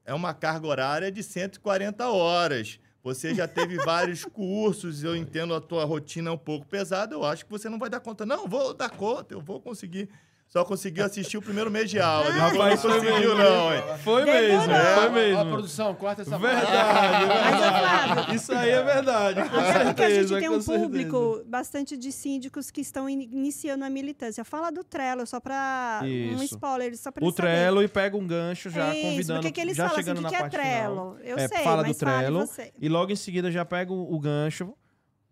é 0.05 0.13
uma 0.13 0.31
carga 0.31 0.67
horária 0.67 1.11
de 1.11 1.23
140 1.23 2.07
horas. 2.09 2.79
Você 3.03 3.33
já 3.33 3.47
teve 3.47 3.77
vários 3.83 4.23
cursos, 4.23 5.03
eu 5.03 5.15
entendo 5.15 5.55
a 5.55 5.61
tua 5.61 5.83
rotina 5.83 6.31
um 6.31 6.37
pouco 6.37 6.67
pesada, 6.67 7.15
eu 7.15 7.25
acho 7.25 7.45
que 7.45 7.51
você 7.51 7.67
não 7.67 7.79
vai 7.79 7.89
dar 7.89 7.99
conta. 7.99 8.23
Não, 8.23 8.47
vou 8.47 8.73
dar 8.73 8.89
conta, 8.91 9.33
eu 9.33 9.41
vou 9.41 9.59
conseguir. 9.59 10.09
Só 10.49 10.65
conseguiu 10.65 11.05
assistir 11.05 11.37
o 11.37 11.43
primeiro 11.43 11.69
mês 11.69 11.91
de 11.91 11.99
aula. 11.99 12.25
Depois 12.31 12.51
Rapaz, 12.53 12.83
não 12.83 12.91
foi 12.91 12.99
conseguiu, 12.99 13.35
mesmo. 13.35 13.43
não, 13.43 13.71
hein? 13.75 13.83
Foi 14.03 14.25
Demorou. 14.25 14.47
mesmo, 14.49 14.73
É, 14.73 14.95
foi 14.95 15.05
Ó, 15.05 15.11
mesmo. 15.11 15.45
produção, 15.51 15.93
corta 15.93 16.21
essa 16.23 16.37
Verdade, 16.39 17.25
verdade. 17.27 18.35
Isso 18.35 18.51
aí 18.53 18.69
é 18.71 18.81
verdade, 18.83 19.41
com 19.47 19.55
Até 19.59 19.85
porque 19.85 20.01
a 20.01 20.05
certeza, 20.07 20.27
gente 20.29 20.39
tem 20.39 20.49
um 20.49 20.59
certeza. 20.59 20.83
público 20.85 21.43
bastante 21.45 21.95
de 21.95 22.11
síndicos 22.11 22.71
que 22.71 22.81
estão 22.81 23.07
in- 23.07 23.29
iniciando 23.31 23.85
a 23.85 23.89
militância. 23.91 24.43
Fala 24.43 24.71
do 24.71 24.83
Trello, 24.83 25.23
só 25.27 25.39
para 25.39 26.01
um 26.03 26.41
spoiler, 26.41 26.97
só 26.97 27.11
para 27.11 27.23
O 27.23 27.31
Trello 27.31 27.83
e 27.83 27.87
pega 27.87 28.17
um 28.17 28.25
gancho 28.25 28.71
já 28.71 28.91
Isso, 28.91 29.01
convidando, 29.03 29.39
porque 29.41 29.51
que 29.51 29.61
eles 29.61 29.77
já 29.77 29.83
falam 29.87 29.99
chegando 29.99 30.17
assim, 30.17 30.23
na 30.23 30.29
o 30.29 30.31
que, 30.31 30.37
que 30.37 30.43
é 30.43 30.49
parte 30.49 30.67
final. 30.67 31.11
Trello? 31.13 31.17
Eu 31.23 31.37
É, 31.37 31.47
sei, 31.47 31.63
fala 31.63 31.83
do 31.83 31.93
Trello. 31.93 32.49
E 32.81 32.89
logo 32.89 33.11
em 33.11 33.15
seguida 33.15 33.51
já 33.51 33.63
pega 33.63 33.93
o, 33.93 34.15
o 34.15 34.19
gancho 34.19 34.73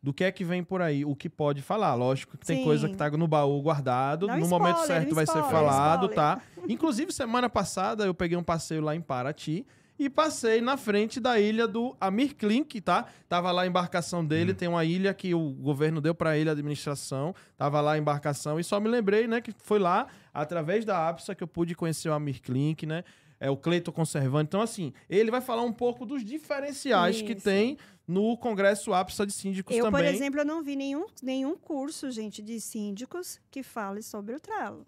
do 0.01 0.13
que 0.13 0.23
é 0.23 0.31
que 0.31 0.43
vem 0.43 0.63
por 0.63 0.81
aí, 0.81 1.03
o 1.03 1.15
que 1.15 1.29
pode 1.29 1.61
falar. 1.61 1.93
Lógico 1.95 2.37
que 2.37 2.45
tem 2.45 2.59
Sim. 2.59 2.63
coisa 2.63 2.87
que 2.87 2.95
tá 2.95 3.09
no 3.09 3.27
baú 3.27 3.61
guardado, 3.61 4.27
um 4.27 4.37
no 4.37 4.47
momento 4.47 4.77
spoiler, 4.77 4.87
certo 4.87 5.11
um 5.11 5.15
vai 5.15 5.25
ser 5.25 5.39
spoiler, 5.39 5.51
falado, 5.51 6.09
spoiler. 6.09 6.15
tá? 6.15 6.41
Inclusive, 6.69 7.11
semana 7.11 7.49
passada 7.49 8.05
eu 8.05 8.13
peguei 8.13 8.37
um 8.37 8.43
passeio 8.43 8.81
lá 8.81 8.95
em 8.95 9.01
Paraty 9.01 9.65
e 9.99 10.09
passei 10.09 10.61
na 10.61 10.77
frente 10.77 11.19
da 11.19 11.39
ilha 11.39 11.67
do 11.67 11.95
Amir 11.99 12.35
Klink, 12.35 12.79
tá? 12.81 13.07
Tava 13.27 13.51
lá 13.51 13.63
a 13.63 13.67
embarcação 13.67 14.23
dele, 14.23 14.53
tem 14.53 14.67
uma 14.67 14.85
ilha 14.85 15.13
que 15.13 15.33
o 15.33 15.49
governo 15.49 15.99
deu 15.99 16.13
pra 16.13 16.37
ele, 16.37 16.49
a 16.49 16.53
administração, 16.53 17.33
tava 17.57 17.81
lá 17.81 17.93
a 17.93 17.97
embarcação 17.97 18.59
e 18.59 18.63
só 18.63 18.79
me 18.79 18.87
lembrei, 18.87 19.27
né, 19.27 19.41
que 19.41 19.51
foi 19.63 19.79
lá, 19.79 20.07
através 20.33 20.85
da 20.85 21.09
APSA, 21.09 21.33
que 21.33 21.43
eu 21.43 21.47
pude 21.47 21.73
conhecer 21.73 22.09
o 22.09 22.13
Amir 22.13 22.41
Klink, 22.41 22.85
né? 22.85 23.03
É 23.39 23.51
o 23.51 23.57
Cleito 23.57 23.91
Conservante. 23.91 24.47
Então, 24.47 24.61
assim, 24.61 24.93
ele 25.07 25.29
vai 25.29 25.41
falar 25.41 25.61
um 25.61 25.71
pouco 25.71 26.07
dos 26.07 26.23
diferenciais 26.25 27.21
que 27.21 27.33
Isso. 27.33 27.43
tem 27.43 27.77
no 28.07 28.37
Congresso 28.37 28.93
APSA 28.93 29.25
de 29.25 29.33
Síndicos 29.33 29.75
Eu, 29.75 29.85
também. 29.85 30.01
por 30.01 30.07
exemplo, 30.13 30.39
eu 30.39 30.45
não 30.45 30.63
vi 30.63 30.75
nenhum, 30.75 31.05
nenhum 31.21 31.57
curso, 31.57 32.09
gente, 32.09 32.41
de 32.41 32.59
síndicos 32.61 33.39
que 33.51 33.61
fale 33.61 34.01
sobre 34.01 34.33
o 34.35 34.39
Trello. 34.39 34.85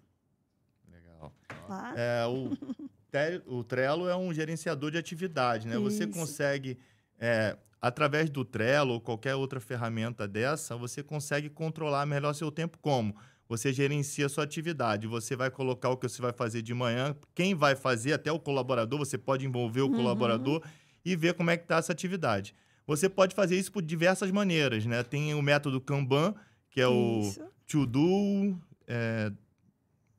Legal. 0.90 1.32
Tá? 1.66 1.92
É, 1.96 2.24
o, 2.26 3.58
o 3.58 3.62
Trello 3.64 4.08
é 4.08 4.16
um 4.16 4.32
gerenciador 4.32 4.90
de 4.90 4.98
atividade, 4.98 5.66
né? 5.68 5.76
Você 5.78 6.04
Isso. 6.04 6.12
consegue, 6.12 6.78
é, 7.18 7.56
através 7.80 8.30
do 8.30 8.44
Trello 8.44 8.94
ou 8.94 9.00
qualquer 9.00 9.34
outra 9.34 9.60
ferramenta 9.60 10.26
dessa, 10.26 10.76
você 10.76 11.02
consegue 11.02 11.50
controlar 11.50 12.06
melhor 12.06 12.32
seu 12.34 12.50
tempo 12.50 12.78
como? 12.80 13.14
Você 13.48 13.72
gerencia 13.72 14.26
a 14.26 14.28
sua 14.28 14.44
atividade, 14.44 15.08
você 15.08 15.34
vai 15.34 15.50
colocar 15.50 15.90
o 15.90 15.96
que 15.96 16.08
você 16.08 16.22
vai 16.22 16.32
fazer 16.32 16.62
de 16.62 16.72
manhã, 16.72 17.16
quem 17.34 17.52
vai 17.54 17.74
fazer, 17.74 18.12
até 18.12 18.30
o 18.30 18.38
colaborador, 18.38 18.96
você 18.98 19.18
pode 19.18 19.44
envolver 19.44 19.80
o 19.82 19.86
Uhum. 19.88 19.96
colaborador 19.96 20.62
e 21.04 21.16
ver 21.16 21.34
como 21.34 21.50
é 21.50 21.56
que 21.56 21.64
está 21.64 21.76
essa 21.78 21.92
atividade. 21.92 22.54
Você 22.90 23.08
pode 23.08 23.36
fazer 23.36 23.56
isso 23.56 23.70
por 23.70 23.82
diversas 23.82 24.32
maneiras, 24.32 24.84
né? 24.84 25.04
Tem 25.04 25.32
o 25.32 25.40
método 25.40 25.80
Kanban, 25.80 26.34
que 26.68 26.80
é 26.80 26.88
o 26.88 27.20
Isso. 27.20 27.40
to 27.64 27.86
do, 27.86 28.58
é, 28.84 29.30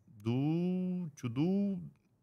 do, 0.08 1.10
to 1.18 1.28
do, 1.28 1.78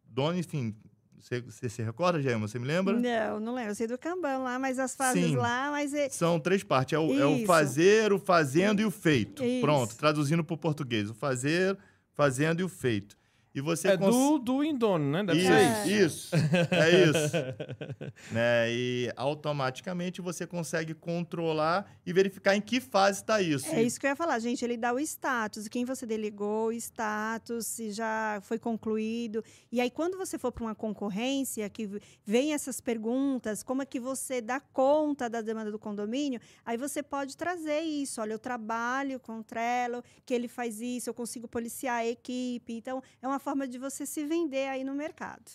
done, 0.07 0.41
enfim. 0.41 0.75
Você, 1.19 1.43
você 1.43 1.69
se 1.69 1.83
recorda, 1.83 2.23
Jaima? 2.23 2.49
Você 2.49 2.59
me 2.59 2.67
lembra? 2.67 2.99
Não, 2.99 3.39
não 3.39 3.55
lembro. 3.55 3.73
Eu 3.73 3.75
sei 3.75 3.87
do 3.87 3.99
Kanban 3.99 4.39
lá, 4.39 4.59
mas 4.59 4.79
as 4.79 4.97
fases 4.97 5.23
Sim. 5.23 5.37
lá, 5.37 5.71
mas 5.71 5.93
é, 5.93 6.09
São 6.09 6.41
três 6.41 6.63
partes. 6.63 6.95
É 6.95 6.99
o, 6.99 7.13
é 7.13 7.27
o 7.27 7.45
fazer, 7.45 8.11
o 8.11 8.19
fazendo 8.19 8.81
e 8.81 8.87
o 8.87 8.91
feito. 8.91 9.45
Isso. 9.45 9.61
Pronto, 9.61 9.97
traduzindo 9.97 10.43
para 10.43 10.55
o 10.55 10.59
português. 10.59 11.11
O 11.11 11.15
fazer, 11.15 11.77
fazendo 12.15 12.61
e 12.61 12.65
o 12.65 12.71
feito. 12.71 13.18
E 13.59 13.61
você 13.61 13.89
É 13.89 13.97
cons- 13.97 14.15
do, 14.15 14.39
do 14.39 14.65
Indono, 14.65 15.11
né? 15.11 15.25
Deve 15.25 15.41
isso, 15.41 15.49
ser 15.49 16.05
isso. 16.05 16.31
É 16.71 16.91
isso. 17.05 17.37
né? 18.33 18.71
E 18.71 19.13
automaticamente 19.17 20.21
você 20.21 20.47
consegue 20.47 20.95
controlar 20.95 21.91
e 22.07 22.13
verificar 22.13 22.55
em 22.55 22.61
que 22.61 22.81
fase 22.81 23.21
está 23.21 23.43
isso. 23.43 23.69
é 23.75 23.83
isso 23.83 23.99
que 23.99 24.07
eu 24.07 24.11
ia 24.11 24.17
falar, 24.17 24.39
gente. 24.39 24.65
Ele 24.65 24.77
dá 24.77 24.93
o 24.95 25.01
status, 25.01 25.67
quem 25.69 25.85
você 25.85 26.07
delegou, 26.07 26.69
o 26.69 26.73
status, 26.73 27.67
se 27.67 27.91
já 27.91 28.39
foi 28.43 28.59
concluído. 28.59 29.43
E 29.73 29.81
aí, 29.81 29.91
quando 29.91 30.17
você 30.17 30.39
for 30.39 30.53
para 30.53 30.65
uma 30.65 30.75
concorrência, 30.75 31.69
que 31.69 32.01
vem 32.25 32.53
essas 32.55 32.81
perguntas, 32.81 33.63
como 33.63 33.83
é 33.83 33.87
que 33.87 33.99
você 33.99 34.41
dá 34.41 34.61
conta 34.61 35.29
da 35.29 35.41
demanda 35.41 35.71
do 35.73 35.79
condomínio, 35.79 36.41
aí 36.65 36.77
você 36.77 37.03
pode 37.03 37.37
trazer 37.37 37.81
isso. 37.81 38.21
Olha, 38.21 38.33
eu 38.35 38.39
trabalho 38.39 39.19
com 39.19 39.41
o 39.41 39.45
Trello, 39.45 40.03
que 40.25 40.33
ele 40.33 40.47
faz 40.47 40.81
isso, 40.81 41.11
eu 41.11 41.15
consigo 41.15 41.49
policiar 41.49 41.97
a 41.97 42.07
equipe. 42.07 42.73
Então, 42.73 43.03
é 43.21 43.27
uma 43.27 43.39
forma 43.49 43.67
de 43.67 43.79
você 43.79 44.05
se 44.05 44.25
vender 44.25 44.69
aí 44.69 44.85
no 44.85 44.95
mercado. 44.95 45.51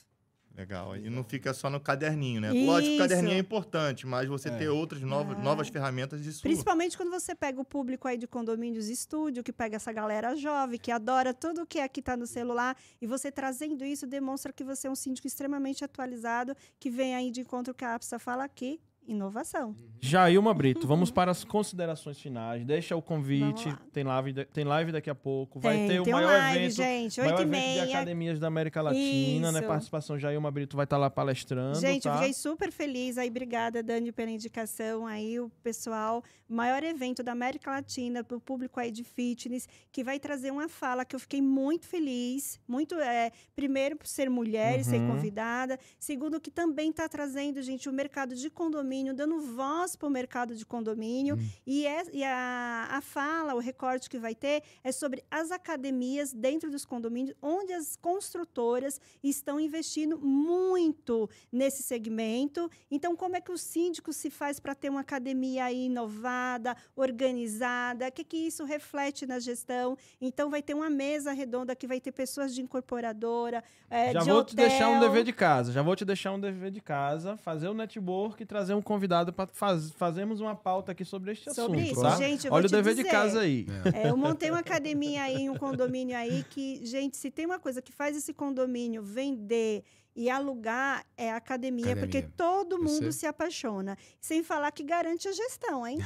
Legal. 0.56 0.95
E 0.95 1.10
não 1.10 1.24
fica 1.24 1.52
só 1.52 1.68
no 1.68 1.80
caderninho, 1.80 2.40
né? 2.40 2.52
Lógico 2.52 2.82
que 2.82 2.90
o 2.90 2.91
Isso. 2.91 2.98
caderninho 3.10 3.36
é 3.36 3.40
importante, 3.40 4.06
mas 4.06 4.28
você 4.28 4.49
É. 4.49 4.57
ter 4.57 4.68
outras 4.70 5.02
novas, 5.02 5.38
É. 5.38 5.41
novas 5.41 5.68
ferramentas, 5.68 6.24
isso 6.26 6.41
Principalmente 6.44 6.95
quando 6.95 7.10
você 7.10 7.34
pega 7.34 7.60
o 7.60 7.65
público 7.65 8.07
aí 8.07 8.18
de 8.18 8.28
condomínios 8.28 8.88
estúdio, 8.88 9.44
que 9.44 9.52
pega 9.52 9.78
essa 9.78 9.91
galera 9.91 10.36
jovem, 10.36 10.80
que 10.80 10.91
adora 10.91 11.34
tudo 11.34 11.65
que 11.65 11.80
aqui 11.80 11.99
está 12.02 12.15
no 12.15 12.28
celular, 12.28 12.78
e 13.02 13.07
você 13.07 13.32
trazendo 13.32 13.84
isso 13.84 14.06
demonstra 14.06 14.53
que 14.53 14.64
você 14.64 14.88
é 14.88 14.91
um 14.91 14.95
síndico 14.95 15.26
extremamente 15.28 15.84
atualizado, 15.84 16.56
que 16.80 16.90
vem 16.90 17.15
aí 17.15 17.32
de 17.32 17.41
encontro 17.41 17.74
que 17.74 17.84
a 17.86 17.95
APSA 17.95 18.20
fala 18.20 18.44
aqui 18.44 18.80
inovação. 19.08 19.76
Jailma 20.02 20.54
Brito, 20.54 20.86
vamos 20.86 21.10
para 21.12 21.32
as 21.32 21.44
considerações 21.44 22.20
finais. 22.20 22.66
Deixa 22.66 22.96
o 22.96 23.02
convite. 23.02 23.70
Lá. 23.70 23.80
Tem 23.92 24.04
live, 24.04 24.46
tem 24.46 24.64
live 24.66 24.92
daqui 24.92 25.10
a 25.10 25.16
pouco. 25.16 25.60
Vai 25.60 25.76
tem, 25.78 25.88
ter 25.88 26.00
o 26.02 26.04
tem 26.04 26.14
um 26.14 26.18
maior 26.18 26.38
live, 26.38 26.60
evento. 26.66 26.76
gente, 26.76 27.20
maior 27.22 27.32
8 27.34 27.40
e 27.40 27.44
evento 27.44 27.62
de 27.62 27.68
meia. 27.68 27.84
academias 27.84 28.40
da 28.40 28.48
América 28.48 28.82
Latina, 28.82 29.52
né? 29.52 29.60
Isso. 29.60 29.68
Participação 29.68 30.20
Jailma 30.20 30.52
Brito 30.52 30.76
vai 30.76 30.84
estar 30.86 30.98
lá 30.98 31.10
palestrando. 31.10 31.80
Gente, 31.80 32.06
eu 32.06 32.12
tá? 32.12 32.18
fiquei 32.18 32.34
super 32.34 32.72
feliz 32.72 33.18
aí. 33.18 33.30
Obrigada, 33.30 33.82
Dani, 33.82 34.12
pela 34.12 34.30
indicação 34.32 35.08
aí, 35.08 35.40
o 35.40 35.50
pessoal. 35.64 36.24
Maior 36.50 36.84
evento 36.84 37.24
da 37.24 37.32
América 37.32 37.72
Latina 37.72 38.24
para 38.24 38.38
o 38.38 38.40
público 38.42 38.80
aí 38.80 38.92
de 38.92 39.04
fitness, 39.04 39.68
que 39.92 40.04
vai 40.04 40.20
trazer 40.20 40.52
uma 40.52 40.68
fala 40.70 41.04
que 41.06 41.16
eu 41.16 41.20
fiquei 41.20 41.42
muito 41.42 41.88
feliz. 41.88 42.60
Muito, 42.68 42.96
é, 43.00 43.32
primeiro, 43.56 43.96
por 43.96 44.06
ser 44.08 44.30
mulher 44.30 44.80
e 44.80 44.84
ser 44.84 45.00
Uhum. 45.00 45.08
convidada. 45.16 45.80
Segundo, 45.98 46.40
que 46.40 46.52
também 46.52 46.90
está 46.92 47.08
trazendo, 47.10 47.62
gente, 47.62 47.90
o 47.90 47.94
mercado 47.94 48.36
de 48.36 48.50
condomínio, 48.50 48.93
dando 49.15 49.40
voz 49.40 49.95
para 49.95 50.07
o 50.07 50.11
mercado 50.11 50.56
de 50.56 50.65
condomínio. 50.65 51.38
E, 51.65 51.88
é- 51.88 52.03
e 52.11 52.24
a, 52.24 52.88
a 52.91 53.02
fala, 53.02 53.56
o 53.56 53.60
recorte 53.60 54.10
que 54.10 54.20
vai 54.20 54.36
ter 54.36 54.61
é 54.84 54.91
sobre 54.91 55.24
as 55.32 55.52
academias 55.52 56.32
dentro 56.34 56.70
dos 56.70 56.86
condomínios, 56.86 57.36
onde 57.41 57.74
as 57.74 57.95
construtoras 57.95 58.99
estão 59.24 59.60
investindo 59.60 60.20
muito 60.20 61.30
nesse 61.52 61.82
segmento. 61.82 62.70
Então, 62.91 63.15
como 63.15 63.36
é 63.36 63.41
que 63.41 63.52
o 63.52 63.57
síndico 63.57 64.11
se 64.14 64.30
faz 64.30 64.60
para 64.60 64.76
ter 64.76 64.90
uma 64.90 64.99
academia 65.02 65.65
aí 65.65 65.86
inovada, 65.86 66.76
organizada? 66.95 68.07
O 68.07 68.11
que, 68.11 68.24
que 68.24 68.38
isso 68.38 68.64
reflete 68.65 69.26
na 69.26 69.40
gestão? 69.40 69.98
Então, 70.22 70.49
vai 70.49 70.61
ter 70.61 70.74
uma 70.74 70.90
mesa 70.90 71.32
redonda 71.32 71.76
que 71.76 71.88
vai 71.88 71.99
ter 72.02 72.11
pessoas 72.11 72.53
de 72.53 72.61
incorporadora, 72.61 73.64
é, 73.90 74.11
Já 74.14 74.20
de 74.20 74.30
vou 74.30 74.44
te 74.44 74.56
deixar 74.56 74.90
um 74.90 74.98
hotel. 74.98 75.10
dever 75.10 75.24
de 75.24 75.34
casa. 75.34 75.72
Já 75.72 75.82
vou 75.82 75.95
te 75.95 76.03
deixar 76.06 76.32
um 76.34 76.40
dever 76.40 76.72
de 76.72 76.82
casa, 76.82 77.38
fazer 77.38 77.70
um 77.70 77.74
network 77.74 78.41
e 78.41 78.45
trazer 78.45 78.74
um 78.74 78.82
convidado 78.84 79.32
para 79.34 79.48
faz, 79.54 79.92
fazermos 79.92 80.42
uma 80.42 80.56
pauta 80.56 80.92
aqui 80.92 81.04
sobre 81.06 81.32
este 81.32 81.54
Sobre 81.54 81.80
assunto, 81.80 81.92
isso, 81.94 82.02
tá? 82.02 82.16
gente, 82.18 82.46
eu 82.46 82.52
vou 82.52 82.58
Olha 82.58 82.68
o 82.68 82.70
dever 82.70 82.94
de 82.96 83.04
dizer. 83.04 83.12
casa 83.12 83.40
aí. 83.42 83.66
É, 83.94 84.10
eu 84.10 84.18
montei 84.18 84.50
uma 84.50 84.60
academia 84.60 85.24
aí, 85.24 85.50
um 85.50 85.56
condomínio 85.58 86.16
aí, 86.18 86.44
que, 86.50 86.86
gente, 86.86 87.18
se 87.18 87.32
tem 87.32 87.46
uma 87.46 87.60
coisa 87.60 87.82
que 87.82 87.92
faz 87.92 88.16
esse 88.16 88.34
condomínio 88.34 89.02
vender 89.02 89.84
e 90.16 90.30
alugar, 90.30 91.04
é 91.18 91.32
a 91.32 91.38
academia, 91.38 91.86
Academia. 91.94 92.04
porque 92.06 92.22
todo 92.22 92.78
mundo 92.78 93.12
sei. 93.12 93.12
se 93.14 93.26
apaixona. 93.26 93.98
Sem 94.22 94.44
falar 94.44 94.72
que 94.72 94.84
garante 94.84 95.28
a 95.28 95.32
gestão, 95.32 95.88
hein? 95.88 95.98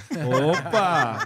Opa! 0.49 1.19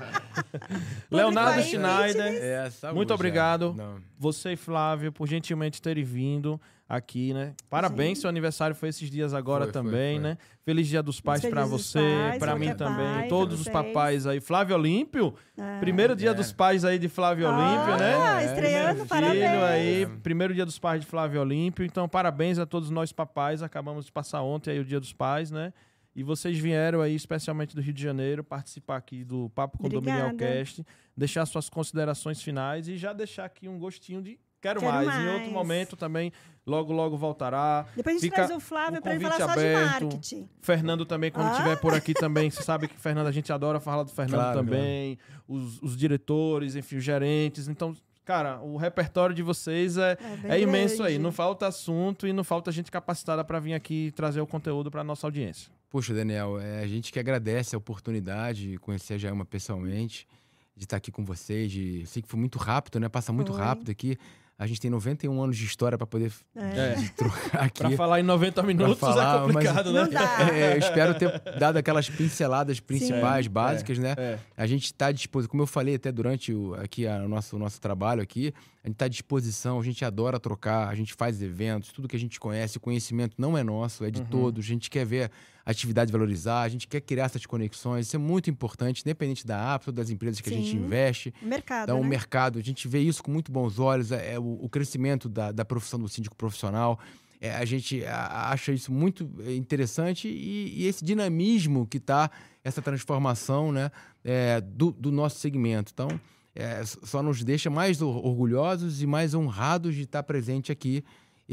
Leonardo 1.12 1.60
aí, 1.60 1.66
Schneider, 1.66 2.44
É, 2.44 2.70
saúde, 2.72 2.96
Muito 2.96 3.12
é. 3.12 3.14
obrigado. 3.14 3.74
Não. 3.76 4.02
você 4.18 4.54
e 4.54 4.56
Flávio, 4.56 5.12
por 5.12 5.28
gentilmente 5.28 5.80
terem 5.82 6.04
vindo 6.04 6.60
aqui, 6.96 7.34
né? 7.34 7.54
Parabéns, 7.70 8.18
Sim. 8.18 8.22
seu 8.22 8.30
aniversário 8.30 8.76
foi 8.76 8.90
esses 8.90 9.10
dias 9.10 9.34
agora 9.34 9.64
Foi, 9.66 9.74
foi, 9.74 9.82
também, 9.84 10.16
foi. 10.20 10.24
né? 10.30 10.38
Feliz 10.64 10.88
Dia 10.88 11.02
dos 11.02 11.20
Pais 11.22 11.42
dos 11.42 11.70
você, 11.70 12.00
pra 12.38 12.56
mim 12.56 12.74
também, 12.76 13.06
pai, 13.20 13.28
todos 13.28 13.60
os 13.62 13.68
papais 13.68 14.28
aí. 14.28 14.40
Flávio 14.40 14.76
Olímpio, 14.76 15.34
Ah. 15.58 15.78
primeiro 15.80 16.16
dia 16.16 16.32
É. 16.32 16.34
dos 16.34 16.52
pais 16.52 16.84
aí 16.86 17.00
de 17.00 17.08
Flávio 17.10 17.48
Ah, 17.48 17.52
Olímpio, 17.58 17.98
né? 17.98 18.46
estreando, 18.46 19.06
Primeiro 19.06 19.08
parabéns. 19.08 19.50
filho 19.52 19.64
aí, 19.66 20.04
É. 20.04 20.06
primeiro 20.22 20.54
dia 20.54 20.66
dos 20.66 20.78
pais 20.78 21.02
de 21.02 21.08
Flávio 21.08 21.42
Olímpio. 21.42 21.86
Então, 21.86 22.08
parabéns 22.10 22.60
a 22.60 22.66
todos 22.66 22.90
nós 22.90 23.12
papais. 23.12 23.64
Acabamos 23.64 24.06
de 24.06 24.12
passar 24.12 24.42
ontem 24.42 24.72
aí 24.72 24.80
o 24.80 24.86
dia 24.86 25.00
dos 25.00 25.14
pais, 25.14 25.50
né? 25.50 25.74
E 26.14 26.24
vocês 26.24 26.58
vieram 26.58 27.00
aí, 27.02 27.16
especialmente 27.16 27.74
do 27.74 27.82
Rio 27.82 27.94
de 27.94 28.04
Janeiro, 28.04 28.44
participar 28.44 28.98
aqui 28.98 29.24
do 29.24 29.50
Papo 29.52 29.78
Condominial 29.78 30.28
Obrigada. 30.32 30.58
Cast, 30.60 30.86
deixar 31.16 31.46
suas 31.46 31.70
considerações 31.70 32.42
finais 32.42 32.90
e 32.90 32.98
já 32.98 33.14
deixar 33.14 33.46
aqui 33.46 33.70
um 33.70 33.80
gostinho 33.80 34.22
de 34.22 34.38
quero, 34.62 34.80
Quero 34.80 34.92
mais. 34.94 35.08
Em 35.08 35.12
mais. 35.26 35.34
outro 35.36 35.52
momento 35.52 35.96
também, 35.96 36.32
logo, 36.66 36.94
logo 36.94 37.18
voltará. 37.18 37.86
Depois 37.96 38.16
a 38.16 38.20
gente 38.20 38.30
Fica 38.30 38.36
traz 38.46 38.52
o 38.52 38.60
Flávio 38.60 39.02
para 39.02 39.16
ele 39.16 39.24
falar 39.24 39.38
só 39.38 39.50
aberto. 39.52 40.00
de 40.00 40.06
marketing. 40.08 40.50
Fernando 40.62 41.06
também, 41.06 41.32
quando 41.32 41.48
Ah. 41.48 41.52
estiver 41.52 41.76
por 41.78 41.94
aqui 41.94 42.14
também, 42.16 42.50
você 42.50 42.62
sabe 42.64 42.88
que 42.88 42.98
Fernando, 42.98 43.28
a 43.28 43.32
gente 43.32 43.52
adora 43.52 43.80
falar 43.80 44.04
do 44.04 44.12
Fernando 44.12 44.40
Claro, 44.40 44.60
também, 44.60 45.18
os, 45.48 45.82
os 45.82 45.98
diretores, 45.98 46.76
enfim, 46.76 46.98
os 46.98 47.04
gerentes. 47.04 47.68
Então, 47.68 47.96
cara, 48.24 48.62
o 48.62 48.78
repertório 48.78 49.36
de 49.36 49.42
vocês 49.42 49.98
é, 49.98 50.16
bem 50.42 50.52
é 50.52 50.60
imenso 50.62 51.02
aí. 51.04 51.14
grande. 51.14 51.20
Não 51.20 51.32
falta 51.32 51.68
assunto 51.68 52.28
e 52.28 52.34
não 52.34 52.44
falta 52.44 52.72
gente 52.72 52.92
capacitada 52.92 53.44
para 53.44 53.60
vir 53.60 53.74
aqui 53.74 54.08
e 54.08 54.12
trazer 54.12 54.42
o 54.42 54.48
conteúdo 54.48 54.90
para 54.92 55.04
nossa 55.04 55.26
audiência. 55.28 55.72
Poxa, 55.90 56.14
Daniel, 56.14 56.58
é 56.60 56.84
a 56.84 56.88
gente 56.88 57.12
que 57.12 57.20
agradece 57.20 57.76
a 57.76 57.78
oportunidade 57.78 58.72
de 58.72 58.78
conhecer 58.78 59.16
a 59.16 59.18
Jailma 59.18 59.44
pessoalmente, 59.44 60.26
de 60.74 60.86
estar 60.86 60.96
aqui 60.98 61.12
com 61.12 61.26
vocês. 61.26 61.70
De... 61.70 62.06
Sei 62.06 62.22
que 62.22 62.30
foi 62.30 62.40
muito 62.40 62.58
rápido, 62.58 62.98
né? 62.98 63.10
Passa 63.10 63.34
muito 63.34 63.52
Foi. 63.52 63.62
rápido 63.62 63.92
aqui. 63.92 64.18
A 64.62 64.68
gente 64.68 64.80
tem 64.80 64.92
91 64.92 65.42
anos 65.42 65.58
de 65.58 65.66
história 65.66 65.98
para 65.98 66.06
poder 66.06 66.32
É. 66.56 66.62
É. 66.62 66.96
trocar 67.18 67.64
aqui. 67.66 67.82
Para 67.82 67.92
falar 67.98 68.20
em 68.20 68.24
90 68.24 68.62
minutos 68.62 69.00
falar, 69.00 69.38
é 69.38 69.48
complicado, 69.48 69.92
Não 69.92 70.04
né? 70.04 70.10
dá. 70.12 70.50
É, 70.54 70.74
eu 70.74 70.78
espero 70.78 71.16
ter 71.16 71.42
dado 71.58 71.78
aquelas 71.78 72.08
pinceladas 72.10 72.80
principais, 72.80 73.48
básicas, 73.48 73.98
né? 73.98 74.14
É. 74.18 74.38
A 74.56 74.68
gente 74.68 74.86
está 74.86 75.08
à 75.08 75.12
disposição, 75.12 75.50
como 75.50 75.64
eu 75.64 75.68
falei 75.68 75.96
até 75.96 76.12
durante 76.12 76.54
o, 76.54 76.76
aqui 76.76 77.08
a- 77.08 77.24
o 77.24 77.28
nosso, 77.28 77.56
o 77.56 77.60
nosso 77.60 77.82
trabalho 77.82 78.22
aqui, 78.22 78.54
a 78.84 78.88
gente 78.88 78.96
está 78.96 79.06
à 79.06 79.08
disposição, 79.08 79.80
a 79.80 79.84
gente 79.84 80.06
adora 80.06 80.40
trocar, 80.40 80.88
a 80.90 80.94
gente 80.96 81.14
faz 81.16 81.42
eventos, 81.42 81.92
tudo 81.92 82.08
que 82.08 82.16
a 82.16 82.20
gente 82.20 82.40
conhece, 82.40 82.78
o 82.78 82.80
conhecimento 82.80 83.34
não 83.40 83.58
é 83.58 83.64
nosso, 83.64 84.06
é 84.06 84.12
de 84.12 84.20
Uhum. 84.22 84.28
todos, 84.28 84.64
a 84.64 84.68
gente 84.68 84.90
quer 84.92 85.06
ver 85.06 85.32
atividade 85.66 86.12
valorizar, 86.12 86.62
a 86.62 86.70
gente 86.70 86.88
quer 86.88 87.02
criar 87.02 87.26
essas 87.26 87.46
conexões, 87.46 88.08
isso 88.08 88.16
é 88.16 88.20
muito 88.20 88.50
importante, 88.50 89.02
independente 89.02 89.46
da 89.46 89.80
ou 89.86 89.94
das 89.94 90.10
empresas 90.10 90.42
que 90.42 90.50
a 90.50 90.54
gente 90.54 90.72
Sim. 90.72 90.78
investe. 90.78 91.34
O 91.42 91.46
mercado, 91.46 91.84
Então, 91.84 92.00
o 92.00 92.04
né? 92.04 92.10
mercado, 92.10 92.60
a 92.60 92.62
gente 92.62 92.88
vê 92.88 93.00
isso 93.00 93.24
com 93.24 93.32
muito 93.32 93.52
bons 93.52 93.80
olhos, 93.80 94.12
é, 94.12 94.34
é 94.34 94.40
o, 94.40 94.60
o 94.62 94.68
crescimento 94.70 95.30
da, 95.30 95.52
da 95.52 95.64
profissão 95.64 96.00
do 96.00 96.08
síndico 96.10 96.36
profissional. 96.36 97.00
É, 97.40 97.56
a 97.56 97.66
gente 97.66 98.06
acha 98.06 98.72
isso 98.72 98.92
muito 98.92 99.28
é, 99.46 99.56
interessante 99.56 100.28
e, 100.28 100.82
e 100.84 100.88
esse 100.88 101.04
dinamismo 101.04 101.88
que 101.88 101.98
está, 101.98 102.30
essa 102.64 102.82
transformação 102.84 103.72
né, 103.72 103.92
é, 104.24 104.62
do, 104.62 104.92
do 104.92 105.12
nosso 105.12 105.40
segmento. 105.40 105.92
Então, 105.94 106.08
é, 106.54 106.84
só 106.86 107.24
nos 107.24 107.44
deixa 107.44 107.70
mais 107.70 108.02
or- 108.02 108.24
orgulhosos 108.26 109.02
e 109.02 109.08
mais 109.08 109.34
honrados 109.34 109.96
de 109.96 110.04
estar 110.04 110.22
presente 110.24 110.72
aqui. 110.72 111.04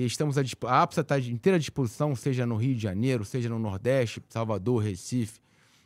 Estamos 0.07 0.39
à 0.39 0.43
dispo- 0.43 0.67
a 0.67 0.83
APSA 0.83 1.01
está 1.01 1.19
de 1.19 1.33
inteira 1.33 1.59
disposição, 1.59 2.15
seja 2.15 2.47
no 2.47 2.57
Rio 2.57 2.75
de 2.75 2.83
Janeiro, 2.83 3.25
seja 3.25 3.49
no 3.49 3.59
Nordeste, 3.59 4.23
Salvador, 4.29 4.83
Recife, 4.83 5.41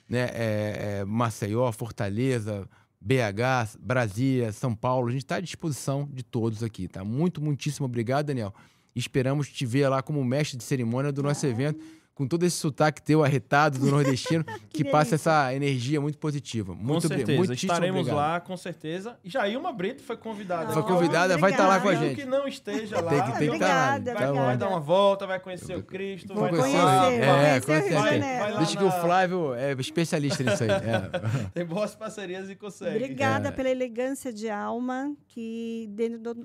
né, 0.08 0.28
é, 0.34 0.98
é, 1.00 1.04
Maceió, 1.04 1.70
Fortaleza, 1.72 2.68
BH, 3.00 3.78
Brasília, 3.80 4.52
São 4.52 4.74
Paulo. 4.74 5.08
A 5.08 5.12
gente 5.12 5.24
está 5.24 5.36
à 5.36 5.40
disposição 5.40 6.08
de 6.12 6.22
todos 6.22 6.62
aqui, 6.62 6.88
tá? 6.88 7.02
Muito, 7.04 7.42
muitíssimo 7.42 7.86
obrigado, 7.86 8.26
Daniel. 8.26 8.54
Esperamos 8.94 9.48
te 9.48 9.64
ver 9.64 9.88
lá 9.88 10.02
como 10.02 10.22
mestre 10.22 10.58
de 10.58 10.64
cerimônia 10.64 11.10
do 11.10 11.22
nosso 11.22 11.46
evento, 11.46 11.82
com 12.14 12.26
todo 12.26 12.44
esse 12.44 12.56
sotaque 12.56 13.00
teu 13.02 13.24
arretado 13.24 13.78
do 13.78 13.86
nordestino, 13.86 14.44
que, 14.68 14.84
Que 14.84 14.90
passa 14.90 15.14
essa 15.14 15.54
energia 15.54 16.00
muito 16.00 16.18
positiva. 16.18 16.74
Com 16.74 16.82
Muito 16.82 17.06
obri- 17.06 17.16
certeza, 17.18 17.38
muitíssimo 17.38 17.72
estaremos 17.72 18.00
obrigado. 18.00 18.16
lá, 18.16 18.40
com 18.40 18.56
certeza. 18.56 19.16
E 19.24 19.30
Jailma 19.30 19.72
Brito 19.72 20.02
foi 20.02 20.16
convidada. 20.16 20.72
Foi 20.72 20.82
Não, 20.82 20.88
convidada, 20.88 21.38
vai 21.38 21.50
estar 21.52 21.66
lá 21.66 21.80
com 21.80 21.88
a 21.88 21.94
gente. 21.94 22.16
que 22.16 22.24
não 22.26 22.46
esteja 22.46 23.00
lá. 23.00 23.10
Tem 23.10 23.22
que, 23.22 23.38
tem 23.38 23.48
que 23.48 23.54
estar 23.56 23.68
lá. 23.68 23.96
Obrigada, 23.96 24.14
vai, 24.14 24.22
Tá 24.26 24.32
bom. 24.32 24.44
vai 24.46 24.56
dar 24.56 24.68
uma 24.68 24.80
volta, 24.80 25.26
vai 25.26 25.40
conhecer 25.40 25.76
o 25.76 25.82
Cristo, 25.82 26.34
Vou 26.34 26.42
vai 26.42 26.50
conhecer, 26.50 26.80
conhecer, 26.80 27.22
é, 27.22 27.60
conhecer. 27.60 27.92
Vai 27.94 28.52
lá 28.52 28.58
Deixa 28.58 28.76
que 28.76 28.82
o 28.84 28.86
na- 28.86 28.92
Flávio 28.92 29.54
é 29.54 29.72
especialista 29.72 30.42
nisso 30.42 30.64
aí. 30.64 30.70
É. 30.70 31.48
Tem 31.54 31.64
boas 31.64 31.94
parcerias 31.94 32.48
e 32.50 32.54
consegue. 32.54 32.96
Obrigada 32.96 33.48
É. 33.48 33.52
pela 33.52 33.70
elegância 33.70 34.32
de 34.32 34.48
alma, 34.50 35.12
que 35.32 35.88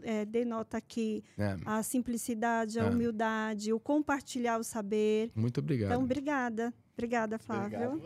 é, 0.03 0.23
denota 0.25 0.77
aqui 0.77 1.23
É. 1.37 1.55
a 1.65 1.83
simplicidade, 1.83 2.79
a 2.79 2.83
É. 2.83 2.89
humildade, 2.89 3.73
o 3.73 3.79
compartilhar 3.79 4.57
o 4.59 4.63
saber. 4.63 5.29
Muito 5.35 5.59
obrigado. 5.59 5.91
Então, 5.91 6.03
obrigada. 6.03 6.73
Obrigada, 6.93 7.37
Flávio. 7.37 8.01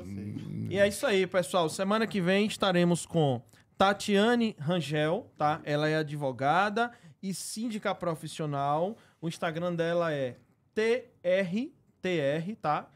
E 0.70 0.78
é 0.78 0.88
isso 0.88 1.06
aí, 1.06 1.26
pessoal. 1.28 1.70
Semana 1.70 2.06
que 2.08 2.20
vem 2.20 2.45
estaremos 2.48 3.06
com 3.06 3.41
Tatiane 3.78 4.56
Rangel, 4.60 5.32
tá? 5.38 5.62
Ela 5.64 5.88
é 5.88 5.95
advogada 5.98 6.91
e 7.22 7.34
síndica 7.34 7.94
profissional. 7.95 8.98
O 9.22 9.28
Instagram 9.28 9.76
dela 9.76 10.12
é 10.14 10.38
TRTR, 10.74 12.56
tá? 12.62 12.90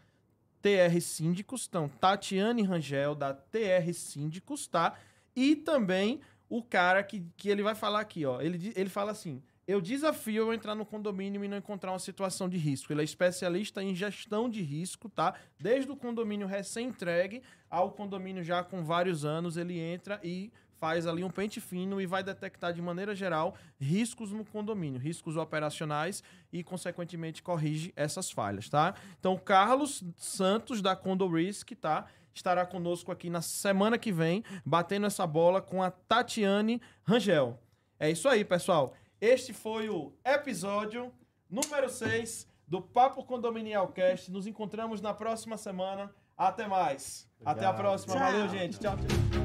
TR 0.62 1.00
Síndicos. 1.00 1.66
Então, 1.70 1.88
Tatiane 1.88 2.64
Rangel, 2.64 3.14
da 3.16 3.34
TR 3.34 3.94
Síndicos, 3.94 4.68
tá? 4.68 4.96
E 5.36 5.56
também 5.56 6.20
o 6.50 6.64
cara 6.64 7.04
que, 7.04 7.26
que 7.36 7.50
ele 7.50 7.64
vai 7.64 7.76
falar 7.76 8.00
aqui, 8.00 8.26
ó. 8.26 8.42
Ele, 8.42 8.72
ele 8.76 8.90
fala 8.90 9.12
assim: 9.12 9.42
eu 9.68 9.82
desafio 9.82 10.44
eu 10.44 10.54
entrar 10.54 10.76
no 10.76 10.86
condomínio 10.86 11.44
e 11.44 11.48
não 11.48 11.58
encontrar 11.58 11.92
uma 11.92 12.00
situação 12.00 12.48
de 12.48 12.58
risco. 12.58 12.94
Ele 12.94 13.02
é 13.02 13.04
especialista 13.04 13.82
em 13.82 13.96
gestão 13.96 14.48
de 14.50 14.62
risco, 14.62 15.10
tá? 15.10 15.34
Desde 15.60 15.92
o 15.92 15.96
condomínio 15.96 16.46
recém-entregue 16.46 17.42
ao 17.70 17.92
condomínio 17.92 18.44
já 18.44 18.64
com 18.64 18.84
vários 18.84 19.26
anos, 19.26 19.58
ele 19.58 19.80
entra 19.80 20.20
e 20.24 20.52
faz 20.80 21.08
ali 21.08 21.24
um 21.24 21.32
pente 21.32 21.60
fino 21.60 22.00
e 22.00 22.06
vai 22.06 22.22
detectar 22.22 22.74
de 22.74 22.82
maneira 22.82 23.16
geral 23.16 23.56
riscos 23.80 24.32
no 24.32 24.46
condomínio, 24.46 25.00
riscos 25.00 25.36
operacionais 25.36 26.22
e, 26.54 26.64
consequentemente, 26.64 27.42
corrige 27.42 27.92
essas 27.96 28.30
falhas, 28.30 28.70
tá? 28.70 28.94
Então, 29.20 29.36
Carlos 29.36 30.04
Santos, 30.16 30.82
da 30.82 30.96
Condo 30.96 31.28
Risk, 31.28 31.72
tá? 31.72 32.06
Estará 32.36 32.66
conosco 32.66 33.14
aqui 33.14 33.30
na 33.30 33.42
semana 33.42 33.98
que 33.98 34.12
vem, 34.12 34.44
batendo 34.66 35.06
essa 35.08 35.26
bola 35.26 35.62
com 35.62 35.82
a 35.82 35.90
Tatiane 35.90 36.82
Rangel. 37.04 37.58
É 37.98 38.12
isso 38.12 38.28
aí, 38.28 38.44
pessoal. 38.44 38.94
Este 39.22 39.54
foi 39.54 39.88
o 39.88 40.12
episódio 40.26 41.14
número 41.50 41.90
6 41.90 42.46
do 42.68 42.82
Papo 42.82 43.24
Condominial 43.24 43.88
Cast. 43.88 44.30
Nos 44.30 44.46
encontramos 44.46 45.00
na 45.00 45.14
próxima 45.14 45.56
semana. 45.56 46.14
Até 46.38 46.68
mais. 46.68 47.26
Até 47.40 47.66
a 47.66 47.70
Obrigado. 47.70 47.78
próxima. 47.78 48.14
Tchau. 48.16 48.24
Valeu, 48.32 48.50
gente. 48.50 48.80
Tchau, 48.80 48.98
tchau. 48.98 49.45